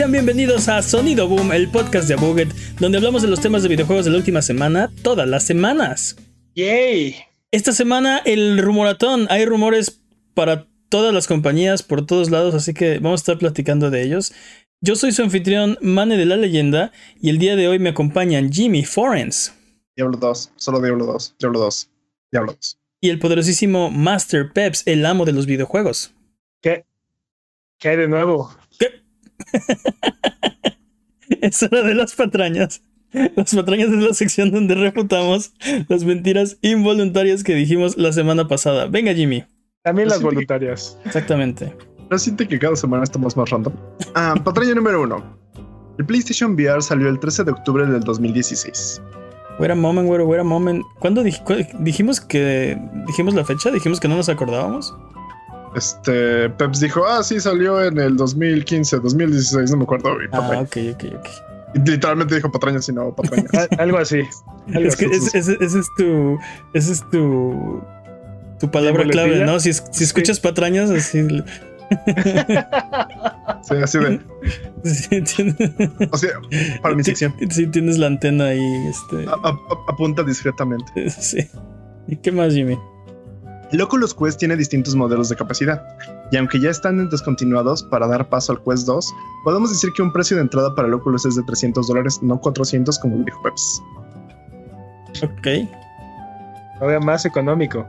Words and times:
Sean 0.00 0.12
bienvenidos 0.12 0.66
a 0.70 0.80
Sonido 0.80 1.28
Boom, 1.28 1.52
el 1.52 1.70
podcast 1.70 2.08
de 2.08 2.16
Buget, 2.16 2.48
donde 2.78 2.96
hablamos 2.96 3.20
de 3.20 3.28
los 3.28 3.38
temas 3.38 3.62
de 3.62 3.68
videojuegos 3.68 4.06
de 4.06 4.10
la 4.10 4.16
última 4.16 4.40
semana, 4.40 4.90
todas 5.02 5.28
las 5.28 5.44
semanas. 5.44 6.16
¡Yay! 6.54 7.16
Esta 7.50 7.72
semana 7.72 8.22
el 8.24 8.62
rumoratón, 8.62 9.26
hay 9.28 9.44
rumores 9.44 10.00
para 10.32 10.66
todas 10.88 11.12
las 11.12 11.26
compañías 11.26 11.82
por 11.82 12.06
todos 12.06 12.30
lados, 12.30 12.54
así 12.54 12.72
que 12.72 12.98
vamos 12.98 13.20
a 13.20 13.22
estar 13.24 13.38
platicando 13.38 13.90
de 13.90 14.02
ellos. 14.02 14.32
Yo 14.80 14.96
soy 14.96 15.12
su 15.12 15.20
anfitrión, 15.20 15.76
Mane 15.82 16.16
de 16.16 16.24
la 16.24 16.38
Leyenda, 16.38 16.92
y 17.20 17.28
el 17.28 17.36
día 17.36 17.54
de 17.54 17.68
hoy 17.68 17.78
me 17.78 17.90
acompañan 17.90 18.50
Jimmy 18.50 18.86
Forens. 18.86 19.52
Diablo 19.94 20.16
2, 20.16 20.52
solo 20.56 20.80
Diablo 20.80 21.04
2, 21.04 21.36
Diablo 21.38 21.60
2, 21.60 21.90
Diablo 22.32 22.52
2. 22.54 22.78
Y 23.02 23.10
el 23.10 23.18
poderosísimo 23.18 23.90
Master 23.90 24.50
Peps, 24.50 24.82
el 24.86 25.04
amo 25.04 25.26
de 25.26 25.34
los 25.34 25.44
videojuegos. 25.44 26.14
¿Qué? 26.62 26.86
¿Qué 27.78 27.90
hay 27.90 27.96
de 27.98 28.08
nuevo? 28.08 28.50
Es 31.40 31.62
hora 31.62 31.82
de 31.82 31.94
las 31.94 32.14
patrañas. 32.14 32.82
Las 33.12 33.54
patrañas 33.54 33.88
es 33.90 34.02
la 34.02 34.14
sección 34.14 34.50
donde 34.50 34.74
refutamos 34.74 35.52
las 35.88 36.04
mentiras 36.04 36.58
involuntarias 36.62 37.42
que 37.44 37.54
dijimos 37.54 37.96
la 37.96 38.12
semana 38.12 38.46
pasada. 38.48 38.86
Venga, 38.86 39.14
Jimmy. 39.14 39.44
También 39.82 40.08
las 40.08 40.18
que- 40.18 40.24
voluntarias. 40.24 40.98
Exactamente. 41.04 41.74
¿No 42.10 42.18
siente 42.18 42.46
que 42.46 42.58
cada 42.58 42.74
semana 42.76 43.04
estamos 43.04 43.36
más 43.36 43.48
random? 43.50 43.72
Ah, 44.14 44.34
patraña 44.44 44.74
número 44.74 45.02
1. 45.02 45.38
El 45.98 46.06
PlayStation 46.06 46.54
VR 46.54 46.82
salió 46.82 47.08
el 47.08 47.18
13 47.20 47.44
de 47.44 47.50
octubre 47.52 47.86
del 47.86 48.00
2016. 48.00 49.00
Wait 49.58 49.70
a 49.70 49.74
moment, 49.74 50.08
wait 50.08 50.20
a, 50.20 50.24
wait 50.24 50.40
a 50.40 50.44
moment. 50.44 50.82
¿Cuándo 50.98 51.22
dij- 51.22 51.42
cu- 51.44 51.66
dijimos 51.82 52.20
que 52.20 52.78
dijimos 53.06 53.34
la 53.34 53.44
fecha? 53.44 53.70
Dijimos 53.70 54.00
que 54.00 54.08
no 54.08 54.16
nos 54.16 54.28
acordábamos. 54.28 54.94
Este, 55.76 56.50
Peps 56.50 56.80
dijo, 56.80 57.04
ah, 57.06 57.22
sí, 57.22 57.38
salió 57.40 57.82
en 57.82 57.98
el 57.98 58.16
2015, 58.16 58.96
2016, 58.98 59.70
no 59.70 59.76
me 59.78 59.82
acuerdo. 59.84 60.10
Y 60.22 60.26
Ah, 60.32 60.60
ok, 60.62 60.76
ok, 60.94 61.04
ok. 61.18 61.28
Y 61.74 61.78
literalmente 61.90 62.34
dijo 62.34 62.50
patraña, 62.50 62.80
si 62.82 62.92
no 62.92 63.14
patraña. 63.14 63.46
Al- 63.52 63.80
Algo 63.80 63.98
así. 63.98 64.22
Algo 64.74 64.88
Es 64.88 64.96
que 64.96 65.06
así. 65.06 65.38
ese 65.38 65.52
es 65.78 65.86
tu. 65.96 66.38
Ese 66.74 66.92
es 66.92 67.08
tu. 67.10 67.80
Tu 68.58 68.70
palabra 68.70 69.04
¿Mi 69.04 69.10
clave? 69.10 69.44
¿no? 69.46 69.58
Si, 69.60 69.70
es- 69.70 69.84
si 69.92 70.04
escuchas 70.04 70.40
patrañas, 70.40 70.90
así. 70.90 71.24
Sí, 73.62 73.74
así 73.82 73.98
de. 73.98 74.20
sí, 74.84 75.20
tienes- 75.22 75.56
O 76.10 76.16
sea, 76.16 76.30
para 76.82 76.94
mi 76.94 77.04
sección. 77.04 77.34
Sí, 77.50 77.66
tienes 77.66 77.98
la 77.98 78.06
antena 78.08 78.46
ahí, 78.46 78.86
este. 78.88 79.28
A- 79.28 79.32
a- 79.32 79.50
a- 79.50 79.92
apunta 79.92 80.22
discretamente. 80.22 81.10
Sí. 81.10 81.46
¿Y 82.08 82.16
qué 82.16 82.32
más, 82.32 82.54
Jimmy? 82.54 82.78
El 83.72 83.80
Oculus 83.80 84.12
Quest 84.14 84.38
tiene 84.38 84.56
distintos 84.56 84.94
modelos 84.96 85.28
de 85.28 85.36
capacidad, 85.36 85.80
y 86.32 86.36
aunque 86.36 86.60
ya 86.60 86.70
están 86.70 87.08
descontinuados 87.08 87.82
para 87.84 88.06
dar 88.08 88.28
paso 88.28 88.52
al 88.52 88.62
Quest 88.64 88.84
2, 88.86 89.06
podemos 89.44 89.70
decir 89.70 89.90
que 89.94 90.02
un 90.02 90.12
precio 90.12 90.36
de 90.36 90.42
entrada 90.42 90.74
para 90.74 90.88
el 90.88 90.94
Oculus 90.94 91.24
es 91.26 91.36
de 91.36 91.42
300 91.44 91.86
dólares, 91.86 92.18
no 92.22 92.40
400 92.40 92.98
como 92.98 93.16
dijo 93.24 93.40
Peps. 93.42 93.82
Ok. 95.22 95.46
Todavía 96.78 97.00
más 97.00 97.24
económico. 97.26 97.86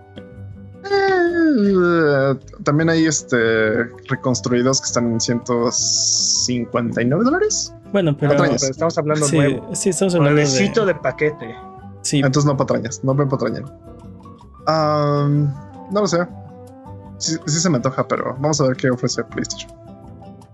Eh, 0.83 2.35
también 2.63 2.89
hay 2.89 3.05
este 3.05 3.83
reconstruidos 4.09 4.81
que 4.81 4.87
están 4.87 5.11
en 5.13 5.19
159 5.19 7.23
dólares. 7.23 7.73
Bueno, 7.91 8.15
pero. 8.17 8.43
Estamos 8.45 8.97
hablando 8.97 9.25
Sí, 9.25 9.37
nuevo. 9.37 9.75
sí, 9.75 9.89
estamos 9.89 10.15
hablando 10.15 10.35
Nuevecito 10.41 10.85
de. 10.85 10.93
de 10.93 10.99
paquete. 10.99 11.55
Sí, 12.01 12.17
Entonces 12.19 12.45
no 12.45 12.57
patrañas, 12.57 13.03
no 13.03 13.13
ven 13.13 13.29
patraña. 13.29 13.61
Am, 14.67 15.53
no 15.91 16.01
lo 16.01 16.07
sé. 16.07 16.19
Sí, 17.17 17.35
sí 17.45 17.59
se 17.59 17.69
me 17.69 17.77
antoja, 17.77 18.07
pero 18.07 18.35
vamos 18.39 18.59
a 18.61 18.67
ver 18.67 18.75
qué 18.77 18.89
ofrece 18.89 19.23
PlayStation. 19.23 19.71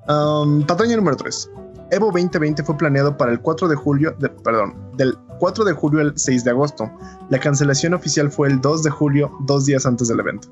Am, 0.08 0.66
patraña 0.66 0.96
número 0.98 1.16
3. 1.18 1.50
Evo 1.92 2.08
2020 2.08 2.64
fue 2.64 2.78
planeado 2.78 3.16
para 3.16 3.32
el 3.32 3.40
4 3.40 3.68
de 3.70 3.76
julio, 3.76 4.14
de- 4.20 4.30
perdón, 4.30 4.76
del 4.98 5.16
4 5.40 5.64
de 5.64 5.72
julio 5.74 6.02
al 6.02 6.14
6 6.18 6.44
de 6.44 6.52
agosto. 6.52 6.92
La 7.30 7.40
cancelación 7.40 7.94
oficial 7.94 8.30
fue 8.30 8.50
el 8.50 8.60
2 8.60 8.84
de 8.84 8.90
julio, 8.90 9.32
dos 9.46 9.66
días 9.66 9.86
antes 9.86 10.08
del 10.10 10.20
evento. 10.20 10.50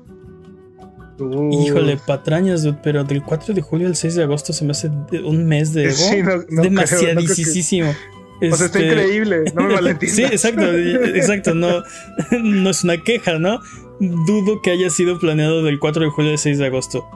Uh, 1.18 1.50
Híjole, 1.50 1.98
patrañas, 2.06 2.62
dude, 2.62 2.78
pero 2.82 3.02
del 3.04 3.22
4 3.22 3.54
de 3.54 3.62
julio 3.62 3.86
al 3.88 3.96
6 3.96 4.14
de 4.16 4.22
agosto 4.22 4.52
se 4.52 4.64
me 4.64 4.72
hace 4.72 4.90
un 5.24 5.46
mes 5.46 5.72
de 5.72 5.84
Evo. 5.84 5.94
Sí, 5.94 6.22
no- 6.22 6.36
no 6.36 6.62
creo, 6.84 7.14
no 7.14 7.20
creo 7.20 7.92
Demasiadísimo. 8.40 8.54
O 8.54 8.56
sea, 8.56 8.66
está 8.66 8.78
Este, 8.78 8.86
increíble. 8.88 9.44
No 9.54 9.62
me 9.62 9.74
malentiendas. 9.76 10.16
Sí, 10.16 10.24
exacto, 10.24 10.72
exacto. 10.72 11.54
No, 11.54 11.82
no 12.42 12.70
es 12.70 12.84
una 12.84 12.98
queja, 13.02 13.38
¿no? 13.38 13.60
Dudo 14.00 14.60
que 14.62 14.70
haya 14.70 14.90
sido 14.90 15.18
planeado 15.18 15.62
del 15.62 15.78
4 15.78 16.04
de 16.04 16.10
julio 16.10 16.30
al 16.32 16.38
6 16.38 16.58
de 16.58 16.66
agosto. 16.66 17.06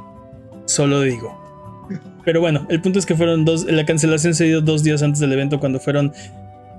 Solo 0.66 1.00
digo. 1.02 1.38
Pero 2.24 2.40
bueno, 2.40 2.66
el 2.70 2.80
punto 2.80 2.98
es 2.98 3.06
que 3.06 3.16
fueron 3.16 3.44
dos. 3.44 3.64
La 3.64 3.84
cancelación 3.86 4.34
se 4.34 4.44
dio 4.44 4.60
dos 4.60 4.82
días 4.82 5.02
antes 5.02 5.20
del 5.20 5.32
evento, 5.32 5.58
cuando 5.58 5.80
fueron 5.80 6.12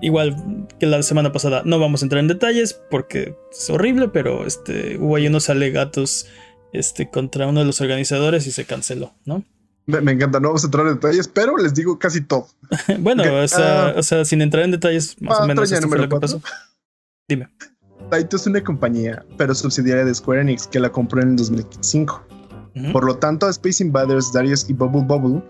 igual 0.01 0.35
que 0.79 0.85
la 0.85 1.03
semana 1.03 1.31
pasada. 1.31 1.61
No 1.65 1.79
vamos 1.79 2.01
a 2.01 2.05
entrar 2.05 2.19
en 2.21 2.27
detalles 2.27 2.79
porque 2.89 3.35
es 3.51 3.69
horrible, 3.69 4.07
pero 4.09 4.45
este, 4.45 4.97
hubo 4.97 5.15
ahí 5.15 5.27
unos 5.27 5.49
alegatos 5.49 6.27
este, 6.73 7.09
contra 7.09 7.47
uno 7.47 7.59
de 7.59 7.65
los 7.65 7.81
organizadores 7.81 8.47
y 8.47 8.51
se 8.51 8.65
canceló, 8.65 9.13
¿no? 9.25 9.43
Me, 9.91 10.01
me 10.01 10.11
encanta, 10.11 10.39
no 10.39 10.49
vamos 10.49 10.63
a 10.63 10.67
entrar 10.67 10.87
en 10.87 10.93
detalles, 10.95 11.27
pero 11.27 11.57
les 11.57 11.73
digo 11.73 11.97
casi 11.99 12.21
todo. 12.21 12.47
bueno, 12.99 13.23
Ok, 13.23 13.29
o, 13.43 13.47
sea, 13.47 13.87
ah, 13.87 13.93
o 13.97 14.03
sea, 14.03 14.25
sin 14.25 14.41
entrar 14.41 14.63
en 14.63 14.71
detalles, 14.71 15.21
más 15.21 15.39
o 15.39 15.47
menos 15.47 15.71
esto 15.71 15.87
fue 15.87 15.97
lo 15.97 16.09
que 16.09 16.19
pasó. 16.19 16.41
Dime. 17.27 17.49
Taito 18.09 18.35
es 18.35 18.45
una 18.45 18.61
compañía, 18.61 19.23
pero 19.37 19.55
subsidiaria 19.55 20.03
de 20.03 20.13
Square 20.13 20.41
Enix, 20.41 20.67
que 20.67 20.79
la 20.79 20.91
compró 20.91 21.21
en 21.21 21.29
el 21.29 21.35
2005. 21.37 22.25
Ujú. 22.75 22.91
Por 22.91 23.05
lo 23.05 23.15
tanto, 23.15 23.47
Space 23.49 23.83
Invaders, 23.83 24.33
Darius 24.33 24.69
y 24.69 24.73
Bubble 24.73 25.03
Bubble, 25.03 25.41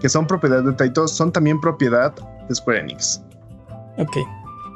que 0.00 0.08
son 0.08 0.26
propiedad 0.26 0.62
de 0.62 0.72
Taito, 0.72 1.08
son 1.08 1.32
también 1.32 1.60
propiedad 1.60 2.14
de 2.48 2.54
Square 2.54 2.80
Enix. 2.80 3.22
Ok. 3.96 4.16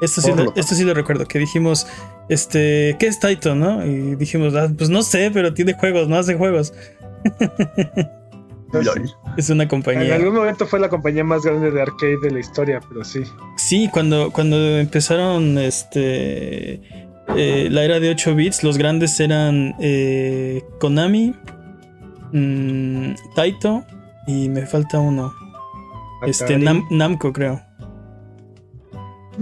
Esto 0.00 0.20
sí, 0.20 0.32
lo, 0.32 0.54
esto 0.56 0.74
sí 0.74 0.84
lo 0.84 0.92
recuerdo, 0.92 1.24
que 1.26 1.38
dijimos, 1.38 1.86
este, 2.28 2.96
¿qué 2.98 3.06
es 3.06 3.20
Taito, 3.20 3.54
no? 3.54 3.84
Y 3.86 4.16
dijimos, 4.16 4.54
ah, 4.54 4.70
pues 4.76 4.90
no 4.90 5.02
sé, 5.02 5.30
pero 5.32 5.54
tiene 5.54 5.74
juegos, 5.74 6.08
no 6.08 6.16
hace 6.16 6.36
juegos. 6.36 6.72
Entonces, 8.80 9.16
Es 9.36 9.50
una 9.50 9.62
en 9.64 9.68
compañía. 9.68 10.14
algún 10.14 10.34
momento 10.34 10.66
fue 10.66 10.78
la 10.80 10.88
compañía 10.88 11.24
más 11.24 11.42
grande 11.44 11.70
de 11.70 11.82
arcade 11.82 12.18
de 12.22 12.30
la 12.30 12.40
historia, 12.40 12.80
pero 12.88 13.04
sí. 13.04 13.22
Sí, 13.56 13.88
cuando, 13.92 14.30
cuando 14.30 14.56
empezaron 14.78 15.58
este, 15.58 16.74
eh, 17.36 17.68
la 17.70 17.84
era 17.84 18.00
de 18.00 18.10
8 18.10 18.34
bits, 18.34 18.62
los 18.64 18.78
grandes 18.78 19.18
eran 19.20 19.74
eh, 19.80 20.62
Konami, 20.80 21.34
mm, 22.32 23.12
Taito 23.34 23.84
y 24.26 24.48
me 24.48 24.66
falta 24.66 24.98
uno. 25.00 25.32
Este, 26.26 26.56
Nam- 26.58 26.86
Namco, 26.90 27.32
creo. 27.32 27.60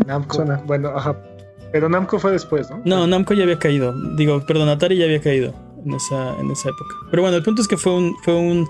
Namco. 0.06 0.36
Suena. 0.36 0.62
Bueno, 0.66 0.88
ajá. 0.96 1.16
Pero 1.70 1.88
Namco 1.88 2.18
fue 2.18 2.32
después, 2.32 2.68
¿no? 2.70 2.80
No, 2.84 3.06
Namco 3.06 3.34
ya 3.34 3.44
había 3.44 3.58
caído. 3.58 3.94
Digo, 4.16 4.44
perdón, 4.46 4.68
Atari 4.68 4.96
ya 4.96 5.04
había 5.04 5.20
caído 5.20 5.54
en 5.84 5.94
esa, 5.94 6.38
en 6.38 6.50
esa 6.50 6.68
época. 6.68 6.94
Pero 7.10 7.22
bueno, 7.22 7.36
el 7.36 7.42
punto 7.42 7.62
es 7.62 7.68
que 7.68 7.76
fue 7.76 7.94
un, 7.94 8.14
fue 8.22 8.34
un- 8.34 8.66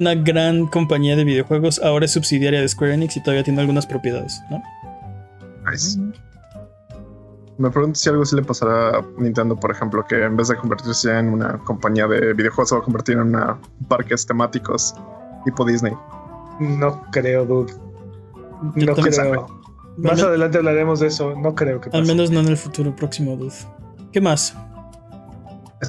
una 0.00 0.14
gran 0.14 0.66
compañía 0.66 1.16
de 1.16 1.24
videojuegos. 1.24 1.80
Ahora 1.82 2.04
es 2.04 2.12
subsidiaria 2.12 2.60
de 2.60 2.68
Square 2.68 2.94
Enix 2.94 3.16
y 3.16 3.22
todavía 3.22 3.44
tiene 3.44 3.60
algunas 3.60 3.86
propiedades, 3.86 4.40
¿no? 4.50 4.62
Nice. 5.70 5.98
Me 7.56 7.70
pregunto 7.70 7.98
si 7.98 8.08
algo 8.08 8.22
así 8.22 8.34
le 8.34 8.42
pasará 8.42 8.98
a 8.98 9.04
Nintendo, 9.16 9.54
por 9.54 9.70
ejemplo, 9.70 10.04
que 10.04 10.24
en 10.24 10.36
vez 10.36 10.48
de 10.48 10.56
convertirse 10.56 11.16
en 11.16 11.28
una 11.28 11.58
compañía 11.58 12.08
de 12.08 12.34
videojuegos, 12.34 12.70
se 12.70 12.74
va 12.74 12.80
a 12.80 12.84
convertir 12.84 13.14
en 13.14 13.22
una 13.22 13.58
parques 13.88 14.26
temáticos 14.26 14.94
tipo 15.44 15.64
Disney. 15.64 15.92
No 16.58 17.02
creo, 17.12 17.44
dude. 17.44 17.72
Yo 18.76 18.86
No 18.86 18.94
creo. 18.94 19.46
Más 19.96 20.20
Al, 20.20 20.28
adelante 20.28 20.58
hablaremos 20.58 20.98
de 20.98 21.06
eso. 21.06 21.36
No 21.36 21.54
creo 21.54 21.80
que 21.80 21.90
al 21.90 21.92
pase. 22.00 22.04
menos 22.04 22.30
no 22.32 22.40
en 22.40 22.48
el 22.48 22.56
futuro 22.56 22.94
próximo, 22.96 23.36
dude. 23.36 23.54
¿Qué 24.12 24.20
más? 24.20 24.56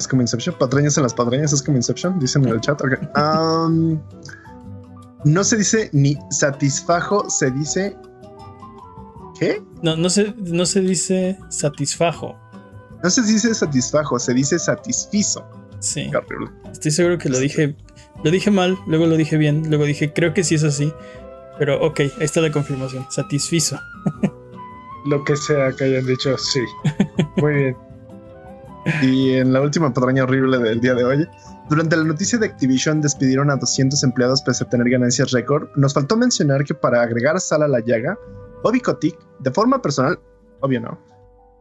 Es 0.00 0.08
como 0.08 0.22
Inception. 0.22 0.56
Patrañas 0.58 0.96
en 0.96 1.02
las 1.02 1.14
patrañas 1.14 1.52
es 1.52 1.62
como 1.62 1.76
Inception, 1.76 2.18
dicen 2.18 2.44
en 2.46 2.54
el 2.54 2.60
chat. 2.60 2.80
Ok. 2.80 2.98
Um, 3.16 4.00
no 5.24 5.44
se 5.44 5.56
dice 5.56 5.90
ni 5.92 6.16
satisfajo, 6.30 7.28
se 7.28 7.50
dice. 7.50 7.96
¿Qué? 9.38 9.62
No, 9.82 9.96
no 9.96 10.08
se, 10.08 10.34
no 10.38 10.64
se 10.66 10.80
dice 10.80 11.38
satisfajo. 11.50 12.38
No 13.02 13.10
se 13.10 13.22
dice 13.22 13.54
satisfajo, 13.54 14.18
se 14.18 14.34
dice 14.34 14.58
satisfizo. 14.58 15.44
Sí. 15.80 16.10
Horrible. 16.14 16.50
Estoy 16.72 16.90
seguro 16.90 17.18
que 17.18 17.28
lo 17.28 17.38
dije. 17.38 17.76
Lo 18.24 18.30
dije 18.30 18.50
mal, 18.50 18.78
luego 18.86 19.06
lo 19.06 19.16
dije 19.16 19.36
bien, 19.36 19.68
luego 19.68 19.84
dije, 19.84 20.12
creo 20.12 20.32
que 20.32 20.42
sí 20.42 20.54
es 20.54 20.64
así. 20.64 20.92
Pero 21.58 21.84
ok, 21.84 22.00
ahí 22.00 22.10
está 22.20 22.40
la 22.40 22.50
confirmación. 22.50 23.06
Satisfizo. 23.10 23.78
Lo 25.06 25.22
que 25.24 25.36
sea 25.36 25.70
que 25.72 25.84
hayan 25.84 26.06
dicho, 26.06 26.36
sí. 26.38 26.60
Muy 27.36 27.54
bien. 27.54 27.85
Y 29.02 29.34
en 29.34 29.52
la 29.52 29.60
última 29.60 29.92
patraña 29.92 30.24
horrible 30.24 30.58
del 30.58 30.80
día 30.80 30.94
de 30.94 31.04
hoy, 31.04 31.28
durante 31.68 31.96
la 31.96 32.04
noticia 32.04 32.38
de 32.38 32.46
Activision 32.46 33.00
despidieron 33.00 33.50
a 33.50 33.56
200 33.56 34.02
empleados 34.04 34.42
pese 34.42 34.64
a 34.64 34.68
tener 34.68 34.88
ganancias 34.88 35.32
récord, 35.32 35.68
nos 35.76 35.92
faltó 35.92 36.16
mencionar 36.16 36.64
que 36.64 36.74
para 36.74 37.02
agregar 37.02 37.40
sal 37.40 37.62
a 37.62 37.68
la 37.68 37.80
llaga, 37.80 38.16
Bobby 38.62 38.80
Kotick, 38.80 39.18
de 39.40 39.50
forma 39.50 39.82
personal, 39.82 40.18
obvio 40.60 40.80
no, 40.80 41.00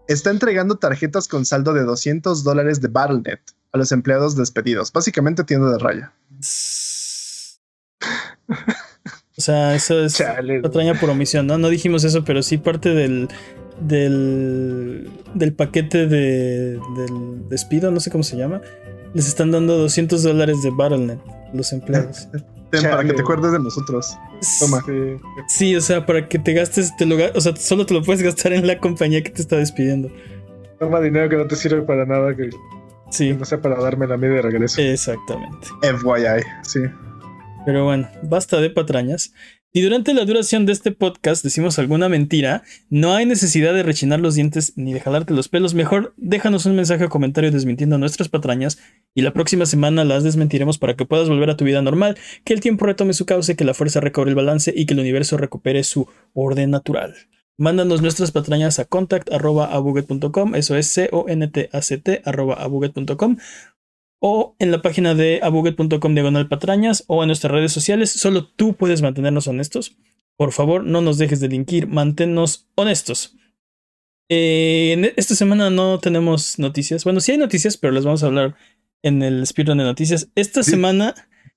está 0.07 0.30
entregando 0.30 0.77
tarjetas 0.77 1.27
con 1.27 1.45
saldo 1.45 1.74
de 1.74 1.83
200 1.83 2.44
dólares 2.44 2.81
de 2.81 2.88
Battle.net 2.88 3.39
a 3.71 3.78
los 3.78 3.92
empleados 3.92 4.36
despedidos, 4.36 4.92
básicamente 4.94 5.44
tienda 5.44 5.71
de 5.71 5.80
raya. 5.80 6.13
O 9.38 9.42
sea, 9.42 9.75
eso 9.75 10.00
es 10.00 10.16
Chale. 10.16 10.62
patraña 10.62 10.94
por 11.00 11.10
omisión, 11.10 11.45
¿no? 11.48 11.57
No 11.57 11.68
dijimos 11.68 12.04
eso, 12.04 12.24
pero 12.24 12.42
sí 12.42 12.57
parte 12.57 12.89
del. 12.89 13.28
Del. 13.80 15.10
del 15.33 15.54
paquete 15.54 16.07
de. 16.07 16.80
del 16.98 17.50
despido, 17.50 17.92
no 17.92 18.00
sé 18.00 18.12
cómo 18.12 18.24
se 18.24 18.38
llama. 18.38 18.62
Les 19.13 19.27
están 19.27 19.51
dando 19.51 19.77
200 19.77 20.24
dólares 20.24 20.62
de 20.62 20.72
Battle.net 20.72 21.18
los 21.54 21.72
empleados. 21.74 22.27
Ten, 22.72 22.81
para 22.83 23.04
que 23.04 23.13
te 23.13 23.22
acuerdes 23.22 23.51
de 23.51 23.60
nosotros. 23.60 24.18
Toma. 24.60 24.81
Sí. 24.86 24.94
Sí, 25.48 25.75
o 25.75 25.81
sea, 25.81 26.06
para 26.06 26.27
que 26.27 26.39
te 26.39 26.51
gastes, 26.54 26.95
te 26.98 27.06
lo, 27.06 27.16
o 27.33 27.39
sea, 27.39 27.56
solo 27.56 27.86
te 27.86 27.94
lo 27.94 28.01
puedes 28.01 28.22
gastar 28.22 28.51
en 28.54 28.68
la 28.68 28.80
compañía 28.80 29.24
que 29.24 29.30
te 29.30 29.42
está 29.42 29.56
despidiendo. 29.57 30.10
Toma 30.80 31.00
dinero 31.00 31.30
que 31.30 31.38
no 31.38 31.48
te 31.48 31.56
sirve 31.56 31.83
para 31.83 32.06
nada, 32.06 32.36
que, 32.36 32.50
que 32.50 32.57
Sí, 33.12 33.33
no 33.33 33.45
sea 33.45 33.62
para 33.62 33.80
darme 33.81 34.07
la 34.07 34.18
media 34.18 34.38
de 34.38 34.42
regreso. 34.42 34.81
exactamente. 34.81 35.68
FYI, 35.81 36.44
sí. 36.63 36.80
Pero 37.66 37.86
bueno, 37.86 38.10
basta 38.24 38.60
de 38.60 38.69
patrañas. 38.71 39.33
Si 39.75 39.81
durante 39.81 40.13
la 40.13 40.24
duración 40.24 40.66
de 40.66 40.72
este 40.72 40.94
podcast 40.94 41.44
decimos 41.44 41.77
alguna 41.80 42.07
mentira, 42.07 42.63
no 42.89 43.13
hay 43.13 43.25
necesidad 43.25 43.74
de 43.74 43.83
rechinar 43.83 44.22
los 44.22 44.36
dientes 44.36 44.72
ni 44.77 44.94
de 44.94 45.01
jalarte 45.01 45.33
los 45.33 45.50
pelos. 45.50 45.74
Mejor 45.74 46.13
déjanos 46.16 46.66
un 46.66 46.77
mensaje 46.77 47.04
o 47.04 47.10
comentario 47.10 47.51
desmintiendo 47.51 47.98
nuestras 47.98 48.30
patrañas 48.30 48.77
y 49.13 49.22
la 49.22 49.33
próxima 49.33 49.66
semana 49.66 50.06
las 50.06 50.24
desmentiremos 50.24 50.77
para 50.77 50.95
que 50.95 51.04
puedas 51.04 51.27
volver 51.27 51.50
a 51.50 51.57
tu 51.57 51.66
vida 51.66 51.81
normal, 51.81 52.18
que 52.45 52.54
el 52.54 52.62
tiempo 52.62 52.86
retome 52.86 53.12
su 53.12 53.25
cauce, 53.25 53.57
que 53.57 53.66
la 53.66 53.74
fuerza 53.74 54.00
recobre 54.00 54.30
el 54.30 54.38
balance 54.38 54.74
y 54.74 54.86
que 54.86 54.94
el 54.94 55.01
universo 55.01 55.36
recupere 55.36 55.83
su 55.83 56.07
orden 56.33 56.71
natural. 56.71 57.13
Mándanos 57.57 58.01
nuestras 58.01 58.31
patrañas 58.31 58.80
a 58.80 58.86
contact.abuget.com, 58.86 60.56
eso 60.56 60.78
es 60.78 60.88
C-O-N-T-A-C-T 60.88 62.21
o 64.27 64.56
en 64.57 64.72
la 64.72 64.81
página 64.81 65.13
de 65.13 65.39
abuget.com 65.44 66.16
diagonal 66.16 66.48
patrañas 66.48 67.04
o 67.06 67.22
en 67.22 67.27
nuestras 67.27 67.51
redes 67.51 67.72
sociales. 67.72 68.10
Solo 68.10 68.48
tú 68.48 68.74
puedes 68.75 69.04
mantenernos 69.04 69.45
honestos. 69.48 69.98
Por 70.36 70.51
favor, 70.51 70.83
no 70.83 71.00
nos 71.01 71.19
dejes 71.19 71.39
de 71.42 71.48
linkir, 71.48 71.86
manténnos 71.86 72.68
honestos. 72.74 73.36
Eh, 74.27 75.13
esta 75.16 75.36
semana 75.36 75.69
no 75.69 76.00
tenemos 76.00 76.57
noticias. 76.57 77.04
Bueno, 77.04 77.19
sí 77.19 77.33
hay 77.33 77.38
noticias, 77.38 77.77
pero 77.77 77.94
las 77.94 78.04
vamos 78.04 78.24
a 78.24 78.25
hablar 78.25 78.56
en 79.04 79.22
el 79.22 79.45
speedrun 79.45 79.77
de 79.77 79.83
noticias. 79.83 80.28
Esta 80.33 80.63
Sí. 80.63 80.71
semana. 80.71 81.13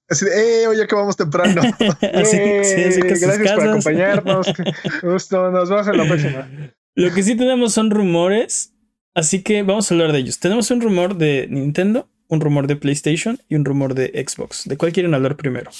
Así 0.06 0.26
de, 0.26 0.64
eh, 0.64 0.66
hoy 0.66 0.78
acabamos 0.78 1.16
temprano. 1.16 1.62
así, 2.12 2.36
sí, 2.64 2.82
así 2.84 3.00
que 3.00 3.08
gracias 3.18 3.52
por 3.54 3.66
acompañarnos. 3.66 4.46
Gusto, 5.02 5.50
nos 5.50 5.70
vemos 5.70 5.88
en 5.88 5.96
la 5.96 6.06
próxima. 6.06 6.50
Lo 6.96 7.14
que 7.14 7.22
sí 7.22 7.34
tenemos 7.34 7.72
son 7.72 7.90
rumores, 7.90 8.74
así 9.14 9.42
que 9.42 9.62
vamos 9.62 9.90
a 9.90 9.94
hablar 9.94 10.12
de 10.12 10.18
ellos. 10.18 10.38
Tenemos 10.38 10.70
un 10.70 10.82
rumor 10.82 11.16
de 11.16 11.46
Nintendo, 11.48 12.10
un 12.28 12.40
rumor 12.40 12.66
de 12.66 12.76
PlayStation 12.76 13.38
y 13.48 13.54
un 13.56 13.64
rumor 13.64 13.94
de 13.94 14.08
Xbox. 14.26 14.64
¿De 14.66 14.76
cuál 14.76 14.92
quieren 14.92 15.14
hablar 15.14 15.36
primero? 15.36 15.70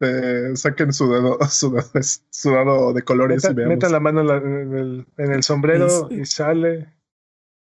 Eh, 0.00 0.50
saquen 0.54 0.92
su 0.92 1.10
dedo, 1.10 1.38
su 1.48 1.70
dedo, 1.70 1.84
su 2.30 2.92
de 2.94 3.02
colores 3.02 3.42
Meta, 3.44 3.52
y 3.52 3.54
veamos. 3.54 3.74
meta 3.76 3.88
la 3.88 4.00
mano 4.00 4.20
en, 4.20 4.26
la- 4.26 4.36
en 4.38 4.76
el, 4.76 5.06
en 5.18 5.32
el 5.32 5.42
sombrero 5.42 6.08
Sí. 6.08 6.16
y 6.20 6.26
sale. 6.26 6.88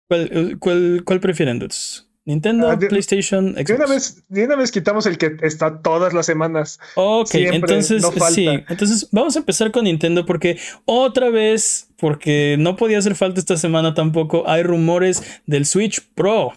¿Cuál, 0.08 0.56
cuál, 0.58 1.02
cuál 1.04 1.20
prefieren, 1.20 1.58
dudes? 1.58 2.08
¿Nintendo, 2.26 2.70
Ah, 2.70 2.76
de- 2.76 2.86
PlayStation, 2.86 3.52
Xbox? 3.52 3.66
De 3.66 3.74
una, 3.74 3.86
vez, 3.86 4.24
de 4.28 4.44
una 4.46 4.56
vez 4.56 4.70
quitamos 4.72 5.04
el 5.04 5.18
que 5.18 5.36
está 5.42 5.82
todas 5.82 6.14
las 6.14 6.24
semanas. 6.24 6.80
Ok, 6.94 7.26
siempre, 7.28 7.56
entonces 7.56 8.00
no 8.02 8.10
sí, 8.30 8.46
entonces 8.70 9.08
vamos 9.12 9.36
a 9.36 9.40
empezar 9.40 9.70
con 9.70 9.84
Nintendo 9.84 10.24
porque 10.24 10.58
otra 10.86 11.28
vez, 11.28 11.88
porque 11.98 12.56
no 12.58 12.76
podía 12.76 12.96
hacer 12.98 13.14
falta 13.14 13.40
esta 13.40 13.58
semana 13.58 13.92
tampoco, 13.92 14.48
hay 14.48 14.62
rumores 14.62 15.22
del 15.46 15.66
Switch 15.66 16.00
Pro. 16.14 16.54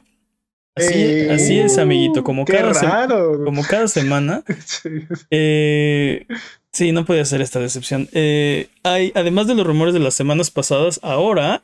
Así, 0.77 0.93
Eh, 0.95 1.31
así 1.31 1.59
es, 1.59 1.77
amiguito, 1.77 2.23
como 2.23 2.45
cada, 2.45 2.73
se- 2.73 2.85
raro. 2.85 3.43
como 3.43 3.63
cada 3.63 3.87
semana. 3.87 4.43
Sí. 4.65 4.89
Eh, 5.31 6.25
sí, 6.71 6.91
no 6.91 7.05
podía 7.05 7.25
ser 7.25 7.41
esta 7.41 7.59
decepción. 7.59 8.07
Eh, 8.13 8.67
hay, 8.83 9.11
además 9.15 9.47
de 9.47 9.55
los 9.55 9.65
rumores 9.65 9.93
de 9.93 9.99
las 9.99 10.13
semanas 10.13 10.51
pasadas, 10.51 10.99
ahora 11.03 11.63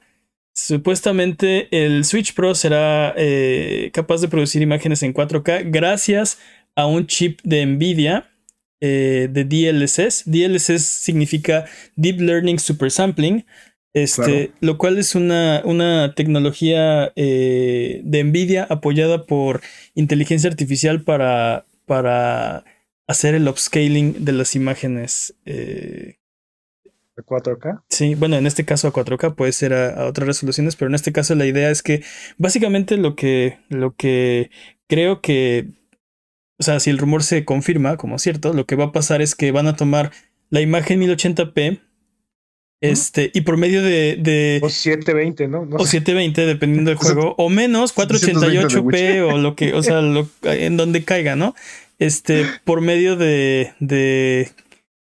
supuestamente 0.56 1.68
el 1.72 2.06
Switch 2.06 2.34
Pro 2.34 2.56
será 2.56 3.16
capaz 3.92 4.22
de 4.22 4.28
producir 4.28 4.62
imágenes 4.62 5.02
en 5.04 5.14
4K 5.14 5.64
gracias 5.72 6.38
a 6.76 6.86
un 6.86 7.08
chip 7.08 7.40
de 7.44 7.66
Nvidia 7.66 8.30
de 8.80 9.28
DLSS. 9.48 10.24
DLSS 10.26 10.82
significa 10.86 11.66
Deep 11.96 12.20
Learning 12.20 12.60
Super 12.60 12.92
Sampling. 12.92 13.46
Este, 13.94 14.24
Claro. 14.24 14.52
lo 14.62 14.78
cual 14.78 14.98
es 14.98 15.14
una, 15.16 15.62
una 15.66 16.14
tecnología 16.16 17.12
eh, 17.16 18.02
de 18.04 18.24
Nvidia 18.24 18.66
apoyada 18.70 19.26
por 19.26 19.62
inteligencia 19.94 20.50
artificial 20.50 21.04
para, 21.04 21.66
para 21.86 22.64
hacer 23.08 23.36
el 23.36 23.48
upscaling 23.48 24.26
de 24.26 24.32
las 24.32 24.56
imágenes. 24.56 25.36
eh, 25.46 26.16
De 27.16 27.24
4K. 27.24 27.84
sí, 27.90 28.16
bueno, 28.16 28.36
en 28.38 28.48
este 28.48 28.66
caso 28.66 28.88
a 28.88 28.94
4K 28.94 29.36
puede 29.36 29.52
ser 29.52 29.74
a, 29.74 29.90
a 29.94 30.06
otras 30.08 30.26
resoluciones, 30.28 30.76
pero 30.76 30.90
en 30.90 30.96
este 30.96 31.12
caso 31.12 31.36
la 31.36 31.46
idea 31.46 31.70
es 31.70 31.84
que 31.84 32.04
básicamente 32.40 32.98
lo 32.98 33.16
que, 33.16 33.60
lo 33.70 33.96
que 33.96 34.50
creo 34.88 35.22
que, 35.22 35.68
o 36.60 36.64
sea, 36.64 36.80
si 36.80 36.90
el 36.90 36.98
rumor 36.98 37.22
se 37.22 37.46
confirma 37.46 37.98
como 37.98 38.18
cierto, 38.18 38.54
lo 38.54 38.66
que 38.66 38.76
va 38.76 38.86
a 38.86 38.92
pasar 38.92 39.22
es 39.22 39.36
que 39.36 39.52
van 39.52 39.68
a 39.68 39.76
tomar 39.76 40.12
la 40.50 40.62
imagen 40.62 41.00
1080p. 41.02 41.80
Este, 42.84 43.32
y 43.34 43.42
por 43.42 43.56
medio 43.58 43.82
de, 43.82 44.18
de 44.20 44.60
O 44.62 44.70
720, 44.70 45.48
¿no? 45.48 45.66
No 45.66 45.78
o 45.78 45.86
sé. 45.86 46.00
720 46.00 46.46
dependiendo 46.46 46.90
del 46.90 46.98
juego. 46.98 47.34
O 47.38 47.50
menos 47.50 47.96
488p 47.96 49.22
o 49.34 49.38
lo 49.38 49.56
que 49.56 49.74
o 49.74 49.82
sea 49.82 50.02
lo, 50.02 50.28
en 50.44 50.76
donde 50.78 51.04
caiga 51.04 51.36
no 51.36 51.56
este 52.00 52.46
por 52.66 52.82
medio 52.82 53.16
de, 53.16 53.74
de 53.80 54.50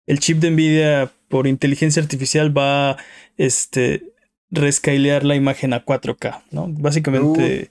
el 0.06 0.20
chip 0.20 0.38
de 0.38 0.50
Nvidia 0.52 1.10
por 1.28 1.46
inteligencia 1.46 2.00
artificial 2.02 2.56
va 2.56 2.92
a 2.92 2.96
este 3.36 4.04
rescalear 4.50 5.24
la 5.24 5.34
imagen 5.34 5.72
a 5.72 5.84
4K 5.84 6.42
no 6.52 6.66
básicamente 6.68 7.70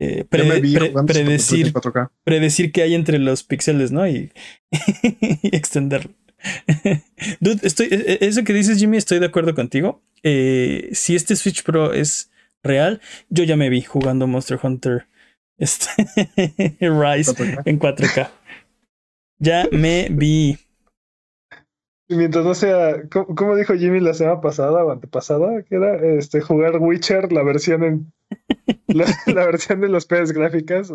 eh, 0.00 0.24
pre- 0.28 0.44
pre- 0.60 0.92
predecir 1.06 1.66
Metroid 1.66 1.66
en 1.66 1.72
4K. 1.92 2.10
predecir 2.24 2.72
qué 2.72 2.82
hay 2.82 2.94
entre 2.94 3.18
los 3.18 3.44
píxeles 3.44 3.92
no 3.92 4.06
y, 4.08 4.32
y 5.42 5.56
extenderlo 5.56 6.12
Dude, 7.40 7.60
estoy, 7.66 7.88
e- 7.90 8.18
e- 8.20 8.26
eso 8.26 8.44
que 8.44 8.52
dices, 8.52 8.78
Jimmy, 8.78 8.96
estoy 8.96 9.18
de 9.18 9.26
acuerdo 9.26 9.54
contigo. 9.54 10.02
Eh, 10.22 10.90
si 10.92 11.14
este 11.16 11.36
Switch 11.36 11.62
Pro 11.62 11.92
es 11.92 12.30
real, 12.62 13.00
yo 13.28 13.44
ya 13.44 13.56
me 13.56 13.68
vi 13.68 13.82
jugando 13.82 14.26
Monster 14.26 14.58
Hunter 14.62 15.06
este, 15.58 15.88
Rise 16.80 17.32
4K. 17.34 17.62
en 17.66 17.78
4K. 17.78 18.30
Ya 19.38 19.66
me 19.72 20.08
vi. 20.10 20.58
Mientras 22.10 22.44
no 22.44 22.54
sea, 22.54 23.02
¿cómo, 23.10 23.34
cómo 23.34 23.56
dijo 23.56 23.74
Jimmy 23.74 24.00
la 24.00 24.14
semana 24.14 24.40
pasada 24.40 24.84
o 24.84 24.90
antepasada? 24.90 25.62
Que 25.62 25.76
era 25.76 25.96
este 26.18 26.40
jugar 26.40 26.76
Witcher, 26.78 27.32
la 27.32 27.42
versión 27.44 27.84
en 27.84 28.12
la, 28.88 29.06
la 29.26 29.44
versión 29.46 29.80
de 29.80 29.88
las 29.88 30.06
pedas 30.06 30.32
gráficas 30.32 30.92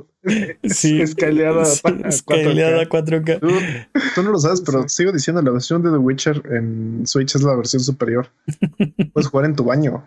Sí, 0.64 1.02
escaleada 1.02 1.66
sí, 1.66 1.82
a 2.04 2.08
escaleada 2.10 2.82
a 2.82 2.86
4K. 2.86 3.24
4K. 3.24 3.40
Dude, 3.40 3.88
Tú 4.14 4.24
no 4.24 4.32
lo 4.32 4.40
sabes, 4.40 4.62
pero 4.62 4.88
sigo 4.90 5.12
diciendo, 5.12 5.42
la 5.42 5.52
versión 5.52 5.82
de 5.84 5.90
The 5.92 5.98
Witcher 5.98 6.44
en 6.52 7.08
Switch 7.08 7.36
es 7.36 7.42
la 7.44 7.56
versión 7.56 7.82
superior. 7.82 8.28
Puedes 9.14 9.28
jugar 9.30 9.46
en 9.46 9.56
tu 9.56 9.64
baño. 9.64 10.06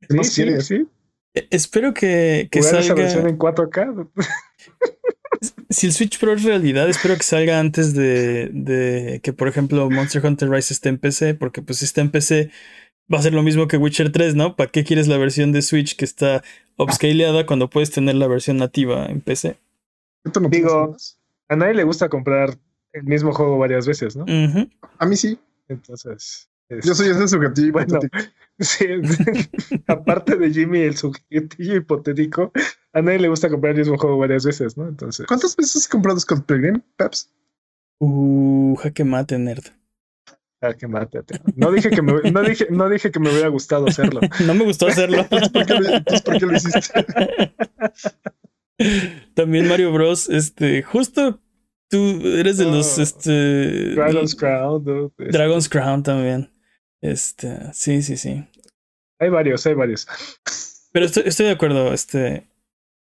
¿Qué 0.00 0.06
Sí, 0.10 0.16
más 0.16 0.28
sí, 0.28 0.42
quieres? 0.44 0.66
sí. 0.66 0.86
Eh, 1.34 1.46
Espero 1.50 1.92
que, 1.94 2.48
que 2.50 2.60
Jugar 2.60 2.76
esa 2.76 2.94
versión 2.94 3.22
salga. 3.22 3.28
en 3.30 3.38
4K. 3.38 4.08
Si 5.70 5.86
el 5.86 5.92
Switch 5.92 6.18
Pro 6.18 6.32
es 6.32 6.42
realidad, 6.44 6.88
espero 6.88 7.16
que 7.16 7.22
salga 7.22 7.58
antes 7.58 7.94
de, 7.94 8.50
de 8.52 9.20
que, 9.22 9.32
por 9.32 9.48
ejemplo, 9.48 9.88
Monster 9.90 10.24
Hunter 10.24 10.50
Rise 10.50 10.74
esté 10.74 10.88
en 10.90 10.98
PC, 10.98 11.34
porque 11.34 11.62
pues 11.62 11.78
si 11.78 11.84
está 11.84 12.00
en 12.00 12.10
PC 12.10 12.50
va 13.12 13.18
a 13.18 13.22
ser 13.22 13.34
lo 13.34 13.42
mismo 13.42 13.68
que 13.68 13.76
Witcher 13.76 14.12
3, 14.12 14.34
¿no? 14.34 14.56
¿Para 14.56 14.70
qué 14.70 14.84
quieres 14.84 15.08
la 15.08 15.18
versión 15.18 15.52
de 15.52 15.62
Switch 15.62 15.96
que 15.96 16.04
está 16.04 16.42
upscaleada 16.76 17.46
cuando 17.46 17.68
puedes 17.70 17.90
tener 17.90 18.14
la 18.14 18.26
versión 18.26 18.56
nativa 18.56 19.06
en 19.06 19.20
PC? 19.20 19.58
¿Tú 20.32 20.40
no 20.40 20.48
Digo-? 20.48 20.96
A 21.48 21.56
nadie 21.56 21.74
le 21.74 21.84
gusta 21.84 22.08
comprar 22.08 22.56
el 22.92 23.02
mismo 23.04 23.32
juego 23.32 23.58
varias 23.58 23.86
veces, 23.86 24.16
¿no? 24.16 24.24
A 24.98 25.06
mí 25.06 25.16
sí. 25.16 25.38
Entonces. 25.68 26.48
es- 26.68 26.84
Yo 26.84 26.94
soy 26.94 27.10
ese 27.10 27.28
subjetivo 27.28 27.72
Bueno, 27.72 27.98
hipotético. 28.02 28.18
Sí, 28.60 28.86
aparte 29.88 30.36
de 30.36 30.50
Jimmy, 30.52 30.80
el 30.80 30.96
subjetivo 30.96 31.74
hipotético, 31.74 32.52
a 32.94 33.02
nadie 33.02 33.18
le 33.18 33.28
gusta 33.28 33.50
comprar 33.50 33.72
el 33.74 33.78
mismo 33.80 33.98
juego 33.98 34.16
varias 34.18 34.44
veces, 34.46 34.76
¿no? 34.78 34.88
Entonces, 34.88 35.26
¿Cuántas 35.26 35.54
veces 35.56 35.76
has 35.76 35.88
comprado 35.88 36.18
Scott 36.20 36.46
Pilgrim, 36.46 36.80
Peps? 36.96 37.30
Uh, 38.00 38.74
jaque 38.76 39.04
mate, 39.04 39.38
nerd. 39.38 39.64
ah, 40.62 40.72
que 40.74 40.86
mátate. 40.88 41.38
No 41.56 41.70
dije 41.70 41.90
que 41.90 42.00
me, 42.02 42.12
no 42.30 42.42
dije, 42.42 42.66
no 42.70 42.88
dije 42.88 43.10
que 43.10 43.20
me 43.20 43.30
hubiera 43.30 43.48
gustado 43.48 43.86
hacerlo. 43.86 44.20
No 44.46 44.54
me 44.54 44.64
gustó 44.64 44.86
hacerlo. 44.86 45.26
¿Por 45.28 45.66
qué 45.66 45.74
lo, 45.74 45.88
entonces, 45.88 46.22
¿por 46.22 46.38
qué 46.38 46.46
lo 46.46 46.56
hiciste? 46.56 47.04
También 49.34 49.68
Mario 49.68 49.92
Bros. 49.92 50.28
Este, 50.28 50.82
justo 50.82 51.40
tú 51.88 52.20
eres 52.26 52.58
de 52.58 52.64
los 52.64 52.98
Oh, 52.98 53.02
este 53.02 53.94
Dragon's 53.94 54.34
Crown, 54.34 54.84
dude, 54.84 55.10
es- 55.18 55.32
Dragon's 55.32 55.68
Crown 55.68 56.02
también. 56.02 56.50
Este, 57.00 57.72
sí, 57.72 58.02
sí, 58.02 58.16
sí. 58.16 58.44
hay 59.20 59.28
varios, 59.28 59.66
hay 59.66 59.74
varios. 59.74 60.08
Pero 60.92 61.06
estoy, 61.06 61.24
estoy 61.26 61.46
de 61.46 61.52
acuerdo, 61.52 61.92
este. 61.92 62.48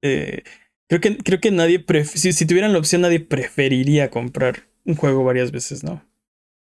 Eh, 0.06 0.44
creo 0.88 1.02
que 1.02 1.18
creo 1.18 1.40
que 1.40 1.52
nadie 1.52 1.84
si, 2.06 2.32
si 2.32 2.46
tuvieran 2.46 2.74
la 2.74 2.80
opción, 2.80 3.02
nadie 3.02 3.20
preferiría 3.20 4.10
comprar 4.10 4.68
un 4.86 4.96
juego 4.96 5.24
varias 5.24 5.52
veces, 5.52 5.84
¿no? 5.84 6.04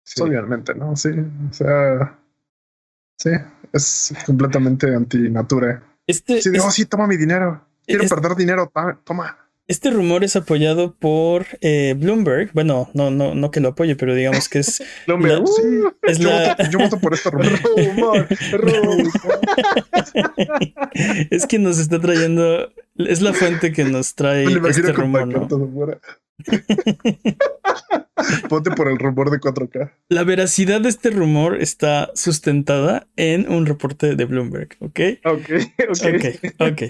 Sí. 0.04 0.22
Obviamente, 0.22 0.74
¿no? 0.74 0.96
Sí, 0.96 1.10
o 1.10 1.54
sea, 1.54 2.20
sí, 3.18 3.32
es 3.72 4.14
completamente 4.26 4.94
antinatura. 4.94 5.84
Este, 6.08 6.42
sí, 6.42 6.50
digo, 6.52 6.72
sí, 6.72 6.86
toma 6.86 7.08
mi 7.08 7.18
dinero. 7.18 7.66
Quiero 7.86 8.08
perder 8.08 8.36
dinero, 8.36 8.72
toma. 9.04 9.43
Este 9.66 9.92
rumor 9.92 10.26
es 10.26 10.36
apoyado 10.36 10.94
por 10.94 11.46
eh, 11.62 11.96
Bloomberg. 11.98 12.52
Bueno, 12.54 12.90
no, 12.94 13.12
no, 13.12 13.34
no 13.34 13.50
que 13.50 13.62
lo 13.62 13.70
apoye, 13.70 13.96
pero 13.96 14.14
digamos 14.14 14.50
que 14.50 14.60
es. 14.60 14.84
Bloomberg. 15.08 15.48
sí, 15.48 15.62
es 16.02 16.20
yo, 16.20 16.30
la... 16.30 16.50
voto, 16.50 16.64
yo, 16.70 16.80
voto, 16.80 17.00
por 17.00 17.14
este 17.14 17.30
rumor. 17.30 17.48
rumor, 17.78 18.28
rumor. 18.60 19.08
es 21.32 21.48
que 21.48 21.60
nos 21.60 21.80
está 21.80 22.02
trayendo. 22.02 22.74
Es 22.96 23.22
la 23.22 23.32
fuente 23.34 23.72
que 23.72 23.86
nos 23.86 24.16
trae 24.16 24.44
este 24.70 24.92
rumor, 24.92 25.28
¿no? 25.28 25.48
Ponte 28.50 28.72
por 28.72 28.90
el 28.90 28.98
rumor 29.00 29.32
de 29.32 29.40
4K. 29.40 29.94
La 30.10 30.24
veracidad 30.24 30.82
de 30.82 30.90
este 30.90 31.10
rumor 31.10 31.62
está 31.62 32.12
sustentada 32.16 33.08
en 33.16 33.50
un 33.52 33.66
reporte 33.66 34.16
de 34.16 34.26
Bloomberg, 34.26 34.76
¿ok? 34.80 35.00
Ok, 35.26 35.50
ok. 35.90 36.06
Ok, 36.60 36.60
ok. 36.60 36.84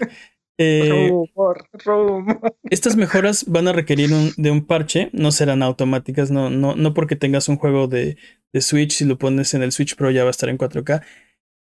Eh, 0.57 1.09
rumor, 1.09 1.67
rumor. 1.71 2.55
Estas 2.69 2.95
mejoras 2.95 3.45
van 3.47 3.67
a 3.67 3.73
requerir 3.73 4.13
un, 4.13 4.31
de 4.37 4.51
un 4.51 4.65
parche, 4.65 5.09
no 5.11 5.31
serán 5.31 5.63
automáticas, 5.63 6.29
no, 6.31 6.49
no, 6.49 6.75
no 6.75 6.93
porque 6.93 7.15
tengas 7.15 7.49
un 7.49 7.57
juego 7.57 7.87
de, 7.87 8.17
de, 8.51 8.61
Switch, 8.61 8.93
si 8.93 9.05
lo 9.05 9.17
pones 9.17 9.53
en 9.53 9.63
el 9.63 9.71
Switch 9.71 9.95
Pro 9.95 10.11
ya 10.11 10.23
va 10.23 10.29
a 10.29 10.31
estar 10.31 10.49
en 10.49 10.57
4K. 10.57 11.03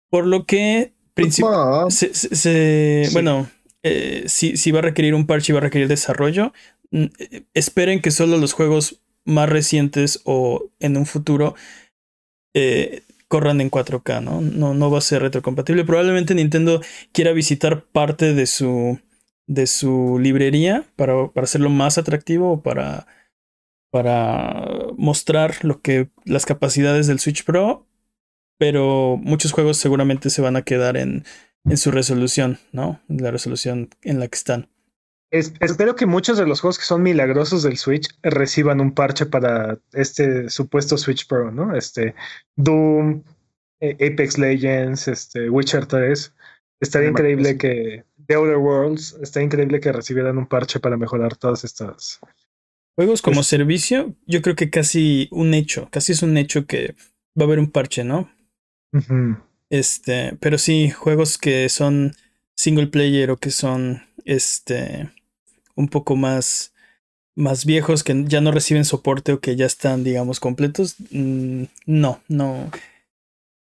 Por 0.10 0.26
lo 0.26 0.46
que, 0.46 0.94
se, 1.16 2.14
se, 2.14 2.36
se, 2.36 3.04
sí. 3.06 3.14
bueno, 3.14 3.48
eh, 3.84 4.24
si, 4.28 4.58
si 4.58 4.72
va 4.72 4.80
a 4.80 4.84
requerir 4.84 5.14
un 5.14 5.28
parche 5.28 5.52
y 5.52 5.54
va 5.54 5.60
a 5.60 5.64
requerir 5.64 5.88
desarrollo, 5.88 6.52
eh, 6.92 7.44
esperen 7.54 8.02
que 8.02 8.12
solo 8.12 8.38
los 8.38 8.54
juegos 8.54 9.02
más 9.26 9.50
recientes 9.50 10.22
o 10.26 10.72
en 10.80 10.98
un 10.98 11.06
futuro 11.06 11.56
eh, 12.54 13.04
corran 13.30 13.62
en 13.62 13.72
4K, 13.72 14.22
¿no? 14.22 14.42
¿no? 14.42 14.74
No 14.74 14.92
va 14.92 14.98
a 14.98 15.02
ser 15.02 15.22
retrocompatible. 15.22 15.86
Probablemente 15.86 16.36
Nintendo 16.36 16.82
quiera 17.14 17.32
visitar 17.32 17.86
parte 17.86 18.34
de 18.34 18.48
su, 18.48 19.00
de 19.48 19.68
su 19.68 20.20
librería 20.20 20.84
para, 20.98 21.30
para 21.30 21.46
hacerlo 21.46 21.70
más 21.70 21.98
atractivo 21.98 22.52
o 22.52 22.62
para, 22.62 23.08
para 23.92 24.66
mostrar 24.98 25.64
lo 25.64 25.82
que, 25.82 26.10
las 26.26 26.46
capacidades 26.46 27.08
del 27.08 27.20
Switch 27.20 27.46
Pro, 27.46 27.88
pero 28.58 29.18
muchos 29.22 29.54
juegos 29.54 29.78
seguramente 29.78 30.30
se 30.30 30.42
van 30.42 30.58
a 30.58 30.64
quedar 30.64 30.98
en, 30.98 31.24
en 31.66 31.78
su 31.78 31.92
resolución, 31.92 32.58
¿no? 32.72 33.00
La 33.08 33.32
resolución 33.32 33.90
en 34.02 34.20
la 34.20 34.28
que 34.28 34.36
están. 34.36 34.70
Es, 35.32 35.54
espero 35.60 35.96
que 35.96 36.08
muchos 36.08 36.38
de 36.38 36.48
los 36.48 36.62
juegos 36.62 36.80
que 36.80 36.86
son 36.86 37.04
milagrosos 37.04 37.62
del 37.62 37.78
Switch 37.78 38.08
reciban 38.24 38.82
un 38.82 38.94
parche 38.94 39.28
para 39.28 39.80
este 39.94 40.50
supuesto 40.50 40.98
Switch 40.98 41.28
Pro, 41.28 41.52
¿no? 41.52 41.76
Este 41.76 42.16
Doom, 42.56 43.24
eh, 43.80 43.96
Apex 43.96 44.38
Legends, 44.38 45.08
este 45.08 45.50
Witcher 45.50 45.86
3. 45.86 46.34
Estaría 46.82 47.10
increíble 47.10 47.58
que 47.58 48.06
The 48.26 48.36
Outer 48.36 48.58
Worlds, 48.58 49.18
está 49.22 49.42
increíble 49.42 49.80
que 49.80 49.92
recibieran 49.92 50.38
un 50.38 50.48
parche 50.48 50.80
para 50.80 50.98
mejorar 50.98 51.36
todas 51.36 51.64
estas. 51.64 52.20
Juegos 52.96 53.22
como 53.22 53.44
servicio, 53.44 54.16
yo 54.26 54.42
creo 54.42 54.56
que 54.56 54.70
casi 54.70 55.28
un 55.32 55.54
hecho, 55.54 55.90
casi 55.92 56.14
es 56.14 56.24
un 56.24 56.38
hecho 56.38 56.66
que 56.66 56.96
va 57.40 57.44
a 57.44 57.46
haber 57.46 57.60
un 57.60 57.72
parche, 57.72 58.04
¿no? 58.04 58.32
Uh 58.94 59.00
-huh. 59.00 59.44
Este, 59.70 60.36
pero 60.40 60.58
sí, 60.58 60.90
juegos 60.90 61.38
que 61.38 61.70
son 61.70 62.14
single 62.56 62.88
player 62.88 63.32
o 63.32 63.38
que 63.38 63.52
son 63.52 64.04
este 64.26 65.10
un 65.80 65.88
poco 65.88 66.18
más, 66.18 66.74
más 67.36 67.66
viejos 67.66 68.04
que 68.04 68.26
ya 68.26 68.42
no 68.42 68.52
reciben 68.52 68.84
soporte 68.84 69.32
o 69.32 69.40
que 69.40 69.56
ya 69.56 69.66
están, 69.66 70.04
digamos, 70.04 70.42
completos, 70.42 70.98
mm, 71.12 71.64
no, 71.86 72.22
no. 72.28 72.70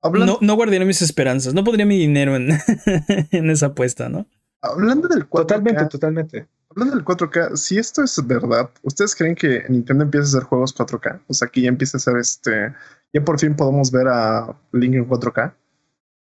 Hablando, 0.02 0.34
no, 0.34 0.40
no 0.42 0.56
guardaría 0.56 0.86
mis 0.86 1.04
esperanzas, 1.04 1.54
no 1.54 1.64
pondría 1.64 1.86
mi 1.86 1.98
dinero 1.98 2.36
en, 2.36 2.50
en 3.32 3.50
esa 3.52 3.68
apuesta, 3.68 4.10
¿no? 4.10 4.26
Hablando 4.62 5.08
del 5.08 5.30
4K, 5.30 5.30
Totalmente, 5.30 5.86
totalmente. 5.86 6.48
Hablando 6.72 6.96
del 6.96 7.06
4K, 7.06 7.56
si 7.56 7.78
esto 7.78 8.04
es 8.04 8.20
verdad, 8.26 8.72
¿ustedes 8.82 9.16
creen 9.16 9.36
que 9.36 9.64
Nintendo 9.70 10.04
empieza 10.04 10.26
a 10.26 10.30
hacer 10.30 10.44
juegos 10.44 10.76
4K? 10.76 11.22
O 11.28 11.34
sea, 11.36 11.48
que 11.48 11.62
ya 11.62 11.70
empieza 11.70 11.98
a 11.98 12.00
hacer 12.00 12.18
este. 12.18 12.74
Ya 13.14 13.24
por 13.24 13.40
fin 13.40 13.56
podemos 13.56 13.92
ver 13.92 14.08
a 14.08 14.56
Link 14.74 14.96
en 14.96 15.08
4K. 15.08 15.54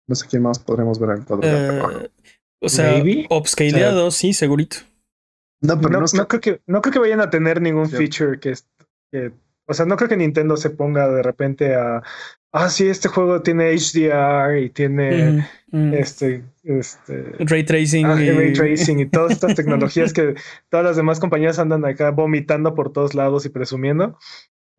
No 0.08 0.16
sé 0.16 0.28
quién 0.28 0.44
más 0.44 0.60
podremos 0.60 1.00
ver 1.00 1.18
en 1.18 1.26
4K. 1.26 2.04
Uh, 2.04 2.08
o 2.62 2.70
sea, 2.70 3.02
upscaleado, 3.30 4.08
o 4.08 4.12
sea, 4.12 4.20
sí, 4.20 4.34
segurito. 4.34 4.78
No, 5.62 5.80
pero 5.80 5.90
no, 5.90 6.00
no, 6.02 6.06
no, 6.14 6.28
creo 6.28 6.42
que, 6.42 6.62
no 6.68 6.82
creo 6.82 6.94
que 6.94 7.00
vayan 7.00 7.22
a 7.22 7.30
tener 7.30 7.62
ningún 7.62 7.90
sí. 7.90 7.96
feature 7.96 8.40
que, 8.40 8.54
que, 9.12 9.32
O 9.66 9.74
sea, 9.74 9.86
no 9.86 9.98
creo 9.98 10.10
que 10.10 10.18
Nintendo 10.18 10.56
se 10.58 10.70
ponga 10.70 11.10
de 11.10 11.24
repente 11.24 11.76
a. 11.76 12.04
Ah, 12.54 12.70
sí, 12.70 12.88
este 12.88 13.08
juego 13.10 13.42
tiene 13.42 13.76
HDR 13.76 14.58
y 14.58 14.70
tiene 14.70 15.46
mm, 15.72 15.78
mm. 15.78 15.94
este, 15.94 16.44
este. 16.64 17.36
Ray 17.40 17.64
tracing. 17.64 18.06
Ah, 18.06 18.22
y... 18.22 18.32
Ray 18.32 18.54
tracing 18.54 19.00
y 19.00 19.06
todas 19.08 19.32
estas 19.32 19.56
tecnologías 19.56 20.14
que 20.14 20.36
todas 20.70 20.86
las 20.86 20.96
demás 20.96 21.20
compañías 21.20 21.60
andan 21.60 21.86
acá 21.86 22.12
vomitando 22.12 22.74
por 22.74 22.94
todos 22.94 23.16
lados 23.16 23.46
y 23.46 23.50
presumiendo. 23.50 24.18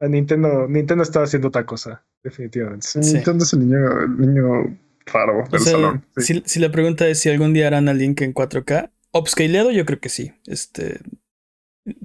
A 0.00 0.06
Nintendo, 0.06 0.68
Nintendo 0.68 1.02
está 1.02 1.22
haciendo 1.24 1.48
otra 1.48 1.66
cosa, 1.66 2.04
definitivamente. 2.22 2.86
Sí, 2.86 3.00
Nintendo 3.00 3.44
es 3.44 3.52
el 3.52 3.60
niño, 3.60 4.02
el 4.02 4.16
niño 4.16 4.78
raro 5.06 5.44
del 5.50 5.60
o 5.60 5.64
sea, 5.64 5.72
salón. 5.72 6.04
Si, 6.16 6.40
si 6.46 6.60
la 6.60 6.70
pregunta 6.70 7.08
es 7.08 7.18
si 7.18 7.28
algún 7.30 7.52
día 7.52 7.66
harán 7.66 7.88
a 7.88 7.94
Link 7.94 8.20
en 8.20 8.32
4K, 8.32 8.90
upscaleado 9.12 9.70
yo 9.70 9.84
creo 9.84 10.00
que 10.00 10.08
sí, 10.08 10.32
este, 10.46 11.00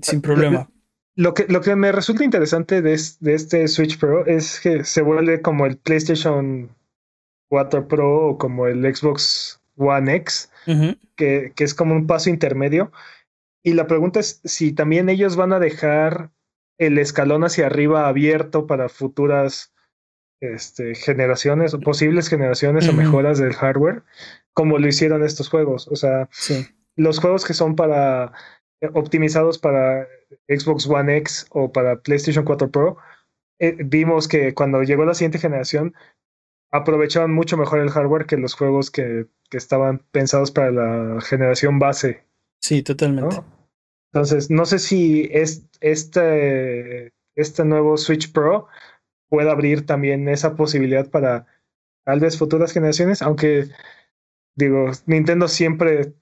sin 0.02 0.22
problema. 0.22 0.70
Lo 1.16 1.34
que, 1.34 1.46
lo 1.48 1.62
que 1.62 1.76
me 1.76 1.92
resulta 1.92 2.24
interesante 2.24 2.82
de, 2.82 3.00
de, 3.20 3.34
este 3.34 3.68
Switch 3.68 4.00
Pro 4.00 4.26
es 4.26 4.60
que 4.60 4.84
se 4.84 5.02
vuelve 5.02 5.42
como 5.42 5.66
el 5.66 5.78
PlayStation 5.78 6.76
4 7.50 7.88
Pro 7.88 8.30
o 8.30 8.38
como 8.38 8.66
el 8.66 8.84
Xbox 8.96 9.62
One 9.76 10.16
X, 10.16 10.50
uh 10.66 10.72
-huh. 10.72 11.00
que, 11.16 11.54
que 11.56 11.64
es 11.64 11.76
como 11.76 11.94
un 11.94 12.08
paso 12.08 12.32
intermedio. 12.32 12.92
Y 13.64 13.74
la 13.74 13.86
pregunta 13.86 14.20
es 14.20 14.42
si 14.44 14.74
también 14.74 15.08
ellos 15.08 15.36
van 15.36 15.54
a 15.54 15.60
dejar 15.60 16.32
el 16.80 16.98
escalón 16.98 17.44
hacia 17.44 17.68
arriba 17.68 18.08
abierto 18.08 18.66
para 18.66 18.90
futuras 18.90 19.72
este, 20.42 20.96
generaciones 20.96 21.76
o 21.76 21.80
posibles 21.80 22.28
generaciones 22.28 22.88
uh 22.88 22.90
-huh. 22.90 22.94
o 22.94 22.98
mejoras 22.98 23.38
del 23.38 23.54
hardware, 23.54 24.04
como 24.54 24.80
lo 24.80 24.88
hicieron 24.88 25.24
estos 25.24 25.48
juegos. 25.48 25.88
O 25.90 25.96
sea, 25.96 26.28
sí 26.32 26.66
los 26.96 27.20
juegos 27.20 27.46
que 27.46 27.54
son 27.54 27.76
para 27.76 28.34
optimizados 28.94 29.60
para 29.60 30.08
Xbox 30.48 30.88
One 30.88 31.18
X 31.18 31.48
o 31.52 31.72
para 31.72 32.02
PlayStation 32.02 32.44
4 32.44 32.70
Pro, 32.70 32.98
eh, 33.60 33.78
vimos 33.80 34.28
que 34.28 34.54
cuando 34.54 34.84
llegó 34.84 35.06
la 35.06 35.14
siguiente 35.14 35.40
generación 35.40 35.94
aprovechaban 36.72 37.32
mucho 37.32 37.56
mejor 37.56 37.80
el 37.80 37.92
hardware 37.92 38.26
que 38.26 38.38
los 38.38 38.56
juegos 38.56 38.90
que, 38.90 39.28
que 39.50 39.58
estaban 39.58 40.04
pensados 40.12 40.52
para 40.52 40.72
la 40.72 41.22
generación 41.22 41.80
base. 41.80 42.26
Sí, 42.62 42.82
totalmente. 42.82 43.36
¿no? 43.36 43.46
Entonces, 44.12 44.50
no 44.50 44.66
sé 44.66 44.80
si 44.80 45.30
es, 45.32 45.68
este, 45.82 47.14
este 47.36 47.66
nuevo 47.66 47.98
Switch 47.98 48.32
Pro 48.32 48.68
puede 49.30 49.50
abrir 49.50 49.86
también 49.86 50.28
esa 50.28 50.56
posibilidad 50.56 51.10
para 51.10 51.48
tal 52.06 52.20
vez 52.20 52.38
futuras 52.38 52.74
generaciones, 52.74 53.22
aunque 53.22 53.70
digo, 54.56 54.92
Nintendo 55.06 55.48
siempre 55.48 56.14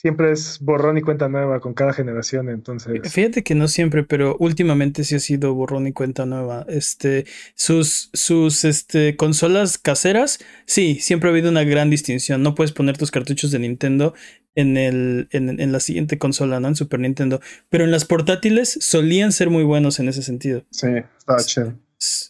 siempre 0.00 0.30
es 0.30 0.60
borrón 0.60 0.96
y 0.96 1.02
cuenta 1.02 1.28
nueva 1.28 1.58
con 1.58 1.74
cada 1.74 1.92
generación, 1.92 2.48
entonces. 2.50 3.12
Fíjate 3.12 3.42
que 3.42 3.56
no 3.56 3.66
siempre, 3.66 4.04
pero 4.04 4.36
últimamente 4.38 5.02
sí 5.02 5.16
ha 5.16 5.18
sido 5.18 5.54
borrón 5.54 5.88
y 5.88 5.92
cuenta 5.92 6.24
nueva. 6.24 6.64
Este, 6.68 7.26
sus, 7.54 8.10
sus, 8.12 8.64
este, 8.64 9.16
consolas 9.16 9.76
caseras, 9.76 10.38
sí, 10.66 11.00
siempre 11.00 11.28
ha 11.28 11.32
habido 11.32 11.50
una 11.50 11.64
gran 11.64 11.90
distinción. 11.90 12.44
No 12.44 12.54
puedes 12.54 12.72
poner 12.72 12.96
tus 12.96 13.10
cartuchos 13.10 13.50
de 13.50 13.58
Nintendo 13.58 14.14
en 14.54 14.76
el, 14.76 15.28
en, 15.32 15.60
en 15.60 15.72
la 15.72 15.80
siguiente 15.80 16.16
consola, 16.16 16.60
¿no? 16.60 16.68
En 16.68 16.76
Super 16.76 17.00
Nintendo. 17.00 17.40
Pero 17.68 17.82
en 17.84 17.90
las 17.90 18.04
portátiles 18.04 18.78
solían 18.80 19.32
ser 19.32 19.50
muy 19.50 19.64
buenos 19.64 19.98
en 19.98 20.08
ese 20.08 20.22
sentido. 20.22 20.64
Sí, 20.70 20.88
estaba 21.18 21.40
chido. 21.40 21.74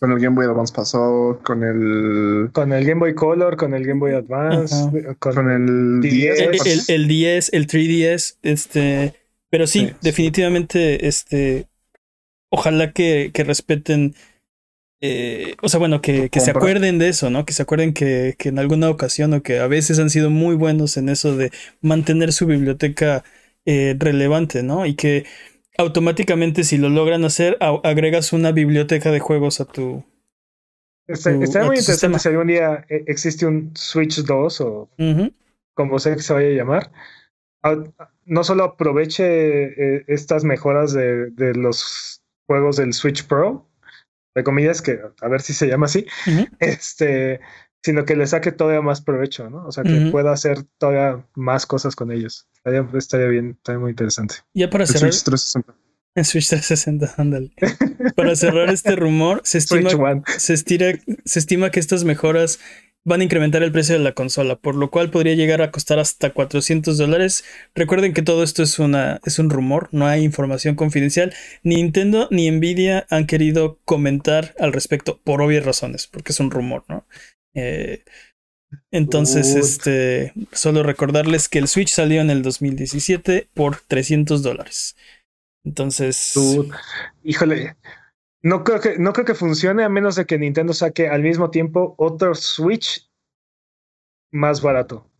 Con 0.01 0.13
el 0.13 0.19
Game 0.19 0.35
Boy 0.35 0.47
Advance 0.47 0.73
pasó, 0.75 1.41
con 1.45 1.63
el. 1.63 2.51
Con 2.53 2.73
el 2.73 2.87
Game 2.87 3.01
Boy 3.01 3.15
Color, 3.15 3.57
con 3.57 3.75
el 3.75 3.85
Game 3.87 4.01
Boy 4.01 4.13
Advance, 4.13 4.75
con, 5.19 5.35
con, 5.35 5.51
el 5.51 6.01
10. 6.01 6.41
El, 6.41 6.55
el, 6.55 6.81
el, 6.89 7.09
10, 7.09 7.53
el 7.53 7.67
3DS, 7.67 8.37
este. 8.43 9.15
Pero 9.51 9.67
sí, 9.67 9.89
sí, 9.89 9.95
definitivamente, 10.01 11.07
este. 11.07 11.69
Ojalá 12.51 12.93
que, 12.93 13.31
que 13.35 13.45
respeten. 13.45 14.15
Eh, 15.01 15.55
o 15.63 15.69
sea, 15.69 15.79
bueno, 15.79 16.01
que, 16.01 16.31
que 16.31 16.41
se 16.41 16.51
acuerden 16.51 16.99
de 16.99 17.11
eso, 17.11 17.29
¿no? 17.29 17.45
Que 17.45 17.53
se 17.53 17.63
acuerden 17.63 17.93
que, 17.93 18.37
que 18.39 18.49
en 18.49 18.59
alguna 18.59 18.89
ocasión 18.89 19.35
o 19.35 19.43
que 19.43 19.59
a 19.59 19.67
veces 19.67 19.99
han 19.99 20.11
sido 20.11 20.31
muy 20.31 20.57
buenos 20.57 20.97
en 20.97 21.11
eso 21.11 21.37
de 21.37 21.53
mantener 21.83 22.33
su 22.33 22.47
biblioteca 22.47 23.23
eh, 23.67 23.95
relevante, 23.99 24.63
¿no? 24.63 24.87
Y 24.87 24.95
que 24.95 25.27
automáticamente 25.79 26.65
si 26.65 26.77
lo 26.77 26.89
logran 26.89 27.25
hacer, 27.25 27.57
agregas 27.61 28.33
una 28.33 28.53
biblioteca 28.53 29.11
de 29.11 29.21
juegos 29.21 29.61
a 29.61 29.65
tu... 29.65 30.05
Está, 31.07 31.33
tu, 31.33 31.43
está 31.43 31.65
muy 31.65 31.77
interesante 31.77 32.19
sistema. 32.19 32.19
si 32.19 32.29
algún 32.29 32.49
día 32.49 32.85
eh, 32.91 33.05
existe 33.07 33.47
un 33.47 33.73
Switch 33.75 34.23
2 34.23 34.61
o 34.61 34.67
uh 34.83 34.89
-huh. 34.99 35.33
como 35.75 35.99
sea 35.99 36.15
que 36.15 36.23
se 36.23 36.35
vaya 36.35 36.49
a 36.49 36.53
llamar. 36.53 36.91
No 38.27 38.45
solo 38.45 38.65
aproveche 38.65 39.25
eh, 39.25 40.05
estas 40.07 40.45
mejoras 40.45 40.93
de, 40.93 41.31
de, 41.31 41.55
los 41.55 42.23
juegos 42.47 42.77
del 42.77 42.93
Switch 42.93 43.27
Pro, 43.27 43.67
de 44.35 44.45
comillas, 44.45 44.83
que 44.83 45.01
a 45.21 45.29
ver 45.29 45.41
si 45.41 45.55
se 45.55 45.67
llama 45.67 45.87
así, 45.87 46.07
este, 46.61 47.41
sino 47.83 48.05
que 48.05 48.17
le 48.17 48.27
saque 48.27 48.53
todavía 48.53 48.83
más 48.83 49.01
provecho, 49.01 49.49
¿no? 49.51 49.67
O 49.67 49.73
sea, 49.73 49.85
que 49.85 50.09
pueda 50.11 50.33
hacer 50.33 50.65
todavía 50.79 51.25
más 51.35 51.67
cosas 51.67 51.95
con 51.95 52.11
ellos. 52.11 52.49
Estaría, 52.55 52.83
bien, 53.29 53.57
estaría 53.57 53.79
muy 53.79 53.91
interesante. 53.91 54.37
Ya 54.55 54.69
para 54.69 54.87
cerrar. 54.87 55.13
Switch 55.13 55.25
360. 55.25 55.75
En 56.15 56.25
Switch 56.25 56.49
360, 56.49 57.15
ándale. 57.17 57.53
Para 58.17 58.35
cerrar 58.35 58.71
este 58.71 58.97
rumor, 58.97 59.41
se 59.45 59.59
estima, 59.59 60.23
se, 60.39 60.55
estira, 60.55 60.99
se 61.25 61.39
estima 61.39 61.71
que 61.71 61.81
estas 61.81 62.05
mejoras 62.05 62.59
van 63.05 63.21
a 63.21 63.25
incrementar 63.25 63.63
el 63.63 63.73
precio 63.73 63.97
de 63.97 64.05
la 64.05 64.13
consola, 64.13 64.57
por 64.57 64.75
lo 64.75 64.91
cual 64.91 65.11
podría 65.11 65.35
llegar 65.35 65.63
a 65.63 65.71
costar 65.71 65.99
hasta 65.99 66.31
400 66.31 66.99
dólares. 66.99 67.45
Recuerden 67.75 68.13
que 68.13 68.23
todo 68.23 68.43
esto 68.43 68.63
es, 68.63 68.79
una, 68.79 69.21
es 69.25 69.39
un 69.39 69.49
rumor, 69.49 69.89
no 69.93 70.07
hay 70.07 70.25
información 70.25 70.75
confidencial. 70.75 71.33
Ni 71.63 71.77
Nintendo 71.77 72.29
ni 72.31 72.51
Nvidia 72.51 73.07
han 73.09 73.27
querido 73.27 73.79
comentar 73.85 74.55
al 74.59 74.73
respecto 74.73 75.21
por 75.23 75.41
obvias 75.41 75.65
razones, 75.65 76.07
porque 76.07 76.33
es 76.33 76.41
un 76.41 76.51
rumor, 76.51 76.85
¿no? 76.89 77.07
Eh, 77.59 78.05
entonces, 78.91 79.55
este, 79.55 80.33
solo 80.53 80.83
recordarles 80.83 81.49
que 81.49 81.59
el 81.59 81.69
Switch 81.69 81.89
salió 81.89 82.21
en 82.21 82.31
el 82.31 82.43
2017 82.43 83.49
por 83.55 83.77
300 83.77 84.43
dólares. 84.43 84.97
Entonces, 85.65 86.35
híjole, 87.23 87.77
no 88.43 88.65
creo 88.65 88.81
que 88.81 88.99
no 88.99 89.13
creo 89.13 89.27
que 89.27 89.35
funcione 89.35 89.85
a 89.85 89.89
menos 89.89 90.17
de 90.17 90.25
que 90.25 90.39
Nintendo 90.39 90.73
saque 90.73 91.09
al 91.09 91.23
mismo 91.23 91.51
tiempo 91.51 91.95
otro 91.99 92.35
Switch 92.35 93.09
más 94.33 94.63
barato. 94.63 95.11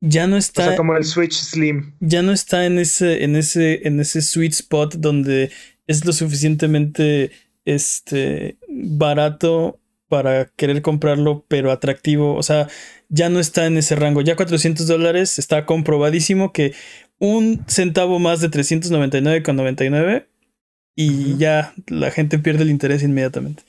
Ya 0.00 0.26
no 0.26 0.36
está. 0.36 0.62
O 0.62 0.66
sea, 0.68 0.76
como 0.76 0.96
el 0.96 1.04
Switch 1.04 1.34
Slim. 1.34 1.94
Ya 2.00 2.22
no 2.22 2.32
está 2.32 2.66
en 2.66 2.78
ese, 2.78 3.24
en 3.24 3.36
ese, 3.36 3.86
en 3.86 4.00
ese 4.00 4.20
sweet 4.22 4.52
spot 4.52 4.94
donde 4.94 5.50
es 5.86 6.04
lo 6.04 6.12
suficientemente 6.12 7.30
este, 7.64 8.58
barato 8.68 9.78
para 10.12 10.44
querer 10.44 10.82
comprarlo, 10.82 11.46
pero 11.48 11.72
atractivo. 11.72 12.34
O 12.34 12.42
sea, 12.42 12.68
ya 13.08 13.30
no 13.30 13.40
está 13.40 13.64
en 13.64 13.78
ese 13.78 13.96
rango. 13.96 14.20
Ya 14.20 14.36
400 14.36 14.86
dólares 14.86 15.38
está 15.38 15.64
comprobadísimo 15.64 16.52
que 16.52 16.74
un 17.18 17.64
centavo 17.66 18.18
más 18.18 18.42
de 18.42 18.50
399,99 18.50 20.26
y 20.94 21.38
ya 21.38 21.72
la 21.86 22.10
gente 22.10 22.38
pierde 22.38 22.64
el 22.64 22.68
interés 22.68 23.02
inmediatamente. 23.02 23.62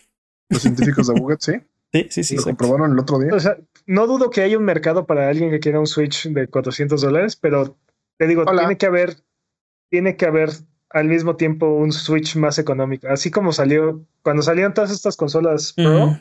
Los 0.50 0.64
científicos 0.64 1.08
de 1.08 1.14
Google, 1.18 1.38
sí. 1.40 1.54
Sí, 1.94 2.08
sí, 2.10 2.24
sí. 2.24 2.36
Lo 2.38 2.44
comprobaron 2.44 2.92
el 2.92 3.00
otro 3.00 3.20
día. 3.20 3.36
O 3.36 3.40
sea, 3.40 3.56
no 3.86 4.08
dudo 4.08 4.32
que 4.32 4.42
haya 4.42 4.58
un 4.58 4.66
mercado 4.66 5.06
para 5.06 5.30
alguien 5.30 5.52
que 5.52 5.60
quiera 5.60 5.80
un 5.80 5.86
Switch 5.86 6.28
de 6.28 6.48
400 6.48 7.00
dólares, 7.00 7.36
pero 7.36 7.78
te 8.18 8.26
digo, 8.26 8.46
tiene 8.46 8.78
que 8.78 8.88
haber, 8.88 9.18
tiene 9.92 10.18
que 10.18 10.26
haber 10.26 10.50
al 10.90 11.08
mismo 11.08 11.36
tiempo 11.36 11.68
un 11.68 11.92
Switch 11.92 12.36
más 12.36 12.58
económico. 12.58 13.08
Así 13.10 13.30
como 13.30 13.52
salió, 13.52 14.04
cuando 14.24 14.42
salieron 14.42 14.74
todas 14.74 14.90
estas 14.90 15.16
consolas 15.18 15.74
Pro, 15.74 16.18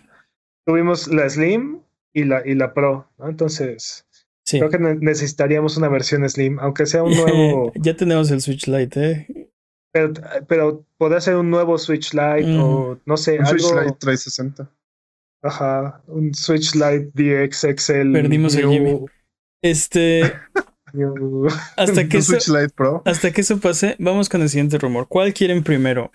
tuvimos 0.64 1.08
la 1.08 1.28
Slim 1.28 1.80
y 2.12 2.24
la, 2.24 2.46
y 2.46 2.54
la 2.54 2.74
Pro, 2.74 3.10
¿no? 3.18 3.28
Entonces, 3.28 4.06
creo 4.48 4.70
que 4.70 4.78
necesitaríamos 4.78 5.76
una 5.76 5.88
versión 5.88 6.28
Slim, 6.28 6.58
aunque 6.60 6.86
sea 6.86 7.02
un 7.02 7.12
nuevo. 7.16 7.72
ya 7.76 7.96
tenemos 7.96 8.30
el 8.30 8.40
Switch 8.40 8.66
Lite, 8.66 9.10
¿eh? 9.10 9.48
Pero, 9.92 10.12
pero 10.48 10.86
podría 10.96 11.20
ser 11.20 11.36
un 11.36 11.50
nuevo 11.50 11.76
Switch 11.76 12.14
Lite 12.14 12.56
o 12.58 12.98
no 13.04 13.16
sé. 13.16 13.38
Un 13.38 13.46
Switch 13.46 13.70
Lite 13.70 13.96
360. 13.98 14.70
Ajá, 15.42 16.02
un 16.06 16.34
Switch 16.34 16.74
Lite 16.74 17.10
DXXL. 17.12 18.12
Perdimos 18.12 18.54
el 18.54 18.68
Jimmy. 18.68 19.00
Este. 19.60 20.32
hasta 21.76 22.08
que 22.08 22.18
eso, 22.18 22.36
hasta 23.04 23.32
que 23.32 23.40
eso 23.40 23.60
pase, 23.60 23.96
vamos 23.98 24.28
con 24.28 24.42
el 24.42 24.48
siguiente 24.48 24.78
rumor. 24.78 25.08
¿Cuál 25.08 25.34
quieren 25.34 25.62
primero? 25.62 26.10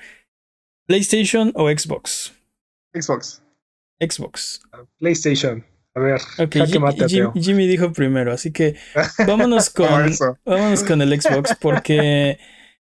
¿PlayStation 0.88 1.52
o 1.56 1.70
Xbox? 1.70 2.34
Xbox. 2.94 3.44
Xbox. 4.00 4.62
PlayStation. 5.00 5.66
A 5.96 6.00
ver, 6.00 6.22
okay, 6.38 6.62
Jimmy 7.42 7.66
dijo 7.66 7.92
primero, 7.92 8.32
así 8.32 8.52
que 8.52 8.76
vámonos 9.26 9.70
con, 9.72 10.14
vámonos 10.46 10.84
con 10.84 11.02
el 11.02 11.20
Xbox 11.20 11.56
porque 11.60 12.38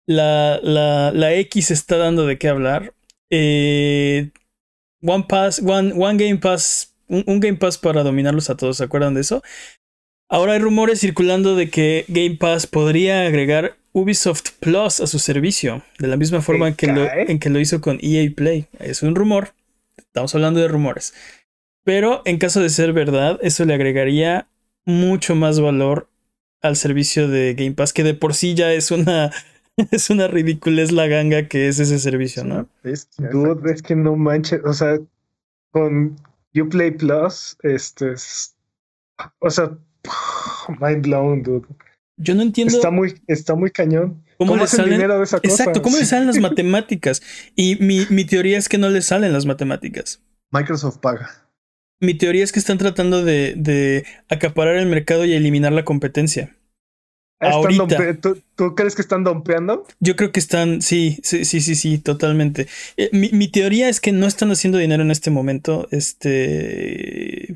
la, 0.05 0.59
la, 0.61 1.11
la 1.11 1.33
X 1.33 1.71
está 1.71 1.97
dando 1.97 2.27
de 2.27 2.37
qué 2.37 2.49
hablar. 2.49 2.93
Eh, 3.31 4.29
One 5.01 5.25
Pass, 5.27 5.59
One, 5.65 5.93
One 5.95 6.23
Game 6.23 6.37
Pass, 6.37 6.93
un, 7.07 7.39
Game 7.39 7.57
Pass 7.57 7.77
para 7.77 8.03
dominarlos 8.03 8.49
a 8.49 8.57
todos, 8.57 8.77
¿se 8.77 8.83
acuerdan 8.83 9.13
de 9.13 9.21
eso? 9.21 9.41
Ahora 10.29 10.53
hay 10.53 10.59
rumores 10.59 10.99
circulando 10.99 11.55
de 11.55 11.69
que 11.69 12.05
Game 12.09 12.35
Pass 12.35 12.67
podría 12.67 13.25
agregar 13.25 13.77
Ubisoft 13.93 14.51
Plus 14.59 14.99
a 14.99 15.07
su 15.07 15.17
servicio, 15.17 15.83
de 15.97 16.07
la 16.07 16.17
misma 16.17 16.41
forma 16.41 16.67
en 16.67 16.75
que, 16.75 16.87
lo, 16.87 17.11
en 17.11 17.39
que 17.39 17.49
lo 17.49 17.59
hizo 17.59 17.81
con 17.81 17.97
EA 18.01 18.29
Play. 18.35 18.67
Es 18.79 19.01
un 19.01 19.15
rumor, 19.15 19.53
estamos 20.09 20.33
hablando 20.35 20.59
de 20.59 20.67
rumores. 20.67 21.13
Pero 21.83 22.21
en 22.25 22.37
caso 22.37 22.59
de 22.59 22.69
ser 22.69 22.93
verdad, 22.93 23.39
eso 23.41 23.65
le 23.65 23.73
agregaría 23.73 24.47
mucho 24.85 25.35
más 25.35 25.59
valor 25.59 26.09
al 26.61 26.75
servicio 26.75 27.27
de 27.27 27.53
Game 27.53 27.71
Pass, 27.71 27.93
que 27.93 28.03
de 28.03 28.13
por 28.13 28.33
sí 28.33 28.53
ya 28.53 28.73
es 28.73 28.91
una 28.91 29.31
es 29.91 30.09
una 30.09 30.27
ridiculez 30.27 30.91
la 30.91 31.07
ganga 31.07 31.47
que 31.47 31.67
es 31.67 31.79
ese 31.79 31.99
servicio, 31.99 32.43
¿no? 32.43 32.67
Es, 32.83 33.09
dude, 33.17 33.71
es 33.71 33.81
que 33.81 33.95
no 33.95 34.15
manches, 34.15 34.61
o 34.65 34.73
sea, 34.73 34.99
con 35.71 36.17
Uplay 36.55 36.91
Plus, 36.91 37.57
este 37.63 38.13
es, 38.13 38.55
o 39.39 39.49
sea, 39.49 39.77
mind 40.79 41.03
blown, 41.03 41.43
dude. 41.43 41.67
Yo 42.17 42.35
no 42.35 42.41
entiendo. 42.41 42.75
Está 42.75 42.91
muy, 42.91 43.21
está 43.27 43.55
muy 43.55 43.71
cañón. 43.71 44.21
¿Cómo, 44.39 44.55
le 44.55 44.67
salen? 44.67 44.93
dinero 44.93 45.17
de 45.17 45.25
esa 45.25 45.39
cosa? 45.39 45.51
Exacto, 45.51 45.81
¿cómo 45.81 45.97
le 45.97 46.05
salen 46.05 46.27
las 46.27 46.39
matemáticas? 46.39 47.21
Y 47.55 47.75
mi, 47.81 48.07
mi 48.09 48.23
teoría 48.23 48.57
es 48.57 48.69
que 48.69 48.77
no 48.77 48.89
le 48.89 49.01
salen 49.01 49.33
las 49.33 49.45
matemáticas. 49.45 50.23
Microsoft 50.51 50.99
paga. 50.99 51.45
Mi 51.99 52.13
teoría 52.13 52.45
es 52.45 52.53
que 52.53 52.59
están 52.59 52.77
tratando 52.77 53.23
de, 53.23 53.53
de 53.57 54.05
acaparar 54.29 54.77
el 54.77 54.87
mercado 54.87 55.25
y 55.25 55.33
eliminar 55.33 55.73
la 55.73 55.83
competencia. 55.83 56.55
¿Tú, 58.55 58.75
crees 58.75 58.95
que 58.95 59.01
están 59.01 59.23
dompeando? 59.23 59.85
Yo 59.99 60.15
creo 60.15 60.31
que 60.31 60.39
están, 60.39 60.81
sí, 60.81 61.19
sí, 61.23 61.45
sí, 61.45 61.61
sí, 61.61 61.75
sí, 61.75 61.97
totalmente. 61.97 62.67
Eh, 62.97 63.09
mi, 63.13 63.47
teoría 63.47 63.87
es 63.87 64.01
que 64.01 64.11
no 64.11 64.27
están 64.27 64.51
haciendo 64.51 64.77
dinero 64.77 65.03
en 65.03 65.11
este 65.11 65.31
momento, 65.31 65.87
este, 65.91 67.55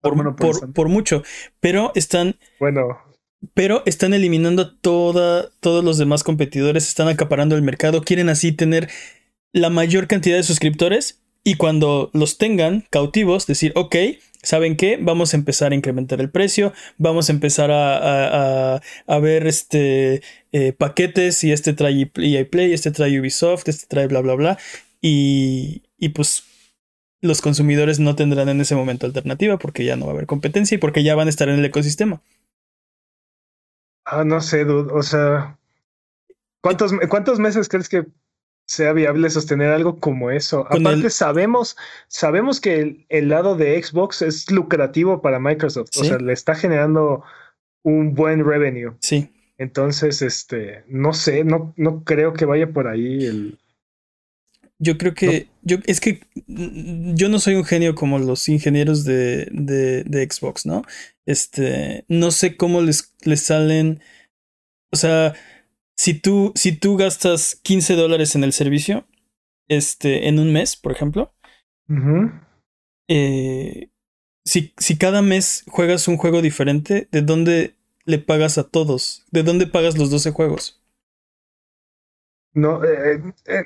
por, 0.00 0.36
por, 0.72 0.88
mucho, 0.88 1.24
pero 1.58 1.90
están, 1.96 2.36
bueno, 2.60 2.98
pero 3.52 3.82
están 3.86 4.14
eliminando 4.14 4.74
toda, 4.74 5.50
todos 5.60 5.84
los 5.84 5.98
demás 5.98 6.22
competidores, 6.22 6.88
están 6.88 7.08
acaparando 7.08 7.56
el 7.56 7.62
mercado, 7.62 8.02
quieren 8.02 8.28
así 8.28 8.52
tener 8.52 8.88
la 9.52 9.70
mayor 9.70 10.06
cantidad 10.06 10.36
de 10.36 10.42
suscriptores 10.42 11.20
y 11.44 11.56
cuando 11.56 12.10
los 12.14 12.38
tengan 12.38 12.86
cautivos, 12.90 13.46
decir, 13.46 13.72
ok, 13.74 13.96
¿saben 14.42 14.76
qué? 14.76 14.98
Vamos 15.00 15.34
a 15.34 15.36
empezar 15.36 15.72
a 15.72 15.74
incrementar 15.74 16.20
el 16.20 16.30
precio, 16.30 16.72
vamos 16.96 17.28
a 17.28 17.32
empezar 17.32 17.70
a, 17.70 18.80
a, 19.06 19.18
ver 19.18 19.46
este, 19.46 20.22
eh, 20.52 20.72
paquetes 20.72 21.44
y 21.44 21.52
este 21.52 21.72
trae 21.74 22.10
EA 22.16 22.48
Play, 22.48 22.72
este 22.72 22.90
trae 22.90 23.20
Ubisoft, 23.20 23.68
este 23.68 23.86
trae 23.86 24.06
bla, 24.06 24.20
bla, 24.20 24.34
bla. 24.34 24.58
Y, 25.02 25.82
y 25.98 26.10
pues 26.10 26.44
los 27.20 27.40
consumidores 27.40 28.00
no 28.00 28.16
tendrán 28.16 28.48
en 28.48 28.60
ese 28.60 28.74
momento 28.74 29.06
alternativa 29.06 29.58
porque 29.58 29.84
ya 29.84 29.96
no 29.96 30.06
va 30.06 30.12
a 30.12 30.14
haber 30.14 30.26
competencia 30.26 30.76
y 30.76 30.78
porque 30.78 31.02
ya 31.02 31.14
van 31.14 31.26
a 31.26 31.30
estar 31.30 31.48
en 31.48 31.58
el 31.58 31.64
ecosistema. 31.64 32.22
Ah, 34.14 34.24
no 34.24 34.40
sé, 34.40 34.64
dude. 34.64 34.92
O 34.92 35.02
sea, 35.02 35.58
¿cuántos, 36.60 36.92
¿cuántos 37.08 37.38
meses 37.38 37.68
crees 37.68 37.88
que 37.88 38.06
sea 38.66 38.92
viable 38.92 39.28
sostener 39.30 39.70
algo 39.70 39.98
como 39.98 40.30
eso. 40.30 40.66
Aparte, 40.70 41.10
sabemos, 41.10 41.76
sabemos 42.08 42.60
que 42.60 43.04
el, 43.08 43.28
lado 43.28 43.56
de 43.56 43.82
Xbox 43.82 44.22
es 44.22 44.50
lucrativo 44.50 45.20
para 45.20 45.38
Microsoft. 45.38 45.90
O 46.00 46.04
sea, 46.04 46.18
le 46.18 46.32
está 46.32 46.54
generando 46.54 47.22
un 47.82 48.14
buen 48.14 48.44
revenue. 48.44 48.94
Sí. 49.00 49.30
Entonces, 49.58 50.22
este, 50.22 50.84
no 50.88 51.12
sé, 51.12 51.44
no, 51.44 51.74
no 51.76 52.04
creo 52.04 52.32
que 52.32 52.44
vaya 52.44 52.68
por 52.68 52.88
ahí 52.88 53.24
el. 53.26 53.58
Yo 54.78 54.98
creo 54.98 55.14
que. 55.14 55.48
Yo, 55.62 55.78
es 55.86 56.00
que 56.00 56.20
yo 56.46 57.28
no 57.28 57.38
soy 57.38 57.54
un 57.54 57.64
genio 57.64 57.94
como 57.94 58.18
los 58.18 58.48
ingenieros 58.48 59.04
de, 59.04 59.48
de, 59.52 60.04
de 60.04 60.28
Xbox, 60.30 60.66
¿no? 60.66 60.82
Este. 61.26 62.04
No 62.08 62.30
sé 62.30 62.56
cómo 62.56 62.80
les, 62.80 63.14
les 63.24 63.40
salen. 63.40 64.00
O 64.92 64.96
sea 64.96 65.34
si 65.96 66.14
tú, 66.14 66.52
si 66.54 66.72
tú 66.72 66.96
gastas 66.96 67.56
15 67.62 67.94
dólares 67.94 68.34
en 68.34 68.44
el 68.44 68.52
servicio, 68.52 69.06
este, 69.68 70.28
en 70.28 70.38
un 70.38 70.52
mes, 70.52 70.76
por 70.76 70.92
ejemplo, 70.92 71.32
eh, 73.08 73.90
si, 74.44 74.72
si 74.76 74.98
cada 74.98 75.22
mes 75.22 75.64
juegas 75.68 76.08
un 76.08 76.16
juego 76.16 76.42
diferente, 76.42 77.08
¿de 77.10 77.22
dónde 77.22 77.74
le 78.04 78.18
pagas 78.18 78.58
a 78.58 78.64
todos? 78.64 79.24
¿De 79.30 79.42
dónde 79.42 79.66
pagas 79.66 79.96
los 79.96 80.10
12 80.10 80.32
juegos? 80.32 80.82
No, 82.54 82.84
eh, 82.84 83.20
eh, 83.46 83.64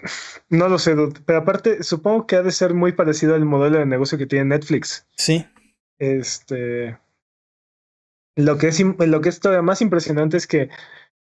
no 0.49 0.69
lo 0.69 0.79
sé, 0.79 0.97
pero 1.27 1.41
aparte 1.41 1.83
supongo 1.83 2.27
que 2.27 2.37
ha 2.37 2.43
de 2.43 2.51
ser 2.51 2.73
muy 2.73 2.93
parecido 2.93 3.35
al 3.35 3.45
modelo 3.45 3.79
de 3.79 3.87
negocio 3.87 4.17
que 4.17 4.27
tiene 4.27 4.47
Netflix. 4.47 5.07
Sí. 5.15 5.47
Este, 5.99 6.99
lo 8.35 8.57
que 8.57 8.69
es, 8.69 8.81
lo 8.81 9.21
que 9.21 9.29
es 9.29 9.41
todavía 9.41 9.63
más 9.63 9.83
impresionante 9.83 10.39
es 10.39 10.47
que 10.47 10.71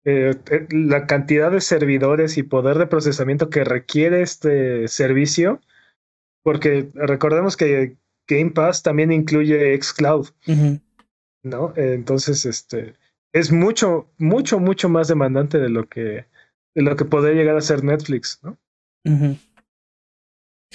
eh, 0.05 0.33
eh, 0.49 0.67
la 0.71 1.05
cantidad 1.05 1.51
de 1.51 1.61
servidores 1.61 2.37
y 2.37 2.43
poder 2.43 2.77
de 2.77 2.87
procesamiento 2.87 3.49
que 3.49 3.63
requiere 3.63 4.21
este 4.21 4.87
servicio 4.89 5.61
Porque 6.43 6.89
recordemos 6.93 7.55
que 7.55 7.97
Game 8.27 8.51
Pass 8.51 8.83
también 8.83 9.11
incluye 9.11 9.79
xCloud, 9.81 10.29
¿no? 11.43 11.73
Entonces, 11.75 12.45
este, 12.45 12.95
es 13.33 13.51
mucho, 13.51 14.09
mucho, 14.17 14.59
mucho 14.59 14.89
más 14.89 15.07
demandante 15.07 15.57
de 15.57 15.69
lo 15.69 15.87
que, 15.87 16.25
de 16.75 16.81
lo 16.81 16.95
que 16.95 17.05
podría 17.05 17.35
llegar 17.35 17.57
a 17.57 17.61
ser 17.61 17.83
Netflix, 17.83 18.39
¿no? 18.43 18.57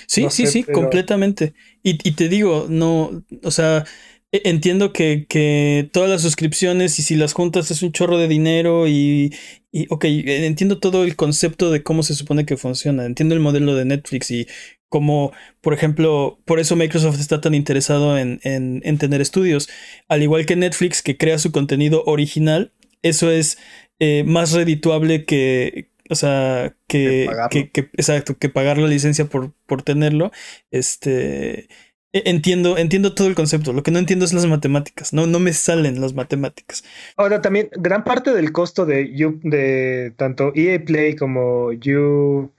Sí, 0.06 0.26
sí, 0.30 0.46
sí, 0.46 0.62
completamente. 0.64 1.54
Y, 1.82 1.98
y, 2.08 2.12
te 2.12 2.28
digo, 2.28 2.66
no, 2.68 3.24
o 3.42 3.50
sea, 3.50 3.84
e, 4.30 4.42
entiendo 4.44 4.92
que, 4.92 5.26
que, 5.28 5.88
todas 5.92 6.10
las 6.10 6.22
suscripciones 6.22 6.98
y 6.98 7.02
si 7.02 7.16
las 7.16 7.32
juntas 7.32 7.70
es 7.70 7.82
un 7.82 7.92
chorro 7.92 8.18
de 8.18 8.28
dinero 8.28 8.86
y, 8.86 9.34
y, 9.72 9.86
ok, 9.90 10.04
entiendo 10.04 10.78
todo 10.78 11.04
el 11.04 11.16
concepto 11.16 11.70
de 11.70 11.82
cómo 11.82 12.02
se 12.02 12.14
supone 12.14 12.46
que 12.46 12.56
funciona, 12.56 13.06
entiendo 13.06 13.34
el 13.34 13.40
modelo 13.40 13.74
de 13.74 13.86
Netflix 13.86 14.30
y 14.30 14.46
cómo, 14.88 15.32
por 15.60 15.74
ejemplo, 15.74 16.38
por 16.44 16.60
eso 16.60 16.76
Microsoft 16.76 17.20
está 17.20 17.40
tan 17.40 17.54
interesado 17.54 18.18
en, 18.18 18.40
en, 18.42 18.82
en 18.84 18.98
tener 18.98 19.20
estudios, 19.20 19.68
al 20.08 20.22
igual 20.22 20.46
que 20.46 20.56
Netflix 20.56 21.02
que 21.02 21.16
crea 21.16 21.38
su 21.38 21.52
contenido 21.52 22.04
original, 22.04 22.72
eso 23.02 23.30
es 23.30 23.58
eh, 23.98 24.24
más 24.24 24.52
redituable 24.52 25.24
que, 25.24 25.90
o 26.10 26.14
sea, 26.14 26.74
que, 26.86 27.28
que, 27.50 27.70
que, 27.70 27.80
exacto, 27.94 28.38
que 28.38 28.48
pagar 28.48 28.78
la 28.78 28.88
licencia 28.88 29.26
por, 29.26 29.52
por 29.66 29.82
tenerlo. 29.82 30.30
Este, 30.70 31.68
e, 32.12 32.22
entiendo, 32.30 32.78
entiendo 32.78 33.14
todo 33.14 33.28
el 33.28 33.34
concepto. 33.34 33.72
Lo 33.72 33.82
que 33.82 33.90
no 33.90 33.98
entiendo 33.98 34.24
es 34.24 34.32
las 34.32 34.46
matemáticas. 34.46 35.12
No, 35.12 35.26
no 35.26 35.40
me 35.40 35.52
salen 35.52 36.00
las 36.00 36.14
matemáticas. 36.14 36.84
Ahora 37.16 37.42
también, 37.42 37.68
gran 37.72 38.04
parte 38.04 38.32
del 38.32 38.52
costo 38.52 38.86
de, 38.86 39.04
de 39.42 40.12
tanto 40.16 40.52
EA 40.54 40.82
Play 40.84 41.16
como 41.16 41.72
You, 41.72 42.50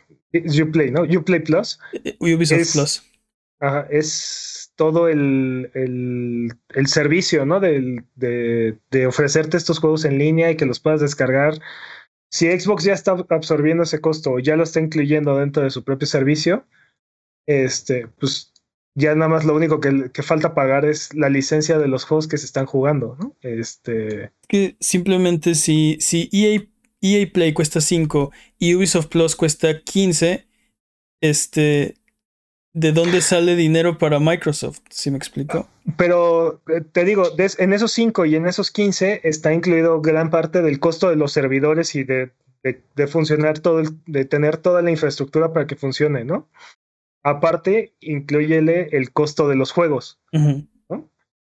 Play, 0.71 0.91
¿no? 0.91 1.04
Uplay 1.04 1.39
Plus. 1.39 1.80
Eh, 1.93 2.15
eh, 2.19 2.36
Ubisoft 2.36 2.73
Plus. 2.73 3.04
Ajá, 3.62 3.88
es 3.89 4.58
todo 4.79 5.09
el, 5.09 5.69
el, 5.73 6.87
servicio, 6.87 7.45
¿no? 7.45 7.59
De, 7.59 8.01
de, 8.15 9.07
ofrecerte 9.07 9.57
estos 9.57 9.79
juegos 9.79 10.05
en 10.05 10.17
línea 10.17 10.49
y 10.49 10.55
que 10.55 10.65
los 10.65 10.79
puedas 10.79 11.01
descargar 11.01 11.59
si 12.31 12.47
Xbox 12.47 12.85
ya 12.85 12.93
está 12.93 13.11
absorbiendo 13.29 13.83
ese 13.83 13.99
costo 13.99 14.31
o 14.31 14.39
ya 14.39 14.55
lo 14.55 14.63
está 14.63 14.79
incluyendo 14.79 15.35
dentro 15.35 15.63
de 15.63 15.71
su 15.71 15.83
propio 15.83 16.07
servicio, 16.07 16.65
este, 17.45 18.07
pues 18.19 18.53
ya 18.95 19.15
nada 19.15 19.29
más 19.29 19.45
lo 19.45 19.55
único 19.55 19.79
que, 19.79 20.23
falta 20.23 20.53
pagar 20.53 20.85
es 20.85 21.13
la 21.13 21.29
licencia 21.29 21.77
de 21.77 21.87
los 21.87 22.05
juegos 22.05 22.27
que 22.27 22.37
se 22.37 22.45
están 22.45 22.65
jugando. 22.65 23.17
Este. 23.41 24.31
Que 24.47 24.77
simplemente 24.79 25.55
si, 25.55 25.97
si 25.99 26.29
EA, 26.31 26.61
EA 27.01 27.31
Play 27.31 27.53
cuesta 27.53 27.81
5 27.81 28.31
y 28.59 28.75
Ubisoft 28.75 29.07
Plus 29.07 29.35
cuesta 29.35 29.81
15, 29.81 30.47
este, 31.21 31.95
¿de 32.79 32.93
dónde 32.93 33.21
sale 33.21 33.55
dinero 33.55 33.97
para 33.97 34.19
Microsoft? 34.19 34.79
¿Sí 34.89 35.11
me 35.11 35.17
explico? 35.17 35.67
Pero 35.97 36.61
eh, 36.69 36.81
te 36.91 37.03
digo, 37.03 37.23
en 37.37 37.73
esos 37.73 37.91
5 37.91 38.25
y 38.25 38.35
en 38.35 38.47
esos 38.47 38.71
15 38.71 39.21
está 39.23 39.53
incluido 39.53 40.01
gran 40.01 40.29
parte 40.29 40.61
del 40.61 40.79
costo 40.79 41.09
de 41.09 41.17
los 41.17 41.33
servidores 41.33 41.95
y 41.95 42.03
de, 42.03 42.31
de, 42.63 43.07
funcionar 43.07 43.59
todo, 43.59 43.83
de 44.05 44.25
tener 44.25 44.57
toda 44.57 44.81
la 44.81 44.91
infraestructura 44.91 45.51
para 45.51 45.67
que 45.67 45.75
funcione, 45.75 46.23
¿no? 46.23 46.49
Aparte, 47.21 47.93
incluyele 47.99 48.89
el 48.91 49.11
costo 49.11 49.49
de 49.49 49.55
los 49.55 49.71
juegos, 49.71 50.19
¿no? 50.31 51.11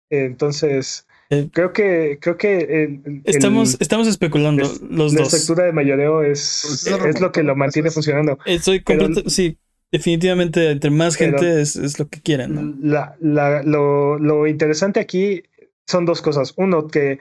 Entonces, 0.09 1.05
eh, 1.29 1.49
creo 1.53 1.71
que 1.71 2.17
creo 2.19 2.37
que 2.37 2.99
estamos 3.25 3.77
estamos 3.79 4.07
especulando 4.07 4.63
los 4.89 5.13
dos. 5.13 5.13
La 5.13 5.21
estructura 5.21 5.65
de 5.65 5.71
mayoreo 5.71 6.23
es, 6.23 6.83
pues 6.87 7.05
es, 7.05 7.21
lo 7.21 7.31
que 7.31 7.43
lo 7.43 7.55
mantiene 7.55 7.91
funcionando. 7.91 8.39
Estoy 8.45 8.81
completo, 8.81 9.29
sí, 9.29 9.57
definitivamente 9.91 10.71
entre 10.71 10.89
más 10.89 11.15
gente 11.15 11.61
es, 11.61 11.99
lo 11.99 12.07
que 12.07 12.21
quieren. 12.21 12.79
La, 12.81 13.15
la, 13.19 13.61
lo, 13.63 14.17
lo, 14.17 14.47
interesante 14.47 14.99
aquí 14.99 15.43
son 15.87 16.05
dos 16.05 16.21
cosas. 16.21 16.53
Uno, 16.57 16.87
que 16.87 17.19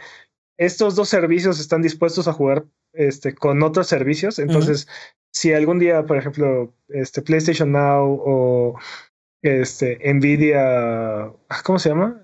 estos 0.58 0.94
dos 0.94 1.08
servicios 1.08 1.58
están 1.58 1.82
dispuestos 1.82 2.28
a 2.28 2.32
jugar 2.32 2.64
este, 2.92 3.34
con 3.34 3.62
otros 3.62 3.86
servicios. 3.86 4.38
Entonces, 4.38 4.88
si 5.32 5.52
algún 5.52 5.78
día, 5.78 6.04
por 6.06 6.16
ejemplo, 6.16 6.72
este, 6.88 7.22
PlayStation 7.22 7.72
Now 7.72 8.20
o 8.24 8.78
este, 9.42 9.98
Nvidia, 10.12 11.32
¿cómo 11.64 11.78
se 11.78 11.88
llama? 11.88 12.22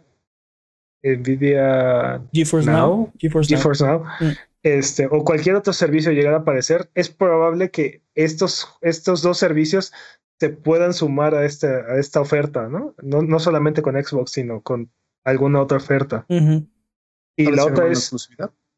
Nvidia 1.02 2.20
GeForce 2.32 2.70
Now, 2.70 3.12
GeForce, 3.18 3.84
Now, 3.84 4.04
mm. 4.20 4.32
este, 4.64 5.06
o 5.06 5.24
cualquier 5.24 5.54
otro 5.54 5.72
servicio 5.72 6.10
llegara 6.12 6.38
a 6.38 6.40
aparecer, 6.40 6.90
es 6.94 7.10
probable 7.10 7.70
que 7.70 8.02
estos, 8.14 8.68
estos 8.80 9.22
dos 9.22 9.38
servicios 9.38 9.92
se 10.38 10.50
puedan 10.50 10.92
sumar 10.92 11.34
a, 11.34 11.44
este, 11.44 11.66
a 11.66 11.96
esta 11.98 12.20
oferta, 12.20 12.68
¿no? 12.68 12.94
¿no? 13.02 13.22
No 13.22 13.38
solamente 13.38 13.82
con 13.82 13.94
Xbox, 13.94 14.32
sino 14.32 14.60
con 14.62 14.90
alguna 15.24 15.60
otra 15.60 15.78
oferta. 15.78 16.26
y, 16.28 17.50
la 17.50 17.64
otra 17.64 17.88
es, 17.88 18.28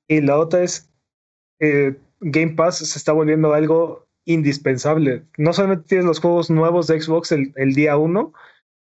y 0.06 0.20
la 0.20 0.38
otra 0.38 0.62
es, 0.62 0.90
Game 2.20 2.54
Pass 2.54 2.78
se 2.78 2.98
está 2.98 3.12
volviendo 3.12 3.52
algo 3.54 4.08
indispensable. 4.24 5.24
No 5.36 5.52
solamente 5.52 5.88
tienes 5.88 6.06
los 6.06 6.20
juegos 6.20 6.50
nuevos 6.50 6.86
de 6.86 7.00
Xbox 7.00 7.32
el, 7.32 7.52
el 7.56 7.74
día 7.74 7.96
uno, 7.96 8.32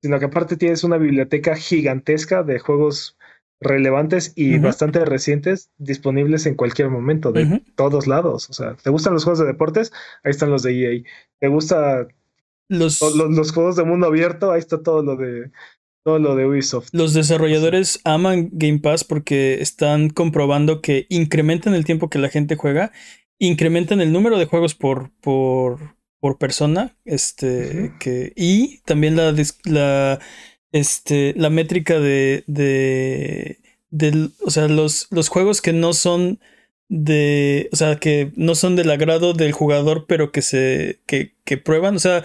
sino 0.02 0.20
que 0.20 0.26
aparte 0.26 0.58
tienes 0.58 0.84
una 0.84 0.98
biblioteca 0.98 1.56
gigantesca 1.56 2.44
de 2.44 2.60
juegos 2.60 3.18
relevantes 3.60 4.34
y 4.36 4.60
bastante 4.60 5.04
recientes 5.04 5.72
disponibles 5.78 6.46
en 6.46 6.56
cualquier 6.56 6.90
momento 6.90 7.32
de 7.32 7.64
todos 7.76 8.06
lados. 8.06 8.50
O 8.50 8.54
sea, 8.54 8.76
¿te 8.76 8.90
gustan 8.90 9.14
los 9.14 9.24
juegos 9.24 9.40
de 9.40 9.46
deportes? 9.46 9.92
Ahí 10.24 10.30
están 10.30 10.52
los 10.52 10.64
de 10.64 10.98
EA. 10.98 11.04
¿Te 11.40 11.48
gusta 11.48 12.08
los, 12.70 13.02
los, 13.02 13.52
juegos 13.52 13.76
de 13.76 13.84
mundo 13.84 14.08
abierto, 14.08 14.52
ahí 14.52 14.60
está 14.60 14.82
todo 14.82 15.04
lo 15.04 15.16
de 15.16 15.52
todo 16.04 16.20
lo 16.20 16.36
de 16.38 16.46
Ubisoft. 16.46 16.90
Los 16.94 17.14
desarrolladores 17.14 18.00
aman 18.06 18.50
Game 18.54 18.80
Pass 18.80 19.04
porque 19.04 19.62
están 19.62 20.10
comprobando 20.10 20.82
que 20.82 21.06
incrementan 21.10 21.74
el 21.74 21.84
tiempo 21.84 22.10
que 22.10 22.18
la 22.18 22.30
gente 22.30 22.56
juega, 22.56 22.94
incrementan 23.40 24.00
el 24.00 24.14
número 24.14 24.38
de 24.38 24.46
juegos 24.46 24.74
por, 24.74 25.12
por, 25.20 25.98
por 26.22 26.38
persona, 26.38 26.96
este, 27.04 27.94
que, 28.00 28.32
y 28.38 28.80
también 28.86 29.18
la, 29.18 29.36
la, 29.66 30.20
este, 30.72 31.34
la 31.36 31.50
métrica 31.50 32.00
de, 32.00 32.46
de, 32.48 33.60
de, 33.90 34.30
o 34.46 34.50
sea, 34.50 34.70
los, 34.70 35.08
los 35.12 35.28
juegos 35.28 35.62
que 35.62 35.74
no 35.74 35.92
son 35.92 36.40
de, 36.90 37.70
o 37.74 37.76
sea, 37.76 37.98
que 37.98 38.32
no 38.36 38.56
son 38.56 38.76
del 38.76 38.92
agrado 38.92 39.34
del 39.34 39.52
jugador, 39.52 40.06
pero 40.08 40.32
que 40.32 40.42
se, 40.42 41.02
que, 41.06 41.34
que 41.44 41.58
prueban, 41.58 41.98
o 41.98 42.00
sea, 42.00 42.24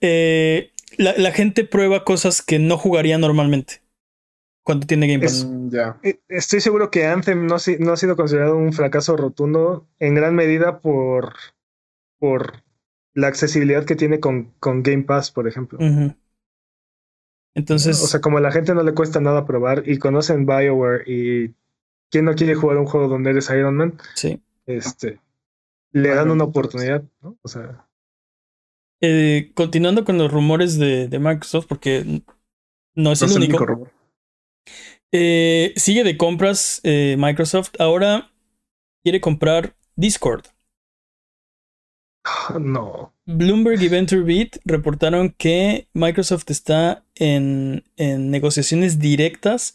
eh, 0.00 0.70
la, 0.96 1.32
gente 1.32 1.64
prueba 1.64 2.04
cosas 2.04 2.42
que 2.42 2.58
no 2.58 2.76
jugaría 2.76 3.18
normalmente 3.18 3.82
cuando 4.62 4.86
tiene 4.86 5.08
Game 5.08 5.24
Pass. 5.24 5.46
Eh, 6.02 6.20
estoy 6.28 6.60
seguro 6.60 6.90
que 6.90 7.06
Anthem 7.06 7.46
no, 7.46 7.56
no, 7.78 7.92
ha 7.92 7.96
sido 7.96 8.16
considerado 8.16 8.56
un 8.56 8.72
fracaso 8.72 9.16
rotundo 9.16 9.86
en 9.98 10.14
gran 10.14 10.34
medida 10.34 10.80
por, 10.80 11.34
por 12.18 12.62
la 13.14 13.28
accesibilidad 13.28 13.84
que 13.84 13.96
tiene 13.96 14.20
con, 14.20 14.52
con 14.60 14.82
Game 14.82 15.04
Pass, 15.04 15.30
por 15.30 15.48
ejemplo. 15.48 15.78
Entonces. 17.54 18.02
O 18.02 18.06
sea, 18.06 18.20
como 18.20 18.38
a 18.38 18.40
la 18.40 18.52
gente 18.52 18.74
no 18.74 18.82
le 18.82 18.94
cuesta 18.94 19.20
nada 19.20 19.44
probar 19.44 19.82
y 19.88 19.98
conocen 19.98 20.46
BioWare 20.46 21.04
y 21.06 21.54
quién 22.10 22.24
no 22.24 22.34
quiere 22.34 22.54
jugar 22.54 22.78
un 22.78 22.86
juego 22.86 23.08
donde 23.08 23.30
eres 23.30 23.50
Iron 23.50 23.76
Man, 23.76 23.98
sí. 24.14 24.40
este, 24.66 25.20
le 25.92 26.10
dan 26.10 26.30
una 26.30 26.44
oportunidad, 26.44 27.02
¿no? 27.22 27.36
O 27.42 27.48
sea. 27.48 27.86
Eh, 29.02 29.52
continuando 29.54 30.04
con 30.04 30.18
los 30.18 30.30
rumores 30.30 30.78
de, 30.78 31.08
Microsoft, 31.18 31.66
porque 31.66 32.22
no 32.94 33.12
es 33.12 33.22
el 33.22 33.32
único. 33.32 33.88
Eh, 35.12 35.72
sigue 35.76 36.04
de 36.04 36.16
compras 36.16 36.80
eh, 36.84 37.16
Microsoft. 37.18 37.72
Ahora 37.78 38.30
quiere 39.02 39.20
comprar 39.20 39.74
Discord. 39.96 40.46
Ah, 42.24 42.58
no. 42.60 43.14
Bloomberg 43.24 43.82
y 43.82 43.88
VentureBeat 43.88 44.58
reportaron 44.64 45.30
que 45.30 45.88
Microsoft 45.94 46.44
está 46.48 47.04
en, 47.14 47.84
en 47.96 48.30
negociaciones 48.30 48.98
directas 48.98 49.74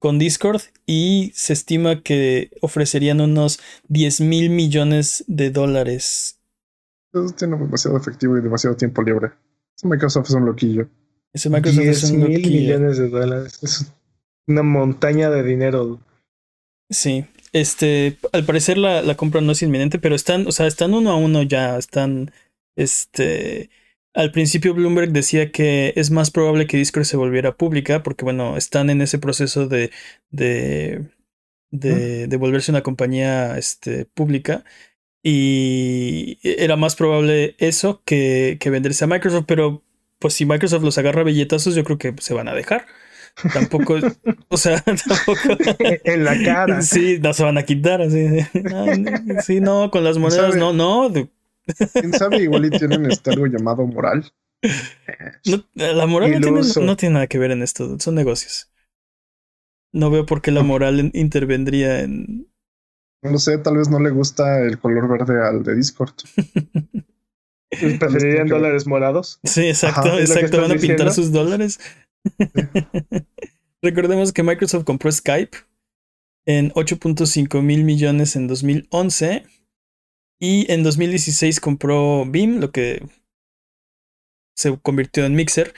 con 0.00 0.18
Discord 0.18 0.62
y 0.84 1.30
se 1.34 1.52
estima 1.52 2.02
que 2.02 2.50
ofrecerían 2.60 3.20
unos 3.20 3.60
10 3.88 4.22
mil 4.22 4.50
millones 4.50 5.24
de 5.28 5.50
dólares 5.50 6.41
tiene 7.36 7.56
demasiado 7.56 7.96
efectivo 7.96 8.36
y 8.36 8.40
demasiado 8.40 8.76
tiempo 8.76 9.02
libre. 9.02 9.30
Ese 9.76 9.88
Microsoft 9.88 10.28
es 10.28 10.34
un 10.34 10.46
loquillo. 10.46 10.88
Ese 11.32 11.50
Microsoft 11.50 11.84
es 11.84 12.10
un 12.10 12.24
mil 12.24 12.46
millones 12.46 12.98
de 12.98 13.08
dólares. 13.08 13.58
Es 13.62 13.92
una 14.46 14.62
montaña 14.62 15.30
de 15.30 15.42
dinero. 15.42 16.00
Sí. 16.90 17.24
Este, 17.52 18.18
al 18.32 18.44
parecer 18.44 18.78
la, 18.78 19.02
la, 19.02 19.16
compra 19.16 19.42
no 19.42 19.52
es 19.52 19.62
inminente, 19.62 19.98
pero 19.98 20.14
están, 20.14 20.46
o 20.46 20.52
sea, 20.52 20.66
están 20.66 20.94
uno 20.94 21.10
a 21.10 21.16
uno 21.16 21.42
ya, 21.42 21.76
están, 21.76 22.32
este, 22.76 23.68
al 24.14 24.32
principio 24.32 24.72
Bloomberg 24.72 25.12
decía 25.12 25.52
que 25.52 25.92
es 25.96 26.10
más 26.10 26.30
probable 26.30 26.66
que 26.66 26.78
Discord 26.78 27.04
se 27.04 27.18
volviera 27.18 27.56
pública, 27.56 28.02
porque 28.02 28.24
bueno, 28.24 28.56
están 28.56 28.88
en 28.88 29.02
ese 29.02 29.18
proceso 29.18 29.68
de, 29.68 29.90
de, 30.30 31.10
de, 31.70 32.26
de 32.26 32.36
volverse 32.38 32.70
una 32.70 32.82
compañía, 32.82 33.58
este, 33.58 34.06
pública. 34.06 34.64
Y 35.22 36.38
era 36.42 36.76
más 36.76 36.96
probable 36.96 37.54
eso 37.58 38.02
que, 38.04 38.56
que 38.60 38.70
venderse 38.70 39.04
a 39.04 39.08
Microsoft, 39.08 39.44
pero 39.46 39.82
pues 40.18 40.34
si 40.34 40.46
Microsoft 40.46 40.82
los 40.82 40.98
agarra 40.98 41.22
billetazos, 41.22 41.74
yo 41.74 41.84
creo 41.84 41.98
que 41.98 42.14
se 42.18 42.34
van 42.34 42.48
a 42.48 42.54
dejar. 42.54 42.86
Tampoco, 43.52 43.96
o 44.48 44.56
sea, 44.56 44.80
tampoco. 44.84 45.40
en 46.04 46.24
la 46.24 46.42
cara. 46.42 46.82
Sí, 46.82 47.18
no 47.20 47.32
se 47.32 47.44
van 47.44 47.58
a 47.58 47.64
quitar 47.64 48.02
así. 48.02 48.26
sí, 49.44 49.60
no, 49.60 49.90
con 49.90 50.04
las 50.04 50.18
monedas, 50.18 50.56
no, 50.56 50.72
no. 50.72 51.10
¿Quién 51.92 52.12
sabe? 52.12 52.42
Igual 52.42 52.66
y 52.66 52.70
tienen 52.70 53.06
este 53.10 53.30
algo 53.30 53.46
llamado 53.46 53.86
moral. 53.86 54.32
la 55.74 56.06
moral 56.06 56.40
no 56.40 56.96
tiene, 56.96 57.14
nada 57.14 57.26
que 57.26 57.38
ver 57.38 57.52
en 57.52 57.62
esto, 57.62 57.98
son 57.98 58.14
negocios. 58.14 58.70
No 59.92 60.10
veo 60.10 60.24
por 60.24 60.40
qué 60.40 60.50
la 60.50 60.62
moral 60.62 61.10
intervendría 61.14 62.00
en. 62.00 62.48
No 63.22 63.38
sé, 63.38 63.58
tal 63.58 63.76
vez 63.76 63.88
no 63.88 64.00
le 64.00 64.10
gusta 64.10 64.60
el 64.60 64.78
color 64.78 65.08
verde 65.08 65.46
al 65.46 65.62
de 65.62 65.76
Discord. 65.76 66.14
¿Preferirían 67.70 68.48
dólares 68.48 68.86
morados? 68.86 69.40
Sí, 69.44 69.68
exacto, 69.68 70.18
exacto. 70.18 70.60
Van 70.60 70.72
a 70.72 70.74
pintar 70.74 71.12
sus 71.12 71.32
dólares. 71.32 71.80
Recordemos 73.82 74.32
que 74.32 74.42
Microsoft 74.42 74.84
compró 74.84 75.10
Skype 75.10 75.56
en 76.46 76.70
8.5 76.72 77.62
mil 77.62 77.84
millones 77.84 78.36
en 78.36 78.48
2011 78.48 79.44
y 80.38 80.70
en 80.70 80.82
2016 80.82 81.60
compró 81.60 82.24
Beam, 82.26 82.58
lo 82.58 82.72
que 82.72 83.06
se 84.54 84.76
convirtió 84.78 85.24
en 85.24 85.34
Mixer 85.34 85.72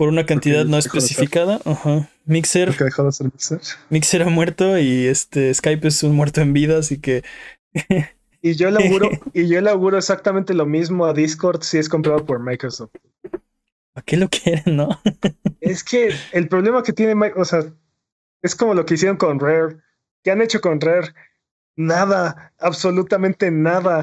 por 0.00 0.08
una 0.08 0.24
cantidad 0.24 0.64
no 0.64 0.78
especificada. 0.78 1.60
Ajá. 1.62 2.08
Mixer. 2.24 2.74
dejó 2.74 3.04
de 3.04 3.12
ser 3.12 3.26
Mixer. 3.26 3.60
Mixer 3.90 4.22
ha 4.22 4.30
muerto 4.30 4.78
y 4.78 5.04
este 5.06 5.52
Skype 5.52 5.86
es 5.86 6.02
un 6.02 6.14
muerto 6.14 6.40
en 6.40 6.54
vida, 6.54 6.78
así 6.78 6.98
que 6.98 7.22
Y 8.40 8.54
yo 8.54 8.70
le 8.70 8.82
auguro, 8.82 9.10
y 9.34 9.46
yo 9.46 9.60
le 9.60 9.68
auguro 9.68 9.98
exactamente 9.98 10.54
lo 10.54 10.64
mismo 10.64 11.04
a 11.04 11.12
Discord 11.12 11.60
si 11.60 11.76
es 11.76 11.90
comprado 11.90 12.24
por 12.24 12.40
Microsoft. 12.40 12.92
¿A 13.94 14.00
qué 14.00 14.16
lo 14.16 14.30
quieren, 14.30 14.74
no? 14.74 14.88
es 15.60 15.84
que 15.84 16.14
el 16.32 16.48
problema 16.48 16.82
que 16.82 16.94
tiene 16.94 17.14
Microsoft, 17.14 17.58
o 17.58 17.62
sea, 17.62 17.74
es 18.40 18.56
como 18.56 18.72
lo 18.72 18.86
que 18.86 18.94
hicieron 18.94 19.18
con 19.18 19.38
Rare. 19.38 19.76
¿Qué 20.24 20.30
han 20.30 20.40
hecho 20.40 20.62
con 20.62 20.80
Rare? 20.80 21.12
Nada, 21.76 22.54
absolutamente 22.58 23.50
nada. 23.50 24.00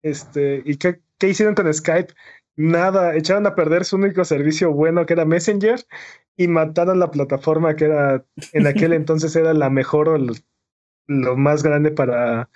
Este, 0.00 0.62
¿y 0.64 0.76
qué, 0.76 1.00
qué 1.18 1.30
hicieron 1.30 1.56
con 1.56 1.74
Skype? 1.74 2.14
Nada, 2.56 3.16
echaron 3.16 3.46
a 3.46 3.54
perder 3.54 3.84
su 3.84 3.96
único 3.96 4.24
servicio 4.24 4.72
bueno 4.72 5.04
que 5.04 5.12
era 5.12 5.24
Messenger 5.24 5.84
y 6.36 6.48
mataron 6.48 6.98
la 6.98 7.10
plataforma 7.10 7.76
que 7.76 7.84
era 7.84 8.24
en 8.52 8.66
aquel 8.66 8.92
entonces 8.94 9.36
era 9.36 9.52
la 9.54 9.70
mejor 9.70 10.08
o 10.08 10.18
lo 11.08 11.36
más 11.36 11.62
grande 11.62 11.90
para 11.90 12.48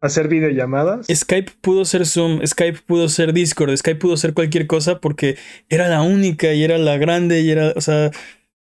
hacer 0.00 0.28
videollamadas. 0.28 1.06
Skype 1.06 1.52
pudo 1.60 1.84
ser 1.84 2.06
Zoom, 2.06 2.44
Skype 2.44 2.80
pudo 2.86 3.08
ser 3.08 3.32
Discord, 3.32 3.76
Skype 3.76 4.00
pudo 4.00 4.16
ser 4.16 4.34
cualquier 4.34 4.66
cosa 4.66 5.00
porque 5.00 5.36
era 5.68 5.88
la 5.88 6.02
única 6.02 6.52
y 6.52 6.64
era 6.64 6.78
la 6.78 6.96
grande 6.96 7.40
y 7.40 7.50
era, 7.50 7.72
o 7.76 7.80
sea, 7.80 8.10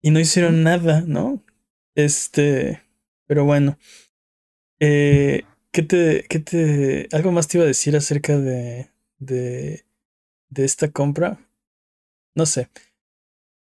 y 0.01 0.11
no 0.11 0.19
hicieron 0.19 0.63
nada, 0.63 1.03
¿no? 1.05 1.43
Este, 1.95 2.81
pero 3.27 3.45
bueno. 3.45 3.77
Eh, 4.79 5.43
¿qué 5.71 5.83
te, 5.83 6.25
qué 6.29 6.39
te, 6.39 7.07
algo 7.11 7.31
más 7.31 7.47
te 7.47 7.57
iba 7.57 7.65
a 7.65 7.67
decir 7.67 7.95
acerca 7.95 8.37
de, 8.37 8.89
de, 9.19 9.83
de 10.49 10.65
esta 10.65 10.89
compra? 10.91 11.39
No 12.35 12.45
sé. 12.45 12.69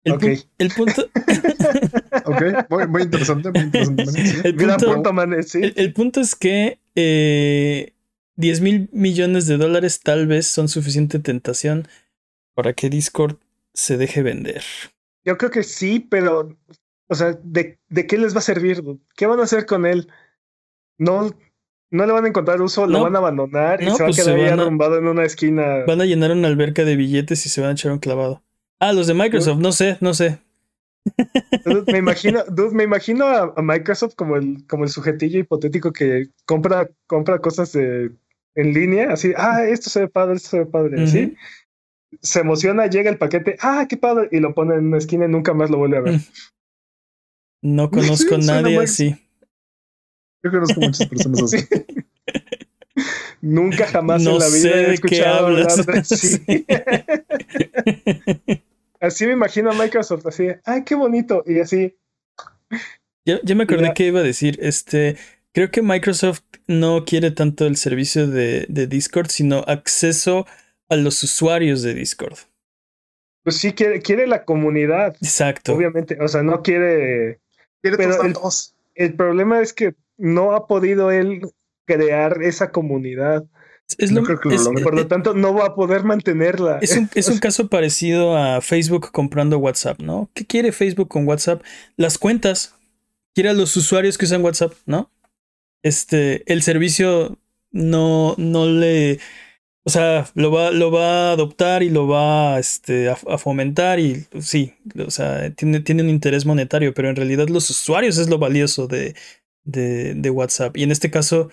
El, 0.03 0.43
el 0.57 0.69
punto. 0.71 1.09
ok, 2.25 2.69
muy, 2.89 3.03
interesante. 3.03 3.51
Muy 3.51 3.61
interesante. 3.61 4.03
El, 4.43 4.55
punto, 4.55 5.13
el, 5.53 5.93
punto 5.93 6.19
es 6.19 6.35
que 6.35 6.79
eh, 6.95 7.93
10 8.35 8.61
mil 8.61 8.89
millones 8.91 9.47
de 9.47 9.57
dólares 9.57 10.01
tal 10.01 10.27
vez 10.27 10.47
son 10.47 10.67
suficiente 10.67 11.19
tentación 11.19 11.87
para 12.53 12.73
que 12.73 12.89
Discord 12.89 13.37
se 13.73 13.97
deje 13.97 14.23
vender. 14.23 14.63
Yo 15.23 15.37
creo 15.37 15.51
que 15.51 15.63
sí, 15.63 15.99
pero, 15.99 16.57
o 17.07 17.15
sea, 17.15 17.39
¿de, 17.41 17.79
de 17.87 18.07
qué 18.07 18.17
les 18.17 18.35
va 18.35 18.39
a 18.39 18.41
servir? 18.41 18.83
¿Qué 19.15 19.25
van 19.25 19.39
a 19.39 19.43
hacer 19.43 19.65
con 19.65 19.85
él? 19.85 20.09
No, 20.97 21.33
no 21.93 22.07
le 22.07 22.11
van 22.11 22.25
a 22.25 22.27
encontrar 22.27 22.59
uso, 22.59 22.87
lo 22.87 23.03
van 23.03 23.15
a 23.15 23.19
abandonar 23.19 23.79
y 23.79 23.85
se 23.85 23.91
va 23.91 23.95
a 23.95 24.05
pues 24.05 24.17
quedar 24.17 24.35
ahí 24.35 24.45
arrumbado 24.45 24.97
en 24.97 25.07
una 25.07 25.23
esquina. 25.23 25.85
Van 25.85 26.01
a 26.01 26.05
llenar 26.05 26.31
una 26.31 26.47
alberca 26.47 26.83
de 26.85 26.95
billetes 26.95 27.45
y 27.45 27.49
se 27.49 27.61
van 27.61 27.69
a 27.69 27.73
echar 27.73 27.91
un 27.91 27.99
clavado. 27.99 28.41
Ah, 28.79 28.93
los 28.93 29.05
de 29.05 29.13
Microsoft, 29.13 29.59
no 29.59 29.71
sé, 29.71 29.97
no 30.01 30.15
sé. 30.15 30.39
me 31.87 31.99
imagino, 31.99 32.43
me 32.71 32.83
imagino 32.83 33.27
a, 33.27 33.61
Microsoft 33.61 34.15
como 34.15 34.37
el, 34.37 34.65
como 34.67 34.85
el 34.85 34.89
sujetillo 34.89 35.37
hipotético 35.37 35.93
que 35.93 36.29
compra, 36.45 36.89
compra 37.05 37.37
cosas 37.37 37.73
de, 37.73 38.11
en 38.55 38.73
línea, 38.73 39.13
así, 39.13 39.31
ah, 39.37 39.63
esto 39.63 39.91
se 39.91 39.99
ve 40.01 40.07
padre, 40.07 40.37
esto 40.37 40.49
se 40.49 40.59
ve 40.59 40.65
padre, 40.65 41.03
así. 41.03 41.35
Se 42.21 42.39
emociona, 42.39 42.87
llega 42.87 43.11
el 43.11 43.19
paquete, 43.19 43.55
ah, 43.61 43.85
qué 43.87 43.97
padre, 43.97 44.29
y 44.31 44.39
lo 44.39 44.55
pone 44.55 44.73
en 44.73 44.87
una 44.87 44.97
esquina 44.97 45.25
y 45.25 45.29
nunca 45.29 45.53
más 45.53 45.69
lo 45.69 45.77
vuelve 45.77 45.97
a 45.97 46.01
ver. 46.01 46.19
No 47.61 47.91
conozco 47.91 48.35
a 48.35 48.37
nadie 48.39 48.79
así. 48.79 49.15
Yo 50.43 50.51
conozco 50.51 50.81
muchas 50.81 51.07
personas 51.07 51.41
así. 51.53 51.65
Nunca 53.45 53.85
jamás 53.87 54.25
en 54.25 54.39
la 54.39 54.47
vida 54.47 54.69
he 54.69 54.93
escuchado 54.93 55.47
hablar 55.47 55.67
de 55.67 55.99
así. 55.99 56.45
así 59.01 59.27
me 59.27 59.33
imagino 59.33 59.69
a 59.69 59.73
Microsoft, 59.73 60.25
así, 60.27 60.47
ay, 60.63 60.85
qué 60.85 60.95
bonito, 60.95 61.43
y 61.45 61.59
así. 61.59 61.93
Ya, 63.25 63.41
me 63.53 63.65
acordé 63.65 63.93
que 63.93 64.07
iba 64.07 64.21
a 64.21 64.23
decir, 64.23 64.57
este, 64.61 65.17
creo 65.51 65.71
que 65.71 65.81
Microsoft 65.81 66.43
no 66.67 67.03
quiere 67.03 67.31
tanto 67.31 67.67
el 67.67 67.75
servicio 67.75 68.27
de, 68.27 68.65
Discord, 68.87 69.27
sino 69.27 69.65
acceso 69.67 70.47
a 70.87 70.95
los 70.95 71.21
usuarios 71.21 71.81
de 71.81 71.95
Discord. 71.95 72.37
Pues 73.43 73.57
sí, 73.57 73.73
quiere, 73.73 74.01
quiere 74.01 74.25
la 74.25 74.45
comunidad. 74.45 75.17
Exacto. 75.21 75.73
Obviamente, 75.73 76.17
o 76.21 76.29
sea, 76.29 76.43
no 76.43 76.63
quiere... 76.63 77.41
Quiere 77.81 77.97
pero 77.97 78.23
el, 78.23 78.37
el 78.95 79.15
problema 79.15 79.59
es 79.59 79.73
que 79.73 79.95
no 80.17 80.53
ha 80.53 80.65
podido 80.65 81.11
él 81.11 81.41
crear 81.85 82.41
esa 82.41 82.71
comunidad. 82.71 83.45
Es 83.97 84.11
lo, 84.11 84.23
por 84.23 84.95
lo 84.95 85.07
tanto, 85.07 85.33
no 85.33 85.53
va 85.53 85.67
a 85.67 85.75
poder 85.75 86.03
mantenerla. 86.03 86.79
Es 86.81 86.95
un, 86.97 87.09
es 87.13 87.27
un 87.27 87.37
caso 87.39 87.67
parecido 87.67 88.37
a 88.37 88.61
Facebook 88.61 89.11
comprando 89.11 89.57
WhatsApp, 89.57 90.01
¿no? 90.01 90.29
¿Qué 90.33 90.45
quiere 90.45 90.71
Facebook 90.71 91.09
con 91.09 91.27
WhatsApp? 91.27 91.61
Las 91.95 92.17
cuentas. 92.17 92.75
Quiere 93.35 93.49
a 93.49 93.53
los 93.53 93.75
usuarios 93.75 94.17
que 94.17 94.25
usan 94.25 94.43
WhatsApp, 94.43 94.73
¿no? 94.85 95.11
Este, 95.81 96.43
el 96.51 96.61
servicio 96.61 97.37
no, 97.71 98.35
no 98.37 98.67
le. 98.67 99.19
O 99.85 99.89
sea, 99.89 100.29
lo 100.33 100.49
va, 100.49 100.71
lo 100.71 100.91
va 100.91 101.29
a 101.29 101.31
adoptar 101.33 101.83
y 101.83 101.89
lo 101.89 102.07
va 102.07 102.57
este, 102.57 103.09
a, 103.09 103.37
fomentar 103.37 103.99
y 103.99 104.25
sí, 104.39 104.75
o 105.05 105.11
sea, 105.11 105.53
tiene, 105.55 105.81
tiene 105.81 106.03
un 106.03 106.09
interés 106.09 106.45
monetario, 106.45 106.93
pero 106.93 107.09
en 107.09 107.17
realidad 107.17 107.49
los 107.49 107.69
usuarios 107.69 108.17
es 108.17 108.29
lo 108.29 108.37
valioso 108.37 108.87
de, 108.87 109.13
de, 109.65 110.13
de 110.13 110.29
WhatsApp. 110.29 110.77
Y 110.77 110.83
en 110.83 110.91
este 110.91 111.11
caso, 111.11 111.49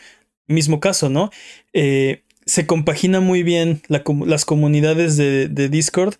mismo 0.51 0.81
caso, 0.81 1.09
¿no? 1.09 1.31
Eh, 1.73 2.23
se 2.47 2.67
compagina 2.67 3.21
muy 3.21 3.43
bien 3.43 3.83
las 3.89 4.45
comunidades 4.45 5.17
de, 5.17 5.69
Discord 5.69 6.15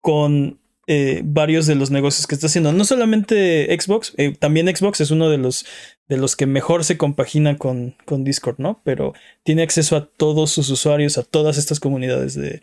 con 0.00 0.60
eh, 0.86 1.22
varios 1.24 1.66
de 1.66 1.76
los 1.76 1.90
negocios 1.90 2.26
que 2.26 2.34
está 2.34 2.48
haciendo. 2.48 2.72
No 2.72 2.84
solamente 2.84 3.74
Xbox, 3.80 4.12
eh, 4.18 4.34
también 4.38 4.74
Xbox 4.74 5.00
es 5.00 5.10
uno 5.10 5.30
de 5.30 5.38
los, 5.38 5.64
de 6.08 6.18
los 6.18 6.36
que 6.36 6.46
mejor 6.46 6.84
se 6.84 6.98
compagina 6.98 7.56
con, 7.56 7.96
con 8.04 8.24
Discord, 8.24 8.56
¿no? 8.58 8.82
Pero 8.84 9.14
tiene 9.44 9.62
acceso 9.62 9.96
a 9.96 10.06
todos 10.06 10.50
sus 10.50 10.68
usuarios, 10.68 11.16
a 11.16 11.22
todas 11.22 11.56
estas 11.56 11.80
comunidades 11.80 12.34
de, 12.34 12.60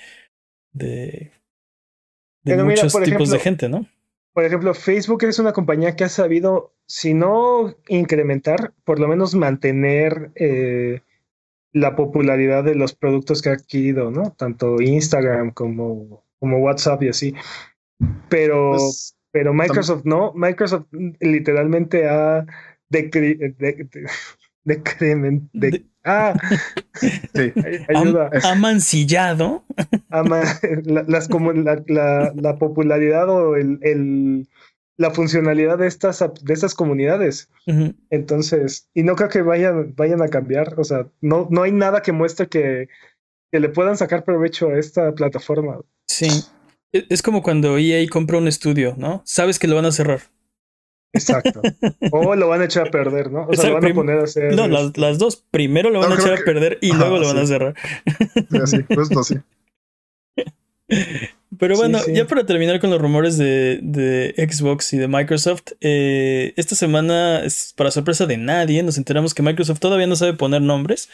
de, 0.73 1.31
muchos 2.43 2.93
tipos 3.03 3.31
de 3.31 3.39
gente, 3.39 3.69
¿no? 3.69 3.87
Por 4.33 4.43
ejemplo, 4.45 4.73
Facebook 4.73 5.23
es 5.23 5.39
una 5.39 5.53
compañía 5.53 5.95
que 5.95 6.03
ha 6.03 6.09
sabido, 6.09 6.73
si 6.85 7.13
no 7.13 7.75
incrementar, 7.87 8.73
por 8.83 8.99
lo 8.99 9.07
menos 9.07 9.35
mantener 9.35 10.31
eh, 10.35 11.01
la 11.73 11.95
popularidad 11.95 12.63
de 12.63 12.75
los 12.75 12.93
productos 12.93 13.41
que 13.41 13.49
ha 13.49 13.53
adquirido, 13.53 14.11
¿no? 14.11 14.31
Tanto 14.31 14.81
Instagram 14.81 15.51
como, 15.51 16.23
como 16.39 16.59
WhatsApp 16.59 17.03
y 17.03 17.09
así. 17.09 17.35
Pero, 18.29 18.71
pues, 18.77 19.17
pero 19.31 19.53
Microsoft 19.53 20.05
no, 20.05 20.33
Microsoft 20.33 20.87
literalmente 21.19 22.07
ha 22.07 22.45
de, 22.89 23.09
ah, 26.03 26.33
sí, 26.93 27.53
ayuda. 27.87 28.29
Ha, 28.43 28.55
mancillado. 28.55 29.63
la, 30.09 31.03
las, 31.07 31.29
la, 31.87 32.33
la, 32.35 32.55
popularidad 32.57 33.29
o 33.29 33.55
el, 33.55 33.79
el, 33.81 34.47
la 34.97 35.11
funcionalidad 35.11 35.77
de 35.77 35.87
estas, 35.87 36.19
de 36.19 36.53
estas 36.53 36.75
comunidades. 36.75 37.49
Entonces, 38.09 38.89
y 38.93 39.03
no 39.03 39.15
creo 39.15 39.29
que 39.29 39.41
vayan, 39.41 39.93
vayan 39.95 40.21
a 40.21 40.27
cambiar. 40.27 40.75
O 40.77 40.83
sea, 40.83 41.07
no, 41.21 41.47
no 41.49 41.63
hay 41.63 41.71
nada 41.71 42.01
que 42.01 42.11
muestre 42.11 42.47
que, 42.47 42.89
que 43.51 43.59
le 43.59 43.69
puedan 43.69 43.97
sacar 43.97 44.23
provecho 44.23 44.69
a 44.69 44.77
esta 44.77 45.13
plataforma. 45.13 45.79
Sí. 46.07 46.27
E, 46.91 47.05
es 47.09 47.21
como 47.21 47.41
cuando 47.41 47.77
EA 47.77 48.05
compra 48.09 48.37
un 48.37 48.47
estudio, 48.47 48.95
¿no? 48.97 49.21
Sabes 49.25 49.59
que 49.59 49.67
lo 49.67 49.75
van 49.75 49.85
a 49.85 49.91
cerrar. 49.91 50.21
Exacto. 51.13 51.61
O 52.11 52.35
lo 52.35 52.47
van 52.47 52.61
a 52.61 52.65
echar 52.65 52.87
a 52.87 52.91
perder, 52.91 53.31
¿no? 53.31 53.47
O 53.47 53.53
sea, 53.53 53.69
lo 53.69 53.75
van 53.75 53.91
a 53.91 53.93
poner 53.93 54.19
a 54.19 54.23
hacer. 54.23 54.55
No, 54.55 54.67
las, 54.67 54.97
las 54.97 55.17
dos. 55.17 55.43
Primero 55.51 55.89
lo 55.89 55.99
van 55.99 56.11
a 56.11 56.15
echar 56.15 56.33
a 56.33 56.45
perder 56.45 56.77
y 56.81 56.91
luego 56.93 57.17
lo 57.17 57.27
van 57.27 57.39
a 57.39 57.45
cerrar. 57.45 57.75
Sí, 58.65 58.85
justo 58.95 59.19
así. 59.19 59.35
Pero 61.57 61.75
bueno, 61.75 61.99
ya 62.07 62.25
para 62.25 62.45
terminar 62.45 62.79
con 62.79 62.89
los 62.89 63.01
rumores 63.01 63.37
de, 63.37 64.33
Xbox 64.37 64.93
y 64.93 64.97
de 64.97 65.07
Microsoft, 65.07 65.73
eh, 65.81 66.53
esta 66.55 66.75
semana, 66.75 67.41
para 67.75 67.91
sorpresa 67.91 68.25
de 68.25 68.37
nadie, 68.37 68.81
nos 68.83 68.97
enteramos 68.97 69.33
que 69.33 69.41
Microsoft 69.41 69.79
todavía 69.79 70.07
no 70.07 70.15
sabe 70.15 70.33
poner 70.33 70.61
nombres. 70.61 71.09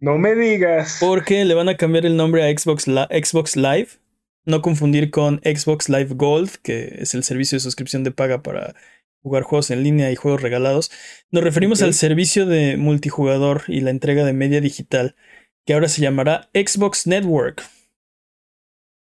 No 0.00 0.16
me 0.18 0.34
digas. 0.34 0.96
Porque 1.00 1.44
le 1.44 1.54
van 1.54 1.68
a 1.68 1.76
cambiar 1.76 2.06
el 2.06 2.16
nombre 2.16 2.42
a 2.44 2.56
Xbox, 2.56 2.84
Xbox 2.84 3.56
Live. 3.56 3.88
No 4.44 4.62
confundir 4.62 5.10
con 5.10 5.40
Xbox 5.44 5.88
Live 5.88 6.14
Gold, 6.14 6.50
que 6.62 6.96
es 6.98 7.14
el 7.14 7.22
servicio 7.22 7.56
de 7.56 7.60
suscripción 7.60 8.02
de 8.02 8.10
paga 8.10 8.42
para 8.42 8.74
jugar 9.22 9.42
juegos 9.42 9.70
en 9.70 9.82
línea 9.82 10.10
y 10.10 10.16
juegos 10.16 10.42
regalados. 10.42 10.90
Nos 11.30 11.44
referimos 11.44 11.82
al 11.82 11.94
servicio 11.94 12.46
de 12.46 12.76
multijugador 12.76 13.62
y 13.68 13.80
la 13.80 13.90
entrega 13.90 14.24
de 14.24 14.32
media 14.32 14.60
digital, 14.60 15.16
que 15.66 15.74
ahora 15.74 15.88
se 15.88 16.02
llamará 16.02 16.50
Xbox 16.54 17.06
Network. 17.06 17.62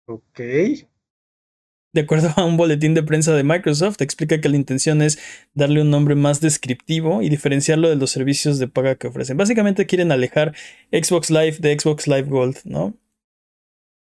Ok. 0.08 0.40
De 1.94 2.02
acuerdo 2.02 2.32
a 2.36 2.46
un 2.46 2.58
boletín 2.58 2.94
de 2.94 3.02
prensa 3.02 3.34
de 3.34 3.44
Microsoft, 3.44 4.02
explica 4.02 4.40
que 4.40 4.50
la 4.50 4.56
intención 4.56 5.02
es 5.02 5.20
darle 5.54 5.82
un 5.82 5.90
nombre 5.90 6.16
más 6.16 6.42
descriptivo 6.42 7.22
y 7.22 7.30
diferenciarlo 7.30 7.90
de 7.90 7.96
los 7.96 8.12
servicios 8.12 8.60
de 8.60 8.68
paga 8.68 8.96
que 8.96 9.08
ofrecen. 9.08 9.38
Básicamente 9.38 9.86
quieren 9.86 10.12
alejar 10.12 10.54
Xbox 10.92 11.30
Live 11.32 11.58
de 11.60 11.80
Xbox 11.80 12.08
Live 12.08 12.30
Gold, 12.30 12.58
¿no? 12.66 12.96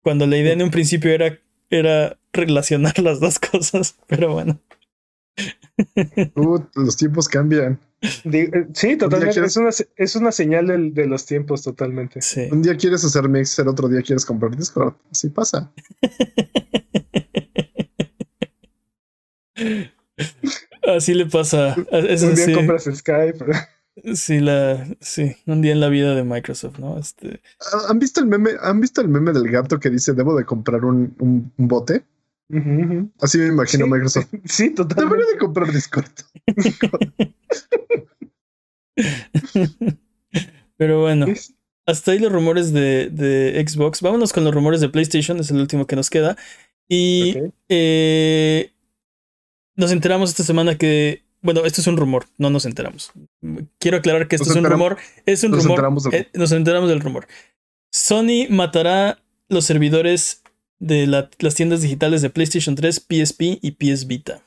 Cuando 0.04 0.28
la 0.28 0.38
idea 0.38 0.54
en 0.54 0.64
un 0.64 0.72
principio 0.72 1.12
era, 1.12 1.40
era 1.70 2.20
relacionar 2.34 3.00
las 3.00 3.20
dos 3.20 3.40
cosas, 3.52 3.98
pero 4.08 4.34
bueno. 4.34 4.60
Uh, 6.36 6.60
los 6.76 6.98
tiempos 6.98 7.28
cambian. 7.28 7.80
Eh, 8.02 8.68
sí, 8.74 8.98
totalmente. 8.98 9.44
Es 9.44 9.58
una, 9.58 9.70
es 9.96 10.16
una 10.16 10.32
señal 10.32 10.94
de, 10.94 11.08
los 11.08 11.26
tiempos, 11.26 11.64
totalmente. 11.64 12.20
Un 12.52 12.62
día 12.62 12.76
quieres 12.76 13.04
hacer 13.04 13.28
mixer, 13.28 13.68
otro 13.68 13.88
día 13.88 14.02
quieres 14.02 14.26
comprar 14.26 14.56
Discord. 14.56 14.94
Así 15.12 15.30
pasa. 15.30 15.72
Así 20.96 21.14
le 21.14 21.26
pasa. 21.26 21.76
un 21.92 22.36
día 22.36 22.56
compras 22.56 22.90
Skype. 22.92 23.46
Sí, 24.14 24.40
la, 24.40 24.88
sí, 25.00 25.36
un 25.48 25.64
día 25.64 25.72
en 25.72 25.80
la 25.80 25.90
vida 25.90 26.14
de 26.14 26.24
Microsoft, 26.24 26.78
¿no? 26.78 27.00
Este... 27.00 27.42
¿Han 27.90 27.98
visto 27.98 28.20
el 28.20 28.28
meme? 28.28 28.52
¿Han 28.62 28.80
visto 28.80 29.02
el 29.02 29.08
meme 29.08 29.34
del 29.34 29.50
gato 29.50 29.80
que 29.80 29.90
dice 29.90 30.14
debo 30.14 30.38
de 30.38 30.46
comprar 30.46 30.86
un, 30.86 31.16
un 31.20 31.68
bote? 31.68 32.04
Así 33.20 33.38
me 33.38 33.48
imagino 33.48 33.88
Microsoft. 33.88 34.28
Sí, 34.46 34.70
totalmente. 34.70 35.16
Debería 35.16 35.34
de 35.34 35.38
comprar 35.38 35.72
Discord. 35.72 36.12
Pero 40.78 41.02
bueno, 41.02 41.26
hasta 41.86 42.12
ahí 42.12 42.20
los 42.20 42.32
rumores 42.32 42.72
de, 42.72 43.10
de, 43.10 43.66
Xbox. 43.68 44.02
Vámonos 44.02 44.32
con 44.34 44.44
los 44.44 44.54
rumores 44.54 44.82
de 44.82 44.90
PlayStation, 44.90 45.40
es 45.40 45.52
el 45.52 45.58
último 45.58 45.88
que 45.88 45.96
nos 45.96 46.10
queda. 46.10 46.38
Y 46.88 47.36
eh, 47.70 48.72
nos 49.76 49.92
enteramos 49.92 50.30
esta 50.30 50.44
semana 50.44 50.78
que. 50.78 51.24
Bueno, 51.42 51.66
esto 51.66 51.82
es 51.82 51.88
un 51.88 51.98
rumor, 51.98 52.26
no 52.38 52.50
nos 52.50 52.66
enteramos. 52.66 53.12
Quiero 53.80 53.98
aclarar 53.98 54.28
que 54.28 54.36
esto 54.36 54.50
es 54.50 54.56
un 54.56 54.66
rumor. 54.66 54.98
Es 55.26 55.44
un 55.44 55.54
rumor. 55.54 56.02
Eh, 56.12 56.28
nos 56.34 56.52
enteramos 56.52 56.90
del 56.90 57.00
rumor. 57.00 57.28
Sony 57.92 58.48
matará 58.50 59.20
los 59.48 59.66
servidores 59.66 60.42
de 60.80 61.08
las 61.08 61.56
tiendas 61.56 61.82
digitales 61.82 62.22
de 62.22 62.30
PlayStation 62.30 62.76
3, 62.76 62.96
PSP 62.96 63.60
y 63.62 63.72
PS 63.72 64.08
Vita. 64.08 64.42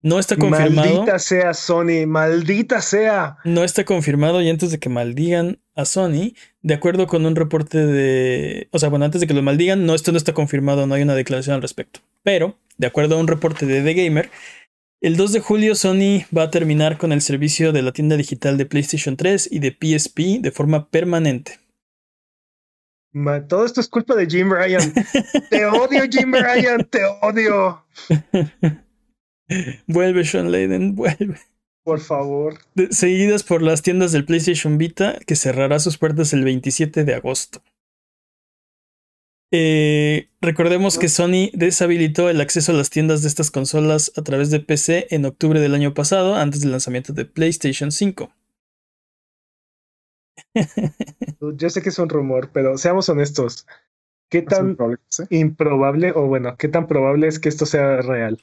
No 0.00 0.20
está 0.20 0.36
confirmado. 0.36 0.88
Maldita 0.88 1.18
sea 1.18 1.54
Sony, 1.54 2.06
maldita 2.06 2.80
sea. 2.80 3.38
No 3.44 3.64
está 3.64 3.84
confirmado 3.84 4.40
y 4.40 4.48
antes 4.48 4.70
de 4.70 4.78
que 4.78 4.88
maldigan 4.88 5.58
a 5.74 5.84
Sony, 5.84 6.34
de 6.62 6.74
acuerdo 6.74 7.08
con 7.08 7.26
un 7.26 7.34
reporte 7.34 7.84
de... 7.84 8.68
O 8.70 8.78
sea, 8.78 8.90
bueno, 8.90 9.04
antes 9.04 9.20
de 9.20 9.26
que 9.26 9.34
lo 9.34 9.42
maldigan, 9.42 9.86
no, 9.86 9.94
esto 9.94 10.12
no 10.12 10.18
está 10.18 10.34
confirmado, 10.34 10.86
no 10.86 10.94
hay 10.94 11.02
una 11.02 11.16
declaración 11.16 11.56
al 11.56 11.62
respecto. 11.62 12.00
Pero, 12.22 12.56
de 12.76 12.86
acuerdo 12.86 13.16
a 13.16 13.20
un 13.20 13.26
reporte 13.26 13.66
de 13.66 13.82
The 13.82 14.04
Gamer, 14.04 14.30
el 15.00 15.16
2 15.16 15.32
de 15.32 15.40
julio 15.40 15.74
Sony 15.74 16.24
va 16.36 16.44
a 16.44 16.50
terminar 16.50 16.96
con 16.96 17.12
el 17.12 17.20
servicio 17.20 17.72
de 17.72 17.82
la 17.82 17.92
tienda 17.92 18.16
digital 18.16 18.56
de 18.56 18.66
PlayStation 18.66 19.16
3 19.16 19.48
y 19.50 19.58
de 19.58 19.70
PSP 19.70 20.40
de 20.40 20.52
forma 20.52 20.88
permanente 20.90 21.58
todo 23.48 23.64
esto 23.64 23.80
es 23.80 23.88
culpa 23.88 24.14
de 24.14 24.26
Jim 24.26 24.50
Ryan. 24.50 24.92
te 25.50 25.66
odio, 25.66 26.02
Jim 26.10 26.32
Ryan, 26.32 26.84
te 26.84 27.00
odio. 27.22 27.84
vuelve, 29.86 30.24
Sean 30.24 30.50
Layden, 30.50 30.94
vuelve. 30.94 31.38
Por 31.84 32.00
favor. 32.00 32.58
seguidas 32.90 33.44
por 33.44 33.62
las 33.62 33.82
tiendas 33.82 34.12
del 34.12 34.26
PlayStation 34.26 34.76
Vita, 34.76 35.18
que 35.26 35.36
cerrará 35.36 35.78
sus 35.78 35.96
puertas 35.96 36.32
el 36.32 36.44
27 36.44 37.04
de 37.04 37.14
agosto. 37.14 37.62
Eh, 39.50 40.28
recordemos 40.42 40.98
que 40.98 41.08
Sony 41.08 41.48
deshabilitó 41.54 42.28
el 42.28 42.42
acceso 42.42 42.72
a 42.72 42.74
las 42.74 42.90
tiendas 42.90 43.22
de 43.22 43.28
estas 43.28 43.50
consolas 43.50 44.12
a 44.16 44.22
través 44.22 44.50
de 44.50 44.60
PC 44.60 45.06
en 45.10 45.24
octubre 45.24 45.60
del 45.60 45.74
año 45.74 45.94
pasado, 45.94 46.34
antes 46.34 46.60
del 46.60 46.72
lanzamiento 46.72 47.14
de 47.14 47.24
PlayStation 47.24 47.90
5. 47.90 48.30
Yo 51.40 51.70
sé 51.70 51.82
que 51.82 51.88
es 51.88 51.98
un 51.98 52.08
rumor, 52.08 52.50
pero 52.52 52.78
seamos 52.78 53.08
honestos. 53.08 53.66
¿Qué 54.30 54.42
tan 54.42 54.76
improbable, 55.30 56.12
o 56.14 56.26
bueno, 56.26 56.56
qué 56.58 56.68
tan 56.68 56.86
probable 56.86 57.28
es 57.28 57.38
que 57.38 57.48
esto 57.48 57.64
sea 57.64 58.02
real? 58.02 58.42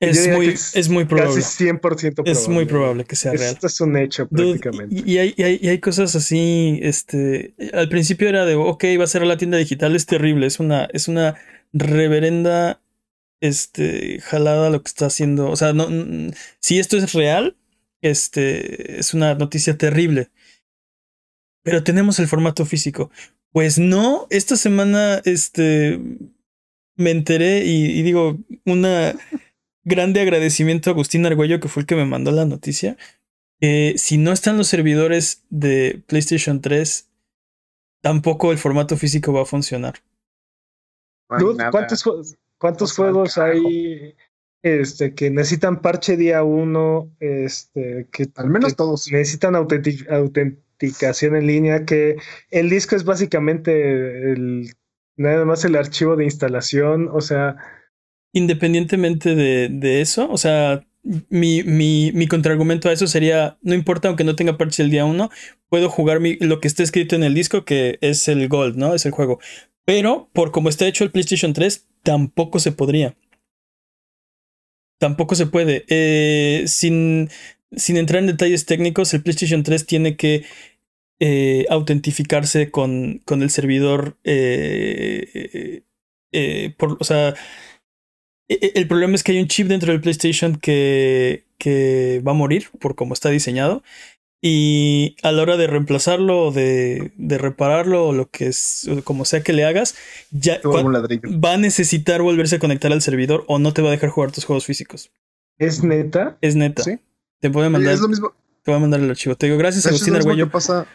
Es 0.00 0.28
muy, 0.28 0.48
es, 0.48 0.88
muy 0.88 1.04
probable. 1.04 1.34
Casi 1.36 1.64
100% 1.64 1.80
probable. 1.80 2.32
Es 2.32 2.48
muy 2.48 2.64
probable 2.66 3.04
que 3.04 3.16
sea 3.16 3.32
real. 3.32 3.54
Esto 3.54 3.66
es 3.66 3.80
un 3.80 3.96
hecho 3.96 4.28
prácticamente. 4.28 5.02
Y, 5.04 5.18
hay, 5.18 5.34
hay, 5.38 5.78
cosas 5.80 6.14
así, 6.14 6.78
este, 6.82 7.54
al 7.72 7.88
principio 7.88 8.28
era 8.28 8.44
de, 8.44 8.54
ok, 8.54 8.84
va 8.98 9.04
a 9.04 9.08
ser 9.08 9.24
la 9.26 9.36
tienda 9.36 9.56
digital, 9.56 9.96
es 9.96 10.06
terrible, 10.06 10.46
es 10.46 10.60
una, 10.60 10.84
es 10.92 11.08
una 11.08 11.36
reverenda, 11.72 12.80
este, 13.40 14.20
jalada 14.20 14.70
lo 14.70 14.82
que 14.82 14.88
está 14.88 15.06
haciendo. 15.06 15.48
O 15.48 15.56
sea, 15.56 15.72
no, 15.72 15.88
si 16.60 16.78
esto 16.78 16.96
es 16.96 17.12
real, 17.14 17.56
este, 18.04 19.00
es 19.00 19.14
una 19.14 19.34
noticia 19.34 19.78
terrible. 19.78 20.30
Pero 21.62 21.82
tenemos 21.82 22.18
el 22.18 22.28
formato 22.28 22.66
físico. 22.66 23.10
Pues 23.50 23.78
no, 23.78 24.26
esta 24.28 24.56
semana 24.56 25.22
este, 25.24 25.98
me 26.96 27.10
enteré 27.10 27.64
y, 27.64 28.02
digo, 28.02 28.36
un 28.66 28.86
grande 29.84 30.20
agradecimiento 30.20 30.90
a 30.90 30.92
Agustín 30.92 31.24
Argüello, 31.24 31.60
que 31.60 31.68
fue 31.68 31.82
el 31.82 31.86
que 31.86 31.96
me 31.96 32.04
mandó 32.04 32.30
la 32.30 32.44
noticia. 32.44 32.98
Que 33.58 33.94
si 33.96 34.18
no 34.18 34.32
están 34.32 34.58
los 34.58 34.68
servidores 34.68 35.42
de 35.48 36.02
PlayStation 36.06 36.60
3, 36.60 37.08
tampoco 38.02 38.52
el 38.52 38.58
formato 38.58 38.98
físico 38.98 39.32
va 39.32 39.42
a 39.42 39.46
funcionar. 39.46 39.94
¿Cuántos, 41.26 42.04
cuántos 42.58 42.94
juegos 42.94 43.38
hay 43.38 44.14
este, 44.64 45.14
que 45.14 45.30
necesitan 45.30 45.82
parche 45.82 46.16
día 46.16 46.42
uno, 46.42 47.12
este, 47.20 48.08
que 48.10 48.26
al 48.36 48.48
menos 48.48 48.74
todos 48.76 49.12
necesitan 49.12 49.54
autenticación 49.56 51.36
en 51.36 51.46
línea, 51.46 51.84
que 51.84 52.16
el 52.50 52.70
disco 52.70 52.96
es 52.96 53.04
básicamente 53.04 54.32
el, 54.32 54.72
nada 55.18 55.44
más 55.44 55.66
el 55.66 55.76
archivo 55.76 56.16
de 56.16 56.24
instalación, 56.24 57.10
o 57.12 57.20
sea... 57.20 57.56
Independientemente 58.32 59.34
de, 59.34 59.68
de 59.68 60.00
eso, 60.00 60.30
o 60.30 60.38
sea, 60.38 60.82
mi, 61.28 61.62
mi, 61.62 62.10
mi, 62.12 62.26
contraargumento 62.26 62.88
a 62.88 62.92
eso 62.94 63.06
sería, 63.06 63.58
no 63.60 63.74
importa 63.74 64.08
aunque 64.08 64.24
no 64.24 64.34
tenga 64.34 64.56
parche 64.56 64.82
el 64.82 64.90
día 64.90 65.04
uno, 65.04 65.30
puedo 65.68 65.90
jugar 65.90 66.20
lo 66.40 66.60
que 66.60 66.68
está 66.68 66.82
escrito 66.82 67.16
en 67.16 67.22
el 67.22 67.34
disco, 67.34 67.66
que 67.66 67.98
es 68.00 68.26
el 68.28 68.48
Gold, 68.48 68.76
¿no? 68.76 68.94
Es 68.94 69.04
el 69.04 69.12
juego. 69.12 69.40
Pero 69.84 70.30
por 70.32 70.52
como 70.52 70.70
está 70.70 70.86
hecho 70.86 71.04
el 71.04 71.10
PlayStation 71.10 71.52
3, 71.52 71.86
tampoco 72.02 72.60
se 72.60 72.72
podría. 72.72 73.14
Tampoco 75.04 75.34
se 75.34 75.44
puede. 75.44 75.84
Eh, 75.88 76.64
sin, 76.66 77.28
sin 77.76 77.98
entrar 77.98 78.20
en 78.20 78.26
detalles 78.28 78.64
técnicos, 78.64 79.12
el 79.12 79.22
PlayStation 79.22 79.62
3 79.62 79.84
tiene 79.84 80.16
que 80.16 80.46
eh, 81.20 81.66
autentificarse 81.68 82.70
con, 82.70 83.20
con, 83.26 83.42
el 83.42 83.50
servidor. 83.50 84.16
Eh, 84.24 85.82
o 86.78 87.04
sea, 87.04 87.34
e, 88.48 88.54
e, 88.62 88.72
el 88.76 88.88
problema 88.88 89.14
es 89.14 89.22
que 89.22 89.32
hay 89.32 89.40
un 89.40 89.48
chip 89.48 89.68
dentro 89.68 89.92
del 89.92 90.00
PlayStation 90.00 90.56
que, 90.56 91.44
que 91.58 92.22
va 92.26 92.32
a 92.32 92.34
morir 92.34 92.70
por 92.80 92.94
cómo 92.94 93.12
está 93.12 93.28
diseñado. 93.28 93.82
Y 94.46 95.16
a 95.22 95.32
la 95.32 95.40
hora 95.40 95.56
de 95.56 95.66
reemplazarlo 95.66 96.38
o 96.42 96.52
de, 96.52 97.12
de, 97.16 97.38
repararlo 97.38 98.08
o 98.08 98.12
lo 98.12 98.28
que 98.28 98.48
es, 98.48 98.86
como 99.04 99.24
sea 99.24 99.42
que 99.42 99.54
le 99.54 99.64
hagas, 99.64 99.94
ya 100.32 100.60
va 100.62 101.54
a 101.54 101.56
necesitar 101.56 102.20
volverse 102.20 102.56
a 102.56 102.58
conectar 102.58 102.92
al 102.92 103.00
servidor 103.00 103.46
o 103.48 103.58
no 103.58 103.72
te 103.72 103.80
va 103.80 103.88
a 103.88 103.92
dejar 103.92 104.10
jugar 104.10 104.32
tus 104.32 104.44
juegos 104.44 104.66
físicos. 104.66 105.10
¿Es 105.56 105.82
neta? 105.82 106.36
Es 106.42 106.56
neta. 106.56 106.82
¿Sí? 106.82 106.98
Te 107.40 107.48
puede 107.48 107.70
mandar. 107.70 107.94
es 107.94 108.00
lo 108.00 108.08
mismo. 108.08 108.34
Te 108.62 108.70
voy 108.70 108.76
a 108.76 108.80
mandar 108.80 109.00
el 109.00 109.08
archivo. 109.08 109.34
Te 109.34 109.46
digo, 109.46 109.56
gracias, 109.56 109.86
Agustín 109.86 110.14
Arguello. 110.14 110.50
Pasa, 110.50 110.86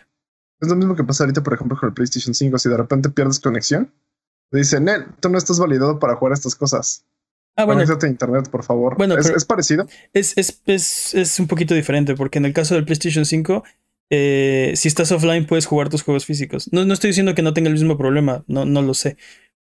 es 0.62 0.70
lo 0.70 0.76
mismo 0.76 0.96
que 0.96 1.04
pasa 1.04 1.24
ahorita, 1.24 1.42
por 1.42 1.56
ejemplo, 1.56 1.76
con 1.76 1.90
el 1.90 1.96
PlayStation 1.96 2.36
5. 2.36 2.60
Si 2.60 2.70
de 2.70 2.78
repente 2.78 3.10
pierdes 3.10 3.40
conexión, 3.40 3.92
te 4.52 4.60
dicen, 4.60 4.84
Nel, 4.84 5.06
tú 5.22 5.30
no 5.30 5.40
estás 5.40 5.58
validado 5.58 5.98
para 5.98 6.18
jugar 6.18 6.34
estas 6.34 6.54
cosas. 6.54 7.04
Ah, 7.60 7.66
bueno. 7.66 7.84
internet, 8.08 8.50
por 8.50 8.64
favor. 8.64 8.96
Bueno, 8.98 9.18
¿Es, 9.18 9.44
parecido? 9.44 9.86
Es, 10.14 10.38
es, 10.38 10.62
es, 10.66 11.14
es, 11.14 11.40
un 11.42 11.48
poquito 11.48 11.76
diferente, 11.76 12.16
porque 12.16 12.38
en 12.38 12.46
el 12.46 12.54
caso 12.54 12.76
del 12.76 12.86
PlayStation 12.86 13.26
5, 13.26 13.66
eh, 14.10 14.72
si 14.78 14.88
estás 14.88 15.12
offline 15.12 15.46
puedes 15.46 15.66
jugar 15.66 15.90
tus 15.90 16.04
juegos 16.04 16.26
físicos. 16.26 16.72
No, 16.72 16.86
no 16.86 16.94
estoy 16.94 17.10
diciendo 17.10 17.36
que 17.36 17.42
no 17.42 17.54
tenga 17.54 17.68
el 17.68 17.74
mismo 17.74 17.98
problema, 17.98 18.46
no, 18.48 18.64
no 18.64 18.82
lo 18.82 18.94
sé. 18.94 19.18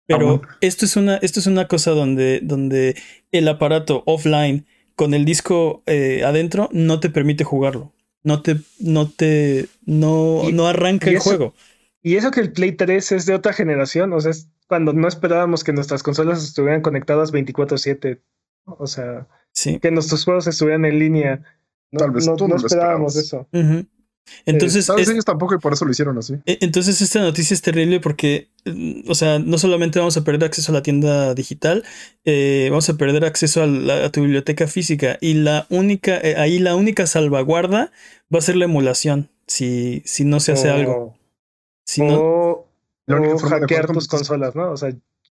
Pero 0.06 0.42
esto 0.60 0.84
es 0.84 0.96
una, 0.96 1.16
esto 1.16 1.40
es 1.40 1.46
una 1.46 1.68
cosa 1.68 1.92
donde, 1.92 2.40
donde 2.42 2.96
el 3.32 3.48
aparato 3.48 4.02
offline 4.04 4.66
con 4.94 5.14
el 5.14 5.24
disco 5.24 5.82
eh, 5.86 6.22
adentro 6.22 6.68
no 6.72 7.00
te 7.00 7.08
permite 7.08 7.44
jugarlo. 7.44 7.94
No 8.22 8.42
te, 8.42 8.58
no 8.78 9.08
te, 9.08 9.68
no, 9.86 10.42
no 10.52 10.66
arranca 10.66 11.08
el 11.08 11.18
juego. 11.18 11.54
Y 12.02 12.16
eso 12.16 12.30
que 12.30 12.40
el 12.40 12.52
Play 12.52 12.72
3 12.72 13.12
es 13.12 13.24
de 13.24 13.34
otra 13.34 13.54
generación, 13.54 14.12
o 14.12 14.20
sea, 14.20 14.32
es 14.32 14.48
cuando 14.66 14.92
no 14.92 15.08
esperábamos 15.08 15.64
que 15.64 15.72
nuestras 15.72 16.02
consolas 16.02 16.42
estuvieran 16.42 16.82
conectadas 16.82 17.32
24/7. 17.32 18.20
O 18.64 18.86
sea, 18.86 19.28
que 19.80 19.90
nuestros 19.90 20.24
juegos 20.24 20.46
estuvieran 20.46 20.84
en 20.84 20.98
línea. 20.98 21.42
No, 21.92 22.00
Tal 22.00 22.10
vez 22.10 22.26
no, 22.26 22.56
esperábamos 22.56 23.16
eso. 23.16 23.46
Entonces, 24.44 24.88
ellos 24.88 25.24
tampoco 25.24 25.54
y 25.54 25.58
por 25.58 25.72
eso 25.72 25.84
lo 25.84 25.90
hicieron 25.90 26.18
así. 26.18 26.34
E, 26.46 26.58
entonces 26.60 27.00
esta 27.00 27.20
noticia 27.20 27.54
es 27.54 27.62
terrible 27.62 28.00
porque, 28.00 28.48
mm, 28.64 29.08
o 29.08 29.14
sea, 29.14 29.38
no 29.38 29.56
solamente 29.58 29.98
vamos 29.98 30.16
a 30.16 30.24
perder 30.24 30.44
acceso 30.44 30.72
a 30.72 30.74
la 30.74 30.82
tienda 30.82 31.34
digital, 31.34 31.84
eh, 32.24 32.66
vamos 32.70 32.88
a 32.88 32.96
perder 32.96 33.24
acceso 33.24 33.62
a, 33.62 34.10
tu 34.10 34.22
biblioteca 34.22 34.66
física 34.66 35.16
y 35.20 35.34
la 35.34 35.66
única, 35.70 36.18
eh, 36.18 36.34
ahí 36.36 36.58
la 36.58 36.74
única 36.74 37.06
salvaguarda 37.06 37.92
va 38.34 38.38
a 38.38 38.42
ser 38.42 38.56
la 38.56 38.64
emulación 38.64 39.30
si, 39.46 40.02
si 40.04 40.24
no 40.24 40.40
se 40.40 40.52
hace 40.52 40.70
algo. 40.70 41.16
Si 41.84 42.02
o, 43.08 43.18
no, 43.18 43.38
hackear 43.38 43.86
tus 43.92 44.08
consolas, 44.08 44.54
¿no? 44.54 44.72
O 44.72 44.76
sea, 44.76 44.90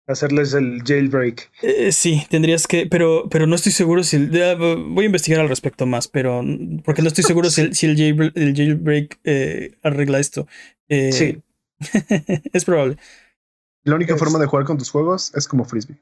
hacerles 0.06 0.52
el 0.54 0.82
jailbreak. 0.84 1.50
Eh, 1.62 1.92
sí, 1.92 2.26
tendrías 2.28 2.66
que, 2.66 2.86
pero, 2.86 3.28
pero 3.30 3.46
no 3.46 3.54
estoy 3.54 3.72
seguro 3.72 4.02
si 4.02 4.18
voy 4.26 5.04
a 5.04 5.06
investigar 5.06 5.40
al 5.40 5.48
respecto 5.48 5.86
más, 5.86 6.08
pero 6.08 6.42
porque 6.84 7.02
no 7.02 7.08
estoy 7.08 7.24
seguro 7.24 7.50
si, 7.50 7.62
el, 7.62 7.74
si 7.74 7.86
el, 7.86 8.54
jailbreak, 8.54 9.20
eh, 9.24 9.76
arregla 9.82 10.18
esto. 10.18 10.46
Eh, 10.88 11.12
sí. 11.12 11.42
es 12.52 12.64
probable. 12.64 12.96
La 13.84 13.96
única 13.96 14.16
forma 14.16 14.38
de 14.38 14.46
jugar 14.46 14.64
con 14.64 14.78
tus 14.78 14.90
juegos 14.90 15.32
es 15.34 15.48
como 15.48 15.64
frisbee. 15.64 15.96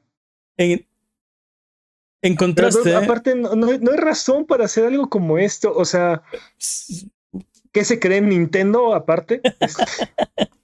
En, 0.57 0.85
en 2.21 2.35
contraste. 2.35 2.93
aparte, 2.93 3.35
no, 3.35 3.55
no, 3.55 3.67
hay 3.69 3.97
razón 3.97 4.45
para 4.45 4.65
hacer 4.65 4.85
algo 4.85 5.09
como 5.09 5.39
esto. 5.39 5.73
O 5.75 5.85
sea, 5.85 6.21
¿qué 7.71 7.83
se 7.83 7.99
cree 7.99 8.17
en 8.17 8.29
Nintendo 8.29 8.93
aparte? 8.93 9.41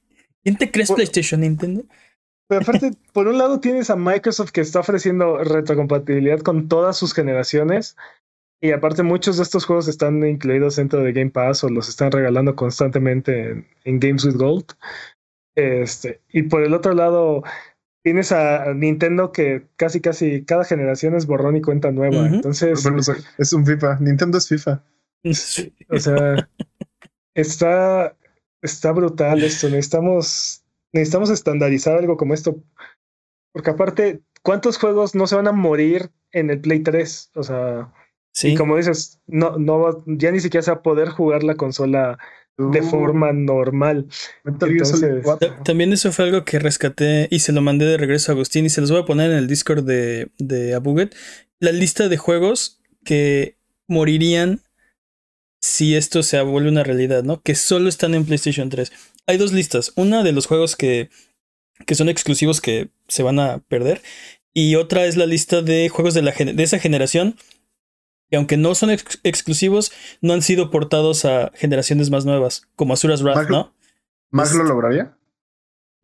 ¿Quién 0.48 0.56
te 0.56 0.72
crees 0.72 0.90
PlayStation 0.90 1.42
Nintendo? 1.42 1.84
Pero 2.48 2.62
aparte, 2.62 2.92
por 3.12 3.28
un 3.28 3.38
lado 3.38 3.60
tienes 3.60 3.90
a 3.90 3.98
Microsoft 3.98 4.52
que 4.52 4.62
está 4.62 4.80
ofreciendo 4.80 5.44
retrocompatibilidad 5.44 6.40
con 6.40 6.70
todas 6.70 6.96
sus 6.96 7.14
generaciones. 7.14 7.98
Y 8.62 8.72
aparte 8.72 9.04
muchos 9.04 9.36
de 9.36 9.44
estos 9.44 9.66
juegos 9.66 9.90
están 9.90 10.26
incluidos 10.26 10.78
dentro 10.78 11.04
de 11.04 11.12
Game 11.12 11.32
Pass 11.32 11.66
o 11.66 11.70
los 11.70 11.90
están 11.90 12.14
regalando 12.14 12.56
constantemente 12.56 13.66
en, 13.84 14.00
Games 14.00 14.24
with 14.24 14.38
Gold. 14.38 14.68
Este, 15.56 16.22
y 16.30 16.44
por 16.44 16.64
el 16.64 16.74
otro 16.74 16.94
lado, 16.94 17.44
tienes 18.02 18.32
a 18.32 18.74
Nintendo 18.74 19.34
que 19.34 19.68
casi 19.76 20.00
casi 20.00 20.46
cada 20.46 20.64
generación 20.64 21.14
es 21.14 21.26
borrón 21.26 21.58
y 21.58 21.62
cuenta 21.62 21.92
nueva. 21.92 22.26
Entonces. 22.26 22.88
es 23.38 23.52
un 23.52 23.66
FIFA. 23.66 23.98
Nintendo 24.00 24.38
es 24.38 24.48
FIFA. 24.48 24.82
O 25.90 26.00
sea, 26.00 26.50
está, 27.36 28.16
está 28.62 28.92
brutal 28.92 29.44
esto. 29.44 29.70
Necesitamos 29.70 30.64
necesitamos 30.94 31.30
estandarizar 31.30 31.98
algo 31.98 32.18
como 32.18 32.34
esto. 32.34 32.64
Porque 33.52 33.70
aparte, 33.72 34.22
¿cuántos 34.44 34.78
juegos 34.78 35.16
no 35.16 35.28
se 35.28 35.36
van 35.36 35.48
a 35.48 35.52
morir 35.52 36.12
en 36.32 36.50
el 36.50 36.60
Play 36.62 36.82
3? 36.82 37.32
O 37.36 37.44
sea, 37.44 37.92
sí. 38.32 38.50
y 38.50 38.56
como 38.56 38.78
dices, 38.78 39.20
no, 39.28 39.58
no, 39.58 40.04
ya 40.06 40.32
ni 40.32 40.40
siquiera 40.40 40.64
se 40.64 40.72
va 40.72 40.78
a 40.78 40.84
poder 40.84 41.10
jugar 41.10 41.44
la 41.44 41.56
consola 41.56 42.18
de 42.58 42.82
forma 42.82 43.34
normal. 43.34 44.08
también 45.64 45.94
eso 45.94 46.12
fue 46.12 46.26
algo 46.26 46.44
que 46.44 46.58
rescaté 46.58 47.28
y 47.30 47.40
se 47.40 47.52
lo 47.52 47.62
mandé 47.62 47.86
de 47.86 47.98
regreso 47.98 48.32
a 48.32 48.34
Agustín 48.34 48.66
y 48.66 48.70
se 48.70 48.82
los 48.82 48.90
voy 48.90 49.02
a 49.02 49.06
poner 49.06 49.30
en 49.30 49.38
el 49.38 49.48
Discord 49.48 49.84
de, 49.84 50.32
de 50.40 50.74
Abuget. 50.74 51.16
La 51.60 51.72
lista 51.72 52.08
de 52.08 52.18
juegos 52.18 52.82
que 53.04 53.58
morirían 53.88 54.62
si 55.68 55.96
esto 55.96 56.24
se 56.24 56.42
vuelve 56.42 56.70
una 56.70 56.84
realidad, 56.84 57.24
¿no? 57.24 57.42
Que 57.42 57.56
solo 57.56 57.90
están 57.90 58.16
en 58.16 58.26
PlayStation 58.26 58.70
3 58.70 58.92
hay 59.28 59.38
dos 59.38 59.52
listas. 59.52 59.92
Una 59.96 60.24
de 60.24 60.32
los 60.32 60.48
juegos 60.48 60.76
que, 60.76 61.10
que 61.86 61.96
son 61.96 62.10
exclusivos 62.10 62.62
que 62.62 62.90
se 63.08 63.24
van 63.24 63.40
a 63.40 63.60
perder. 63.60 64.02
Y 64.54 64.76
otra 64.76 65.06
es 65.06 65.18
la 65.18 65.28
lista 65.28 65.62
de 65.62 65.90
juegos 65.90 66.16
de, 66.16 66.24
la, 66.24 66.32
de 66.32 66.64
esa 66.64 66.80
generación 66.80 67.36
que 68.30 68.36
aunque 68.36 68.58
no 68.58 68.76
son 68.76 68.90
exclusivos, 68.90 69.94
no 70.20 70.34
han 70.34 70.42
sido 70.42 70.70
portados 70.70 71.24
a 71.24 71.52
generaciones 71.56 72.10
más 72.10 72.26
nuevas, 72.26 72.68
como 72.76 72.94
Asura's 72.94 73.24
Wrath, 73.24 73.50
¿no? 73.50 73.74
¿Más 74.32 74.54
lo 74.54 74.66
lograría? 74.66 75.17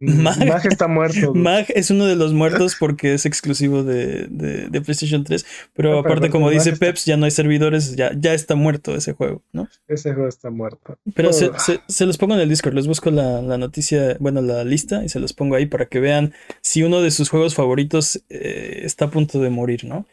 Mag, 0.03 0.65
está 0.65 0.87
muerto. 0.87 1.33
Mag 1.33 1.65
es 1.69 1.89
uno 1.89 2.05
de 2.05 2.15
los 2.15 2.33
muertos 2.33 2.75
porque 2.77 3.13
es 3.13 3.25
exclusivo 3.25 3.83
de, 3.83 4.27
de, 4.27 4.81
PlayStation 4.81 5.23
3. 5.23 5.45
Pero 5.73 5.99
aparte, 5.99 6.29
como 6.29 6.49
dice 6.49 6.75
Peps, 6.75 7.05
ya 7.05 7.15
no 7.15 7.25
hay 7.25 7.31
servidores, 7.31 7.95
ya, 7.95 8.11
ya 8.17 8.33
está 8.33 8.55
muerto 8.55 8.95
ese 8.95 9.13
juego, 9.13 9.43
¿no? 9.53 9.69
Ese 9.87 10.13
juego 10.13 10.27
está 10.27 10.49
muerto. 10.49 10.97
Pero 11.13 11.31
se, 11.31 11.51
se, 11.87 12.05
los 12.05 12.17
pongo 12.17 12.33
en 12.33 12.41
el 12.41 12.49
Discord, 12.49 12.73
les 12.73 12.87
busco 12.87 13.11
la, 13.11 13.41
la, 13.41 13.57
noticia, 13.57 14.17
bueno, 14.19 14.41
la 14.41 14.63
lista 14.63 15.03
y 15.05 15.09
se 15.09 15.19
los 15.19 15.33
pongo 15.33 15.55
ahí 15.55 15.65
para 15.67 15.85
que 15.85 15.99
vean 15.99 16.33
si 16.61 16.83
uno 16.83 17.01
de 17.01 17.11
sus 17.11 17.29
juegos 17.29 17.55
favoritos 17.55 18.23
eh, 18.29 18.81
está 18.83 19.05
a 19.05 19.11
punto 19.11 19.39
de 19.39 19.49
morir, 19.49 19.85
¿no? 19.85 20.05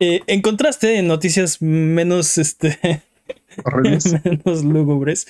Eh, 0.00 0.20
en 0.26 0.42
contraste, 0.42 0.98
en 0.98 1.06
noticias 1.06 1.62
menos, 1.62 2.36
este, 2.36 2.78
menos 4.24 4.64
lúgubres, 4.64 5.26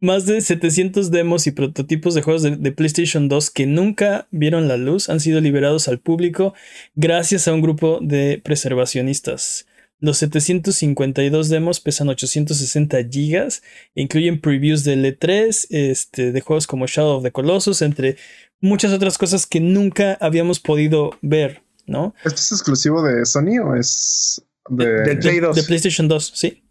más 0.00 0.24
de 0.26 0.40
700 0.40 1.10
demos 1.10 1.46
y 1.46 1.50
prototipos 1.52 2.14
de 2.14 2.22
juegos 2.22 2.42
de, 2.42 2.72
PlayStation 2.72 3.28
2 3.28 3.50
que 3.50 3.66
nunca 3.66 4.26
vieron 4.30 4.66
la 4.66 4.76
luz 4.76 5.10
han 5.10 5.20
sido 5.20 5.40
liberados 5.40 5.88
al 5.88 6.00
público 6.00 6.54
gracias 6.94 7.46
a 7.46 7.52
un 7.52 7.60
grupo 7.60 7.98
de 8.00 8.40
preservacionistas. 8.42 9.66
Los 9.98 10.16
752 10.16 11.50
demos 11.50 11.80
pesan 11.80 12.08
860 12.08 12.96
gigas 13.10 13.62
e 13.94 14.00
incluyen 14.00 14.40
previews 14.40 14.82
de 14.82 14.96
L3, 14.96 15.66
este, 15.68 16.32
de 16.32 16.40
juegos 16.40 16.66
como 16.66 16.86
Shadow 16.86 17.18
of 17.18 17.22
the 17.22 17.32
Colossus, 17.32 17.82
entre 17.82 18.16
muchas 18.60 18.92
otras 18.92 19.18
cosas 19.18 19.44
que 19.44 19.60
nunca 19.60 20.16
habíamos 20.22 20.58
podido 20.58 21.10
ver, 21.20 21.62
¿no? 21.86 22.14
¿Esto 22.24 22.40
es 22.40 22.52
exclusivo 22.52 23.02
de 23.02 23.26
Sony 23.26 23.58
o 23.62 23.76
es 23.76 24.42
de, 24.70 24.86
de 25.04 25.62
PlayStation 25.66 26.08
2, 26.08 26.32
sí. 26.34 26.62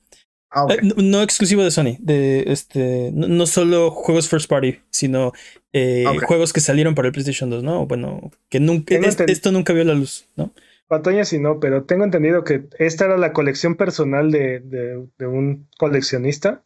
Ah, 0.52 0.66
eh, 0.70 0.80
no, 0.82 1.22
exclusivo 1.22 1.64
de 1.64 1.70
Sony, 1.70 1.98
de 2.00 2.46
este, 2.48 3.12
no, 3.14 3.46
solo 3.46 3.92
juegos 3.92 4.28
first 4.28 4.50
party, 4.50 4.80
sino 4.90 5.32
eh, 5.74 6.06
juegos 6.26 6.54
que 6.54 6.60
salieron 6.60 6.96
para 6.96 7.08
el 7.08 7.12
PlayStation 7.12 7.50
2, 7.50 7.64
¿no? 7.64 7.86
Bueno, 7.86 8.32
que 8.50 8.60
nunca, 8.60 8.96
esto 8.96 9.52
nunca 9.52 9.74
vio 9.74 9.84
la 9.84 9.94
luz, 9.94 10.28
¿no? 10.36 10.52
Patoña 10.88 11.24
sí 11.24 11.38
no, 11.38 11.60
pero 11.60 11.84
tengo 11.84 12.04
entendido 12.04 12.44
que 12.44 12.64
esta 12.80 13.06
era 13.06 13.18
la 13.18 13.32
colección 13.32 13.76
personal 13.76 14.32
de, 14.32 14.60
de, 14.60 15.28
un 15.28 15.68
coleccionista, 15.78 16.64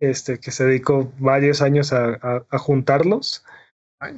este, 0.00 0.40
que 0.40 0.50
se 0.50 0.64
dedicó 0.64 1.12
varios 1.18 1.62
años 1.62 1.92
a, 1.92 2.44
a 2.50 2.58
juntarlos 2.58 3.44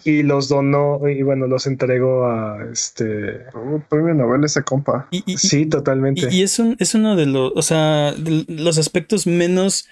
y 0.05 0.22
los 0.22 0.49
donó 0.49 1.01
y 1.09 1.22
bueno, 1.22 1.47
los 1.47 1.66
entregó 1.66 2.26
a 2.26 2.64
este 2.70 3.47
premio 3.89 4.14
Nobel 4.14 4.45
ese 4.45 4.62
compa. 4.62 5.09
sí, 5.37 5.66
totalmente. 5.66 6.28
Y, 6.30 6.43
es 6.43 6.59
un 6.59 6.76
es 6.78 6.95
uno 6.95 7.16
de 7.16 7.26
los, 7.26 7.53
o 7.57 7.62
sea, 7.62 8.14
los 8.16 8.78
aspectos 8.78 9.26
menos 9.26 9.89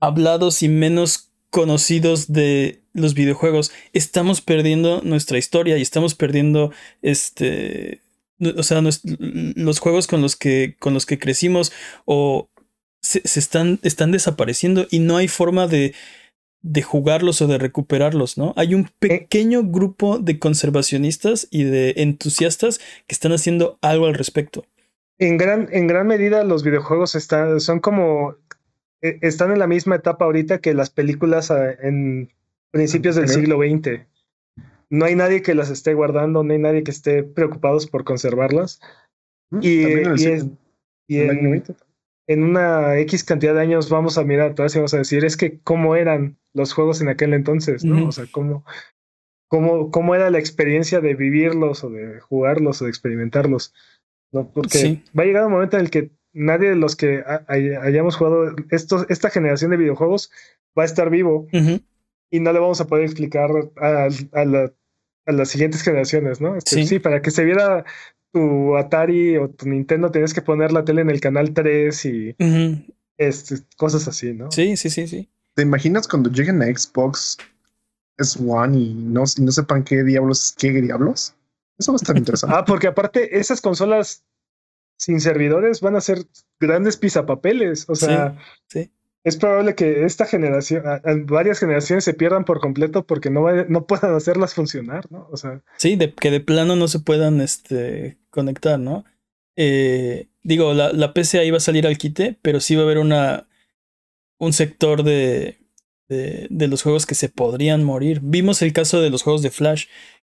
hablados 0.00 0.62
y 0.62 0.68
menos 0.68 1.30
conocidos 1.50 2.32
de 2.32 2.82
los 2.92 3.14
videojuegos. 3.14 3.72
Estamos 3.92 4.40
perdiendo 4.42 5.00
nuestra 5.02 5.38
historia 5.38 5.78
y 5.78 5.82
estamos 5.82 6.14
perdiendo 6.14 6.72
este 7.00 8.00
o 8.56 8.62
sea, 8.62 8.82
los 8.82 9.78
juegos 9.78 10.06
con 10.06 10.20
los 10.20 10.36
que 10.36 10.76
con 10.78 10.94
los 10.94 11.06
que 11.06 11.18
crecimos 11.18 11.72
o 12.04 12.50
se, 13.00 13.26
se 13.26 13.40
están 13.40 13.78
están 13.82 14.12
desapareciendo 14.12 14.86
y 14.90 14.98
no 14.98 15.16
hay 15.16 15.28
forma 15.28 15.68
de 15.68 15.94
de 16.62 16.82
jugarlos 16.82 17.42
o 17.42 17.48
de 17.48 17.58
recuperarlos, 17.58 18.38
¿no? 18.38 18.54
Hay 18.56 18.74
un 18.74 18.88
pequeño 18.98 19.64
grupo 19.64 20.18
de 20.18 20.38
conservacionistas 20.38 21.48
y 21.50 21.64
de 21.64 21.94
entusiastas 21.96 22.78
que 23.06 23.14
están 23.14 23.32
haciendo 23.32 23.78
algo 23.82 24.06
al 24.06 24.14
respecto. 24.14 24.64
En 25.18 25.36
gran, 25.36 25.68
en 25.72 25.86
gran 25.86 26.06
medida 26.06 26.44
los 26.44 26.62
videojuegos 26.62 27.14
están, 27.14 27.60
son 27.60 27.80
como, 27.80 28.36
e, 29.02 29.18
están 29.22 29.50
en 29.50 29.58
la 29.58 29.66
misma 29.66 29.96
etapa 29.96 30.24
ahorita 30.24 30.58
que 30.58 30.74
las 30.74 30.90
películas 30.90 31.50
ah, 31.50 31.72
en 31.82 32.30
principios 32.70 33.16
del 33.16 33.28
siglo 33.28 33.58
XX. 33.58 34.06
No 34.88 35.04
hay 35.04 35.16
nadie 35.16 35.42
que 35.42 35.54
las 35.54 35.70
esté 35.70 35.94
guardando, 35.94 36.44
no 36.44 36.52
hay 36.52 36.58
nadie 36.58 36.84
que 36.84 36.90
esté 36.90 37.22
preocupados 37.22 37.86
por 37.86 38.04
conservarlas. 38.04 38.80
Y, 39.60 39.84
y, 41.08 41.18
en 41.18 41.64
una 42.40 42.98
X 42.98 43.24
cantidad 43.24 43.54
de 43.54 43.60
años 43.60 43.90
vamos 43.90 44.18
a 44.18 44.24
mirar 44.24 44.52
atrás 44.52 44.74
y 44.74 44.78
vamos 44.78 44.94
a 44.94 44.98
decir, 44.98 45.24
es 45.24 45.36
que 45.36 45.58
cómo 45.60 45.96
eran 45.96 46.38
los 46.54 46.72
juegos 46.72 47.00
en 47.00 47.08
aquel 47.08 47.34
entonces, 47.34 47.84
¿no? 47.84 48.08
O 48.08 48.12
sea, 48.12 48.26
cómo, 48.30 48.64
cómo, 49.48 49.90
cómo 49.90 50.14
era 50.14 50.30
la 50.30 50.38
experiencia 50.38 51.00
de 51.00 51.14
vivirlos 51.14 51.84
o 51.84 51.90
de 51.90 52.20
jugarlos 52.20 52.80
o 52.80 52.84
de 52.84 52.90
experimentarlos. 52.90 53.74
¿no? 54.32 54.48
Porque 54.48 55.02
va 55.18 55.24
a 55.24 55.26
llegar 55.26 55.46
un 55.46 55.52
momento 55.52 55.76
en 55.76 55.84
el 55.84 55.90
que 55.90 56.10
nadie 56.32 56.70
de 56.70 56.76
los 56.76 56.96
que 56.96 57.22
hayamos 57.48 58.16
jugado 58.16 58.54
estos, 58.70 59.04
esta 59.10 59.30
generación 59.30 59.70
de 59.70 59.76
videojuegos 59.76 60.30
va 60.78 60.84
a 60.84 60.86
estar 60.86 61.10
vivo 61.10 61.46
y 62.30 62.40
no 62.40 62.52
le 62.52 62.58
vamos 62.60 62.80
a 62.80 62.86
poder 62.86 63.04
explicar 63.04 63.50
a, 63.76 64.44
la 64.44 64.72
a 65.26 65.32
las 65.32 65.50
siguientes 65.50 65.82
generaciones, 65.82 66.40
¿no? 66.40 66.56
Este, 66.56 66.84
sí. 66.84 66.98
para 66.98 67.22
que 67.22 67.30
se 67.30 67.44
viera 67.44 67.84
tu 68.32 68.76
Atari 68.76 69.36
o 69.36 69.50
tu 69.50 69.68
Nintendo 69.68 70.10
tenías 70.10 70.34
que 70.34 70.42
poner 70.42 70.72
la 70.72 70.84
tele 70.84 71.02
en 71.02 71.10
el 71.10 71.20
canal 71.20 71.52
3 71.52 72.04
y 72.06 72.36
este, 73.18 73.56
cosas 73.76 74.08
así, 74.08 74.32
¿no? 74.32 74.50
Sí, 74.50 74.76
sí, 74.76 74.90
sí, 74.90 75.06
sí. 75.06 75.28
¿Te 75.54 75.62
imaginas 75.62 76.08
cuando 76.08 76.30
lleguen 76.30 76.62
a 76.62 76.66
Xbox 76.66 77.36
es 78.18 78.36
One 78.36 78.78
y 78.78 78.94
no, 78.94 79.24
no 79.38 79.52
sepan 79.52 79.84
qué 79.84 80.02
diablos, 80.02 80.54
qué 80.58 80.72
diablos? 80.72 81.34
Eso 81.78 81.92
va 81.92 81.96
a 81.96 82.02
estar 82.02 82.16
interesante. 82.18 82.56
ah, 82.56 82.64
porque 82.64 82.86
aparte 82.86 83.38
esas 83.38 83.60
consolas 83.60 84.24
sin 84.96 85.20
servidores 85.20 85.80
van 85.80 85.96
a 85.96 86.00
ser 86.00 86.24
grandes 86.58 86.96
pisapapeles. 86.96 87.84
O 87.88 87.94
sea, 87.94 88.38
sí, 88.68 88.90
es 89.24 89.36
probable 89.36 89.74
que 89.74 90.04
esta 90.04 90.26
generación, 90.26 90.82
varias 91.26 91.60
generaciones 91.60 92.04
se 92.04 92.14
pierdan 92.14 92.44
por 92.44 92.60
completo 92.60 93.06
porque 93.06 93.30
no, 93.30 93.50
no 93.64 93.86
puedan 93.86 94.14
hacerlas 94.14 94.54
funcionar, 94.54 95.10
¿no? 95.10 95.28
O 95.30 95.36
sea. 95.36 95.62
Sí, 95.76 95.98
que 96.20 96.30
de 96.30 96.40
plano 96.40 96.76
no 96.76 96.88
se 96.88 97.00
puedan 97.00 97.40
este, 97.40 98.18
conectar, 98.30 98.78
¿no? 98.78 99.04
Eh, 99.56 100.28
digo, 100.42 100.74
la, 100.74 100.92
la, 100.92 101.12
PC 101.12 101.38
ahí 101.38 101.50
va 101.50 101.58
a 101.58 101.60
salir 101.60 101.86
al 101.86 101.98
quite, 101.98 102.38
pero 102.42 102.58
sí 102.60 102.74
va 102.74 102.82
a 102.82 102.84
haber 102.84 102.98
una, 102.98 103.46
un 104.38 104.52
sector 104.52 105.02
de, 105.02 105.58
de, 106.08 106.46
de 106.50 106.68
los 106.68 106.82
juegos 106.82 107.06
que 107.06 107.14
se 107.14 107.28
podrían 107.28 107.84
morir. 107.84 108.20
Vimos 108.22 108.62
el 108.62 108.72
caso 108.72 109.00
de 109.00 109.10
los 109.10 109.22
juegos 109.22 109.42
de 109.42 109.50
Flash, 109.50 109.86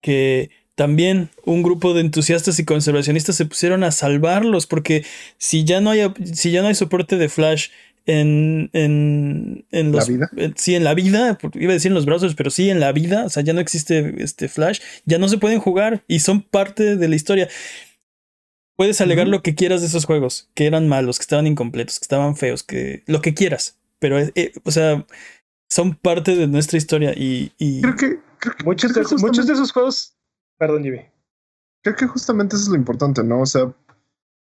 que 0.03 0.51
también 0.77 1.31
un 1.45 1.63
grupo 1.63 1.95
de 1.95 2.03
entusiastas 2.03 2.59
y 2.59 2.65
conservacionistas 2.65 3.35
se 3.35 3.47
pusieron 3.47 3.83
a 3.83 3.91
salvarlos 3.91 4.67
porque 4.67 5.05
si 5.39 5.65
ya 5.65 5.81
no 5.81 5.91
hay, 5.91 6.13
si 6.35 6.51
ya 6.53 6.61
no 6.61 6.69
hay 6.69 6.75
soporte 6.75 7.17
de 7.17 7.31
Flash 7.31 7.69
en, 8.07 8.71
en, 8.73 9.67
en 9.71 9.93
los, 9.93 10.09
¿La 10.09 10.15
vida? 10.15 10.53
sí, 10.57 10.75
en 10.75 10.85
la 10.85 10.95
vida, 10.95 11.39
iba 11.55 11.73
a 11.73 11.75
decir 11.75 11.91
en 11.91 11.95
los 11.95 12.07
brazos, 12.07 12.35
pero 12.35 12.51
sí 12.51 12.71
en 12.71 12.81
la 12.81 12.93
vida, 12.93 13.25
o 13.25 13.29
sea, 13.29 13.43
ya 13.43 13.53
no 13.53 13.61
existe 13.61 14.23
este 14.23 14.49
Flash, 14.49 14.81
ya 15.05 15.19
no 15.19 15.29
se 15.29 15.39
pueden 15.39 15.61
jugar 15.61 16.05
y 16.09 16.21
son 16.21 16.43
parte 16.43 16.97
de 16.97 17.09
la 17.09 17.17
historia. 17.17 17.49
Puedes 18.77 19.01
alegar 19.01 19.27
lo 19.27 19.43
que 19.43 19.55
quieras 19.55 19.81
de 19.81 19.87
esos 19.87 20.05
juegos, 20.05 20.51
que 20.55 20.67
eran 20.67 20.89
malos, 20.89 21.19
que 21.19 21.23
estaban 21.23 21.47
incompletos, 21.47 21.99
que 21.99 22.05
estaban 22.05 22.37
feos, 22.37 22.63
que 22.63 23.03
lo 23.07 23.23
que 23.23 23.35
quieras, 23.35 23.79
pero, 23.99 24.19
eh, 24.19 24.53
o 24.65 24.71
sea, 24.71 25.07
son 25.69 25.95
parte 25.95 26.37
de 26.37 26.47
nuestra 26.47 26.79
historia 26.79 27.13
y... 27.17 27.53
y... 27.59 27.83
Creo, 27.83 27.97
que, 27.97 28.19
muchos, 28.65 28.95
de, 28.95 29.03
muchos 29.19 29.47
de 29.47 29.55
esos 29.55 29.73
juegos 29.73 30.17
Perdón, 30.59 30.85
Jimmy. 30.85 31.01
Creo 31.83 31.97
que 31.97 32.07
justamente 32.07 32.57
eso 32.57 32.65
es 32.65 32.69
lo 32.71 32.77
importante, 32.77 33.23
¿no? 33.23 33.41
O 33.41 33.47
sea, 33.47 33.73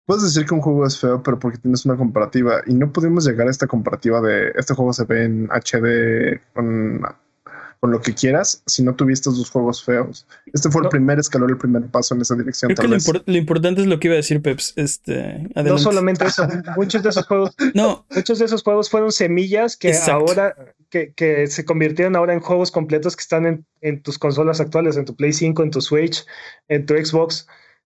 puedes 0.07 0.23
decir 0.23 0.47
que 0.47 0.55
un 0.55 0.61
juego 0.61 0.87
es 0.87 0.99
feo, 0.99 1.23
pero 1.23 1.39
porque 1.39 1.59
tienes 1.59 1.85
una 1.85 1.97
comparativa. 1.97 2.63
Y 2.67 2.75
no 2.75 2.93
pudimos 2.93 3.27
llegar 3.27 3.49
a 3.49 3.51
esta 3.51 3.67
comparativa 3.67 4.21
de 4.21 4.53
este 4.57 4.75
juego 4.75 4.93
se 4.93 5.05
ve 5.05 5.25
en 5.25 5.49
HD 5.51 6.41
con 6.55 7.03
con 7.81 7.91
lo 7.91 8.01
que 8.01 8.15
quieras 8.15 8.63
si 8.67 8.83
no 8.83 8.95
tuviste 8.95 9.31
dos 9.31 9.51
juegos 9.51 9.85
feos. 9.85 10.27
Este 10.53 10.71
fue 10.71 10.83
el 10.83 10.89
primer 10.89 11.19
escalón, 11.19 11.51
el 11.51 11.59
primer 11.59 11.87
paso 11.87 12.15
en 12.15 12.23
esa 12.23 12.35
dirección. 12.35 12.75
Creo 12.75 12.91
que 12.91 13.31
lo, 13.31 13.37
importante 13.37 13.83
es 13.83 13.87
lo 13.87 14.01
que 14.01 14.09
iba 14.09 14.15
a 14.15 14.17
decir 14.17 14.41
Peps. 14.41 14.73
Este, 14.77 15.49
no 15.55 15.79
solamente 15.79 16.25
eso, 16.25 16.47
muchos 16.77 17.03
de 17.03 17.11
esos 17.11 17.27
juegos, 17.27 17.55
no, 17.75 18.07
muchos 18.15 18.39
de 18.39 18.47
esos 18.47 18.63
juegos 18.63 18.91
fueron 18.91 19.13
semillas 19.13 19.77
que 19.77 19.95
ahora, 20.11 20.55
que, 20.91 21.13
que, 21.13 21.47
se 21.47 21.65
convirtieron 21.65 22.17
ahora 22.17 22.33
en 22.33 22.41
juegos 22.41 22.71
completos 22.71 23.15
que 23.15 23.23
están 23.23 23.47
en, 23.47 23.67
en 23.83 24.03
tus 24.03 24.19
consolas 24.19 24.61
actuales, 24.61 24.97
en 24.97 25.05
tu 25.05 25.15
Play 25.15 25.33
5, 25.33 25.63
en 25.63 25.71
tu 25.71 25.81
Switch, 25.81 26.25
en 26.69 26.87
tu 26.87 26.95
Xbox. 26.95 27.47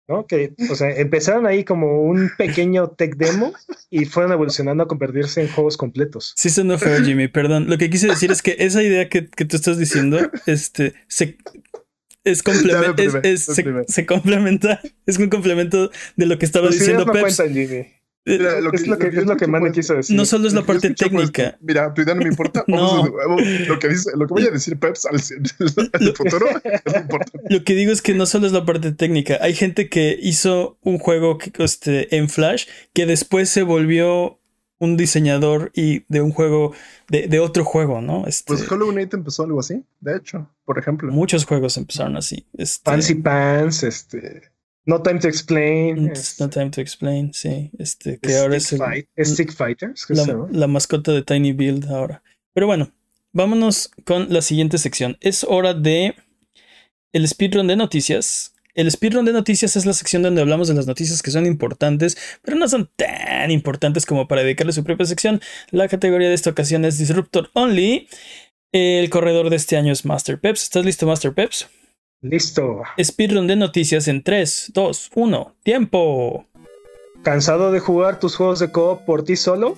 ¿No? 0.09 0.27
Que, 0.27 0.55
o 0.71 0.75
sea, 0.75 0.91
empezaron 0.91 1.47
ahí 1.47 1.65
como 1.65 2.03
un 2.03 2.31
pequeño 2.37 2.89
tech 2.89 3.17
demo 3.17 3.53
y 3.91 4.05
fueron 4.05 4.33
evolucionando 4.33 4.85
a 4.85 4.89
convertirse 4.89 5.41
en 5.41 5.49
juegos 5.49 5.77
completos. 5.77 6.35
Sí, 6.37 6.49
eso 6.49 6.65
no 6.65 6.79
fue 6.79 7.03
Jimmy, 7.03 7.29
perdón. 7.29 7.69
Lo 7.69 7.79
que 7.79 7.91
quise 7.91 8.09
decir 8.09 8.31
es 8.31 8.43
que 8.43 8.57
esa 8.59 8.83
idea 8.83 9.09
que, 9.09 9.29
que 9.29 9.45
tú 9.45 9.57
estás 9.57 9.79
diciendo, 9.79 10.19
este, 10.47 10.95
se, 11.09 11.39
es, 12.25 12.43
complementa, 12.43 13.21
es, 13.23 13.45
se, 13.45 14.07
complementa, 14.07 14.81
es 15.07 15.19
un 15.19 15.29
complemento 15.29 15.91
de 16.17 16.27
lo 16.27 16.39
que 16.39 16.47
estaba 16.47 16.69
diciendo 16.69 17.07
Peps. 17.07 17.41
Lo 18.27 18.71
que, 18.71 18.77
es 18.77 18.87
lo 18.87 18.99
que, 18.99 19.09
es 19.09 19.27
lo 19.27 19.37
que 19.37 19.47
Mane 19.47 19.71
quiso 19.71 19.95
decir. 19.95 20.17
No 20.17 20.25
solo 20.25 20.49
es 20.49 20.55
la 20.55 20.63
parte 20.63 20.95
técnica. 20.95 21.59
mira, 21.61 21.93
tu 21.93 22.01
idea 22.01 22.15
no 22.15 22.23
me 22.23 22.29
importa. 22.29 22.65
no. 22.69 23.07
lo, 23.07 23.79
que 23.79 23.89
dice, 23.89 24.13
lo 24.17 24.27
que 24.27 24.33
voy 24.33 24.47
a 24.47 24.51
decir 24.51 24.79
Peps 24.79 25.05
al, 25.05 25.21
futuro 26.17 26.47
es 26.65 26.95
importante. 26.97 27.49
Lo 27.51 27.63
que 27.65 27.75
digo 27.75 27.93
es 27.93 28.01
que 28.01 28.15
no 28.15 28.25
solo 28.25 28.47
es 28.47 28.53
la 28.53 28.65
parte 28.65 28.93
técnica. 28.93 29.39
Hay 29.43 29.55
gente 29.55 29.91
que 29.91 30.19
hizo 30.21 30.79
un 30.83 30.99
juego 30.99 31.37
que, 31.37 31.53
este, 31.63 32.17
en 32.17 32.31
Flash 32.31 32.67
que 32.95 33.05
después 33.05 33.51
se 33.51 33.63
volvió 33.63 34.39
un 34.79 34.97
diseñador 34.97 35.71
y 35.75 36.05
de 36.09 36.23
un 36.23 36.33
juego, 36.33 36.73
de, 37.09 37.29
de 37.29 37.41
otro 37.41 37.65
juego, 37.65 38.01
¿no? 38.01 38.27
Este, 38.27 38.55
pues 38.55 38.71
Hollow 38.71 38.91
Knight 38.91 39.13
empezó 39.13 39.45
algo 39.45 39.61
así, 39.61 39.85
de 40.01 40.17
hecho, 40.17 40.51
por 40.65 40.79
ejemplo. 40.79 41.13
Muchos 41.13 41.45
juegos 41.45 41.77
empezaron 41.77 42.17
así. 42.17 42.47
Este, 42.57 42.91
Fancy 42.91 43.17
Pants, 43.17 43.83
este. 43.83 44.54
No 44.87 45.03
Time 45.03 45.19
to 45.21 45.29
Explain. 45.29 46.13
no 46.39 46.51
Time 46.51 46.71
to 46.71 46.81
Explain, 46.81 47.33
sí. 47.33 47.71
Este, 47.79 48.19
que 48.19 48.37
ahora 48.37 48.57
es. 48.57 48.67
Stick 48.67 49.53
Fighters. 49.53 50.07
La, 50.09 50.47
la, 50.51 50.67
mascota 50.67 51.13
de 51.13 51.23
Tiny 51.23 51.53
Build 51.53 51.91
ahora. 51.91 52.23
Pero 52.53 52.67
bueno, 52.67 52.93
vámonos 53.33 53.91
con 54.05 54.33
la 54.33 54.43
siguiente 54.43 54.79
sección. 54.79 55.17
Es 55.21 55.45
hora 55.45 55.73
de 55.73 56.15
el 57.13 57.27
speedrun 57.27 57.67
de 57.67 57.77
noticias. 57.77 58.55
El 58.75 58.91
speedrun 58.91 59.25
de 59.25 59.33
noticias 59.33 59.77
es 59.77 59.87
la 59.87 59.93
sección 59.93 60.23
donde 60.23 60.43
hablamos 60.43 60.69
de 60.69 60.75
las 60.75 60.87
noticias 60.87 61.23
que 61.23 61.31
son 61.31 61.47
importantes, 61.47 62.17
pero 62.43 62.57
no 62.57 62.69
son 62.69 62.91
tan 62.97 63.53
importantes 63.53 64.05
como 64.05 64.27
para 64.27 64.43
dedicarle 64.43 64.73
su 64.73 64.83
propia 64.83 65.07
sección. 65.07 65.41
La 65.71 65.89
categoría 65.89 66.29
de 66.29 66.35
esta 66.35 66.51
ocasión 66.51 66.85
es 66.85 66.99
Disruptor 66.99 67.51
Only. 67.55 68.09
El 68.73 69.09
corredor 69.11 69.49
de 69.49 69.57
este 69.57 69.77
año 69.77 69.93
es 69.93 70.05
Master 70.05 70.41
Peps. 70.41 70.65
¿Estás 70.65 70.85
listo, 70.85 71.07
Master 71.07 71.33
Peps? 71.33 71.69
Listo. 72.25 72.85
Speedrun 72.99 73.47
de 73.47 73.55
noticias 73.55 74.09
en 74.09 74.23
3, 74.23 74.71
2, 74.73 75.11
1. 75.15 75.55
¡Tiempo! 75.63 76.47
¿Cansado 77.23 77.71
de 77.71 77.81
jugar 77.81 78.19
tus 78.19 78.37
juegos 78.37 78.61
de 78.61 78.73
co 78.73 79.03
por 79.05 79.25
ti 79.25 79.37
solo? 79.37 79.77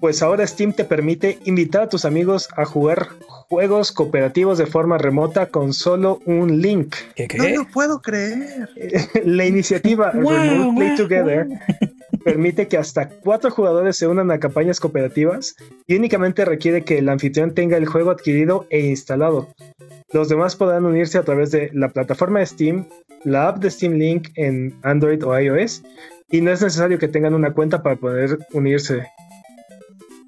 Pues 0.00 0.22
ahora 0.22 0.46
Steam 0.46 0.72
te 0.72 0.84
permite 0.84 1.38
invitar 1.44 1.82
a 1.82 1.88
tus 1.88 2.04
amigos 2.04 2.48
a 2.56 2.64
jugar 2.64 3.08
juegos 3.48 3.92
cooperativos 3.92 4.58
de 4.58 4.66
forma 4.66 4.98
remota 4.98 5.46
con 5.46 5.72
solo 5.72 6.20
un 6.26 6.60
link. 6.60 6.94
¿Qué, 7.14 7.28
qué? 7.28 7.38
No 7.38 7.48
lo 7.48 7.68
puedo 7.68 8.00
creer. 8.00 8.68
La 9.24 9.46
iniciativa 9.46 10.10
Remote 10.12 10.76
Play 10.76 10.96
Together 10.96 11.48
permite 12.24 12.68
que 12.68 12.76
hasta 12.76 13.08
cuatro 13.08 13.50
jugadores 13.50 13.96
se 13.96 14.06
unan 14.06 14.30
a 14.30 14.38
campañas 14.38 14.80
cooperativas 14.80 15.56
y 15.86 15.96
únicamente 15.96 16.44
requiere 16.44 16.84
que 16.84 16.98
el 16.98 17.08
anfitrión 17.08 17.54
tenga 17.54 17.76
el 17.76 17.86
juego 17.86 18.10
adquirido 18.10 18.66
e 18.70 18.80
instalado. 18.80 19.48
Los 20.12 20.28
demás 20.28 20.56
podrán 20.56 20.84
unirse 20.84 21.18
a 21.18 21.22
través 21.22 21.50
de 21.50 21.70
la 21.72 21.90
plataforma 21.90 22.40
de 22.40 22.46
Steam, 22.46 22.88
la 23.24 23.48
app 23.48 23.58
de 23.58 23.70
Steam 23.70 23.94
Link 23.94 24.28
en 24.36 24.74
Android 24.82 25.24
o 25.24 25.38
iOS, 25.38 25.82
y 26.30 26.40
no 26.40 26.50
es 26.50 26.62
necesario 26.62 26.98
que 26.98 27.08
tengan 27.08 27.34
una 27.34 27.52
cuenta 27.52 27.82
para 27.82 27.96
poder 27.96 28.38
unirse. 28.52 29.06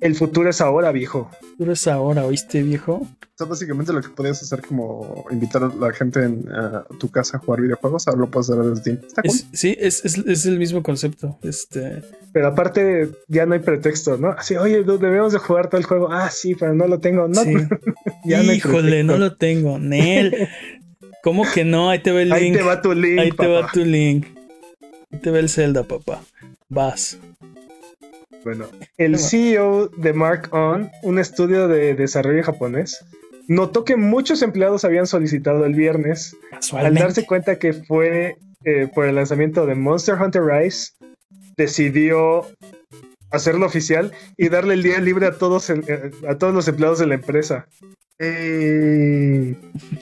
El 0.00 0.14
futuro 0.14 0.48
es 0.48 0.60
ahora, 0.60 0.92
viejo. 0.92 1.30
El 1.42 1.48
futuro 1.48 1.72
es 1.72 1.86
ahora, 1.86 2.24
¿oíste, 2.24 2.62
viejo? 2.62 2.94
O 2.94 3.08
sea, 3.36 3.46
básicamente 3.46 3.92
lo 3.92 4.00
que 4.00 4.08
podías 4.08 4.42
hacer 4.42 4.62
como 4.62 5.26
invitar 5.30 5.62
a 5.62 5.68
la 5.68 5.92
gente 5.92 6.24
en, 6.24 6.50
a 6.50 6.84
tu 6.98 7.10
casa 7.10 7.36
a 7.36 7.40
jugar 7.40 7.60
videojuegos, 7.60 8.08
ahora 8.08 8.20
lo 8.20 8.30
puedes 8.30 8.48
hacer 8.50 8.64
desde 8.64 9.08
Steam. 9.08 9.48
sí, 9.52 9.76
es, 9.78 10.04
es, 10.04 10.46
el 10.46 10.58
mismo 10.58 10.82
concepto. 10.82 11.38
Este... 11.42 12.02
Pero 12.32 12.48
aparte, 12.48 13.10
ya 13.28 13.44
no 13.44 13.54
hay 13.54 13.60
pretexto, 13.60 14.16
¿no? 14.16 14.30
Así, 14.30 14.56
oye, 14.56 14.82
debemos 14.82 15.32
de 15.32 15.38
jugar 15.38 15.68
todo 15.68 15.78
el 15.78 15.86
juego. 15.86 16.10
Ah, 16.10 16.30
sí, 16.30 16.54
pero 16.54 16.74
no 16.74 16.86
lo 16.86 17.00
tengo. 17.00 17.28
No, 17.28 17.42
Híjole, 18.52 19.04
no, 19.04 19.18
lo 19.18 19.36
tengo. 19.36 19.78
Nel. 19.78 20.48
¿Cómo 21.22 21.44
que 21.52 21.64
no? 21.64 21.90
Ahí 21.90 21.98
te 21.98 22.12
va 22.12 22.22
el 22.22 22.30
link. 22.30 22.40
Ahí 22.40 22.52
te 22.52 22.62
va 22.62 22.80
tu 22.80 22.92
link. 22.94 23.18
Ahí 23.18 23.32
te 23.32 23.46
va 23.46 23.70
tu 23.70 23.84
link. 23.84 24.26
Ahí 25.10 25.18
te 25.18 25.30
va 25.30 25.38
el 25.38 25.48
Zelda, 25.48 25.84
papá. 25.84 26.22
Vas. 26.68 27.18
Bueno, 28.44 28.66
el 28.96 29.18
CEO 29.18 29.88
de 29.88 30.12
Mark 30.12 30.48
On, 30.52 30.90
un 31.02 31.18
estudio 31.18 31.68
de 31.68 31.94
desarrollo 31.94 32.42
japonés, 32.42 33.04
notó 33.48 33.84
que 33.84 33.96
muchos 33.96 34.42
empleados 34.42 34.84
habían 34.84 35.06
solicitado 35.06 35.64
el 35.64 35.74
viernes 35.74 36.36
al 36.72 36.94
darse 36.94 37.26
cuenta 37.26 37.58
que 37.58 37.72
fue 37.72 38.36
eh, 38.64 38.88
por 38.94 39.06
el 39.06 39.16
lanzamiento 39.16 39.66
de 39.66 39.74
Monster 39.74 40.14
Hunter 40.20 40.42
Rise, 40.42 40.92
decidió 41.56 42.46
hacerlo 43.30 43.66
oficial 43.66 44.12
y 44.36 44.48
darle 44.48 44.74
el 44.74 44.82
día 44.82 45.00
libre 45.00 45.26
a 45.26 45.36
todos, 45.36 45.68
eh, 45.70 46.10
a 46.28 46.36
todos 46.36 46.54
los 46.54 46.68
empleados 46.68 46.98
de 46.98 47.06
la 47.06 47.14
empresa. 47.14 47.66
Eh, 48.18 49.56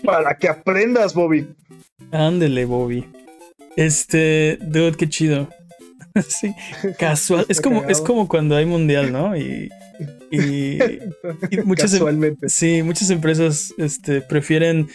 para 0.05 0.37
que 0.37 0.49
aprendas, 0.49 1.15
Bobby. 1.15 1.49
Ándele, 2.11 2.65
Bobby. 2.65 3.09
Este, 3.77 4.59
dude, 4.61 4.97
qué 4.97 5.09
chido. 5.09 5.49
sí, 6.29 6.55
casual. 6.99 7.47
Es 7.49 7.61
como, 7.61 7.85
es 7.85 8.01
como 8.01 8.29
cuando 8.29 8.57
hay 8.57 8.67
mundial, 8.67 9.13
¿no? 9.13 9.37
Y, 9.37 9.71
y, 10.31 10.79
muchas, 11.65 11.95
em, 11.95 12.37
sí, 12.47 12.83
muchas 12.83 13.11
empresas 13.11 13.75
este, 13.79 14.21
prefieren 14.21 14.89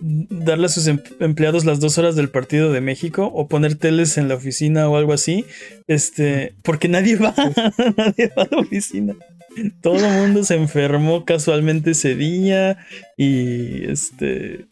darle 0.00 0.66
a 0.66 0.68
sus 0.68 0.86
em, 0.86 1.00
empleados 1.20 1.64
las 1.64 1.80
dos 1.80 1.98
horas 1.98 2.16
del 2.16 2.30
partido 2.30 2.72
de 2.72 2.80
México 2.80 3.30
o 3.34 3.48
poner 3.48 3.74
teles 3.74 4.16
en 4.18 4.28
la 4.28 4.34
oficina 4.36 4.88
o 4.88 4.96
algo 4.96 5.12
así, 5.12 5.44
este, 5.86 6.54
porque 6.62 6.88
nadie 6.88 7.16
va, 7.16 7.34
nadie 7.96 8.32
va 8.36 8.42
a 8.42 8.48
la 8.50 8.58
oficina. 8.58 9.14
Todo 9.80 9.96
el 9.96 10.12
mundo 10.20 10.44
se 10.44 10.54
enfermó 10.54 11.24
casualmente 11.24 11.90
ese 11.90 12.14
día 12.14 12.78
y 13.16 13.90
este 13.90 14.66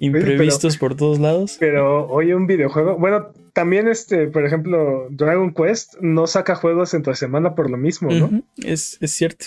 imprevistos 0.00 0.76
por 0.76 0.96
todos 0.96 1.18
lados. 1.18 1.56
Pero 1.60 2.08
hoy 2.08 2.32
un 2.32 2.46
videojuego, 2.46 2.98
bueno, 2.98 3.28
también 3.54 3.88
este, 3.88 4.26
por 4.26 4.44
ejemplo, 4.44 5.06
Dragon 5.10 5.54
Quest 5.54 5.94
no 6.00 6.26
saca 6.26 6.56
juegos 6.56 6.92
entre 6.92 7.14
semana 7.14 7.54
por 7.54 7.70
lo 7.70 7.76
mismo, 7.76 8.10
¿no? 8.10 8.42
es, 8.56 8.98
es, 9.00 9.12
cierto. 9.12 9.46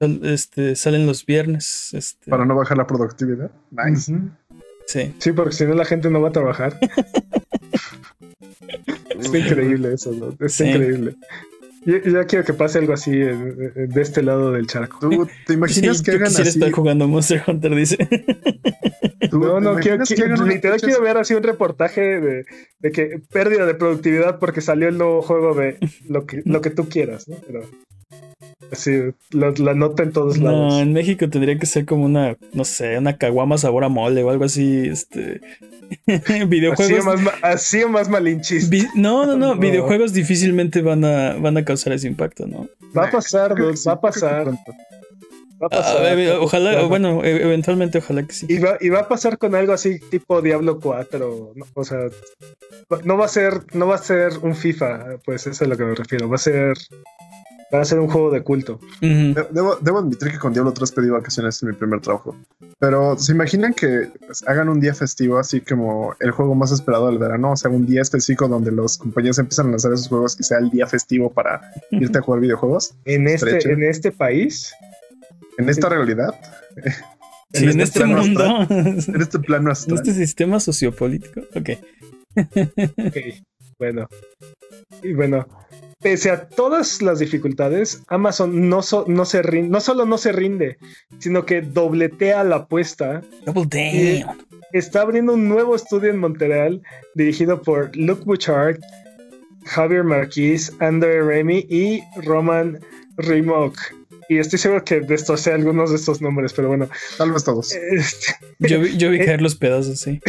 Este, 0.00 0.74
salen 0.74 1.06
los 1.06 1.24
viernes. 1.24 1.92
Este... 1.92 2.30
Para 2.30 2.46
no 2.46 2.56
bajar 2.56 2.78
la 2.78 2.86
productividad. 2.86 3.50
Nice. 3.70 4.12
Sí. 4.86 5.14
Sí, 5.18 5.32
porque 5.32 5.52
si 5.52 5.64
no 5.64 5.74
la 5.74 5.84
gente 5.84 6.10
no 6.10 6.20
va 6.20 6.30
a 6.30 6.32
trabajar. 6.32 6.78
es 9.18 9.26
increíble 9.26 9.94
eso, 9.94 10.12
¿no? 10.12 10.34
Es 10.44 10.60
increíble. 10.60 11.16
Yo, 11.86 11.98
ya 11.98 12.24
quiero 12.24 12.44
que 12.44 12.54
pase 12.54 12.78
algo 12.78 12.92
así 12.92 13.12
de, 13.12 13.88
este 13.96 14.22
lado 14.22 14.52
del 14.52 14.66
charco. 14.66 14.98
¿Tú 15.00 15.28
te 15.46 15.54
imaginas 15.54 16.02
que 16.02 16.12
hagan 16.12 16.28
así? 16.28 16.42
estar 16.42 16.70
jugando 16.72 17.08
Monster 17.08 17.42
Hunter, 17.46 17.74
dice. 17.74 17.98
No, 19.32 19.58
no, 19.58 19.76
quiero, 19.76 20.04
quiero, 20.04 20.44
literal 20.46 20.80
quiero 20.80 21.02
ver 21.02 21.16
así 21.16 21.34
un 21.34 21.42
reportaje 21.42 22.20
de, 22.20 22.44
de, 22.78 22.92
que 22.92 23.20
pérdida 23.32 23.66
de 23.66 23.74
productividad 23.74 24.38
porque 24.38 24.60
salió 24.60 24.88
el 24.88 24.98
nuevo 24.98 25.22
juego 25.22 25.54
de 25.54 25.78
lo 26.08 26.24
que, 26.24 26.42
lo 26.44 26.60
que 26.60 26.70
tú 26.70 26.88
quieras, 26.88 27.26
¿no? 27.26 27.36
Pero 27.44 27.62
así, 28.72 28.90
la 29.30 29.74
nota 29.74 30.02
en 30.02 30.12
todos 30.12 30.38
lados. 30.38 30.74
No, 30.74 30.80
en 30.80 30.92
México 30.92 31.28
tendría 31.28 31.58
que 31.58 31.66
ser 31.66 31.84
como 31.84 32.04
una, 32.04 32.36
no 32.52 32.64
sé, 32.64 32.98
una 32.98 33.16
caguama 33.16 33.58
sabor 33.58 33.84
a 33.84 33.88
mole 33.88 34.22
o 34.22 34.30
algo 34.30 34.44
así, 34.44 34.88
este... 34.88 35.40
videojuegos. 36.48 37.04
Así 37.42 37.82
o 37.82 37.88
más, 37.88 38.08
malinchista. 38.08 38.76
no, 38.94 39.26
no, 39.26 39.36
no, 39.36 39.56
videojuegos 39.56 40.12
difícilmente 40.12 40.82
van 40.82 41.04
a, 41.04 41.34
van 41.34 41.56
a 41.56 41.64
causar 41.64 41.92
ese 41.92 42.06
impacto, 42.06 42.46
¿no? 42.46 42.68
Va 42.96 43.06
a 43.06 43.10
pasar, 43.10 43.54
va 43.60 43.92
a 43.92 44.00
pasar. 44.00 44.46
Va 45.62 45.66
a 45.66 45.68
pasar. 45.68 46.18
ojalá, 46.40 46.82
bueno, 46.84 47.24
e, 47.24 47.42
eventualmente 47.42 47.98
ojalá 47.98 48.26
que 48.26 48.32
sí. 48.32 48.46
Y 48.48 48.58
va, 48.58 48.76
y 48.80 48.88
va 48.88 49.00
a 49.00 49.08
pasar 49.08 49.38
con 49.38 49.54
algo 49.54 49.72
así 49.72 49.98
tipo 49.98 50.42
Diablo 50.42 50.80
4. 50.80 51.54
O 51.74 51.84
sea, 51.84 51.98
no 53.04 53.16
va 53.16 53.24
a 53.26 53.28
ser, 53.28 53.62
no 53.72 53.86
va 53.86 53.96
a 53.96 53.98
ser 53.98 54.38
un 54.42 54.54
FIFA, 54.54 55.18
pues 55.24 55.42
eso 55.42 55.50
es 55.50 55.62
a 55.62 55.66
lo 55.66 55.76
que 55.76 55.84
me 55.84 55.94
refiero. 55.94 56.28
Va 56.28 56.36
a 56.36 56.38
ser 56.38 56.76
Va 57.74 57.80
a 57.80 57.84
ser 57.84 57.98
un 57.98 58.08
juego 58.08 58.30
de 58.30 58.42
culto. 58.42 58.78
debo, 59.00 59.98
admitir 59.98 60.30
que 60.30 60.38
con 60.38 60.52
Diablo 60.52 60.72
3 60.72 60.92
pedí 60.92 61.08
vacaciones 61.08 61.60
en 61.60 61.70
mi 61.70 61.74
primer 61.74 62.00
trabajo. 62.00 62.36
Pero 62.78 63.18
¿se 63.18 63.32
imaginan 63.32 63.74
que 63.74 64.10
pues, 64.24 64.46
hagan 64.46 64.68
un 64.68 64.78
día 64.78 64.94
festivo 64.94 65.38
así 65.38 65.60
como 65.60 66.14
el 66.20 66.30
juego 66.30 66.54
más 66.54 66.70
esperado 66.70 67.08
del 67.08 67.18
verano? 67.18 67.50
O 67.52 67.56
sea, 67.56 67.72
un 67.72 67.84
día 67.84 68.02
específico 68.02 68.46
donde 68.46 68.70
los 68.70 68.96
compañeros 68.96 69.40
empiezan 69.40 69.66
a 69.66 69.70
lanzar 69.70 69.92
esos 69.92 70.06
juegos 70.06 70.36
y 70.38 70.44
sea 70.44 70.58
el 70.58 70.70
día 70.70 70.86
festivo 70.86 71.32
para 71.32 71.62
irte 71.90 72.18
a 72.18 72.20
jugar 72.20 72.40
videojuegos. 72.40 72.94
¿En 73.06 73.26
este, 73.26 73.68
en 73.68 73.82
este 73.82 74.12
país? 74.12 74.72
¿En 75.58 75.68
esta 75.68 75.88
realidad? 75.88 76.32
en, 77.54 77.80
este, 77.80 77.82
este 77.82 78.04
mundo. 78.04 78.66
en 78.70 79.20
este 79.20 79.40
plano 79.40 79.72
astral. 79.72 79.98
En 79.98 80.06
este 80.06 80.14
sistema 80.14 80.60
sociopolítico. 80.60 81.40
Ok. 81.56 81.70
ok. 82.36 83.16
Bueno. 83.78 84.08
Y 85.02 85.12
bueno, 85.12 85.46
pese 86.04 86.30
a 86.30 86.46
todas 86.46 87.00
las 87.00 87.18
dificultades, 87.18 88.02
Amazon 88.08 88.68
no, 88.68 88.82
no, 89.06 89.24
se 89.24 89.42
rinde, 89.42 89.70
no 89.70 89.80
solo 89.80 90.04
no 90.04 90.18
se 90.18 90.32
rinde, 90.32 90.76
sino 91.18 91.46
que 91.46 91.62
dobletea 91.62 92.44
la 92.44 92.56
apuesta. 92.56 93.22
Double 93.46 94.26
Está 94.74 95.00
abriendo 95.00 95.32
un 95.32 95.48
nuevo 95.48 95.74
estudio 95.74 96.10
en 96.10 96.18
Montreal 96.18 96.82
dirigido 97.14 97.62
por 97.62 97.96
Luke 97.96 98.22
Bouchard, 98.26 98.80
Javier 99.64 100.04
Marquis, 100.04 100.74
André 100.78 101.22
Remy 101.22 101.66
y 101.70 102.02
Roman 102.22 102.80
Rimok. 103.16 103.74
Y 104.28 104.38
estoy 104.38 104.58
seguro 104.58 104.84
que 104.84 105.00
destrocé 105.00 105.52
algunos 105.52 105.88
de 105.88 105.96
estos 105.96 106.20
nombres, 106.20 106.52
pero 106.52 106.68
bueno. 106.68 106.86
Tal 107.16 107.32
vez 107.32 107.44
todos. 107.44 107.72
Este, 107.72 108.34
yo, 108.58 108.80
vi, 108.80 108.94
yo 108.98 109.10
vi 109.10 109.18
caer 109.24 109.40
los 109.40 109.54
pedazos, 109.54 110.00
sí. 110.00 110.20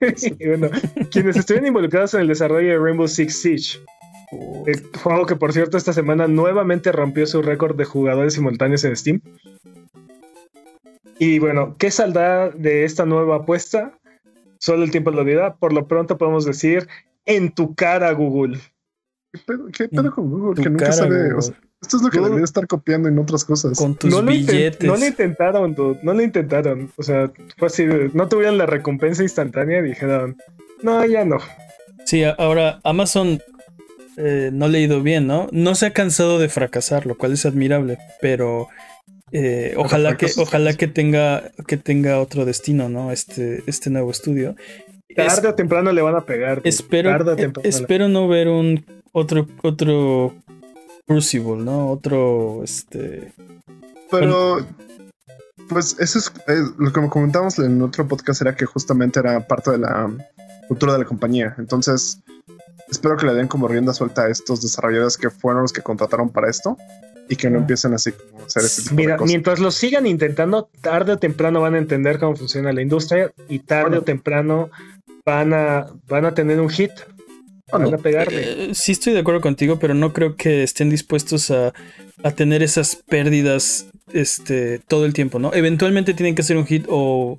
y 0.38 0.46
bueno, 0.46 0.70
quienes 1.10 1.36
estuvieron 1.36 1.66
involucrados 1.66 2.14
en 2.14 2.20
el 2.20 2.28
desarrollo 2.28 2.68
de 2.68 2.78
Rainbow 2.78 3.08
Six 3.08 3.42
Siege 3.42 3.78
el 4.66 4.82
juego 5.02 5.26
que 5.26 5.36
por 5.36 5.52
cierto 5.52 5.76
esta 5.76 5.92
semana 5.92 6.26
nuevamente 6.26 6.92
rompió 6.92 7.26
su 7.26 7.42
récord 7.42 7.76
de 7.76 7.84
jugadores 7.84 8.34
simultáneos 8.34 8.84
en 8.84 8.96
Steam. 8.96 9.20
Y 11.18 11.38
bueno, 11.38 11.76
¿qué 11.78 11.90
saldrá 11.90 12.50
de 12.50 12.84
esta 12.84 13.06
nueva 13.06 13.36
apuesta? 13.36 13.98
Solo 14.58 14.84
el 14.84 14.90
tiempo 14.90 15.10
lo 15.10 15.24
dirá. 15.24 15.54
Por 15.54 15.72
lo 15.72 15.86
pronto 15.86 16.18
podemos 16.18 16.44
decir, 16.44 16.88
en 17.24 17.52
tu 17.52 17.74
cara, 17.74 18.12
Google. 18.12 18.58
¿Qué 19.72 19.88
pedo, 19.88 20.14
con 20.14 20.30
Google? 20.30 20.62
Que 20.62 20.70
nunca 20.70 20.92
sabe. 20.92 21.28
esto 21.80 21.96
es 21.96 22.02
lo 22.02 22.10
que 22.10 22.20
debería 22.20 22.44
estar 22.44 22.66
copiando 22.66 23.08
en 23.08 23.18
otras 23.18 23.44
cosas. 23.44 23.78
Con 23.78 23.94
tus 23.94 24.10
no 24.10 24.22
billetes. 24.22 24.86
no 24.86 24.96
lo 24.96 25.06
intentaron, 25.06 25.74
No 26.02 26.12
lo 26.12 26.22
intentaron. 26.22 26.90
O 26.96 27.02
sea, 27.02 27.30
fue 27.56 27.68
así. 27.68 27.86
No 28.12 28.28
tuvieron 28.28 28.58
la 28.58 28.66
recompensa 28.66 29.22
instantánea 29.22 29.80
y 29.80 29.82
dijeron, 29.82 30.36
no, 30.82 31.04
ya 31.06 31.24
no. 31.24 31.38
Sí, 32.04 32.22
ahora 32.24 32.80
Amazon 32.84 33.40
eh, 34.16 34.50
no 34.52 34.68
le 34.68 34.78
ha 34.78 34.80
ido 34.82 35.02
bien, 35.02 35.26
¿no? 35.26 35.48
No 35.52 35.74
se 35.74 35.86
ha 35.86 35.92
cansado 35.92 36.38
de 36.38 36.48
fracasar, 36.48 37.06
lo 37.06 37.16
cual 37.16 37.32
es 37.32 37.46
admirable, 37.46 37.98
pero 38.20 38.68
eh, 39.32 39.74
ojalá 39.76 40.16
que 40.16 40.26
ojalá 40.38 40.74
que 40.74 40.88
tenga 40.88 41.50
que 41.66 41.76
tenga 41.76 42.20
otro 42.20 42.44
destino, 42.44 42.88
¿no? 42.88 43.12
Este 43.12 43.62
este 43.66 43.90
nuevo 43.90 44.10
estudio. 44.10 44.56
Tarde 45.14 45.48
o 45.48 45.54
temprano 45.54 45.92
le 45.92 46.02
van 46.02 46.16
a 46.16 46.24
pegar. 46.24 46.60
Espero 46.64 47.36
espero 47.62 48.08
no 48.08 48.28
ver 48.28 48.48
un 48.48 48.84
otro 49.12 49.46
otro 49.62 50.34
Crucible, 51.06 51.62
¿no? 51.62 51.90
Otro 51.90 52.64
este 52.64 53.32
pero 54.10 54.58
pues 55.68 55.96
eso 56.00 56.18
es 56.18 56.32
eh, 56.48 56.62
lo 56.78 56.92
que 56.92 57.08
comentamos 57.08 57.58
en 57.58 57.80
otro 57.82 58.06
podcast 58.08 58.42
era 58.42 58.56
que 58.56 58.66
justamente 58.66 59.20
era 59.20 59.46
parte 59.46 59.72
de 59.72 59.78
la 59.78 60.10
cultura 60.68 60.94
de 60.94 61.00
la 61.00 61.04
compañía. 61.04 61.54
Entonces, 61.58 62.20
espero 62.88 63.16
que 63.16 63.26
le 63.26 63.34
den 63.34 63.48
como 63.48 63.68
rienda 63.68 63.92
suelta 63.92 64.24
a 64.24 64.30
estos 64.30 64.62
desarrolladores 64.62 65.16
que 65.16 65.30
fueron 65.30 65.62
los 65.62 65.72
que 65.72 65.82
contrataron 65.82 66.30
para 66.30 66.50
esto 66.50 66.76
y 67.28 67.36
que 67.36 67.50
no 67.50 67.58
empiecen 67.58 67.92
así 67.94 68.12
como 68.12 68.42
a 68.42 68.46
hacer 68.46 68.64
este 68.64 68.82
tipo 68.82 68.94
Mira, 68.94 69.18
mientras 69.18 69.58
lo 69.58 69.70
sigan 69.70 70.06
intentando, 70.06 70.70
tarde 70.80 71.12
o 71.12 71.18
temprano 71.18 71.60
van 71.60 71.74
a 71.74 71.78
entender 71.78 72.18
cómo 72.18 72.36
funciona 72.36 72.72
la 72.72 72.82
industria 72.82 73.32
y 73.48 73.60
tarde 73.60 73.98
o 73.98 74.02
temprano 74.02 74.70
van 75.24 75.52
a, 75.52 75.86
van 76.06 76.24
a 76.24 76.34
tener 76.34 76.60
un 76.60 76.70
hit. 76.70 76.92
Van 77.72 77.92
a 77.92 77.98
pegarle. 77.98 78.70
Eh, 78.70 78.74
sí 78.74 78.92
estoy 78.92 79.12
de 79.12 79.18
acuerdo 79.18 79.40
contigo, 79.40 79.80
pero 79.80 79.92
no 79.92 80.12
creo 80.12 80.36
que 80.36 80.62
estén 80.62 80.88
dispuestos 80.88 81.50
a, 81.50 81.72
a 82.22 82.30
tener 82.30 82.62
esas 82.62 82.94
pérdidas 82.94 83.86
este, 84.12 84.78
todo 84.78 85.04
el 85.04 85.12
tiempo, 85.12 85.40
¿no? 85.40 85.52
Eventualmente 85.52 86.14
tienen 86.14 86.36
que 86.36 86.42
hacer 86.42 86.56
un 86.56 86.66
hit 86.66 86.86
o... 86.88 87.38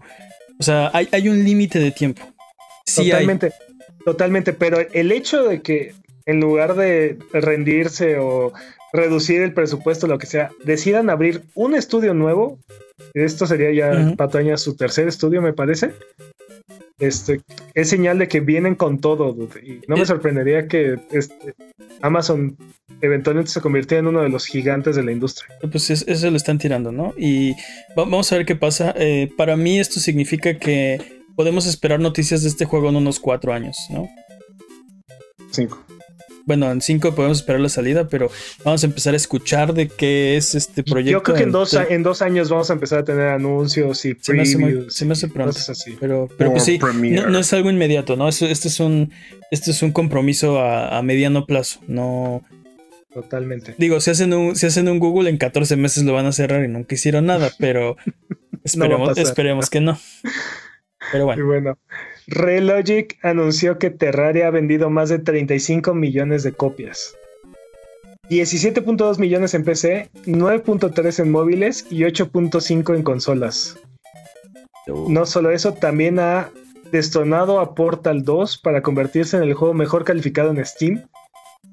O 0.59 0.63
sea, 0.63 0.89
hay, 0.93 1.07
hay 1.11 1.29
un 1.29 1.43
límite 1.43 1.79
de 1.79 1.91
tiempo. 1.91 2.23
Sí 2.85 3.05
Totalmente. 3.05 3.53
Totalmente, 4.07 4.53
pero 4.53 4.77
el 4.93 5.11
hecho 5.11 5.43
de 5.43 5.61
que 5.61 5.93
en 6.25 6.39
lugar 6.39 6.75
de 6.75 7.17
rendirse 7.33 8.17
o 8.17 8.53
reducir 8.93 9.41
el 9.41 9.53
presupuesto, 9.53 10.07
lo 10.07 10.17
que 10.17 10.27
sea, 10.27 10.49
decidan 10.63 11.09
abrir 11.09 11.43
un 11.55 11.75
estudio 11.75 12.13
nuevo, 12.13 12.57
esto 13.13 13.45
sería 13.45 13.73
ya 13.73 14.15
Pataña 14.15 14.55
su 14.55 14.77
tercer 14.77 15.09
estudio, 15.09 15.41
me 15.41 15.51
parece. 15.51 15.91
Este, 16.99 17.41
es 17.73 17.89
señal 17.89 18.17
de 18.17 18.29
que 18.29 18.39
vienen 18.39 18.75
con 18.75 18.99
todo, 19.01 19.35
y 19.61 19.81
no 19.89 19.97
me 19.97 20.05
sorprendería 20.05 20.69
que 20.69 20.95
este, 21.11 21.55
Amazon 22.01 22.55
eventualmente 23.01 23.51
se 23.51 23.59
convirtiera 23.59 23.99
en 23.99 24.07
uno 24.07 24.21
de 24.21 24.29
los 24.29 24.45
gigantes 24.45 24.95
de 24.95 25.03
la 25.03 25.11
industria. 25.11 25.53
Pues 25.69 25.89
eso 25.89 26.31
lo 26.31 26.37
están 26.37 26.59
tirando, 26.59 26.93
¿no? 26.93 27.13
Y 27.17 27.55
vamos 27.93 28.31
a 28.31 28.37
ver 28.37 28.45
qué 28.45 28.55
pasa. 28.55 28.93
Eh, 28.95 29.29
para 29.35 29.57
mí 29.57 29.81
esto 29.81 29.99
significa 29.99 30.57
que 30.57 31.16
podemos 31.37 31.67
esperar 31.67 31.99
noticias 31.99 32.41
de 32.41 32.49
este 32.49 32.65
juego 32.65 32.89
en 32.89 32.97
unos 32.97 33.19
cuatro 33.19 33.53
años, 33.53 33.77
¿no? 33.91 34.09
Cinco. 35.51 35.85
Bueno, 36.45 36.71
en 36.71 36.81
cinco 36.81 37.13
podemos 37.13 37.39
esperar 37.39 37.61
la 37.61 37.69
salida, 37.69 38.07
pero 38.07 38.31
vamos 38.63 38.81
a 38.83 38.87
empezar 38.87 39.13
a 39.13 39.17
escuchar 39.17 39.73
de 39.73 39.87
qué 39.87 40.35
es 40.35 40.55
este 40.55 40.81
proyecto. 40.81 41.19
Yo 41.19 41.21
creo 41.21 41.35
que 41.35 41.43
en 41.43 41.51
dos, 41.51 41.73
en 41.73 42.03
dos 42.03 42.21
años 42.21 42.49
vamos 42.49 42.69
a 42.69 42.73
empezar 42.73 42.99
a 42.99 43.03
tener 43.03 43.27
anuncios 43.27 44.03
y 44.05 44.15
previews. 44.15 44.93
Se 44.93 45.05
me 45.05 45.13
hace, 45.13 45.27
pronto. 45.27 45.57
Así. 45.57 45.95
Pero, 45.99 46.27
pero 46.37 46.51
pues 46.51 46.63
sí, 46.63 46.79
no, 46.79 47.37
es 47.37 47.53
algo 47.53 47.69
inmediato, 47.69 48.15
¿no? 48.15 48.29
Este, 48.29 48.49
es 48.49 48.79
un, 48.79 49.11
este 49.51 49.71
es 49.71 49.83
un 49.83 49.91
compromiso 49.91 50.59
a, 50.59 51.01
mediano 51.03 51.45
plazo, 51.45 51.81
no... 51.87 52.43
Totalmente. 53.13 53.75
Digo, 53.77 53.99
si 53.99 54.11
hacen, 54.11 54.33
un, 54.33 54.55
si 54.55 54.67
hacen 54.67 54.87
un 54.87 54.99
Google, 54.99 55.29
en 55.29 55.37
14 55.37 55.75
meses 55.75 56.03
lo 56.03 56.13
van 56.13 56.27
a 56.27 56.31
cerrar 56.31 56.63
y 56.63 56.67
nunca 56.67 56.95
hicieron 56.95 57.25
nada, 57.25 57.51
pero 57.59 57.97
esperemos, 58.63 59.17
esperemos 59.17 59.69
que 59.69 59.81
no. 59.81 59.99
Pero 61.11 61.25
bueno. 61.25 61.41
Y 61.41 61.45
bueno, 61.45 61.77
Relogic 62.27 63.17
anunció 63.23 63.77
que 63.79 63.89
Terraria 63.89 64.47
ha 64.47 64.51
vendido 64.51 64.89
más 64.89 65.09
de 65.09 65.19
35 65.19 65.93
millones 65.93 66.43
de 66.43 66.51
copias. 66.51 67.15
17.2 68.29 69.19
millones 69.19 69.53
en 69.53 69.63
PC, 69.63 70.09
9.3 70.25 71.19
en 71.21 71.31
móviles 71.31 71.85
y 71.89 72.01
8.5 72.01 72.95
en 72.95 73.03
consolas. 73.03 73.79
No 74.87 75.25
solo 75.25 75.51
eso, 75.51 75.73
también 75.73 76.19
ha 76.19 76.49
destronado 76.91 77.59
a 77.59 77.75
Portal 77.75 78.23
2 78.23 78.57
para 78.57 78.81
convertirse 78.81 79.37
en 79.37 79.43
el 79.43 79.53
juego 79.53 79.73
mejor 79.73 80.03
calificado 80.03 80.51
en 80.51 80.65
Steam, 80.65 81.07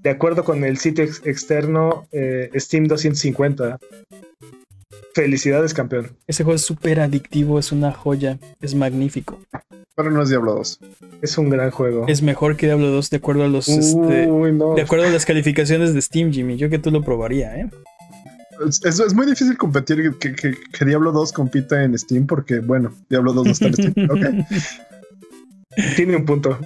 de 0.03 0.11
acuerdo 0.11 0.45
con 0.45 0.64
el 0.64 0.78
sitio 0.78 1.05
externo 1.05 2.07
eh, 2.12 2.51
Steam 2.57 2.85
250. 2.85 3.78
Felicidades, 5.15 5.75
campeón. 5.75 6.11
Ese 6.27 6.43
juego 6.43 6.57
es 6.57 6.62
súper 6.62 6.99
adictivo, 7.01 7.59
es 7.61 7.71
una 7.71 7.93
joya, 7.93 8.39
es 8.61 8.75
magnífico. 8.75 9.39
Pero 9.95 10.11
no 10.11 10.23
es 10.23 10.29
Diablo 10.29 10.55
2. 10.55 10.81
Es 11.23 11.39
un 11.39 11.51
gran 11.51 11.71
juego. 11.71 12.07
Es 12.09 12.21
mejor 12.21 12.57
que 12.57 12.67
Diablo 12.67 12.89
2 12.89 13.11
de 13.11 13.17
acuerdo 13.17 13.45
a 13.45 13.49
los 13.49 13.69
este, 13.69 14.27
de 14.27 14.83
acuerdo 14.83 15.07
a 15.07 15.11
las 15.11 15.25
calificaciones 15.25 15.95
de 15.95 16.03
Steam, 16.03 16.33
Jimmy. 16.33 16.57
Yo 16.57 16.69
que 16.69 16.81
tú 16.81 16.91
lo 16.91 17.03
probaría, 17.03 17.57
¿eh? 17.57 17.71
Es, 18.67 19.01
es 19.01 19.15
muy 19.15 19.27
difícil 19.27 19.57
competir 19.57 20.17
que, 20.19 20.35
que, 20.35 20.55
que, 20.73 20.85
Diablo 20.85 21.12
2 21.12 21.33
compita 21.33 21.83
en 21.83 21.97
Steam 21.99 22.27
porque, 22.27 22.61
bueno, 22.61 22.93
Diablo 23.09 23.33
2 23.33 23.45
no 23.45 23.53
está 23.53 23.67
en 23.67 23.75
Steam. 23.75 23.95
Okay. 24.11 24.45
Tiene 25.97 26.16
un 26.16 26.25
punto. 26.25 26.59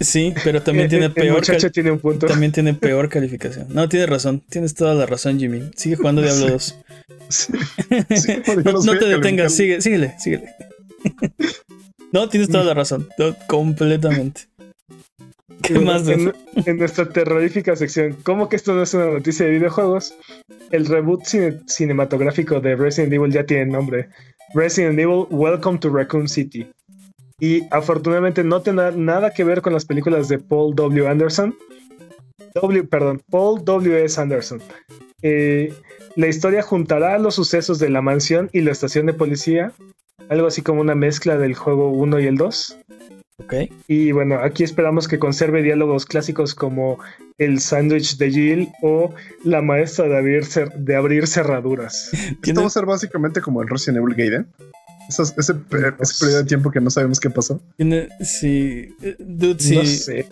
Sí, 0.00 0.34
pero 0.44 0.62
también 0.62 0.88
tiene 0.88 1.10
peor. 1.10 1.42
tiene 1.72 1.90
un 1.90 1.98
punto. 1.98 2.26
También 2.26 2.52
tiene 2.52 2.74
peor 2.74 3.08
calificación. 3.08 3.66
No, 3.70 3.88
tienes 3.88 4.08
razón. 4.08 4.42
Tienes 4.48 4.74
toda 4.74 4.94
la 4.94 5.06
razón, 5.06 5.38
Jimmy. 5.38 5.70
Sigue 5.76 5.96
jugando 5.96 6.22
Diablo 6.22 6.50
2. 6.50 6.78
Sí. 7.28 7.52
Sí, 8.14 8.42
no, 8.64 8.72
no 8.72 8.98
te 8.98 9.06
detengas, 9.06 9.54
sigue, 9.54 9.80
síguele, 9.80 10.14
síguele. 10.18 10.54
no, 12.12 12.28
tienes 12.28 12.48
toda 12.50 12.64
la 12.64 12.74
razón. 12.74 13.08
completamente. 13.46 14.42
¿Qué 15.62 15.78
más 15.78 16.06
en, 16.08 16.32
en, 16.66 16.78
nuestra 16.78 17.08
terrorífica 17.08 17.76
sección, 17.76 18.16
¿cómo 18.24 18.48
que 18.48 18.56
esto 18.56 18.74
no 18.74 18.82
es 18.82 18.94
una 18.94 19.06
noticia 19.06 19.46
de 19.46 19.52
videojuegos? 19.52 20.14
El 20.72 20.86
reboot 20.86 21.24
cine, 21.24 21.60
cinematográfico 21.66 22.60
de 22.60 22.74
Resident 22.74 23.12
Evil 23.12 23.32
ya 23.32 23.46
tiene 23.46 23.66
nombre. 23.66 24.08
Resident 24.54 24.98
Evil 24.98 25.26
Welcome 25.30 25.78
to 25.78 25.88
Raccoon 25.88 26.28
City 26.28 26.66
y 27.42 27.66
afortunadamente 27.72 28.44
no 28.44 28.62
tendrá 28.62 28.92
nada 28.92 29.32
que 29.32 29.42
ver 29.42 29.62
con 29.62 29.72
las 29.72 29.84
películas 29.84 30.28
de 30.28 30.38
Paul 30.38 30.76
W. 30.76 31.08
Anderson. 31.08 31.56
W, 32.54 32.84
perdón, 32.84 33.20
Paul 33.30 33.64
W. 33.64 34.04
S. 34.04 34.20
Anderson. 34.20 34.62
Eh, 35.22 35.74
la 36.14 36.28
historia 36.28 36.62
juntará 36.62 37.18
los 37.18 37.34
sucesos 37.34 37.80
de 37.80 37.90
la 37.90 38.00
mansión 38.00 38.48
y 38.52 38.60
la 38.60 38.70
estación 38.70 39.06
de 39.06 39.14
policía, 39.14 39.72
algo 40.28 40.46
así 40.46 40.62
como 40.62 40.82
una 40.82 40.94
mezcla 40.94 41.36
del 41.36 41.56
juego 41.56 41.90
1 41.90 42.20
y 42.20 42.26
el 42.26 42.36
2. 42.36 42.78
Okay. 43.44 43.72
Y 43.88 44.12
bueno, 44.12 44.36
aquí 44.36 44.62
esperamos 44.62 45.08
que 45.08 45.18
conserve 45.18 45.62
diálogos 45.62 46.06
clásicos 46.06 46.54
como 46.54 47.00
el 47.38 47.58
sándwich 47.58 48.18
de 48.18 48.30
Jill 48.30 48.68
o 48.82 49.12
la 49.42 49.62
maestra 49.62 50.06
de 50.06 50.16
abrir, 50.16 50.44
de 50.46 50.94
abrir 50.94 51.26
cerraduras. 51.26 52.12
Esto 52.40 52.60
va 52.60 52.68
a 52.68 52.70
ser 52.70 52.86
básicamente 52.86 53.40
como 53.40 53.62
el 53.62 53.68
Resident 53.68 53.98
Evil 53.98 54.14
Gaiden 54.14 54.46
ese, 55.08 55.22
ese, 55.36 55.54
periodo 55.54 56.38
de 56.38 56.44
tiempo 56.44 56.70
que 56.70 56.80
no 56.80 56.90
sabemos 56.90 57.20
qué 57.20 57.30
pasó. 57.30 57.60
Sí, 58.20 58.94
eh, 59.02 59.16
dude, 59.18 59.60
sí, 59.60 59.76
no 59.76 59.84
sé, 59.84 60.28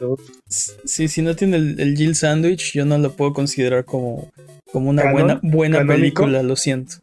Sí, 0.84 1.08
si 1.08 1.22
no 1.22 1.34
tiene 1.36 1.56
el, 1.56 1.94
Jill 1.96 2.14
Sandwich, 2.14 2.72
yo 2.72 2.84
no 2.84 2.98
lo 2.98 3.14
puedo 3.14 3.32
considerar 3.32 3.84
como, 3.84 4.30
como 4.72 4.90
una 4.90 5.12
buena, 5.12 5.40
buena 5.42 5.84
película, 5.86 6.42
lo 6.42 6.56
siento. 6.56 6.96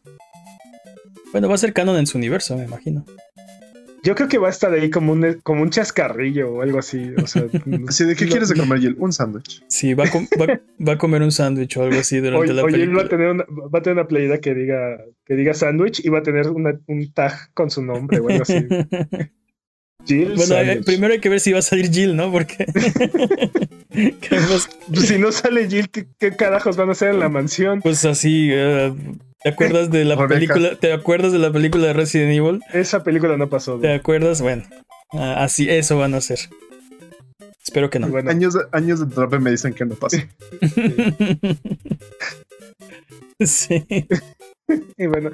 Bueno, 1.32 1.48
va 1.48 1.54
a 1.54 1.58
ser 1.58 1.72
canon 1.72 1.96
en 1.96 2.06
su 2.06 2.18
universo, 2.18 2.56
me 2.56 2.64
imagino. 2.64 3.04
Yo 4.02 4.14
creo 4.14 4.28
que 4.28 4.38
va 4.38 4.48
a 4.48 4.50
estar 4.50 4.72
ahí 4.72 4.90
como 4.90 5.12
un, 5.12 5.40
como 5.42 5.62
un 5.62 5.70
chascarrillo 5.70 6.52
o 6.52 6.62
algo 6.62 6.78
así. 6.78 7.12
O 7.22 7.26
sea, 7.26 7.42
¿de 8.06 8.16
qué 8.16 8.26
quieres 8.26 8.52
comer, 8.52 8.80
Jill? 8.80 8.96
Un 8.98 9.12
sándwich. 9.12 9.62
Sí, 9.68 9.94
va 9.94 10.04
a, 10.04 10.60
va, 10.86 10.92
a, 10.92 10.98
comer 10.98 11.22
un 11.22 11.32
sándwich 11.32 11.76
o 11.76 11.82
algo 11.82 11.98
así 11.98 12.18
durante 12.18 12.52
la 12.52 12.64
película. 12.64 12.98
va 12.98 13.06
a 13.06 13.08
tener 13.08 13.28
una, 13.28 13.44
va 13.44 13.78
a 13.78 13.82
tener 13.82 13.98
una 13.98 14.08
playera 14.08 14.38
que 14.38 14.54
diga, 14.54 14.98
que 15.24 15.34
diga 15.34 15.54
sándwich 15.54 16.04
y 16.04 16.08
va 16.08 16.18
a 16.18 16.22
tener 16.22 16.48
una, 16.48 16.78
un 16.86 17.12
tag 17.12 17.52
con 17.54 17.70
su 17.70 17.82
nombre 17.82 18.20
o 18.20 18.28
algo 18.28 18.42
así. 18.42 18.66
Jill 20.06 20.34
bueno, 20.36 20.54
eh, 20.54 20.80
primero 20.84 21.12
hay 21.12 21.20
que 21.20 21.28
ver 21.28 21.40
si 21.40 21.52
va 21.52 21.58
a 21.58 21.62
salir 21.62 21.90
Jill, 21.90 22.16
¿no? 22.16 22.30
Porque. 22.32 22.66
pues 23.90 24.68
si 25.06 25.18
no 25.18 25.32
sale 25.32 25.68
Jill, 25.68 25.90
¿qué, 25.90 26.06
¿qué, 26.18 26.34
carajos 26.34 26.76
van 26.76 26.88
a 26.88 26.92
hacer 26.92 27.10
en 27.10 27.18
la 27.18 27.28
mansión? 27.28 27.82
Pues 27.82 28.04
así, 28.04 28.50
uh, 28.52 28.96
¿Te 29.42 29.50
acuerdas 29.50 29.90
de 29.90 30.04
la 30.04 30.26
película? 30.26 30.76
¿Te 30.76 30.92
acuerdas 30.92 31.32
de 31.32 31.38
la 31.38 31.52
película 31.52 31.86
de 31.86 31.92
Resident 31.92 32.32
Evil? 32.32 32.60
Esa 32.72 33.04
película 33.04 33.36
no 33.36 33.48
pasó. 33.48 33.78
¿Te 33.78 33.94
acuerdas? 33.94 34.42
Bueno, 34.42 34.64
así 35.12 35.70
eso 35.70 35.96
van 35.96 36.14
a 36.14 36.20
ser. 36.20 36.40
Espero 37.62 37.90
que 37.90 37.98
no. 37.98 38.06
años, 38.28 38.54
de, 38.54 38.62
años 38.72 38.98
de 38.98 39.14
terapia 39.14 39.38
me 39.38 39.50
dicen 39.50 39.74
que 39.74 39.84
no 39.84 39.94
pasa. 39.94 40.18
sí. 43.40 43.86
Y 44.96 45.06
bueno, 45.06 45.30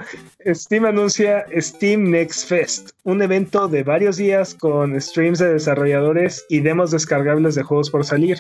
Steam 0.46 0.84
anuncia 0.84 1.46
Steam 1.58 2.10
Next 2.10 2.48
Fest, 2.48 2.90
un 3.04 3.22
evento 3.22 3.68
de 3.68 3.82
varios 3.82 4.16
días 4.16 4.54
con 4.54 5.00
streams 5.00 5.38
de 5.38 5.54
desarrolladores 5.54 6.44
y 6.48 6.60
demos 6.60 6.90
descargables 6.90 7.54
de 7.54 7.62
juegos 7.62 7.90
por 7.90 8.04
salir. 8.04 8.38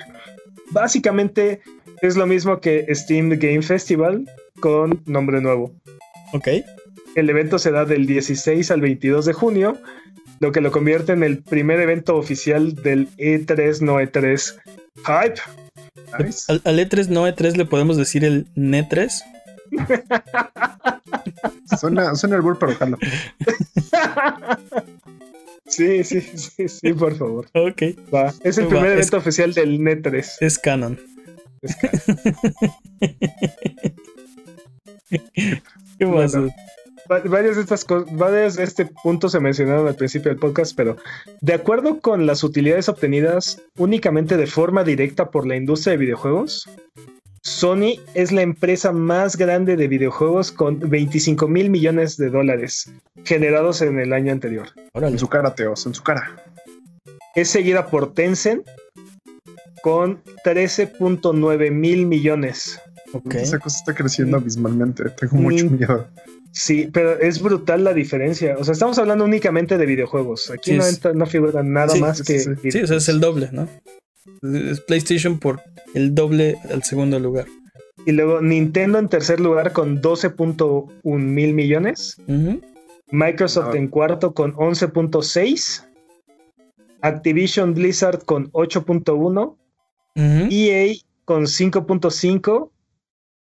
Básicamente 0.70 1.60
es 2.02 2.16
lo 2.16 2.26
mismo 2.26 2.60
que 2.60 2.86
Steam 2.94 3.30
Game 3.30 3.62
Festival, 3.62 4.26
con 4.60 5.02
nombre 5.06 5.40
nuevo. 5.40 5.74
Ok. 6.32 6.48
El 7.14 7.30
evento 7.30 7.58
se 7.58 7.70
da 7.70 7.84
del 7.84 8.06
16 8.06 8.70
al 8.70 8.80
22 8.80 9.26
de 9.26 9.32
junio, 9.32 9.78
lo 10.40 10.52
que 10.52 10.60
lo 10.60 10.72
convierte 10.72 11.12
en 11.12 11.22
el 11.22 11.42
primer 11.42 11.80
evento 11.80 12.16
oficial 12.16 12.74
del 12.74 13.08
E3 13.16 13.80
no 13.80 14.00
E3 14.00 14.54
Hype. 14.96 15.40
Al, 16.12 16.78
E3 16.78 17.08
no 17.08 17.28
E3 17.28 17.56
le 17.56 17.66
podemos 17.66 17.96
decir 17.96 18.24
el 18.24 18.46
NE3. 18.54 19.22
suena, 21.78 22.14
suena 22.14 22.36
el 22.36 22.42
bull 22.42 22.58
para 22.58 22.72
ojalá. 22.72 22.98
Sí, 25.66 26.04
sí, 26.04 26.20
sí, 26.20 26.68
sí, 26.68 26.92
por 26.92 27.16
favor. 27.16 27.46
Ok. 27.54 27.82
Va. 28.12 28.34
Es 28.42 28.58
el 28.58 28.66
primer 28.66 28.92
evento 28.92 29.16
oficial 29.16 29.54
del 29.54 29.80
NE3. 29.80 30.36
Es 30.40 30.58
canon. 30.58 31.00
Es 31.62 31.76
canon. 31.76 32.18
¿Qué 35.98 36.06
varias 37.06 37.56
de 37.56 37.62
estas 37.62 37.84
cosas, 37.84 38.16
varios 38.16 38.56
de 38.56 38.64
este 38.64 38.86
punto 38.86 39.28
se 39.28 39.40
mencionaron 39.40 39.86
al 39.86 39.94
principio 39.94 40.30
del 40.30 40.38
podcast, 40.38 40.74
pero 40.76 40.96
de 41.40 41.54
acuerdo 41.54 42.00
con 42.00 42.26
las 42.26 42.42
utilidades 42.42 42.88
obtenidas 42.88 43.62
únicamente 43.76 44.36
de 44.36 44.46
forma 44.46 44.84
directa 44.84 45.30
por 45.30 45.46
la 45.46 45.56
industria 45.56 45.92
de 45.92 45.98
videojuegos, 45.98 46.68
Sony 47.42 48.00
es 48.14 48.32
la 48.32 48.40
empresa 48.40 48.90
más 48.90 49.36
grande 49.36 49.76
de 49.76 49.86
videojuegos 49.86 50.50
con 50.50 50.80
25 50.80 51.46
mil 51.46 51.68
millones 51.68 52.16
de 52.16 52.30
dólares 52.30 52.90
generados 53.24 53.82
en 53.82 53.98
el 53.98 54.14
año 54.14 54.32
anterior. 54.32 54.68
En 54.94 55.18
su 55.18 55.28
cara, 55.28 55.54
Teos, 55.54 55.84
en 55.84 55.92
su 55.92 56.02
cara. 56.02 56.42
Es 57.34 57.50
seguida 57.50 57.88
por 57.88 58.14
Tencent 58.14 58.66
con 59.82 60.22
13.9 60.44 61.70
mil 61.70 62.06
millones. 62.06 62.80
Esa 63.34 63.58
cosa 63.58 63.78
está 63.78 63.94
creciendo 63.94 64.36
abismalmente. 64.36 65.04
Tengo 65.10 65.36
mucho 65.36 65.66
mm. 65.66 65.78
miedo. 65.78 66.08
Sí, 66.52 66.88
pero 66.92 67.18
es 67.18 67.42
brutal 67.42 67.82
la 67.82 67.92
diferencia. 67.92 68.56
O 68.58 68.64
sea, 68.64 68.72
estamos 68.72 68.98
hablando 68.98 69.24
únicamente 69.24 69.76
de 69.76 69.86
videojuegos. 69.86 70.50
Aquí 70.50 70.72
no, 70.72 70.84
no, 71.14 71.26
figura 71.26 71.62
nada 71.62 71.94
más 71.96 72.22
que. 72.22 72.38
Sí, 72.38 72.80
o 72.80 72.86
sea, 72.86 72.96
es 72.96 73.08
el 73.08 73.20
doble, 73.20 73.50
¿no? 73.52 73.68
Es 74.42 74.80
PlayStation 74.80 75.38
por 75.38 75.60
el 75.94 76.14
doble 76.14 76.56
al 76.70 76.84
segundo 76.84 77.18
lugar. 77.18 77.46
Y 78.06 78.12
luego 78.12 78.40
Nintendo 78.40 78.98
en 78.98 79.08
tercer 79.08 79.40
lugar 79.40 79.72
con 79.72 80.00
12.1 80.00 81.02
mil 81.02 81.54
millones. 81.54 82.18
Microsoft 83.10 83.70
ah. 83.72 83.76
en 83.76 83.88
cuarto 83.88 84.34
con 84.34 84.54
11.6. 84.54 85.86
Activision 87.00 87.74
Blizzard 87.74 88.24
con 88.24 88.50
8.1. 88.52 89.56
EA 90.16 90.94
con 91.24 91.44
5.5 91.44 92.70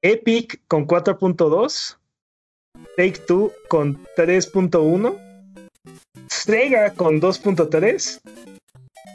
Epic 0.03 0.61
con 0.69 0.87
4.2, 0.87 1.97
Take 2.97 3.21
Two 3.27 3.53
con 3.69 4.05
3.1, 4.17 5.17
Sega 6.29 6.93
con 6.95 7.21
2.3 7.21 8.21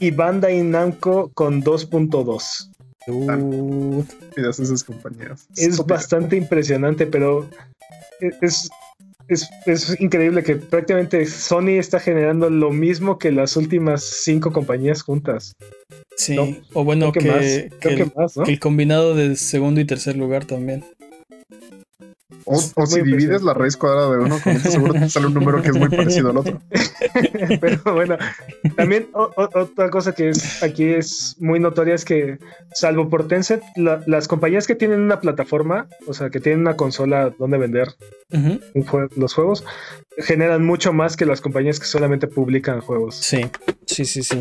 y 0.02 0.12
Bandai 0.12 0.62
Namco 0.64 1.32
con 1.34 1.64
2.2. 1.64 2.70
Uh, 3.08 4.04
esas 4.36 4.84
compañías. 4.84 5.48
Es 5.58 5.78
bastante 5.86 6.38
impresionante, 6.38 7.06
pero 7.06 7.48
es, 8.42 8.70
es, 9.28 9.50
es, 9.66 10.00
increíble 10.00 10.44
que 10.44 10.56
prácticamente 10.56 11.26
Sony 11.26 11.78
está 11.80 12.00
generando 12.00 12.50
lo 12.50 12.72
mismo 12.72 13.18
que 13.18 13.32
las 13.32 13.56
últimas 13.58 14.04
cinco 14.04 14.52
compañías 14.52 15.02
juntas. 15.02 15.56
Sí, 16.16 16.38
o 16.74 16.84
bueno, 16.84 17.12
que, 17.12 17.70
que, 17.80 18.12
el, 18.46 18.60
combinado 18.60 19.16
de 19.16 19.36
segundo 19.36 19.82
y 19.82 19.86
tercer 19.86 20.16
lugar 20.16 20.46
también. 20.46 20.84
O, 22.46 22.86
si 22.86 23.02
divides 23.02 23.42
la 23.42 23.54
raíz 23.54 23.78
cuadrada 23.78 24.12
de 24.12 24.18
uno, 24.18 24.38
con 24.44 24.60
seguro 24.60 24.94
te 24.94 25.10
sale 25.10 25.28
un 25.28 25.34
número 25.34 25.62
que 25.62 25.70
es 25.70 25.78
muy 25.78 25.90
parecido 25.90 26.32
al 26.32 26.38
otro. 26.38 26.62
Pero 27.62 27.94
bueno, 27.94 28.18
también 28.76 29.08
otra 29.14 29.90
cosa 29.90 30.14
que 30.14 30.30
es 30.30 30.62
aquí 30.64 30.86
es 30.86 31.36
muy 31.40 31.60
notoria 31.60 31.96
es 31.96 32.06
que, 32.06 32.40
salvo 32.74 33.10
por 33.10 33.28
Tencent, 33.28 33.64
las 33.76 34.28
compañías 34.28 34.68
que 34.68 34.76
tienen 34.76 35.00
una 35.02 35.20
plataforma, 35.20 35.88
o 36.08 36.14
sea, 36.14 36.30
que 36.30 36.40
tienen 36.40 36.62
una 36.62 36.76
consola 36.76 37.34
donde 37.38 37.58
vender 37.58 37.96
los 39.16 39.34
juegos, 39.34 39.64
generan 40.18 40.66
mucho 40.66 40.94
más 40.94 41.18
que 41.18 41.26
las 41.26 41.42
compañías 41.42 41.80
que 41.80 41.86
solamente 41.86 42.28
publican 42.28 42.82
juegos. 42.82 43.16
Sí, 43.16 43.42
sí, 43.86 44.06
sí, 44.06 44.24
sí. 44.24 44.40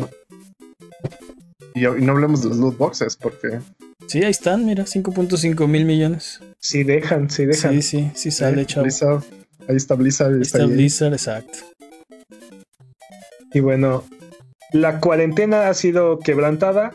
Y, 1.75 1.81
no 1.81 2.11
hablemos 2.11 2.43
de 2.43 2.49
los 2.49 2.57
loot 2.57 2.77
boxes, 2.77 3.15
porque. 3.15 3.59
Sí, 4.07 4.23
ahí 4.23 4.31
están, 4.31 4.65
mira, 4.65 4.85
5.5 4.85 5.67
mil 5.67 5.85
millones. 5.85 6.39
Sí, 6.59 6.83
dejan, 6.83 7.29
sí, 7.29 7.45
dejan. 7.45 7.81
Sí, 7.81 7.81
sí, 7.81 8.11
sí 8.15 8.31
sale, 8.31 8.65
chavo. 8.65 8.85
Ahí 9.67 9.75
está 9.75 9.95
Blizzard. 9.95 10.33
Ahí 10.33 10.41
está, 10.41 10.65
Blizzard, 10.65 11.13
exacto. 11.13 11.59
Y 13.53 13.59
bueno, 13.59 14.03
la 14.71 14.99
cuarentena 14.99 15.69
ha 15.69 15.73
sido 15.73 16.19
quebrantada 16.19 16.91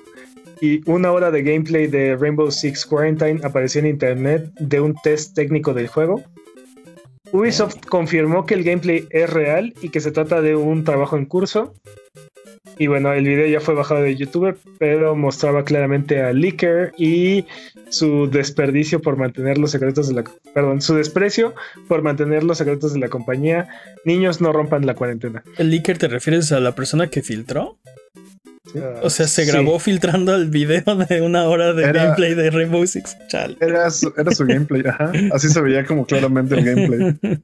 y 0.61 0.81
una 0.91 1.13
hora 1.13 1.31
de 1.31 1.43
gameplay 1.43 1.87
de 1.87 2.17
Rainbow 2.17 2.51
Six 2.51 2.85
Quarantine 2.87 3.41
apareció 3.45 3.81
en 3.81 3.87
internet 3.87 4.51
de 4.59 4.81
un 4.81 4.95
test 5.03 5.35
técnico 5.35 5.73
del 5.73 5.87
juego. 5.87 6.25
Ubisoft 7.31 7.87
confirmó 7.89 8.47
que 8.47 8.55
el 8.55 8.65
gameplay 8.65 9.07
es 9.11 9.31
real 9.31 9.75
y 9.81 9.91
que 9.91 10.01
se 10.01 10.11
trata 10.11 10.41
de 10.41 10.57
un 10.57 10.83
trabajo 10.83 11.17
en 11.17 11.27
curso. 11.27 11.75
Y 12.79 12.87
bueno, 12.87 13.13
el 13.13 13.25
video 13.25 13.47
ya 13.47 13.61
fue 13.61 13.75
bajado 13.75 14.03
de 14.03 14.15
YouTube, 14.15 14.57
pero 14.79 15.17
mostraba 15.17 15.65
claramente 15.65 16.23
a 16.23 16.33
Licker 16.33 16.93
y 16.97 17.45
su 17.89 18.29
desperdicio 18.31 19.01
por 19.01 19.17
mantener 19.17 19.59
los 19.59 19.73
secretos 19.73 20.09
de 20.09 20.15
la. 20.15 20.25
Perdón, 20.55 20.81
su 20.81 20.95
desprecio 20.95 21.55
por 21.89 22.03
mantener 22.03 22.45
los 22.45 22.59
secretos 22.59 22.93
de 22.93 23.01
la 23.01 23.09
compañía. 23.09 23.69
Niños 24.05 24.41
no 24.41 24.53
rompan 24.53 24.87
la 24.87 24.95
cuarentena. 24.95 25.43
¿El 25.57 25.71
Licker 25.71 25.99
te 25.99 26.09
refieres 26.09 26.53
a 26.53 26.61
la 26.61 26.75
persona 26.75 27.09
que 27.09 27.23
filtró? 27.23 27.79
o 29.03 29.11
sea, 29.11 29.27
se 29.27 29.45
grabó 29.45 29.79
filtrando 29.79 30.35
el 30.35 30.51
video 30.51 30.83
de 31.09 31.23
una 31.23 31.45
hora 31.45 31.73
de 31.73 31.93
gameplay 31.93 32.35
de 32.35 32.51
Rainbow 32.51 32.87
Six. 32.87 33.17
Era 33.61 33.91
su, 33.91 34.13
era 34.17 34.31
su 34.33 34.45
gameplay, 34.47 34.83
ajá. 34.87 35.13
Así 35.33 35.49
se 35.49 35.61
veía 35.61 35.85
como 35.85 36.07
claramente 36.07 36.55
el 36.55 36.65
gameplay. 36.65 37.17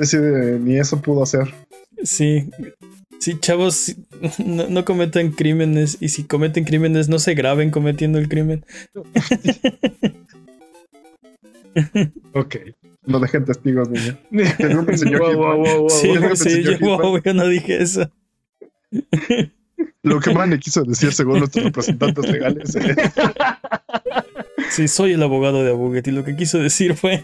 Así 0.00 0.16
ni 0.16 0.78
eso 0.78 1.00
pudo 1.00 1.22
hacer. 1.22 1.52
Sí. 2.02 2.50
Sí, 3.18 3.38
chavos, 3.40 3.94
no, 4.44 4.68
no, 4.68 4.84
cometan 4.84 5.30
crímenes 5.30 5.98
y 6.00 6.08
si 6.08 6.24
cometen 6.24 6.64
crímenes 6.64 7.08
no 7.08 7.18
se 7.18 7.34
graben 7.34 7.70
cometiendo 7.70 8.18
el 8.18 8.28
crimen. 8.28 8.64
ok. 12.32 12.56
No 13.06 13.20
dejen 13.20 13.44
testigos, 13.44 13.90
niño. 13.90 14.18
Wow, 15.18 15.36
wow, 15.36 15.58
wow, 15.58 15.90
sí, 15.90 16.08
sí, 16.36 16.62
yo, 16.62 17.18
yo 17.22 17.34
no 17.34 17.46
dije 17.48 17.82
eso. 17.82 18.10
Lo 20.02 20.20
que 20.20 20.32
Mane 20.32 20.58
quiso 20.58 20.84
decir 20.84 21.12
según 21.12 21.40
nuestros 21.40 21.64
representantes 21.64 22.30
legales. 22.30 22.78
Sí, 24.70 24.88
soy 24.88 25.12
el 25.12 25.22
abogado 25.22 25.62
de 25.62 25.70
Abuget 25.70 26.08
y 26.08 26.10
lo 26.10 26.24
que 26.24 26.36
quiso 26.36 26.58
decir 26.58 26.94
fue. 26.94 27.22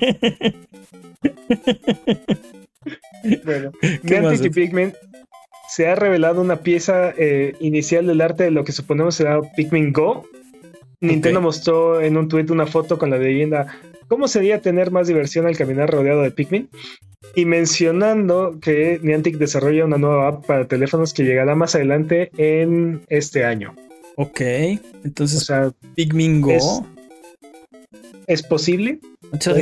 bueno, 3.44 3.72
Niantic 4.02 4.54
Pikmin 4.54 4.94
se 5.70 5.86
ha 5.88 5.94
revelado 5.94 6.40
una 6.40 6.56
pieza 6.56 7.12
eh, 7.16 7.54
inicial 7.60 8.06
del 8.06 8.20
arte 8.20 8.44
de 8.44 8.50
lo 8.50 8.64
que 8.64 8.72
suponemos 8.72 9.14
será 9.14 9.40
Pikmin 9.56 9.92
Go. 9.92 10.26
Nintendo 11.00 11.40
mostró 11.40 12.00
en 12.00 12.16
un 12.18 12.28
tweet 12.28 12.46
una 12.50 12.66
foto 12.66 12.98
con 12.98 13.08
la 13.08 13.16
leyenda 13.16 13.66
¿Cómo 14.10 14.26
sería 14.26 14.60
tener 14.60 14.90
más 14.90 15.06
diversión 15.06 15.46
al 15.46 15.56
caminar 15.56 15.88
rodeado 15.88 16.22
de 16.22 16.32
Pikmin? 16.32 16.68
Y 17.36 17.44
mencionando 17.44 18.58
que 18.60 18.98
Niantic 19.04 19.38
desarrolla 19.38 19.84
una 19.84 19.98
nueva 19.98 20.26
app 20.26 20.46
para 20.46 20.66
teléfonos 20.66 21.14
que 21.14 21.22
llegará 21.22 21.54
más 21.54 21.76
adelante 21.76 22.32
en 22.36 23.02
este 23.06 23.44
año. 23.44 23.76
Ok, 24.16 24.40
entonces, 25.04 25.48
o 25.48 25.72
Pikmin 25.94 26.40
Go. 26.40 26.84
Es, 28.26 28.42
posible. 28.42 28.98
Muchas 29.30 29.56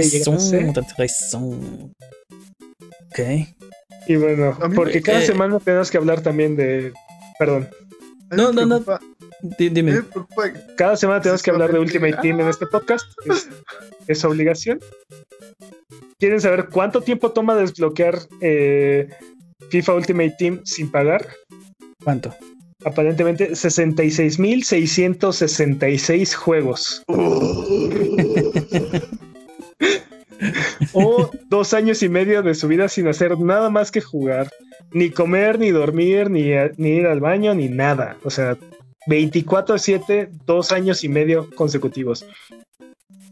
Ok. 3.11 3.21
Y 4.09 4.17
bueno, 4.17 4.59
porque 4.75 5.01
cada 5.03 5.23
eh, 5.23 5.27
semana 5.27 5.61
tenemos 5.61 5.91
que 5.91 5.99
hablar 5.99 6.23
también 6.23 6.57
de. 6.57 6.95
Perdón. 7.39 7.69
No, 8.31 8.53
no, 8.53 8.65
no. 8.65 8.83
Dime. 9.59 10.03
Cada 10.77 10.97
semana 10.97 11.21
tenemos 11.21 11.43
que 11.43 11.51
hablar 11.51 11.71
de 11.73 11.79
Ultimate 11.79 12.17
Team 12.23 12.41
en 12.41 12.49
este 12.49 12.67
podcast. 12.67 13.05
Es, 14.09 14.25
obligación. 14.25 14.81
¿Quieren 16.19 16.41
saber 16.41 16.71
cuánto 16.71 17.03
tiempo 17.03 17.33
toma 17.33 17.55
desbloquear 17.55 18.19
eh, 18.41 19.11
FIFA 19.69 19.97
Ultimate 19.97 20.35
Team 20.39 20.63
sin 20.65 20.91
pagar? 20.91 21.29
¿Cuánto? 22.03 22.35
Aparentemente 22.87 23.51
66.666 23.51 26.35
juegos. 26.35 27.03
o 30.95 31.31
dos 31.59 31.75
años 31.75 32.03
y 32.05 32.09
medio 32.09 32.43
de 32.43 32.55
su 32.55 32.69
vida 32.69 32.89
sin 32.89 33.09
hacer 33.09 33.39
nada 33.39 33.69
más 33.69 33.91
que 33.91 34.01
jugar. 34.01 34.49
Ni 34.93 35.11
comer, 35.11 35.59
ni 35.59 35.71
dormir, 35.71 36.31
ni, 36.31 36.53
ni 36.77 36.89
ir 36.91 37.07
al 37.07 37.21
baño, 37.21 37.53
ni 37.55 37.69
nada. 37.69 38.17
O 38.23 38.31
sea, 38.31 38.57
24-7, 39.09 40.29
dos 40.47 40.71
años 40.71 41.03
y 41.03 41.09
medio 41.09 41.51
consecutivos. 41.55 42.25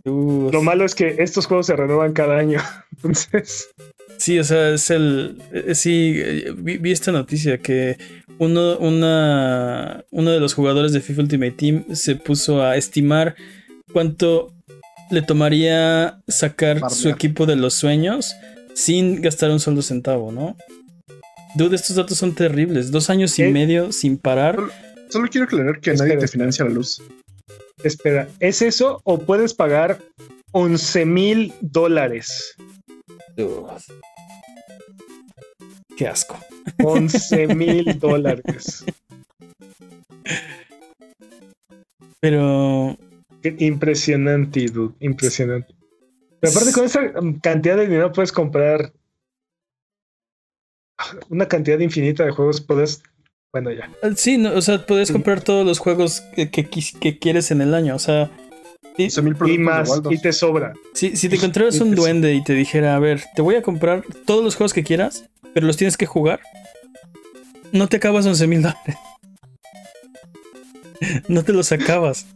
Lo 0.05 0.63
malo 0.63 0.85
es 0.85 0.95
que 0.95 1.17
estos 1.19 1.47
juegos 1.47 1.67
se 1.67 1.77
renuevan 1.77 2.13
cada 2.13 2.37
año. 2.37 2.61
Entonces. 2.97 3.71
Sí, 4.19 4.39
o 4.39 4.45
sea, 4.45 4.75
es 4.75 4.91
el. 4.91 5.41
Eh, 5.53 5.75
sí, 5.75 6.15
eh, 6.17 6.53
vi, 6.57 6.91
esta 6.91 7.13
noticia 7.13 7.59
que 7.59 7.97
uno, 8.39 8.77
una, 8.79 10.05
uno 10.11 10.31
de 10.31 10.41
los 10.41 10.55
jugadores 10.55 10.93
de 10.93 11.01
FIFA 11.01 11.23
Ultimate 11.23 11.53
Team 11.53 11.85
se 11.93 12.17
puso 12.17 12.63
a 12.63 12.77
estimar 12.77 13.37
cuánto 13.93 14.56
le 15.11 15.23
tomaría 15.23 16.21
sacar 16.29 16.91
su 16.91 17.09
equipo 17.09 17.47
de 17.47 17.57
los 17.57 17.75
sueños 17.75 18.35
sin 18.75 19.23
gastar 19.23 19.51
un 19.51 19.61
solo 19.61 19.83
centavo, 19.83 20.33
¿no? 20.33 20.57
Dude, 21.55 21.77
estos 21.77 21.97
datos 21.97 22.19
son 22.19 22.35
terribles. 22.35 22.91
Dos 22.91 23.09
años 23.09 23.39
y 23.39 23.45
medio 23.45 23.93
sin 23.93 24.19
parar. 24.19 24.59
Solo 25.09 25.29
quiero 25.29 25.47
aclarar 25.47 25.81
que 25.81 25.95
nadie 25.95 26.17
te 26.19 26.29
financia 26.29 26.65
la 26.65 26.71
luz. 26.71 27.01
Espera, 27.83 28.29
¿es 28.41 28.63
eso 28.63 29.01
o 29.05 29.19
puedes 29.19 29.55
pagar 29.55 30.01
11 30.53 31.07
mil 31.07 31.55
dólares? 31.61 32.55
Qué 35.97 36.07
asco. 36.07 36.39
11 36.83 37.55
mil 37.55 37.99
dólares. 38.01 38.85
Pero. 42.21 42.97
Impresionante, 43.59 44.67
dude. 44.67 44.95
Impresionante. 45.01 45.75
Pero 46.41 46.53
aparte, 46.53 46.73
con 46.73 46.85
esa 46.85 47.13
cantidad 47.43 47.77
de 47.77 47.87
dinero 47.87 48.13
puedes 48.13 48.33
comprar 48.33 48.93
una 51.29 51.47
cantidad 51.47 51.79
infinita 51.79 52.25
de 52.25 52.31
juegos. 52.31 52.61
Puedes 52.61 53.03
bueno, 53.57 53.73
ya. 53.73 53.91
Ah, 54.03 54.11
sí, 54.15 54.45
o 54.45 54.61
sea, 54.61 54.85
puedes 54.85 55.11
comprar 55.11 55.41
todos 55.41 55.65
los 55.65 55.79
juegos 55.79 56.21
que, 56.35 56.51
que, 56.51 57.19
quieres 57.19 57.51
en 57.51 57.63
el 57.63 57.73
año, 57.73 57.95
o 57.95 57.99
sea. 57.99 58.31
Y, 58.99 59.09
más, 59.59 59.91
y 60.11 60.19
te 60.21 60.33
sobra. 60.33 60.75
Si, 60.93 61.17
si 61.17 61.29
te 61.29 61.37
encontraras 61.37 61.81
un 61.81 61.95
duende 61.95 62.35
y 62.35 62.45
te 62.45 62.53
dijera, 62.53 62.97
a 62.97 62.99
ver, 62.99 63.23
te 63.35 63.43
voy 63.43 63.55
a 63.55 63.63
comprar 63.63 64.03
todos 64.27 64.45
los 64.45 64.57
juegos 64.57 64.75
que 64.75 64.85
quieras, 64.85 65.25
pero 65.55 65.67
los 65.67 65.79
tienes 65.79 65.97
que 65.97 66.05
jugar, 66.05 66.41
no 67.73 67.89
te 67.89 67.97
acabas 67.97 68.27
11 68.27 68.47
mil 68.47 68.63
dólares. 68.63 68.97
no 71.29 71.43
te 71.43 71.53
los 71.53 71.73
acabas. 71.73 72.27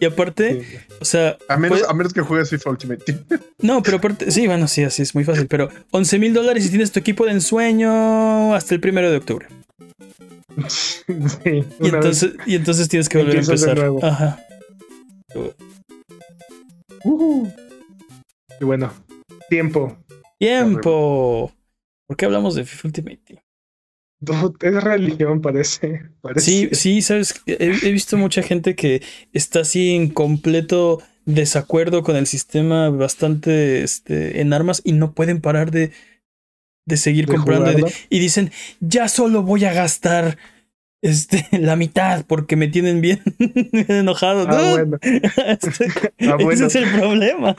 Y 0.00 0.04
aparte, 0.04 0.66
o 1.00 1.04
sea. 1.04 1.38
A 1.48 1.56
menos, 1.56 1.82
a 1.88 1.94
menos 1.94 2.12
que 2.12 2.20
juegues 2.20 2.50
FIFA 2.50 2.70
Ultimate 2.70 3.04
Team. 3.04 3.24
No, 3.62 3.82
pero 3.82 3.98
aparte. 3.98 4.30
Sí, 4.30 4.46
bueno, 4.48 4.66
sí, 4.66 4.82
así 4.82 5.02
es 5.02 5.14
muy 5.14 5.22
fácil. 5.22 5.46
Pero 5.46 5.68
11 5.92 6.18
mil 6.18 6.34
dólares 6.34 6.66
y 6.66 6.70
tienes 6.70 6.90
tu 6.90 6.98
equipo 6.98 7.24
de 7.24 7.32
ensueño 7.32 8.54
hasta 8.54 8.74
el 8.74 8.80
primero 8.80 9.10
de 9.10 9.18
octubre. 9.18 9.46
y, 11.44 11.88
entonces, 11.88 12.32
y 12.44 12.56
entonces 12.56 12.88
tienes 12.88 13.08
que 13.08 13.18
volver 13.18 13.36
a 13.36 13.40
empezar. 13.40 13.90
Ajá. 14.02 14.40
Y 18.60 18.64
bueno, 18.64 18.92
tiempo. 19.48 19.96
Tiempo. 20.38 21.52
¿Por 22.06 22.16
qué 22.16 22.24
hablamos 22.24 22.54
de 22.54 22.64
FIFA 22.64 22.88
Ultimate 22.88 23.41
Es 24.60 24.84
religión, 24.84 25.40
parece. 25.40 26.02
Sí, 26.36 26.68
sí, 26.72 27.02
sabes, 27.02 27.42
he, 27.46 27.90
visto 27.90 28.16
mucha 28.16 28.42
gente 28.42 28.74
que 28.74 29.02
está 29.32 29.60
así 29.60 29.94
en 29.94 30.08
completo 30.10 31.02
desacuerdo 31.24 32.02
con 32.02 32.16
el 32.16 32.26
sistema 32.26 32.88
bastante 32.90 33.82
este, 33.82 34.40
en 34.40 34.52
armas 34.52 34.82
y 34.84 34.92
no 34.92 35.12
pueden 35.12 35.40
parar 35.40 35.70
de, 35.70 35.92
de 36.86 36.96
seguir 36.96 37.26
comprando. 37.26 37.86
y 38.08 38.18
dicen, 38.18 38.50
ya 38.80 39.08
solo 39.08 39.42
voy 39.42 39.64
a 39.64 39.72
gastar 39.72 40.36
este, 41.02 41.46
la 41.58 41.76
mitad 41.76 42.24
porque 42.26 42.56
me 42.56 42.68
tienen 42.68 43.00
bien, 43.00 43.20
enojado. 43.88 44.46
Ah, 44.48 44.70
bueno. 44.72 44.98
Este, 45.02 45.86
ah, 46.20 46.36
ese 46.50 46.66
es 46.66 46.74
el 46.76 46.90
problema. 46.90 47.56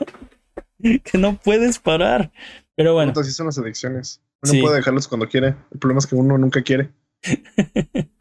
Que 0.80 1.18
no 1.18 1.36
puedes 1.36 1.78
parar. 1.78 2.32
Pero 2.74 2.94
bueno. 2.94 3.12
Así 3.16 3.30
son 3.30 3.46
las 3.46 3.58
adicciones. 3.58 4.20
Uno 4.50 4.60
puede 4.62 4.76
dejarlos 4.76 5.08
cuando 5.08 5.28
quiere. 5.28 5.54
El 5.72 5.78
problema 5.78 5.98
es 5.98 6.06
que 6.06 6.14
uno 6.16 6.38
nunca 6.38 6.62
quiere. 6.62 6.90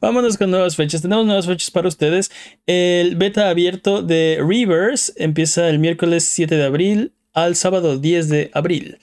Vámonos 0.00 0.36
con 0.36 0.50
nuevas 0.50 0.76
fechas. 0.76 1.02
Tenemos 1.02 1.26
nuevas 1.26 1.46
fechas 1.46 1.70
para 1.70 1.88
ustedes. 1.88 2.30
El 2.66 3.16
beta 3.16 3.48
abierto 3.48 4.02
de 4.02 4.38
Reverse 4.40 5.12
empieza 5.16 5.68
el 5.68 5.78
miércoles 5.78 6.24
7 6.24 6.56
de 6.56 6.64
abril 6.64 7.14
al 7.32 7.56
sábado 7.56 7.98
10 7.98 8.28
de 8.28 8.50
abril. 8.54 8.98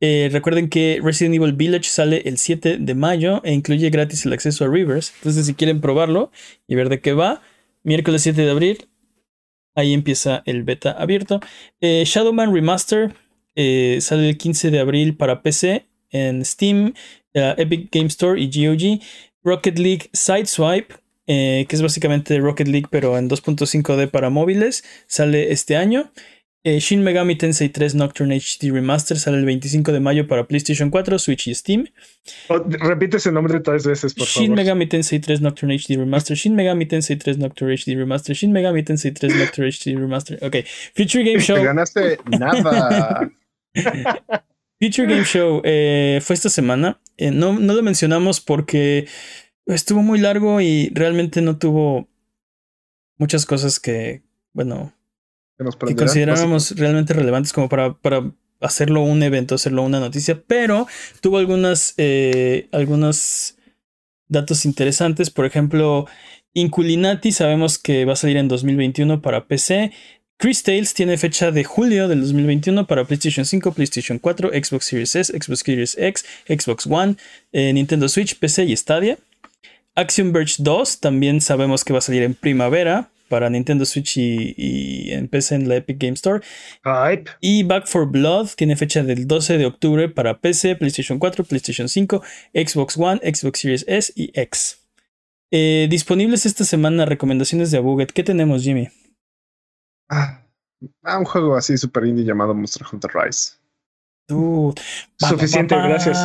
Eh, 0.00 0.28
recuerden 0.32 0.68
que 0.68 1.00
Resident 1.02 1.36
Evil 1.36 1.52
Village 1.52 1.88
sale 1.88 2.22
el 2.26 2.38
7 2.38 2.78
de 2.78 2.94
mayo 2.94 3.40
e 3.44 3.52
incluye 3.52 3.88
gratis 3.90 4.26
el 4.26 4.32
acceso 4.32 4.64
a 4.64 4.68
Rivers. 4.68 5.12
Entonces, 5.18 5.46
si 5.46 5.54
quieren 5.54 5.80
probarlo 5.80 6.30
y 6.66 6.74
ver 6.74 6.88
de 6.88 7.00
qué 7.00 7.12
va, 7.12 7.40
miércoles 7.84 8.22
7 8.22 8.42
de 8.42 8.50
abril, 8.50 8.88
ahí 9.74 9.92
empieza 9.92 10.42
el 10.46 10.62
beta 10.62 10.90
abierto. 10.92 11.40
Eh, 11.80 12.02
Shadowman 12.06 12.52
Remaster 12.52 13.14
eh, 13.56 13.98
sale 14.00 14.28
el 14.28 14.38
15 14.38 14.70
de 14.70 14.80
abril 14.80 15.16
para 15.16 15.42
PC 15.42 15.86
en 16.10 16.44
Steam, 16.44 16.94
Epic 17.32 17.88
Game 17.90 18.06
Store 18.06 18.40
y 18.40 18.46
GOG. 18.48 19.00
Rocket 19.44 19.78
League 19.78 20.08
Sideswipe, 20.12 20.94
eh, 21.26 21.66
que 21.68 21.76
es 21.76 21.82
básicamente 21.82 22.38
Rocket 22.38 22.66
League 22.66 22.88
pero 22.90 23.16
en 23.18 23.28
2.5D 23.28 24.10
para 24.10 24.30
móviles, 24.30 24.82
sale 25.06 25.52
este 25.52 25.76
año. 25.76 26.10
Eh, 26.66 26.80
Shin 26.80 27.02
Megami 27.02 27.36
Tensei 27.36 27.68
3 27.68 27.94
Nocturne 27.94 28.36
HD 28.36 28.72
Remaster 28.72 29.18
sale 29.18 29.36
el 29.36 29.44
25 29.44 29.92
de 29.92 30.00
mayo 30.00 30.26
para 30.26 30.48
PlayStation 30.48 30.88
4, 30.88 31.18
Switch 31.18 31.46
y 31.48 31.54
Steam. 31.54 31.86
Oh, 32.48 32.58
repite 32.58 33.18
ese 33.18 33.30
nombre 33.30 33.60
tres 33.60 33.84
veces, 33.84 34.14
por 34.14 34.26
Shin 34.26 34.54
Megami 34.54 34.86
Tensei 34.86 35.18
3 35.18 35.42
Nocturne 35.42 35.76
HD 35.76 35.98
Remaster, 35.98 36.34
Shin 36.34 36.54
Megami 36.54 36.86
Tensei 36.86 37.16
3 37.16 37.36
Nocturne 37.36 37.74
HD 37.76 37.98
Remaster, 37.98 38.34
Shin 38.34 38.50
Megami 38.50 38.82
Tensei 38.82 39.12
3 39.12 39.36
Nocturne 39.36 39.70
HD 39.70 39.88
Remaster. 39.88 40.38
Ok, 40.40 40.64
Future 40.96 41.22
Game 41.22 41.40
Show. 41.40 41.56
Te 41.58 41.64
ganaste 41.64 42.18
nada. 42.30 43.30
Future 44.80 45.08
Game 45.08 45.24
Show 45.24 45.62
eh, 45.64 46.20
fue 46.22 46.34
esta 46.34 46.48
semana. 46.48 47.00
Eh, 47.16 47.30
no, 47.30 47.58
no 47.58 47.74
lo 47.74 47.82
mencionamos 47.82 48.40
porque 48.40 49.06
estuvo 49.66 50.02
muy 50.02 50.18
largo 50.18 50.60
y 50.60 50.90
realmente 50.94 51.40
no 51.42 51.58
tuvo 51.58 52.08
muchas 53.16 53.46
cosas 53.46 53.80
que, 53.80 54.22
bueno, 54.52 54.92
que, 55.86 55.94
considerábamos 55.94 56.76
realmente 56.76 57.14
relevantes 57.14 57.52
como 57.52 57.68
para, 57.68 57.94
para 57.94 58.32
hacerlo 58.60 59.02
un 59.02 59.22
evento, 59.22 59.54
hacerlo 59.54 59.82
una 59.82 60.00
noticia, 60.00 60.42
pero 60.46 60.86
tuvo 61.20 61.38
algunas, 61.38 61.94
eh, 61.96 62.68
algunos 62.72 63.56
datos 64.28 64.64
interesantes. 64.64 65.30
Por 65.30 65.46
ejemplo, 65.46 66.06
Inculinati 66.54 67.32
sabemos 67.32 67.78
que 67.78 68.04
va 68.04 68.14
a 68.14 68.16
salir 68.16 68.36
en 68.36 68.48
2021 68.48 69.22
para 69.22 69.46
PC. 69.46 69.92
Chris 70.44 70.62
Tales 70.62 70.92
tiene 70.92 71.16
fecha 71.16 71.50
de 71.50 71.64
julio 71.64 72.06
del 72.06 72.20
2021 72.20 72.86
para 72.86 73.06
PlayStation 73.06 73.46
5, 73.46 73.72
PlayStation 73.72 74.18
4, 74.18 74.50
Xbox 74.50 74.84
Series 74.84 75.16
S, 75.16 75.32
Xbox 75.32 75.60
Series 75.60 75.96
X, 75.98 76.26
Xbox 76.46 76.86
One, 76.86 77.16
eh, 77.50 77.72
Nintendo 77.72 78.10
Switch, 78.10 78.38
PC 78.38 78.66
y 78.66 78.76
Stadia. 78.76 79.16
Action 79.94 80.34
Verge 80.34 80.56
2 80.58 81.00
también 81.00 81.40
sabemos 81.40 81.82
que 81.82 81.94
va 81.94 82.00
a 82.00 82.02
salir 82.02 82.22
en 82.22 82.34
primavera 82.34 83.08
para 83.30 83.48
Nintendo 83.48 83.86
Switch 83.86 84.18
y, 84.18 85.12
en 85.12 85.28
PC 85.28 85.54
en 85.54 85.66
la 85.66 85.76
Epic 85.76 85.96
Game 85.98 86.12
Store. 86.12 86.42
Y 87.40 87.62
Back 87.62 87.86
for 87.86 88.06
Blood 88.06 88.48
tiene 88.54 88.76
fecha 88.76 89.02
del 89.02 89.26
12 89.26 89.56
de 89.56 89.64
octubre 89.64 90.10
para 90.10 90.40
PC, 90.40 90.76
PlayStation 90.76 91.18
4, 91.18 91.44
PlayStation 91.44 91.88
5, 91.88 92.22
Xbox 92.52 92.98
One, 92.98 93.18
Xbox 93.24 93.60
Series 93.60 93.86
S 93.88 94.12
y 94.14 94.30
X. 94.34 94.78
Eh, 95.50 95.86
disponibles 95.88 96.44
esta 96.44 96.64
semana 96.64 97.06
recomendaciones 97.06 97.70
de 97.70 97.78
Abuget. 97.78 98.12
¿Qué 98.12 98.22
tenemos, 98.22 98.62
Jimmy? 98.62 98.90
Ah, 100.10 101.18
un 101.18 101.24
juego 101.24 101.56
así 101.56 101.76
super 101.78 102.04
indie 102.04 102.24
llamado 102.24 102.54
Monster 102.54 102.86
Hunter 102.90 103.10
Rise. 103.14 103.52
Suficiente, 105.18 105.74
gracias. 105.74 106.18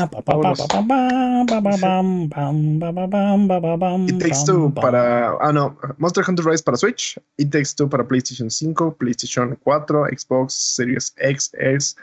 It 4.08 4.20
Takes 4.20 4.46
Two 4.46 4.74
para. 4.74 5.36
Ah, 5.42 5.52
no. 5.52 5.78
Monster 5.98 6.24
Hunter 6.26 6.46
Rise 6.46 6.64
para 6.64 6.78
Switch. 6.78 7.18
It 7.38 7.52
Takes 7.52 7.76
Two 7.76 7.90
para 7.90 8.08
PlayStation 8.08 8.50
5, 8.50 8.96
PlayStation 8.98 9.58
4, 9.64 10.08
Xbox 10.18 10.54
Series 10.54 11.14
X, 11.18 11.52
S, 11.58 11.96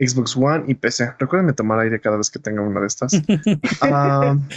Xbox 0.00 0.36
One 0.36 0.64
y 0.66 0.74
PC. 0.74 1.14
Recuerden 1.20 1.54
tomar 1.54 1.78
aire 1.80 2.00
cada 2.00 2.16
vez 2.16 2.30
que 2.30 2.40
tenga 2.40 2.62
una 2.62 2.80
de 2.80 2.86
estas. 2.86 3.12
um, 3.82 4.48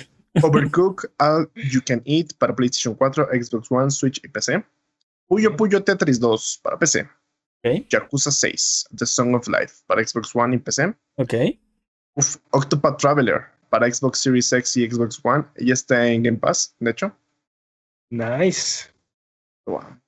Overcook 0.41 1.11
All 1.19 1.47
You 1.55 1.81
Can 1.85 2.01
Eat 2.05 2.33
para 2.39 2.55
PlayStation 2.55 2.95
4, 2.95 3.27
Xbox 3.33 3.71
One, 3.71 3.91
Switch 3.91 4.19
y 4.23 4.29
PC. 4.29 4.63
Puyo 5.31 5.55
Puyo 5.55 5.81
Tetris 5.81 6.19
2 6.19 6.59
para 6.61 6.77
PC. 6.77 7.07
Okay. 7.63 7.87
Yakuza 7.89 8.31
6, 8.31 8.89
The 8.97 9.05
Song 9.05 9.33
of 9.33 9.47
Life 9.47 9.81
para 9.87 10.05
Xbox 10.05 10.35
One 10.35 10.57
y 10.57 10.59
PC. 10.59 10.93
Ok. 11.15 11.33
Uf, 12.17 12.35
Octopath 12.51 12.99
Traveler 12.99 13.45
para 13.69 13.89
Xbox 13.89 14.19
Series 14.19 14.51
X 14.51 14.75
y 14.75 14.89
Xbox 14.89 15.21
One. 15.23 15.45
Ya 15.57 15.73
está 15.73 16.05
en 16.05 16.23
Game 16.23 16.37
Pass, 16.37 16.75
de 16.79 16.91
hecho. 16.91 17.15
Nice. 18.09 18.89
Wow. 19.65 20.01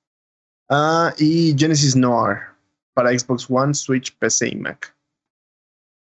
Ah, 0.68 1.14
y 1.16 1.54
Genesis 1.56 1.96
Noir 1.96 2.40
para 2.92 3.18
Xbox 3.18 3.46
One, 3.48 3.72
Switch, 3.72 4.14
PC 4.18 4.48
y 4.48 4.56
Mac. 4.56 4.94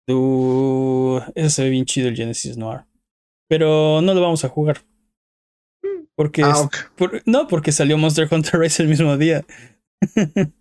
Uh, 0.07 1.21
eso 1.35 1.49
se 1.49 1.63
ve 1.63 1.71
bien 1.71 1.87
chido 1.87 2.09
el 2.09 2.17
Genesis 2.17 2.59
Noir. 2.59 2.85
Pero 3.49 4.03
no 4.03 4.13
lo 4.13 4.21
vamos 4.21 4.45
a 4.45 4.51
jugar. 4.51 4.83
Porque 6.19 6.43
ah, 6.43 6.69
no, 7.27 7.47
porque 7.47 7.71
salió 7.71 7.97
Monster 7.97 8.27
Hunter 8.29 8.59
Rise 8.59 8.83
el 8.83 8.89
mismo 8.89 9.17
día. 9.17 9.47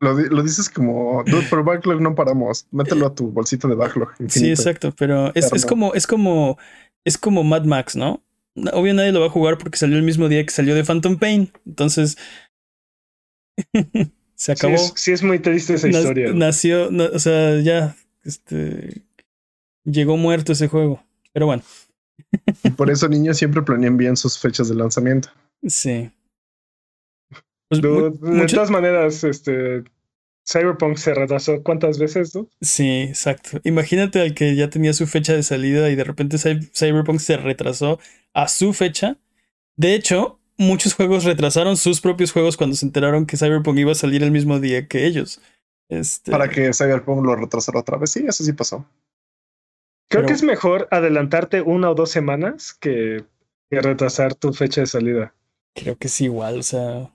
Lo, 0.00 0.12
lo, 0.12 0.44
dices 0.44 0.70
como, 0.70 1.24
dude, 1.24 1.44
pero 1.50 1.64
backlog 1.64 2.00
no 2.00 2.14
paramos. 2.14 2.68
Mételo 2.70 3.06
a 3.08 3.14
tu 3.16 3.32
bolsita 3.32 3.66
de 3.66 3.74
backlog. 3.74 4.10
Sí, 4.28 4.48
exacto, 4.48 4.94
pero 4.96 5.34
es, 5.34 5.52
es, 5.52 5.66
como, 5.66 5.92
es 5.92 6.06
como, 6.06 6.56
es 7.04 7.18
como 7.18 7.42
Mad 7.42 7.64
Max, 7.64 7.96
¿no? 7.96 8.22
Obvio 8.72 8.94
nadie 8.94 9.10
lo 9.10 9.18
va 9.18 9.26
a 9.26 9.30
jugar 9.30 9.58
porque 9.58 9.76
salió 9.76 9.96
el 9.96 10.04
mismo 10.04 10.28
día 10.28 10.44
que 10.44 10.52
salió 10.52 10.76
de 10.76 10.84
Phantom 10.84 11.16
Pain. 11.16 11.50
Entonces, 11.66 12.16
se 14.36 14.52
acabó. 14.52 14.76
Sí 14.94 15.10
es, 15.10 15.24
muy 15.24 15.40
triste 15.40 15.74
esa 15.74 15.88
historia. 15.88 16.32
Nació, 16.32 16.90
o 16.90 17.18
sea, 17.18 17.58
ya, 17.60 17.96
este, 18.22 19.02
llegó 19.84 20.16
muerto 20.16 20.52
ese 20.52 20.68
juego. 20.68 21.02
Pero 21.32 21.46
bueno. 21.46 21.64
Y 22.64 22.70
por 22.70 22.90
eso 22.90 23.08
niños 23.08 23.38
siempre 23.38 23.62
planean 23.62 23.96
bien 23.96 24.16
sus 24.16 24.38
fechas 24.38 24.68
de 24.68 24.74
lanzamiento. 24.74 25.28
Sí. 25.66 26.10
Pues 27.68 27.82
de 27.82 28.46
todas 28.46 28.70
maneras, 28.70 29.24
este 29.24 29.84
Cyberpunk 30.50 30.96
se 30.96 31.12
retrasó 31.12 31.62
cuántas 31.62 31.98
veces, 31.98 32.34
¿no? 32.34 32.48
Sí, 32.62 33.02
exacto. 33.02 33.60
Imagínate 33.64 34.20
al 34.20 34.34
que 34.34 34.56
ya 34.56 34.70
tenía 34.70 34.94
su 34.94 35.06
fecha 35.06 35.34
de 35.34 35.42
salida 35.42 35.90
y 35.90 35.94
de 35.94 36.04
repente 36.04 36.38
Cyberpunk 36.38 37.20
se 37.20 37.36
retrasó 37.36 37.98
a 38.32 38.48
su 38.48 38.72
fecha. 38.72 39.18
De 39.76 39.94
hecho, 39.94 40.40
muchos 40.56 40.94
juegos 40.94 41.24
retrasaron 41.24 41.76
sus 41.76 42.00
propios 42.00 42.32
juegos 42.32 42.56
cuando 42.56 42.76
se 42.76 42.86
enteraron 42.86 43.26
que 43.26 43.36
Cyberpunk 43.36 43.78
iba 43.78 43.92
a 43.92 43.96
salir 43.96 44.22
el 44.22 44.30
mismo 44.30 44.58
día 44.58 44.88
que 44.88 45.04
ellos. 45.04 45.40
Este... 45.90 46.30
Para 46.30 46.48
que 46.48 46.72
Cyberpunk 46.72 47.24
lo 47.24 47.36
retrasara 47.36 47.80
otra 47.80 47.98
vez. 47.98 48.10
Sí, 48.10 48.24
eso 48.26 48.42
sí 48.42 48.54
pasó. 48.54 48.86
Creo 50.08 50.26
que 50.26 50.32
es 50.32 50.42
mejor 50.42 50.88
adelantarte 50.90 51.60
una 51.60 51.90
o 51.90 51.94
dos 51.94 52.10
semanas 52.10 52.72
que, 52.72 53.24
que 53.70 53.80
retrasar 53.80 54.34
tu 54.34 54.52
fecha 54.52 54.80
de 54.80 54.86
salida. 54.86 55.34
Creo 55.74 55.96
que 55.96 56.06
es 56.06 56.20
igual, 56.20 56.58
o 56.58 56.62
sea. 56.62 57.10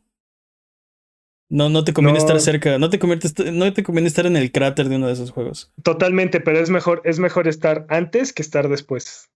No, 1.50 1.70
no 1.70 1.84
te 1.84 1.94
conviene 1.94 2.18
estar 2.18 2.40
cerca, 2.40 2.80
no 2.80 2.90
te, 2.90 2.98
conviene, 2.98 3.22
no 3.52 3.74
te 3.74 3.84
conviene 3.84 4.08
estar 4.08 4.26
en 4.26 4.38
el 4.38 4.52
cráter 4.52 4.90
de 4.90 4.96
uno 4.96 5.08
de 5.08 5.14
esos 5.14 5.32
juegos. 5.32 5.72
Totalmente, 5.84 6.40
pero 6.40 6.60
es 6.60 6.70
mejor, 6.70 7.02
es 7.04 7.20
mejor 7.20 7.48
estar 7.48 7.86
antes 7.90 8.34
que 8.34 8.42
estar 8.42 8.70
después. 8.70 9.30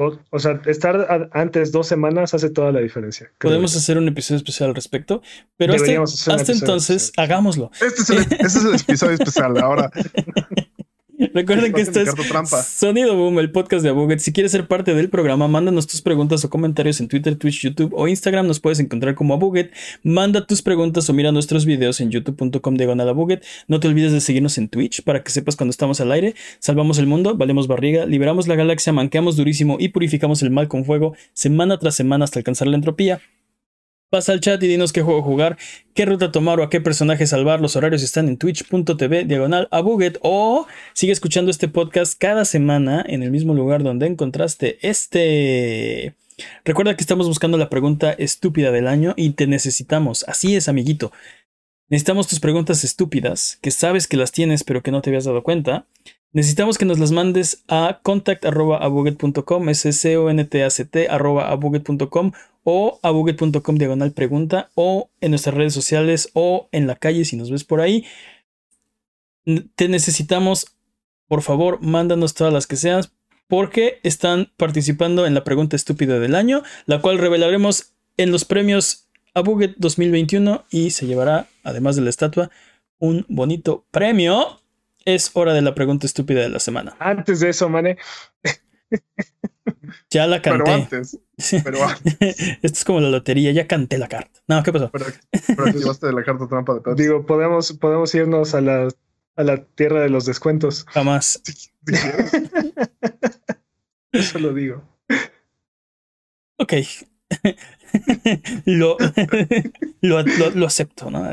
O, 0.00 0.38
sea, 0.38 0.60
estar 0.66 1.28
antes 1.32 1.72
dos 1.72 1.88
semanas 1.88 2.32
hace 2.32 2.50
toda 2.50 2.70
la 2.70 2.78
diferencia. 2.78 3.32
Podemos 3.40 3.74
hacer 3.74 3.98
un 3.98 4.06
episodio 4.06 4.36
especial 4.36 4.68
al 4.68 4.76
respecto, 4.76 5.22
pero 5.56 5.74
hasta, 5.74 6.52
entonces 6.52 7.12
hagámoslo. 7.16 7.72
Este 7.80 8.02
es, 8.02 8.10
el, 8.10 8.18
este 8.18 8.46
es 8.46 8.64
el 8.64 8.74
episodio 8.76 9.14
especial 9.14 9.58
ahora. 9.58 9.90
Recuerden 11.34 11.72
que 11.72 11.80
esto 11.80 12.00
es 12.00 12.10
Sonido 12.66 13.16
Boom, 13.16 13.38
el 13.38 13.50
podcast 13.50 13.82
de 13.82 13.90
Abuget. 13.90 14.20
Si 14.20 14.32
quieres 14.32 14.52
ser 14.52 14.66
parte 14.66 14.94
del 14.94 15.08
programa, 15.08 15.48
mándanos 15.48 15.86
tus 15.86 16.02
preguntas 16.02 16.44
o 16.44 16.50
comentarios 16.50 17.00
en 17.00 17.08
Twitter, 17.08 17.36
Twitch, 17.36 17.62
YouTube 17.62 17.92
o 17.94 18.08
Instagram. 18.08 18.46
Nos 18.46 18.60
puedes 18.60 18.80
encontrar 18.80 19.14
como 19.14 19.34
Abuget. 19.34 19.72
Manda 20.02 20.46
tus 20.46 20.62
preguntas 20.62 21.08
o 21.08 21.12
mira 21.12 21.32
nuestros 21.32 21.64
videos 21.64 22.00
en 22.00 22.10
youtube.com 22.10 22.74
diagonal 22.76 23.08
Abuget. 23.08 23.44
No 23.66 23.80
te 23.80 23.88
olvides 23.88 24.12
de 24.12 24.20
seguirnos 24.20 24.58
en 24.58 24.68
Twitch 24.68 25.02
para 25.02 25.22
que 25.22 25.30
sepas 25.30 25.56
cuando 25.56 25.70
estamos 25.70 26.00
al 26.00 26.12
aire. 26.12 26.34
Salvamos 26.58 26.98
el 26.98 27.06
mundo, 27.06 27.36
valemos 27.36 27.66
barriga, 27.66 28.06
liberamos 28.06 28.48
la 28.48 28.54
galaxia, 28.54 28.92
manqueamos 28.92 29.36
durísimo 29.36 29.76
y 29.78 29.88
purificamos 29.88 30.42
el 30.42 30.50
mal 30.50 30.68
con 30.68 30.84
fuego 30.84 31.14
semana 31.32 31.78
tras 31.78 31.94
semana 31.94 32.24
hasta 32.24 32.38
alcanzar 32.38 32.68
la 32.68 32.76
entropía. 32.76 33.20
Pasa 34.10 34.32
al 34.32 34.40
chat 34.40 34.62
y 34.62 34.68
dinos 34.68 34.94
qué 34.94 35.02
juego 35.02 35.22
jugar, 35.22 35.58
qué 35.92 36.06
ruta 36.06 36.32
tomar 36.32 36.58
o 36.60 36.62
a 36.62 36.70
qué 36.70 36.80
personaje 36.80 37.26
salvar. 37.26 37.60
Los 37.60 37.76
horarios 37.76 38.02
están 38.02 38.26
en 38.28 38.38
twitch.tv 38.38 39.24
diagonal 39.24 39.68
a 39.70 39.82
o 40.22 40.66
sigue 40.94 41.12
escuchando 41.12 41.50
este 41.50 41.68
podcast 41.68 42.18
cada 42.18 42.46
semana 42.46 43.04
en 43.06 43.22
el 43.22 43.30
mismo 43.30 43.52
lugar 43.52 43.82
donde 43.82 44.06
encontraste 44.06 44.78
este. 44.80 46.14
Recuerda 46.64 46.96
que 46.96 47.02
estamos 47.02 47.28
buscando 47.28 47.58
la 47.58 47.68
pregunta 47.68 48.12
estúpida 48.12 48.70
del 48.70 48.88
año 48.88 49.12
y 49.14 49.30
te 49.30 49.46
necesitamos. 49.46 50.24
Así 50.26 50.56
es, 50.56 50.70
amiguito. 50.70 51.12
Necesitamos 51.90 52.28
tus 52.28 52.40
preguntas 52.40 52.84
estúpidas, 52.84 53.58
que 53.60 53.70
sabes 53.70 54.06
que 54.06 54.16
las 54.16 54.32
tienes 54.32 54.64
pero 54.64 54.82
que 54.82 54.90
no 54.90 55.02
te 55.02 55.10
habías 55.10 55.24
dado 55.24 55.42
cuenta. 55.42 55.84
Necesitamos 56.32 56.76
que 56.76 56.84
nos 56.84 56.98
las 56.98 57.10
mandes 57.10 57.64
a 57.68 58.00
contact.abuget.com, 58.02 59.68
s 59.70 59.92
c 59.92 60.16
o 60.18 60.28
n 60.28 60.44
t 60.44 60.62
a 60.62 60.70
c 60.70 60.84
t 60.84 61.08
abuget.com 61.08 62.32
o 62.64 63.00
abuget.com 63.02 63.76
diagonal 63.76 64.12
pregunta 64.12 64.68
o 64.74 65.08
en 65.22 65.30
nuestras 65.30 65.54
redes 65.54 65.72
sociales 65.72 66.30
o 66.34 66.68
en 66.70 66.86
la 66.86 66.96
calle 66.96 67.24
si 67.24 67.36
nos 67.36 67.50
ves 67.50 67.64
por 67.64 67.80
ahí. 67.80 68.04
Te 69.74 69.88
necesitamos, 69.88 70.76
por 71.28 71.40
favor, 71.40 71.78
mándanos 71.80 72.34
todas 72.34 72.52
las 72.52 72.66
que 72.66 72.76
seas 72.76 73.12
porque 73.46 73.98
están 74.02 74.52
participando 74.58 75.26
en 75.26 75.32
la 75.32 75.44
pregunta 75.44 75.76
estúpida 75.76 76.18
del 76.18 76.34
año, 76.34 76.62
la 76.84 77.00
cual 77.00 77.16
revelaremos 77.16 77.94
en 78.18 78.30
los 78.30 78.44
premios 78.44 79.08
Abuget 79.32 79.76
2021 79.78 80.64
y 80.70 80.90
se 80.90 81.06
llevará, 81.06 81.48
además 81.62 81.96
de 81.96 82.02
la 82.02 82.10
estatua, 82.10 82.50
un 82.98 83.24
bonito 83.28 83.86
premio 83.90 84.60
es 85.14 85.30
hora 85.32 85.54
de 85.54 85.62
la 85.62 85.74
pregunta 85.74 86.06
estúpida 86.06 86.42
de 86.42 86.50
la 86.50 86.58
semana. 86.58 86.94
Antes 86.98 87.40
de 87.40 87.48
eso, 87.48 87.70
Mane. 87.70 87.96
Ya 90.10 90.26
la 90.26 90.42
canté. 90.42 90.64
Pero 90.64 90.74
antes. 90.74 91.18
Pero 91.64 91.78
Esto 92.20 92.58
es 92.62 92.84
como 92.84 93.00
la 93.00 93.08
lotería, 93.08 93.52
ya 93.52 93.66
canté 93.66 93.96
la 93.96 94.08
carta. 94.08 94.40
No, 94.46 94.62
¿qué 94.62 94.72
pasó? 94.72 94.90
Pero, 94.90 95.06
pero 95.46 95.66
llevaste 95.66 96.08
de 96.08 96.12
la 96.12 96.24
carta 96.24 96.46
trampa 96.46 96.74
de 96.74 96.82
Pepsi. 96.82 97.02
Digo, 97.02 97.24
podemos, 97.24 97.72
podemos 97.72 98.14
irnos 98.14 98.54
a 98.54 98.60
la, 98.60 98.88
a 99.36 99.42
la 99.42 99.64
tierra 99.64 100.02
de 100.02 100.10
los 100.10 100.26
descuentos. 100.26 100.84
Jamás. 100.88 101.40
Eso 104.12 104.38
lo 104.38 104.52
digo. 104.52 104.82
Ok. 106.58 106.74
lo, 108.66 108.98
lo, 110.02 110.22
lo, 110.22 110.50
lo, 110.50 110.66
acepto, 110.66 111.10
¿no? 111.10 111.30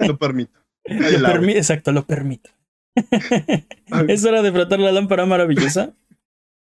lo 0.00 0.18
permito. 0.18 0.60
Lo 0.84 1.28
permi 1.28 1.52
exacto, 1.52 1.92
lo 1.92 2.06
permito. 2.06 2.50
es 4.08 4.24
hora 4.24 4.42
de 4.42 4.52
frotar 4.52 4.80
la 4.80 4.92
lámpara 4.92 5.26
maravillosa 5.26 5.94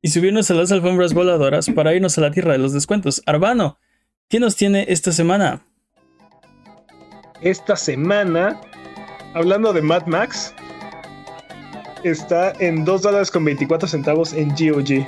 y 0.00 0.08
subirnos 0.08 0.50
a 0.50 0.54
las 0.54 0.72
alfombras 0.72 1.14
voladoras 1.14 1.70
para 1.70 1.94
irnos 1.94 2.18
a 2.18 2.20
la 2.20 2.30
tierra 2.30 2.52
de 2.52 2.58
los 2.58 2.72
descuentos. 2.72 3.22
Arbano, 3.26 3.78
¿qué 4.28 4.40
nos 4.40 4.56
tiene 4.56 4.86
esta 4.88 5.12
semana? 5.12 5.60
Esta 7.40 7.76
semana, 7.76 8.60
hablando 9.34 9.72
de 9.72 9.82
Mad 9.82 10.06
Max, 10.06 10.54
está 12.04 12.52
en 12.58 12.84
2 12.84 13.02
dólares 13.02 13.30
con 13.30 13.44
24 13.44 13.88
centavos 13.88 14.32
en 14.32 14.50
GOG. 14.50 15.06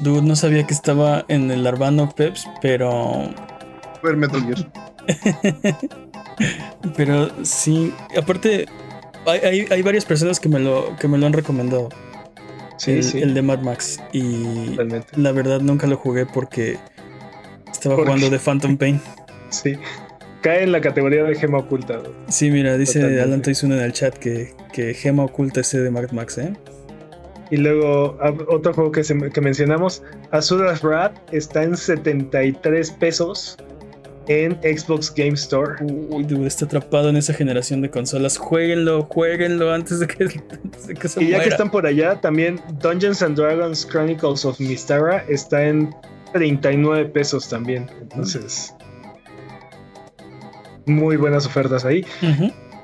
Dude, 0.00 0.22
no 0.22 0.36
sabía 0.36 0.66
que 0.66 0.74
estaba 0.74 1.24
en 1.28 1.50
el 1.50 1.66
Arbano 1.66 2.10
Peps, 2.10 2.46
pero. 2.60 3.30
Metal 4.02 4.42
Gear. 4.42 5.96
pero 6.96 7.30
sí, 7.44 7.92
aparte, 8.16 8.66
hay, 9.26 9.40
hay, 9.40 9.66
hay, 9.70 9.82
varias 9.82 10.04
personas 10.04 10.38
que 10.40 10.48
me 10.48 10.58
lo, 10.58 10.96
que 10.98 11.08
me 11.08 11.18
lo 11.18 11.26
han 11.26 11.32
recomendado. 11.32 11.88
Sí, 12.78 12.92
el, 12.92 13.04
sí. 13.04 13.22
el 13.22 13.34
de 13.34 13.42
Mad 13.42 13.60
Max. 13.60 14.00
Y 14.12 14.66
Totalmente. 14.70 15.08
la 15.16 15.32
verdad 15.32 15.60
nunca 15.60 15.86
lo 15.86 15.96
jugué 15.96 16.26
porque 16.26 16.76
estaba 17.70 17.96
¿Por 17.96 18.04
jugando 18.04 18.28
de 18.30 18.38
Phantom 18.38 18.76
Pain. 18.76 19.00
Sí. 19.50 19.76
Cae 20.42 20.62
en 20.62 20.72
la 20.72 20.80
categoría 20.80 21.24
de 21.24 21.34
gema 21.34 21.58
oculta. 21.58 22.00
Sí, 22.28 22.50
mira, 22.50 22.76
dice 22.76 23.00
Totalmente. 23.00 23.22
Alan 23.22 23.42
Tyson 23.42 23.72
en 23.72 23.80
el 23.80 23.92
chat 23.92 24.14
que, 24.16 24.54
que 24.72 24.94
Gema 24.94 25.24
oculta 25.24 25.60
ese 25.60 25.80
de 25.80 25.90
Mad 25.90 26.10
Max, 26.12 26.38
¿eh? 26.38 26.52
Y 27.50 27.56
luego 27.56 28.16
a- 28.20 28.30
otro 28.48 28.74
juego 28.74 28.92
que, 28.92 29.02
se- 29.02 29.30
que 29.30 29.40
mencionamos, 29.40 30.02
Azura's 30.32 30.82
Wrath 30.84 31.16
está 31.32 31.62
en 31.62 31.76
73 31.76 32.90
pesos 32.92 33.56
en 34.28 34.52
Xbox 34.62 35.12
Game 35.14 35.34
Store. 35.34 35.74
Uy, 35.84 36.24
dude, 36.24 36.46
está 36.46 36.64
atrapado 36.64 37.08
en 37.10 37.16
esa 37.16 37.32
generación 37.34 37.80
de 37.82 37.90
consolas. 37.90 38.36
Jueguenlo, 38.38 39.04
jueguenlo 39.04 39.72
antes 39.72 40.00
de 40.00 40.06
que, 40.06 40.24
antes 40.64 40.86
de 40.86 40.94
que 40.94 41.08
se 41.08 41.22
Y 41.22 41.26
ya 41.26 41.30
muera. 41.30 41.44
que 41.44 41.50
están 41.50 41.70
por 41.70 41.86
allá, 41.86 42.20
también 42.20 42.60
Dungeons 42.80 43.22
and 43.22 43.36
Dragons 43.36 43.86
Chronicles 43.86 44.44
of 44.44 44.58
Mystara 44.60 45.24
está 45.28 45.64
en 45.64 45.94
39 46.32 47.06
pesos 47.06 47.48
también. 47.48 47.88
Entonces, 48.00 48.74
muy 50.86 51.16
buenas 51.16 51.46
ofertas 51.46 51.84
ahí. 51.84 52.04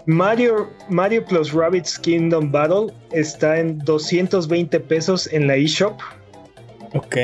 Mario, 0.06 0.68
Mario 0.88 1.24
plus 1.24 1.52
Rabbids 1.52 1.98
Kingdom 1.98 2.50
Battle 2.50 2.92
está 3.12 3.58
en 3.58 3.78
220 3.78 4.80
pesos 4.80 5.28
en 5.32 5.46
la 5.46 5.56
eShop. 5.56 6.00
Ok. 6.94 7.16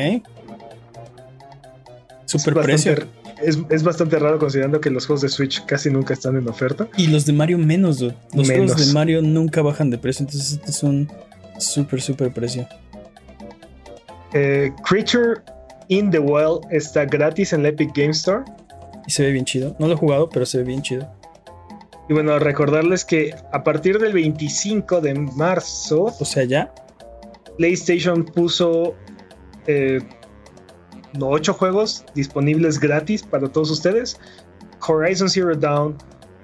Super 2.26 2.54
bastante, 2.54 2.62
precio. 2.94 3.08
Es, 3.42 3.58
es 3.70 3.82
bastante 3.82 4.18
raro 4.18 4.38
considerando 4.38 4.80
que 4.80 4.90
los 4.90 5.06
juegos 5.06 5.22
de 5.22 5.28
Switch 5.28 5.64
casi 5.66 5.90
nunca 5.90 6.14
están 6.14 6.36
en 6.36 6.48
oferta. 6.48 6.88
Y 6.96 7.08
los 7.08 7.26
de 7.26 7.32
Mario 7.32 7.58
menos, 7.58 7.98
dude. 7.98 8.14
Los 8.34 8.48
juegos 8.48 8.76
de 8.76 8.92
Mario 8.92 9.22
nunca 9.22 9.62
bajan 9.62 9.90
de 9.90 9.98
precio. 9.98 10.24
Entonces 10.24 10.52
este 10.52 10.70
es 10.70 10.82
un 10.82 11.10
super, 11.58 12.00
super 12.00 12.32
precio. 12.32 12.66
Eh, 14.32 14.72
Creature 14.84 15.40
in 15.88 16.10
the 16.10 16.18
Wild 16.18 16.60
está 16.70 17.04
gratis 17.04 17.52
en 17.52 17.62
la 17.62 17.70
Epic 17.70 17.90
Game 17.94 18.10
Store. 18.10 18.44
Y 19.06 19.10
se 19.10 19.22
ve 19.22 19.32
bien 19.32 19.44
chido. 19.44 19.74
No 19.78 19.86
lo 19.86 19.94
he 19.94 19.96
jugado, 19.96 20.28
pero 20.28 20.44
se 20.44 20.58
ve 20.58 20.64
bien 20.64 20.82
chido. 20.82 21.10
Y 22.08 22.14
bueno, 22.14 22.38
recordarles 22.38 23.04
que 23.04 23.34
a 23.52 23.62
partir 23.62 23.98
del 23.98 24.12
25 24.12 25.00
de 25.00 25.14
marzo, 25.14 26.04
O 26.18 26.24
sea, 26.24 26.44
ya. 26.44 26.72
PlayStation 27.58 28.24
puso 28.24 28.94
eh, 29.66 30.00
no, 31.14 31.28
ocho 31.28 31.54
juegos 31.54 32.04
disponibles 32.14 32.78
gratis 32.80 33.22
para 33.22 33.48
todos 33.48 33.70
ustedes. 33.70 34.18
Horizon 34.86 35.28
Zero 35.28 35.54
Dawn, 35.56 35.96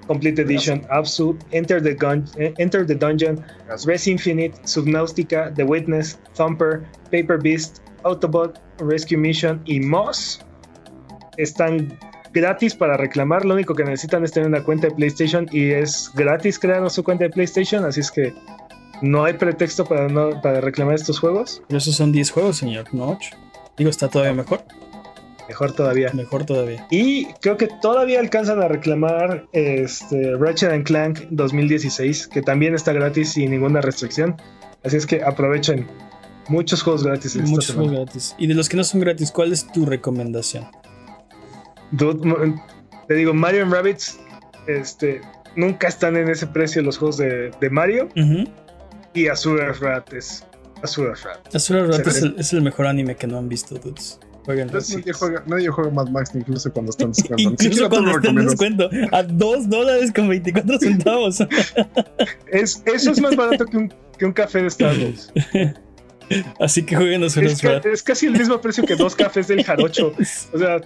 Complete 0.07 0.41
Edition, 0.41 0.81
Absu, 0.89 1.37
Enter 1.51 1.81
the, 1.81 1.93
Gun- 1.95 2.25
eh, 2.37 2.53
Enter 2.57 2.85
the 2.85 2.95
Dungeon, 2.95 3.43
Res 3.85 4.07
Infinite, 4.07 4.53
Subnautica, 4.65 5.53
The 5.55 5.63
Witness, 5.63 6.19
Thumper, 6.35 6.83
Paper 7.11 7.39
Beast, 7.41 7.79
Autobot, 8.03 8.59
Rescue 8.79 9.17
Mission 9.17 9.61
y 9.65 9.79
Moss 9.79 10.39
están 11.37 11.97
gratis 12.33 12.75
para 12.75 12.97
reclamar. 12.97 13.45
Lo 13.45 13.53
único 13.53 13.73
que 13.73 13.83
necesitan 13.83 14.23
es 14.23 14.31
tener 14.31 14.47
una 14.49 14.63
cuenta 14.63 14.87
de 14.87 14.93
PlayStation 14.95 15.47
y 15.51 15.71
es 15.71 16.11
gratis 16.13 16.59
crear 16.59 16.87
su 16.89 17.03
cuenta 17.03 17.23
de 17.25 17.29
PlayStation, 17.29 17.83
así 17.85 18.01
es 18.01 18.11
que 18.11 18.33
no 19.01 19.23
hay 19.25 19.33
pretexto 19.33 19.85
para, 19.85 20.07
no, 20.07 20.41
para 20.41 20.61
reclamar 20.61 20.95
estos 20.95 21.19
juegos. 21.19 21.61
Pero 21.67 21.77
esos 21.77 21.95
son 21.95 22.11
10 22.11 22.31
juegos, 22.31 22.57
señor, 22.57 22.85
no 22.93 23.09
8. 23.09 23.29
Digo, 23.77 23.89
está 23.89 24.07
todavía 24.07 24.33
mejor. 24.33 24.63
Mejor 25.47 25.73
todavía. 25.73 26.11
Mejor 26.13 26.45
todavía. 26.45 26.87
Y 26.89 27.25
creo 27.41 27.57
que 27.57 27.67
todavía 27.81 28.19
alcanzan 28.19 28.61
a 28.61 28.67
reclamar 28.67 29.45
este 29.51 30.35
Ratchet 30.37 30.71
and 30.71 30.85
Clank 30.85 31.19
2016, 31.29 32.27
que 32.27 32.41
también 32.41 32.73
está 32.73 32.93
gratis 32.93 33.33
sin 33.33 33.51
ninguna 33.51 33.81
restricción. 33.81 34.35
Así 34.83 34.97
es 34.97 35.05
que 35.05 35.21
aprovechen 35.23 35.87
muchos 36.47 36.81
juegos 36.81 37.03
gratis 37.03 37.35
esta 37.35 37.47
Muchos 37.47 37.65
semana. 37.65 37.89
juegos 37.89 38.05
gratis. 38.05 38.35
Y 38.39 38.47
de 38.47 38.53
los 38.55 38.69
que 38.69 38.77
no 38.77 38.83
son 38.83 39.01
gratis, 39.01 39.31
¿cuál 39.31 39.51
es 39.53 39.71
tu 39.71 39.85
recomendación? 39.85 40.65
Dude, 41.91 42.55
te 43.07 43.13
digo, 43.13 43.33
Mario 43.33 43.63
and 43.63 43.73
Rabbids 43.73 44.19
este, 44.67 45.21
nunca 45.55 45.87
están 45.87 46.17
en 46.17 46.29
ese 46.29 46.47
precio 46.47 46.81
los 46.81 46.97
juegos 46.97 47.17
de, 47.17 47.51
de 47.59 47.69
Mario. 47.69 48.09
Y 49.13 49.27
Azura's 49.27 49.79
Wrath 49.79 50.11
es 50.13 50.43
Azura's 50.83 51.23
Wrath. 51.23 51.55
Azura 51.55 51.83
Wrath 51.83 52.07
es 52.07 52.21
el, 52.21 52.35
es 52.37 52.53
el 52.53 52.61
mejor 52.61 52.87
anime 52.87 53.15
que 53.15 53.27
no 53.27 53.37
han 53.37 53.49
visto, 53.49 53.75
dudes. 53.75 54.19
Entonces, 54.47 54.97
nadie, 54.97 55.11
juega, 55.13 55.43
nadie 55.47 55.67
juega 55.69 55.89
Mad 55.89 56.09
Max 56.09 56.29
incluso 56.35 56.71
cuando 56.71 56.91
están 56.91 57.11
descuento. 57.13 57.41
Incluso 57.63 57.89
cuando 57.89 58.11
lo 58.11 58.17
está 58.17 58.29
en 58.29 58.35
recomiendas. 58.37 58.89
descuento. 58.91 59.15
A 59.15 59.23
2 59.23 59.69
dólares 59.69 60.11
con 60.13 60.29
24 60.29 60.79
centavos. 60.79 61.37
Es, 62.51 62.81
eso 62.85 63.11
es 63.11 63.19
más 63.21 63.35
barato 63.35 63.65
que 63.65 63.75
un, 63.77 63.93
que 64.19 64.25
un 64.25 64.33
café 64.33 64.61
de 64.61 64.69
Starbucks. 64.69 65.33
Así 66.59 66.83
que 66.83 66.95
jueguen 66.95 67.23
Azura 67.23 67.47
Es, 67.47 67.59
ca- 67.61 67.69
Wrath. 67.69 67.85
es 67.87 68.03
casi 68.03 68.27
el 68.27 68.33
mismo 68.33 68.61
precio 68.61 68.83
que 68.85 68.95
dos 68.95 69.15
cafés 69.15 69.47
del 69.47 69.63
jarocho. 69.63 70.13
O 70.53 70.57
sea, 70.57 70.79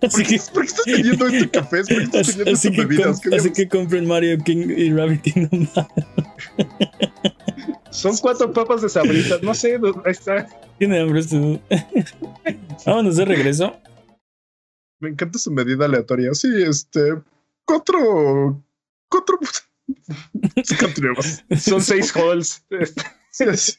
¿Por 0.00 0.08
Así 0.08 0.22
qué, 0.24 0.36
que, 0.38 0.42
por 0.54 0.62
qué 0.62 0.68
estás 0.68 0.84
teniendo 0.84 1.26
este 1.26 1.50
café? 1.50 1.76
¿Por 1.78 1.86
qué 1.86 2.02
estás 2.04 2.28
así, 2.28 2.70
teniendo 2.70 3.10
así 3.10 3.28
que 3.30 3.36
así 3.36 3.50
que 3.52 3.68
compren 3.68 4.06
Mario 4.06 4.38
King 4.38 4.68
y 4.76 4.92
Rabbit 4.92 5.22
Kingdom. 5.22 5.66
Son 7.92 8.16
cuatro 8.16 8.52
papas 8.52 8.82
de 8.82 8.88
sabritas. 8.88 9.42
No 9.42 9.54
sé, 9.54 9.78
ahí 10.04 10.12
está. 10.12 10.48
Tiene 10.78 11.00
hambre 11.00 11.20
este 11.20 11.38
dude. 11.38 11.60
Vámonos 12.86 13.16
de 13.16 13.24
regreso. 13.24 13.76
Me 14.98 15.10
encanta 15.10 15.38
su 15.38 15.50
medida 15.50 15.84
aleatoria. 15.84 16.32
Sí, 16.34 16.48
este. 16.66 17.22
Cuatro. 17.64 18.64
Cuatro. 19.08 19.38
Continuemos. 20.80 21.44
Son 21.58 21.82
seis 21.82 22.14
halls. 22.16 22.64
Sí, 23.30 23.44
sí. 23.56 23.74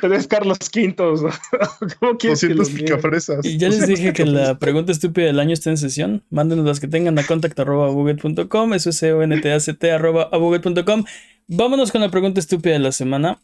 Tres 0.00 0.26
Carlos 0.26 0.58
Quintos. 0.70 1.20
¿Cómo 2.00 2.16
quieres 2.16 2.40
que 2.40 2.54
200 2.54 2.56
los 2.56 2.70
niegue? 2.70 2.84
picafresas. 2.84 3.44
Y 3.44 3.58
ya 3.58 3.68
les 3.68 3.86
dije 3.86 4.14
que 4.14 4.24
la 4.24 4.58
pregunta 4.58 4.90
estúpida 4.90 5.26
del 5.26 5.38
año 5.38 5.52
está 5.52 5.68
en 5.68 5.76
sesión. 5.76 6.24
Mándenos 6.30 6.64
las 6.64 6.80
que 6.80 6.88
tengan 6.88 7.18
a 7.18 7.26
contact 7.26 7.58
arroba 7.60 7.86
abuget.com. 7.88 8.72
Eso 8.72 8.90
es 8.90 8.96
C-O-N-T-A-C-T 8.96 9.92
arroba 9.92 10.30
abuget.com. 10.32 11.04
Vámonos 11.48 11.92
con 11.92 12.00
la 12.00 12.10
pregunta 12.10 12.40
estúpida 12.40 12.72
de 12.72 12.78
la 12.78 12.92
semana. 12.92 13.42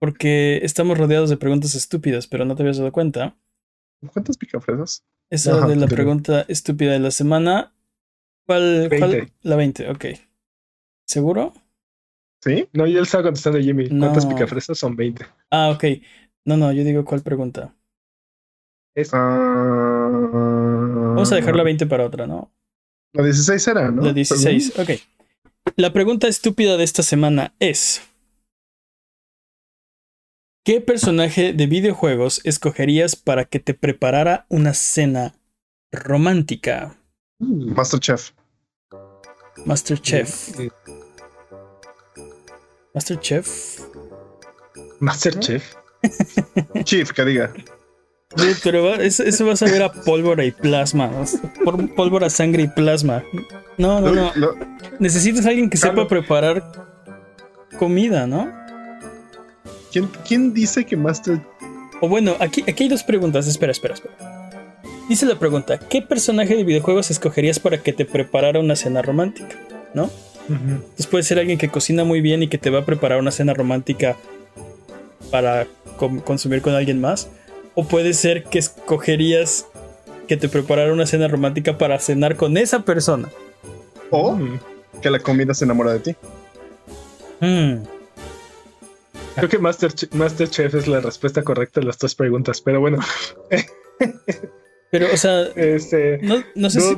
Porque 0.00 0.60
estamos 0.62 0.96
rodeados 0.96 1.30
de 1.30 1.36
preguntas 1.36 1.74
estúpidas, 1.74 2.26
pero 2.26 2.44
no 2.44 2.56
te 2.56 2.62
habías 2.62 2.78
dado 2.78 2.92
cuenta. 2.92 3.36
¿Cuántas 4.12 4.36
picafresas? 4.38 5.04
Esa 5.30 5.58
Ajá, 5.58 5.68
de 5.68 5.76
la 5.76 5.86
pregunta 5.86 6.44
estúpida 6.48 6.92
de 6.92 7.00
la 7.00 7.10
semana. 7.10 7.74
¿Cuál? 8.46 8.88
cuál? 8.88 9.10
20. 9.10 9.32
La 9.42 9.56
20, 9.56 9.90
ok. 9.90 10.04
¿Seguro? 11.06 11.52
¿Sí? 12.44 12.68
No, 12.74 12.86
yo 12.86 12.96
le 12.98 13.02
estaba 13.04 13.24
contestando 13.24 13.58
a 13.58 13.62
Jimmy. 13.62 13.88
¿Cuántas 13.88 14.26
No. 14.26 14.34
picafresas? 14.34 14.78
Son 14.78 14.94
20. 14.94 15.24
Ah, 15.50 15.70
ok. 15.70 15.84
No, 16.44 16.58
no, 16.58 16.70
yo 16.72 16.84
digo 16.84 17.02
cuál 17.04 17.22
pregunta. 17.22 17.74
Es- 18.94 19.10
Ah, 19.14 20.10
Vamos 20.12 21.32
a 21.32 21.36
dejar 21.36 21.56
la 21.56 21.62
20 21.62 21.86
para 21.86 22.04
otra, 22.04 22.26
¿no? 22.26 22.52
La 23.14 23.22
16 23.24 23.66
era, 23.68 23.90
¿no? 23.90 24.02
La 24.02 24.12
16, 24.12 24.78
ok. 24.78 24.90
La 25.76 25.92
pregunta 25.94 26.28
estúpida 26.28 26.76
de 26.76 26.84
esta 26.84 27.02
semana 27.02 27.54
es: 27.60 28.02
¿Qué 30.66 30.80
personaje 30.82 31.52
de 31.54 31.66
videojuegos 31.66 32.40
escogerías 32.44 33.16
para 33.16 33.46
que 33.46 33.58
te 33.58 33.72
preparara 33.74 34.44
una 34.50 34.74
cena 34.74 35.34
romántica? 35.92 36.96
Masterchef. 37.38 38.32
Masterchef. 39.64 40.58
Masterchef. 42.94 43.80
Masterchef. 45.00 45.74
Chief, 46.84 47.10
que 47.10 47.24
diga. 47.24 47.52
pero 48.62 48.94
eso, 48.94 49.46
va 49.46 49.52
a 49.52 49.56
saber 49.56 49.82
a 49.82 49.92
pólvora 49.92 50.44
y 50.44 50.52
plasma. 50.52 51.10
Pólvora, 51.96 52.30
sangre 52.30 52.62
y 52.62 52.68
plasma. 52.68 53.24
No, 53.78 54.00
no, 54.00 54.32
no. 54.36 54.54
Necesitas 55.00 55.44
alguien 55.44 55.68
que 55.68 55.76
sepa 55.76 56.06
preparar 56.06 56.62
comida, 57.78 58.28
¿no? 58.28 58.52
¿Quién, 59.90 60.08
¿Quién, 60.26 60.54
dice 60.54 60.84
que 60.84 60.96
Master... 60.96 61.40
O 62.00 62.08
bueno, 62.08 62.36
aquí, 62.38 62.62
aquí 62.66 62.84
hay 62.84 62.88
dos 62.88 63.02
preguntas. 63.02 63.46
Espera, 63.48 63.72
espera, 63.72 63.94
espera. 63.94 64.14
Dice 65.08 65.26
la 65.26 65.38
pregunta, 65.38 65.78
¿qué 65.78 66.00
personaje 66.00 66.54
de 66.54 66.64
videojuegos 66.64 67.10
escogerías 67.10 67.58
para 67.58 67.78
que 67.82 67.92
te 67.92 68.04
preparara 68.04 68.60
una 68.60 68.76
cena 68.76 69.02
romántica? 69.02 69.56
¿No? 69.94 70.10
Entonces 70.48 71.06
puede 71.06 71.24
ser 71.24 71.38
alguien 71.38 71.58
que 71.58 71.68
cocina 71.68 72.04
muy 72.04 72.20
bien 72.20 72.42
y 72.42 72.48
que 72.48 72.58
te 72.58 72.70
va 72.70 72.80
a 72.80 72.84
preparar 72.84 73.18
una 73.18 73.30
cena 73.30 73.54
romántica 73.54 74.16
para 75.30 75.66
consumir 76.24 76.62
con 76.62 76.74
alguien 76.74 77.00
más. 77.00 77.28
O 77.74 77.86
puede 77.86 78.14
ser 78.14 78.44
que 78.44 78.58
escogerías 78.58 79.66
que 80.28 80.36
te 80.36 80.48
preparara 80.48 80.92
una 80.92 81.06
cena 81.06 81.28
romántica 81.28 81.78
para 81.78 81.98
cenar 81.98 82.36
con 82.36 82.56
esa 82.56 82.84
persona. 82.84 83.28
O 84.10 84.38
que 85.02 85.10
la 85.10 85.18
comida 85.18 85.54
se 85.54 85.64
enamora 85.64 85.92
de 85.92 86.00
ti. 86.00 86.16
Hmm. 87.40 87.82
Creo 89.34 89.48
que 89.48 89.58
Masterchef 89.58 90.74
es 90.74 90.86
la 90.86 91.00
respuesta 91.00 91.42
correcta 91.42 91.80
a 91.80 91.84
las 91.84 91.98
dos 91.98 92.14
preguntas, 92.14 92.60
pero 92.60 92.80
bueno. 92.80 92.98
Pero, 94.90 95.12
o 95.12 95.16
sea, 95.16 95.42
este, 95.56 96.20
no, 96.54 96.70
sé 96.70 96.80
si, 96.80 96.96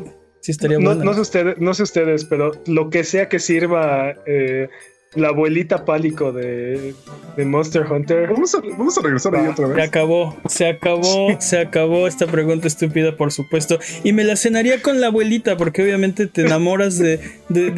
estaría. 0.50 0.78
No, 0.78 1.14
sé 1.14 1.20
ustedes, 1.20 1.58
no 1.58 1.74
sé 1.74 1.82
ustedes, 1.82 2.24
pero 2.24 2.52
lo 2.66 2.90
que 2.90 3.04
sea 3.04 3.28
que 3.28 3.38
sirva 3.38 4.14
eh, 4.26 4.68
la 5.16 5.28
abuelita 5.28 5.84
pálico 5.84 6.32
de, 6.32 6.94
Monster 7.38 7.90
Hunter. 7.90 8.28
Vamos 8.28 8.54
a, 8.54 9.02
regresar 9.02 9.34
ahí 9.34 9.46
otra 9.46 9.66
vez. 9.68 9.76
Se 9.76 9.82
acabó, 9.82 10.36
se 10.46 10.68
acabó, 10.68 11.40
se 11.40 11.58
acabó 11.58 12.06
esta 12.06 12.26
pregunta 12.26 12.66
estúpida, 12.66 13.16
por 13.16 13.32
supuesto. 13.32 13.78
Y 14.04 14.12
me 14.12 14.24
la 14.24 14.36
cenaría 14.36 14.82
con 14.82 15.00
la 15.00 15.08
abuelita, 15.08 15.56
porque 15.56 15.82
obviamente 15.82 16.26
te 16.26 16.42
enamoras 16.42 16.98
de, 16.98 17.20
de, 17.48 17.70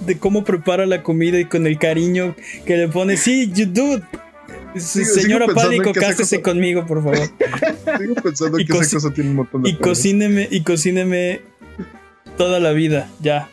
de, 0.00 0.18
cómo 0.18 0.44
prepara 0.44 0.86
la 0.86 1.02
comida 1.02 1.40
y 1.40 1.46
con 1.46 1.66
el 1.66 1.78
cariño 1.78 2.34
que 2.66 2.76
le 2.76 2.88
pone. 2.88 3.16
Sí, 3.16 3.50
you 3.52 3.66
do. 4.74 4.80
Señora 4.80 5.46
Pálico, 5.48 5.92
cásese 5.92 6.42
conmigo, 6.42 6.86
por 6.86 7.02
favor. 7.02 7.28
Sigo 7.98 8.14
pensando 8.14 8.58
que 8.58 8.64
esa 8.64 8.96
cosa 8.96 9.10
tiene 9.12 9.30
un 9.30 9.36
montón 9.36 9.62
de 9.62 9.70
Y 9.70 9.76
cocíneme, 9.76 10.48
y 10.50 10.62
cocíneme 10.62 11.40
toda 12.36 12.60
la 12.60 12.72
vida, 12.72 13.10
ya. 13.20 13.50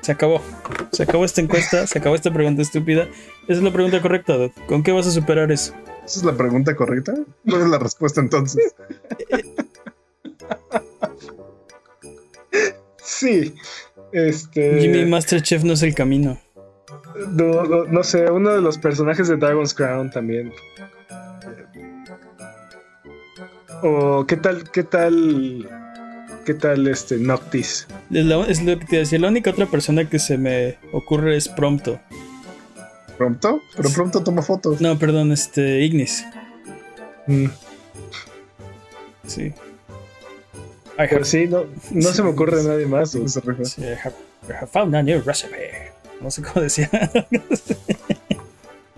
Se 0.00 0.12
acabó. 0.12 0.42
Se 0.92 1.02
acabó 1.02 1.24
esta 1.24 1.40
encuesta, 1.40 1.86
se 1.86 1.98
acabó 1.98 2.14
esta 2.14 2.32
pregunta 2.32 2.62
estúpida. 2.62 3.08
Esa 3.44 3.58
es 3.58 3.62
la 3.62 3.72
pregunta 3.72 4.00
correcta, 4.00 4.36
¿Con 4.66 4.82
qué 4.82 4.92
vas 4.92 5.06
a 5.06 5.10
superar 5.10 5.52
eso? 5.52 5.74
¿Esa 6.04 6.20
es 6.20 6.24
la 6.24 6.36
pregunta 6.36 6.74
correcta? 6.74 7.14
¿Cuál 7.48 7.62
es 7.62 7.68
la 7.68 7.78
respuesta 7.78 8.20
entonces? 8.20 8.74
sí. 13.02 13.54
Este. 14.12 14.80
Jimmy 14.80 15.04
Masterchef 15.06 15.64
no 15.64 15.74
es 15.74 15.82
el 15.82 15.94
camino. 15.94 16.40
No, 17.28 17.84
no, 17.84 18.02
sé, 18.04 18.30
uno 18.30 18.50
de 18.50 18.60
los 18.60 18.78
personajes 18.78 19.28
de 19.28 19.36
Dragon's 19.36 19.74
Crown 19.74 20.10
también. 20.10 20.52
O 23.82 24.26
qué 24.26 24.36
tal, 24.36 24.70
qué 24.70 24.82
tal, 24.82 25.68
qué 26.44 26.54
tal 26.54 26.86
este 26.86 27.16
Noctis. 27.18 27.86
Es 28.10 28.62
lo, 28.62 28.78
que 28.78 28.84
te 28.84 28.96
decía, 28.96 29.18
la 29.18 29.28
única 29.28 29.50
otra 29.50 29.66
persona 29.66 30.08
que 30.08 30.18
se 30.18 30.38
me 30.38 30.78
ocurre 30.92 31.36
es 31.36 31.48
Prompto. 31.48 32.00
¿Prompto? 33.16 33.60
Pero 33.76 33.90
Prompto 33.90 34.22
toma 34.22 34.42
fotos. 34.42 34.80
No, 34.80 34.98
perdón, 34.98 35.32
este, 35.32 35.80
Ignis. 35.80 36.24
Mm. 37.26 37.46
Sí. 39.26 39.52
Pero 40.96 41.24
sí, 41.24 41.46
no, 41.46 41.64
no 41.92 42.12
se 42.12 42.22
me 42.22 42.30
ocurre 42.30 42.62
nadie 42.62 42.86
más. 42.86 43.10
Sí, 43.12 43.82
I 43.82 44.52
have 44.52 44.66
found 44.66 44.94
a 44.94 45.02
new 45.02 45.22
recipe. 45.22 45.89
No 46.20 46.30
sé 46.30 46.42
cómo 46.42 46.62
decía. 46.62 46.90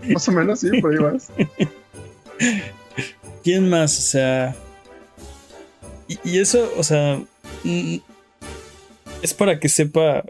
Más 0.07 0.27
o 0.27 0.31
menos, 0.31 0.59
sí, 0.59 0.81
por 0.81 0.91
ahí 0.91 0.97
vas. 0.97 1.31
¿Quién 3.43 3.69
más? 3.69 3.97
O 3.97 4.01
sea. 4.01 4.55
Y, 6.07 6.39
eso, 6.39 6.71
o 6.77 6.83
sea. 6.83 7.21
Mm, 7.63 7.97
es 9.21 9.33
para 9.33 9.59
que 9.59 9.69
sepa. 9.69 10.23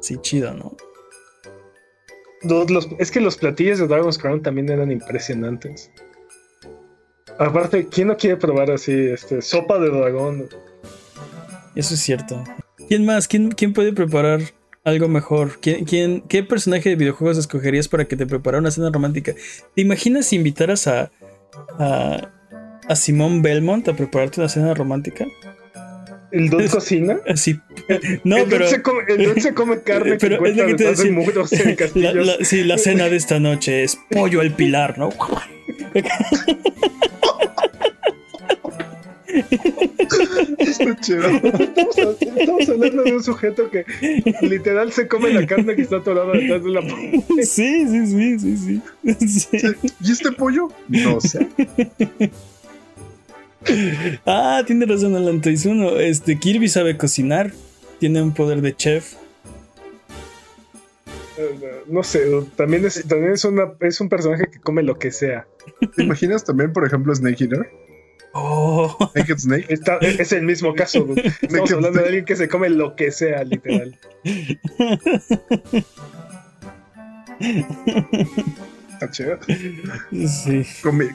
Sí, 0.00 0.18
chido, 0.20 0.52
¿no? 0.52 0.76
es 2.98 3.10
que 3.10 3.20
los 3.20 3.38
platillos 3.38 3.78
de 3.78 3.86
Dragon's 3.86 4.18
Crown 4.18 4.42
también 4.42 4.68
eran 4.68 4.92
impresionantes. 4.92 5.90
Aparte, 7.38 7.88
¿quién 7.88 8.08
no 8.08 8.18
quiere 8.18 8.36
probar 8.36 8.70
así, 8.70 8.92
este, 8.92 9.40
sopa 9.40 9.78
de 9.78 9.88
dragón? 9.88 10.48
Eso 11.74 11.94
es 11.94 12.00
cierto. 12.00 12.44
¿Quién 12.88 13.06
más? 13.06 13.26
¿Quién, 13.26 13.50
quién 13.50 13.72
puede 13.72 13.94
preparar 13.94 14.42
algo 14.84 15.08
mejor. 15.08 15.58
¿Quién, 15.60 16.22
qué 16.28 16.42
personaje 16.42 16.90
de 16.90 16.96
videojuegos 16.96 17.38
escogerías 17.38 17.88
para 17.88 18.04
que 18.04 18.16
te 18.16 18.26
preparara 18.26 18.60
una 18.60 18.70
cena 18.70 18.90
romántica? 18.90 19.34
¿Te 19.74 19.82
imaginas 19.82 20.26
si 20.26 20.36
invitaras 20.36 20.86
a, 20.86 21.10
a, 21.78 22.30
a 22.86 22.96
Simón 22.96 23.42
Belmont 23.42 23.88
a 23.88 23.96
prepararte 23.96 24.40
una 24.40 24.48
cena 24.48 24.74
romántica? 24.74 25.26
¿El 26.30 26.50
Don 26.50 26.66
cocina? 26.68 27.18
Sí. 27.36 27.58
No, 28.24 28.38
el 28.38 28.46
pero. 28.48 28.66
come, 28.82 29.02
el 29.08 29.40
se 29.40 29.54
come 29.54 29.82
carne 29.82 30.16
pero 30.18 30.44
es 30.44 30.56
lo 30.56 30.66
que 30.66 30.74
te 30.74 30.84
decía. 30.84 32.12
La, 32.14 32.36
sí, 32.44 32.64
la 32.64 32.78
cena 32.78 33.08
de 33.08 33.16
esta 33.16 33.38
noche 33.38 33.84
es 33.84 33.98
pollo 34.10 34.40
al 34.40 34.52
pilar, 34.52 34.98
¿no? 34.98 35.10
Estamos, 40.58 41.08
hablando 42.68 43.02
de 43.02 43.12
un 43.12 43.22
sujeto 43.22 43.70
que 43.70 43.84
literal 44.42 44.92
se 44.92 45.08
come 45.08 45.32
la 45.32 45.46
carne 45.46 45.74
que 45.74 45.82
está 45.82 45.96
atorada 45.96 46.32
detrás 46.32 46.62
de 46.62 46.70
la 46.70 46.82
Sí, 47.42 47.86
sí, 47.86 48.06
sí, 48.06 48.38
sí, 48.38 48.80
sí, 49.28 49.58
¿Y 50.00 50.12
este 50.12 50.32
pollo? 50.32 50.68
No 50.88 51.20
sé. 51.20 51.48
Ah, 54.26 54.62
tiene 54.66 54.84
razón 54.84 55.16
Alan 55.16 55.40
Este 55.98 56.38
Kirby 56.38 56.68
sabe 56.68 56.98
cocinar. 56.98 57.50
Tiene 57.98 58.22
un 58.22 58.34
poder 58.34 58.60
de 58.60 58.76
chef. 58.76 59.14
No 61.88 62.02
sé, 62.02 62.20
también 62.56 62.84
es, 62.84 63.04
también 63.08 63.32
es, 63.32 63.44
una, 63.44 63.72
es 63.80 64.00
un 64.00 64.08
personaje 64.08 64.46
que 64.52 64.60
come 64.60 64.82
lo 64.82 64.98
que 64.98 65.10
sea. 65.10 65.46
¿Te 65.96 66.04
imaginas 66.04 66.44
también, 66.44 66.72
por 66.72 66.86
ejemplo, 66.86 67.14
Snake 67.14 67.44
Eater? 67.44 67.70
Oh. 68.34 69.10
Naked 69.14 69.38
Snake. 69.38 69.66
es 70.02 70.32
el 70.32 70.42
mismo 70.42 70.74
caso. 70.74 71.06
Estamos 71.42 71.72
hablando 71.72 72.00
de 72.00 72.06
alguien 72.06 72.24
que 72.24 72.36
se 72.36 72.48
come 72.48 72.68
lo 72.68 72.96
que 72.96 73.10
sea, 73.10 73.44
literal. 73.44 73.96
Está 78.92 79.10
chido. 79.10 79.38
Sí. 80.10 80.66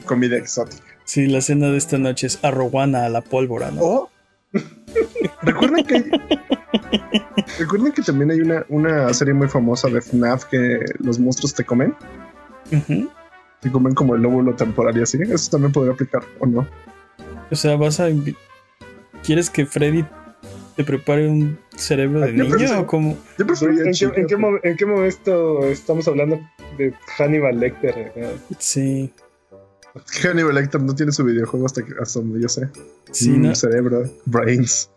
comida 0.06 0.36
exótica. 0.36 0.82
Sí, 1.04 1.26
la 1.26 1.40
cena 1.40 1.68
de 1.70 1.76
esta 1.76 1.98
noche 1.98 2.26
es 2.26 2.38
arroguana 2.42 3.04
a 3.04 3.08
la 3.08 3.20
pólvora, 3.20 3.70
¿no? 3.70 3.82
Oh. 3.82 4.10
Recuerden 5.42 5.84
que 5.84 6.04
Recuerden 7.58 7.92
que 7.92 8.02
también 8.02 8.30
hay 8.30 8.40
una, 8.40 8.64
una 8.68 9.12
serie 9.12 9.34
muy 9.34 9.48
famosa 9.48 9.88
de 9.88 10.00
FNAF 10.00 10.44
que 10.46 10.78
los 10.98 11.18
monstruos 11.18 11.54
te 11.54 11.64
comen. 11.64 11.94
Te 13.60 13.70
comen 13.70 13.94
como 13.94 14.14
el 14.14 14.22
lóbulo 14.22 14.54
temporal 14.54 14.96
y 14.96 15.02
así. 15.02 15.18
Eso 15.22 15.50
también 15.50 15.72
podría 15.72 15.92
aplicar, 15.92 16.22
¿o 16.38 16.46
no? 16.46 16.66
O 17.50 17.56
sea, 17.56 17.76
vas 17.76 18.00
a. 18.00 18.08
¿Quieres 19.24 19.50
que 19.50 19.66
Freddy 19.66 20.04
te 20.76 20.84
prepare 20.84 21.28
un 21.28 21.58
cerebro 21.76 22.20
de 22.20 22.32
niño 22.32 22.80
o 22.80 22.86
como.? 22.86 23.16
¿En, 23.38 24.76
qué, 24.76 24.86
momento 24.86 25.64
estamos 25.64 26.06
hablando 26.08 26.40
de 26.78 26.94
Hannibal 27.18 27.58
Lecter? 27.58 28.12
Sí. 28.58 29.12
Hannibal 30.22 30.54
Lecter 30.54 30.80
no 30.82 30.94
tiene 30.94 31.12
su 31.12 31.24
videojuego 31.24 31.66
hasta, 31.66 31.82
hasta 32.00 32.20
donde 32.20 32.40
yo 32.40 32.48
sé. 32.48 32.68
Sí, 33.10 33.30
mm, 33.30 33.54
Cerebro, 33.54 34.08
brains. 34.26 34.90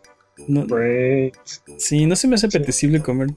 brains. 0.47 1.63
Sí, 1.77 2.05
no 2.05 2.15
se 2.15 2.27
me 2.27 2.35
hace 2.35 2.47
apetecible 2.47 3.01
comer 3.01 3.29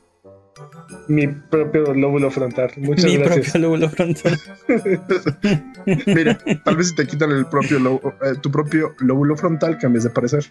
mi 1.09 1.27
propio 1.29 1.95
lóbulo 1.95 2.31
frontal. 2.31 2.71
Muchas 2.77 3.05
Mi 3.05 3.17
gracias. 3.17 3.51
propio 3.53 3.61
lóbulo 3.61 3.91
frontal. 3.91 4.39
Mira, 6.07 6.39
tal 6.65 6.77
vez 6.77 6.89
si 6.89 6.95
te 6.95 7.07
quitan 7.07 7.31
el 7.31 7.47
propio 7.47 8.01
eh, 8.23 8.35
tu 8.41 8.51
propio 8.51 8.95
lóbulo 8.99 9.37
frontal 9.37 9.79
cambies 9.79 10.05
de 10.05 10.11
parecer. 10.11 10.45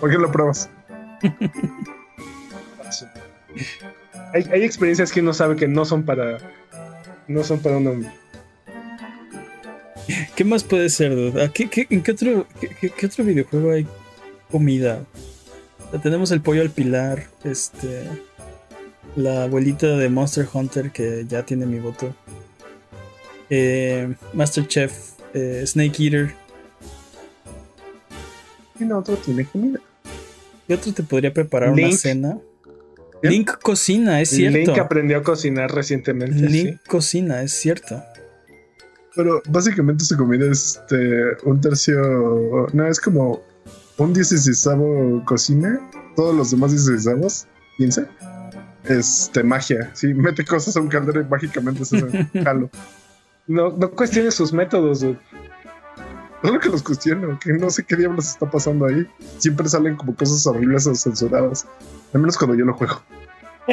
¿Por 0.00 0.10
qué 0.10 0.18
lo 0.18 0.30
pruebas? 0.30 0.70
hay, 4.32 4.44
hay, 4.52 4.62
experiencias 4.62 5.12
que 5.12 5.20
uno 5.20 5.32
sabe 5.32 5.56
que 5.56 5.68
no 5.68 5.84
son 5.84 6.04
para 6.04 6.38
no 7.28 7.44
son 7.44 7.60
para 7.60 7.78
uno. 7.78 8.12
¿Qué 10.36 10.44
más 10.44 10.64
puede 10.64 10.90
ser, 10.90 11.14
dude? 11.14 11.50
¿Qué, 11.52 11.70
qué, 11.70 11.86
en 11.88 12.02
qué 12.02 12.12
otro, 12.12 12.46
qué, 12.60 12.90
qué 12.90 13.06
otro 13.06 13.24
videojuego 13.24 13.72
hay 13.72 13.86
comida? 14.50 15.04
tenemos 16.02 16.30
el 16.32 16.40
pollo 16.40 16.62
al 16.62 16.70
pilar, 16.70 17.28
este, 17.44 18.08
la 19.16 19.44
abuelita 19.44 19.96
de 19.96 20.08
Monster 20.08 20.46
Hunter 20.52 20.90
que 20.90 21.24
ya 21.28 21.44
tiene 21.44 21.66
mi 21.66 21.78
voto, 21.78 22.14
eh, 23.50 24.14
Master 24.32 24.66
Chef, 24.66 24.92
eh, 25.32 25.64
Snake 25.66 26.02
Eater. 26.02 26.34
Y 28.78 28.84
no 28.84 28.98
otro 28.98 29.16
tiene 29.16 29.44
comida. 29.44 29.80
¿Y 30.66 30.72
otro 30.72 30.92
te 30.92 31.02
podría 31.02 31.32
preparar 31.32 31.70
una 31.70 31.92
cena? 31.92 32.38
Link 33.22 33.58
cocina, 33.62 34.20
es 34.20 34.30
cierto. 34.30 34.58
Link 34.58 34.78
aprendió 34.78 35.18
a 35.18 35.22
cocinar 35.22 35.72
recientemente. 35.72 36.36
Link 36.36 36.80
cocina, 36.86 37.42
es 37.42 37.52
cierto. 37.52 38.02
Pero 39.14 39.40
básicamente 39.48 40.04
su 40.04 40.16
comida 40.16 40.50
es 40.50 40.80
este, 40.80 41.22
un 41.44 41.60
tercio. 41.60 42.68
No, 42.72 42.86
es 42.86 43.00
como 43.00 43.42
un 43.96 44.12
16 44.12 44.68
cocina. 45.24 45.80
Todos 46.16 46.34
los 46.34 46.50
demás 46.50 46.72
16 46.72 47.46
15. 47.78 48.06
Este, 48.84 49.42
magia. 49.42 49.90
Sí, 49.94 50.12
mete 50.12 50.44
cosas 50.44 50.76
a 50.76 50.80
un 50.80 50.88
caldero 50.88 51.20
y 51.20 51.24
mágicamente 51.24 51.84
se 51.84 52.00
jalo. 52.44 52.70
No, 53.46 53.70
no 53.70 53.90
cuestiones 53.90 54.34
sus 54.34 54.52
métodos, 54.52 55.00
dude. 55.00 55.18
No 56.42 56.58
que 56.58 56.68
los 56.68 56.82
cuestiono, 56.82 57.38
que 57.38 57.54
no 57.54 57.70
sé 57.70 57.84
qué 57.84 57.96
diablos 57.96 58.28
está 58.28 58.50
pasando 58.50 58.84
ahí. 58.84 59.06
Siempre 59.38 59.66
salen 59.68 59.96
como 59.96 60.14
cosas 60.14 60.46
horribles 60.46 60.86
o 60.86 60.94
censuradas. 60.94 61.66
Al 62.12 62.20
menos 62.20 62.36
cuando 62.36 62.54
yo 62.54 62.66
lo 62.66 62.74
juego. 62.74 63.02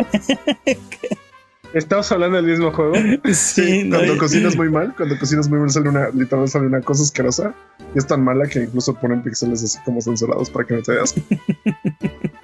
¿Estamos 1.74 2.12
hablando 2.12 2.38
del 2.38 2.46
mismo 2.46 2.72
juego? 2.72 2.94
Sí, 3.34 3.90
cuando 3.90 4.18
cocinas 4.18 4.58
muy 4.58 4.70
mal, 4.70 4.94
cuando 4.96 5.18
cocinas 5.18 5.48
muy 5.50 5.60
mal 5.60 5.70
sale 5.70 5.90
una, 5.90 6.10
literalmente 6.10 6.52
sale 6.52 6.68
una 6.68 6.82
cosa 6.82 7.04
asquerosa 7.04 7.54
y 7.96 7.98
es 7.98 8.06
tan 8.08 8.24
mala 8.24 8.46
que 8.46 8.64
incluso 8.64 8.94
ponen 8.94 9.24
píxeles 9.24 9.64
así 9.64 9.78
como 9.86 10.02
censurados 10.02 10.50
para 10.50 10.66
que 10.66 10.76
no 10.76 10.82
te 10.82 10.94
veas. 10.94 11.16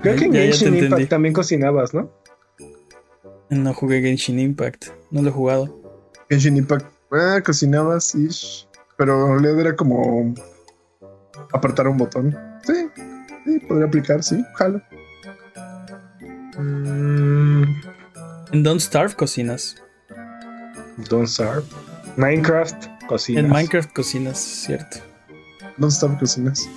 Creo 0.00 0.16
que 0.16 0.24
en 0.24 0.32
Genshin 0.32 0.76
Impact 0.76 1.08
también 1.08 1.34
cocinabas, 1.34 1.94
¿no? 1.94 2.10
No 3.50 3.74
jugué 3.74 4.00
Genshin 4.00 4.38
Impact, 4.38 4.86
no 5.10 5.22
lo 5.22 5.28
he 5.28 5.32
jugado. 5.32 5.82
Genshin 6.30 6.56
Impact, 6.56 6.86
ah, 7.10 7.40
cocinabas, 7.44 8.16
pero 8.96 9.26
en 9.26 9.42
realidad 9.42 9.60
era 9.60 9.76
como 9.76 10.34
apretar 11.52 11.88
un 11.88 11.98
botón. 11.98 12.36
Sí, 12.64 12.88
sí, 13.44 13.58
podría 13.60 13.86
aplicar, 13.86 14.22
sí, 14.22 14.42
jalo. 14.54 14.80
Mm. 16.58 17.64
En 18.52 18.62
Don't 18.62 18.80
Starve 18.80 19.14
cocinas. 19.14 19.76
Don't 21.08 21.28
Starve. 21.28 21.64
Minecraft 22.16 22.86
cocinas. 23.06 23.44
En 23.44 23.50
Minecraft 23.50 23.92
cocinas, 23.92 24.38
cierto. 24.38 24.98
Don't 25.78 25.92
Starve 25.92 26.18
cocinas. 26.18 26.68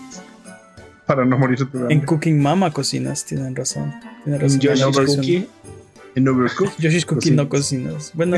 Para 1.06 1.26
no 1.26 1.38
morir 1.38 1.60
de 1.60 1.94
En 1.94 2.02
Cooking 2.02 2.42
Mama 2.42 2.72
cocinas, 2.72 3.26
tienen 3.26 3.56
razón. 3.56 3.94
Tienen 4.24 4.42
razón. 4.42 4.60
En 4.60 4.62
Yoshi's 4.62 5.16
Cookie. 5.16 5.48
En 6.16 6.28
Overcooked. 6.28 6.74
Yoshi's 6.80 7.06
Cookie 7.06 7.32
no 7.32 7.48
cocinas. 7.48 8.12
Bueno, 8.14 8.38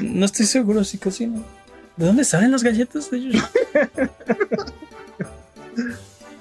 no 0.00 0.24
estoy 0.24 0.46
seguro 0.46 0.84
si 0.84 0.98
cocina. 0.98 1.42
¿De 1.96 2.06
dónde 2.06 2.24
salen 2.24 2.52
las 2.52 2.62
galletas 2.62 3.10
de 3.10 3.16
ellos? 3.18 3.42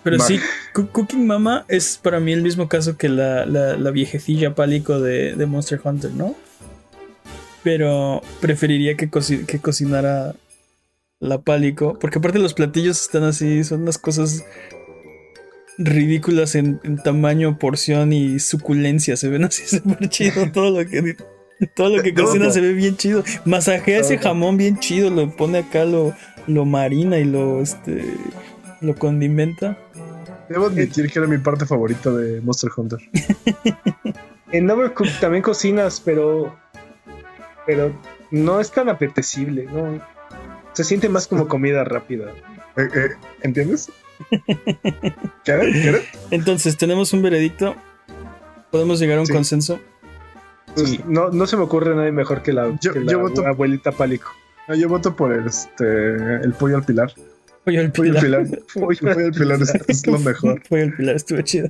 Pero 0.03 0.19
sí, 0.19 0.39
Cooking 0.73 1.27
Mama 1.27 1.65
es 1.67 1.99
para 2.01 2.21
mí 2.21 2.31
el 2.31 2.41
mismo 2.41 2.69
caso 2.69 2.95
que 2.95 3.09
la, 3.09 3.45
la, 3.45 3.91
viejecilla 3.91 4.55
pálico 4.55 5.01
de, 5.01 5.45
Monster 5.45 5.81
Hunter, 5.83 6.11
¿no? 6.11 6.33
Pero 7.61 8.21
preferiría 8.39 8.95
que, 8.95 9.09
que 9.09 9.59
cocinara 9.59 10.33
la 11.19 11.39
pálico, 11.39 11.97
porque 11.99 12.19
aparte 12.19 12.39
los 12.39 12.53
platillos 12.53 13.01
están 13.01 13.23
así, 13.23 13.65
son 13.65 13.81
unas 13.81 13.97
cosas 13.97 14.45
ridículas 15.77 16.55
en, 16.55 16.79
tamaño, 17.03 17.57
porción 17.59 18.13
y 18.13 18.39
suculencia. 18.39 19.15
Se 19.17 19.29
ven 19.29 19.43
así 19.45 19.63
súper 19.67 20.09
chido 20.09 20.51
todo 20.51 20.71
lo 20.71 20.89
que 20.89 21.15
todo 21.75 21.97
lo 21.97 22.03
que 22.03 22.13
cocina 22.13 22.51
se 22.51 22.61
ve 22.61 22.73
bien 22.73 22.97
chido. 22.97 23.23
Masajea 23.45 23.99
ese 23.99 24.17
jamón 24.17 24.57
bien 24.57 24.79
chido, 24.79 25.09
lo 25.09 25.35
pone 25.35 25.59
acá, 25.59 25.85
lo, 25.85 26.13
lo 26.47 26.65
marina 26.65 27.17
y 27.17 27.25
lo 27.25 27.61
este 27.61 28.03
lo 28.81 28.95
condimenta. 28.95 29.77
Debo 30.49 30.67
admitir 30.67 31.11
que 31.11 31.19
era 31.19 31.27
mi 31.27 31.37
parte 31.37 31.65
favorita 31.65 32.11
de 32.11 32.41
Monster 32.41 32.69
Hunter. 32.75 32.99
en 34.51 34.69
Overcooked 34.69 35.19
también 35.19 35.43
cocinas, 35.43 36.01
pero. 36.03 36.57
Pero 37.65 37.93
no 38.31 38.61
es 38.61 38.71
tan 38.71 38.87
apetecible, 38.87 39.65
¿no? 39.65 39.99
Se 40.71 40.85
siente 40.85 41.09
más 41.09 41.27
como 41.27 41.47
comida 41.47 41.83
rápida. 41.83 42.31
Eh, 42.77 42.87
eh, 42.95 43.09
¿Entiendes? 43.41 43.89
Entonces, 46.31 46.77
tenemos 46.77 47.13
un 47.13 47.21
veredicto. 47.21 47.75
¿Podemos 48.71 48.99
llegar 48.99 49.17
a 49.17 49.21
un 49.21 49.27
consenso? 49.27 49.79
Pues 50.75 51.05
no, 51.05 51.29
no 51.29 51.47
se 51.47 51.57
me 51.57 51.63
ocurre 51.63 51.95
nadie 51.95 52.11
mejor 52.11 52.43
que 52.43 52.53
la, 52.53 52.77
abuelita 53.45 53.91
Pálico. 53.91 54.31
yo 54.77 54.89
voto 54.89 55.15
por 55.15 55.33
el, 55.33 55.47
este, 55.47 56.15
el 56.43 56.53
pollo 56.53 56.77
al 56.77 56.85
pilar. 56.85 57.11
Pollo 57.63 57.81
al 57.81 57.91
pilar. 57.93 58.21
Pollo 58.73 59.09
al 59.09 59.31
pilar, 59.31 59.59
es, 59.87 60.05
lo 60.05 60.19
mejor. 60.19 60.61
Pollo 60.69 60.83
al 60.83 60.93
pilar 60.93 61.15
estuvo 61.15 61.41
chido. 61.41 61.69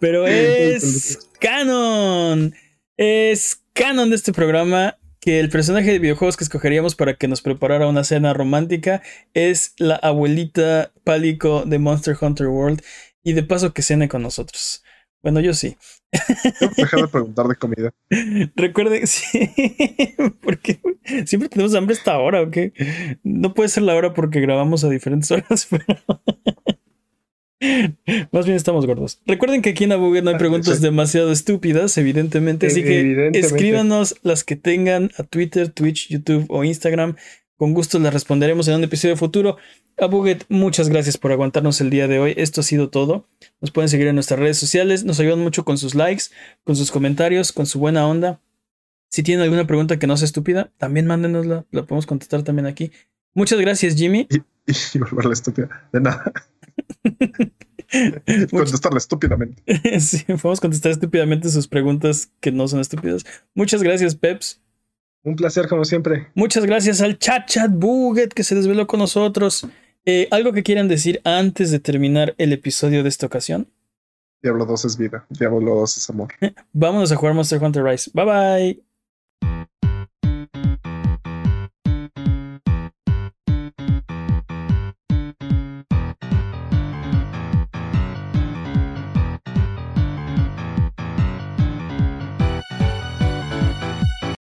Pero 0.00 0.26
es 0.26 1.28
canon. 1.40 2.54
Es 2.96 3.60
canon 3.72 4.10
de 4.10 4.16
este 4.16 4.32
programa 4.32 4.96
que 5.26 5.40
el 5.40 5.48
personaje 5.48 5.90
de 5.90 5.98
videojuegos 5.98 6.36
que 6.36 6.44
escogeríamos 6.44 6.94
para 6.94 7.14
que 7.14 7.26
nos 7.26 7.42
preparara 7.42 7.88
una 7.88 8.04
cena 8.04 8.32
romántica 8.32 9.02
es 9.34 9.74
la 9.76 9.96
abuelita 9.96 10.92
pálico 11.02 11.64
de 11.66 11.80
Monster 11.80 12.16
Hunter 12.20 12.46
World 12.46 12.80
y 13.24 13.32
de 13.32 13.42
paso 13.42 13.74
que 13.74 13.82
cene 13.82 14.08
con 14.08 14.22
nosotros. 14.22 14.84
Bueno, 15.24 15.40
yo 15.40 15.52
sí. 15.52 15.76
Deja 16.76 16.96
de 16.96 17.08
preguntar 17.08 17.48
de 17.48 17.56
comida. 17.56 17.92
Recuerden, 18.54 19.04
sí, 19.08 19.50
porque 20.40 20.78
siempre 21.24 21.48
tenemos 21.48 21.74
hambre 21.74 21.96
hasta 21.96 22.12
ahora, 22.12 22.42
¿ok? 22.42 22.56
No 23.24 23.52
puede 23.52 23.68
ser 23.68 23.82
la 23.82 23.96
hora 23.96 24.14
porque 24.14 24.40
grabamos 24.40 24.84
a 24.84 24.88
diferentes 24.90 25.28
horas, 25.32 25.66
pero. 25.70 26.22
Más 28.32 28.44
bien 28.44 28.56
estamos 28.56 28.86
gordos. 28.86 29.20
Recuerden 29.26 29.62
que 29.62 29.70
aquí 29.70 29.84
en 29.84 29.92
Abuget 29.92 30.24
no 30.24 30.30
hay 30.30 30.36
preguntas 30.36 30.80
demasiado 30.80 31.32
estúpidas, 31.32 31.96
evidentemente. 31.96 32.66
Así 32.66 32.82
que 32.82 33.30
escríbanos 33.34 34.16
las 34.22 34.44
que 34.44 34.56
tengan 34.56 35.10
a 35.16 35.22
Twitter, 35.22 35.68
Twitch, 35.68 36.08
YouTube 36.08 36.46
o 36.48 36.64
Instagram. 36.64 37.16
Con 37.56 37.72
gusto 37.72 37.98
las 37.98 38.12
responderemos 38.12 38.68
en 38.68 38.74
un 38.74 38.84
episodio 38.84 39.16
futuro. 39.16 39.56
Abuget, 39.98 40.44
muchas 40.50 40.90
gracias 40.90 41.16
por 41.16 41.32
aguantarnos 41.32 41.80
el 41.80 41.88
día 41.88 42.06
de 42.06 42.18
hoy. 42.18 42.34
Esto 42.36 42.60
ha 42.60 42.64
sido 42.64 42.90
todo. 42.90 43.26
Nos 43.62 43.70
pueden 43.70 43.88
seguir 43.88 44.08
en 44.08 44.14
nuestras 44.14 44.38
redes 44.38 44.58
sociales. 44.58 45.04
Nos 45.04 45.20
ayudan 45.20 45.38
mucho 45.38 45.64
con 45.64 45.78
sus 45.78 45.94
likes, 45.94 46.24
con 46.64 46.76
sus 46.76 46.90
comentarios, 46.90 47.52
con 47.52 47.64
su 47.64 47.78
buena 47.78 48.06
onda. 48.06 48.40
Si 49.08 49.22
tienen 49.22 49.42
alguna 49.42 49.66
pregunta 49.66 49.98
que 49.98 50.06
no 50.06 50.18
sea 50.18 50.26
estúpida, 50.26 50.70
también 50.76 51.06
mándenosla. 51.06 51.64
La 51.70 51.84
podemos 51.84 52.04
contestar 52.04 52.42
también 52.42 52.66
aquí. 52.66 52.92
Muchas 53.32 53.58
gracias, 53.58 53.94
Jimmy. 53.94 54.28
Y, 54.30 54.98
volverla 54.98 55.32
estúpida. 55.32 55.88
De 55.92 56.00
nada. 56.00 56.30
Contestarla 58.50 58.98
estúpidamente. 58.98 59.62
sí, 60.00 60.24
podemos 60.24 60.60
contestar 60.60 60.92
estúpidamente 60.92 61.48
sus 61.48 61.68
preguntas 61.68 62.30
que 62.40 62.52
no 62.52 62.66
son 62.68 62.80
estúpidas. 62.80 63.24
Muchas 63.54 63.82
gracias, 63.82 64.14
Peps. 64.14 64.60
Un 65.22 65.36
placer, 65.36 65.68
como 65.68 65.84
siempre. 65.84 66.28
Muchas 66.34 66.64
gracias 66.64 67.00
al 67.00 67.18
chat 67.18 67.48
chat 67.48 67.70
Buget 67.72 68.32
que 68.32 68.44
se 68.44 68.54
desveló 68.54 68.86
con 68.86 69.00
nosotros. 69.00 69.66
Eh, 70.04 70.28
¿Algo 70.30 70.52
que 70.52 70.62
quieran 70.62 70.86
decir 70.86 71.20
antes 71.24 71.72
de 71.72 71.80
terminar 71.80 72.34
el 72.38 72.52
episodio 72.52 73.02
de 73.02 73.08
esta 73.08 73.26
ocasión? 73.26 73.68
Diablo 74.40 74.64
2 74.66 74.84
es 74.84 74.96
vida, 74.96 75.26
Diablo 75.28 75.74
2 75.74 75.96
es 75.96 76.10
amor. 76.10 76.28
Vámonos 76.72 77.10
a 77.10 77.16
jugar 77.16 77.34
Monster 77.34 77.62
Hunter 77.62 77.82
Rise. 77.82 78.10
Bye 78.14 78.24
bye. 78.24 79.66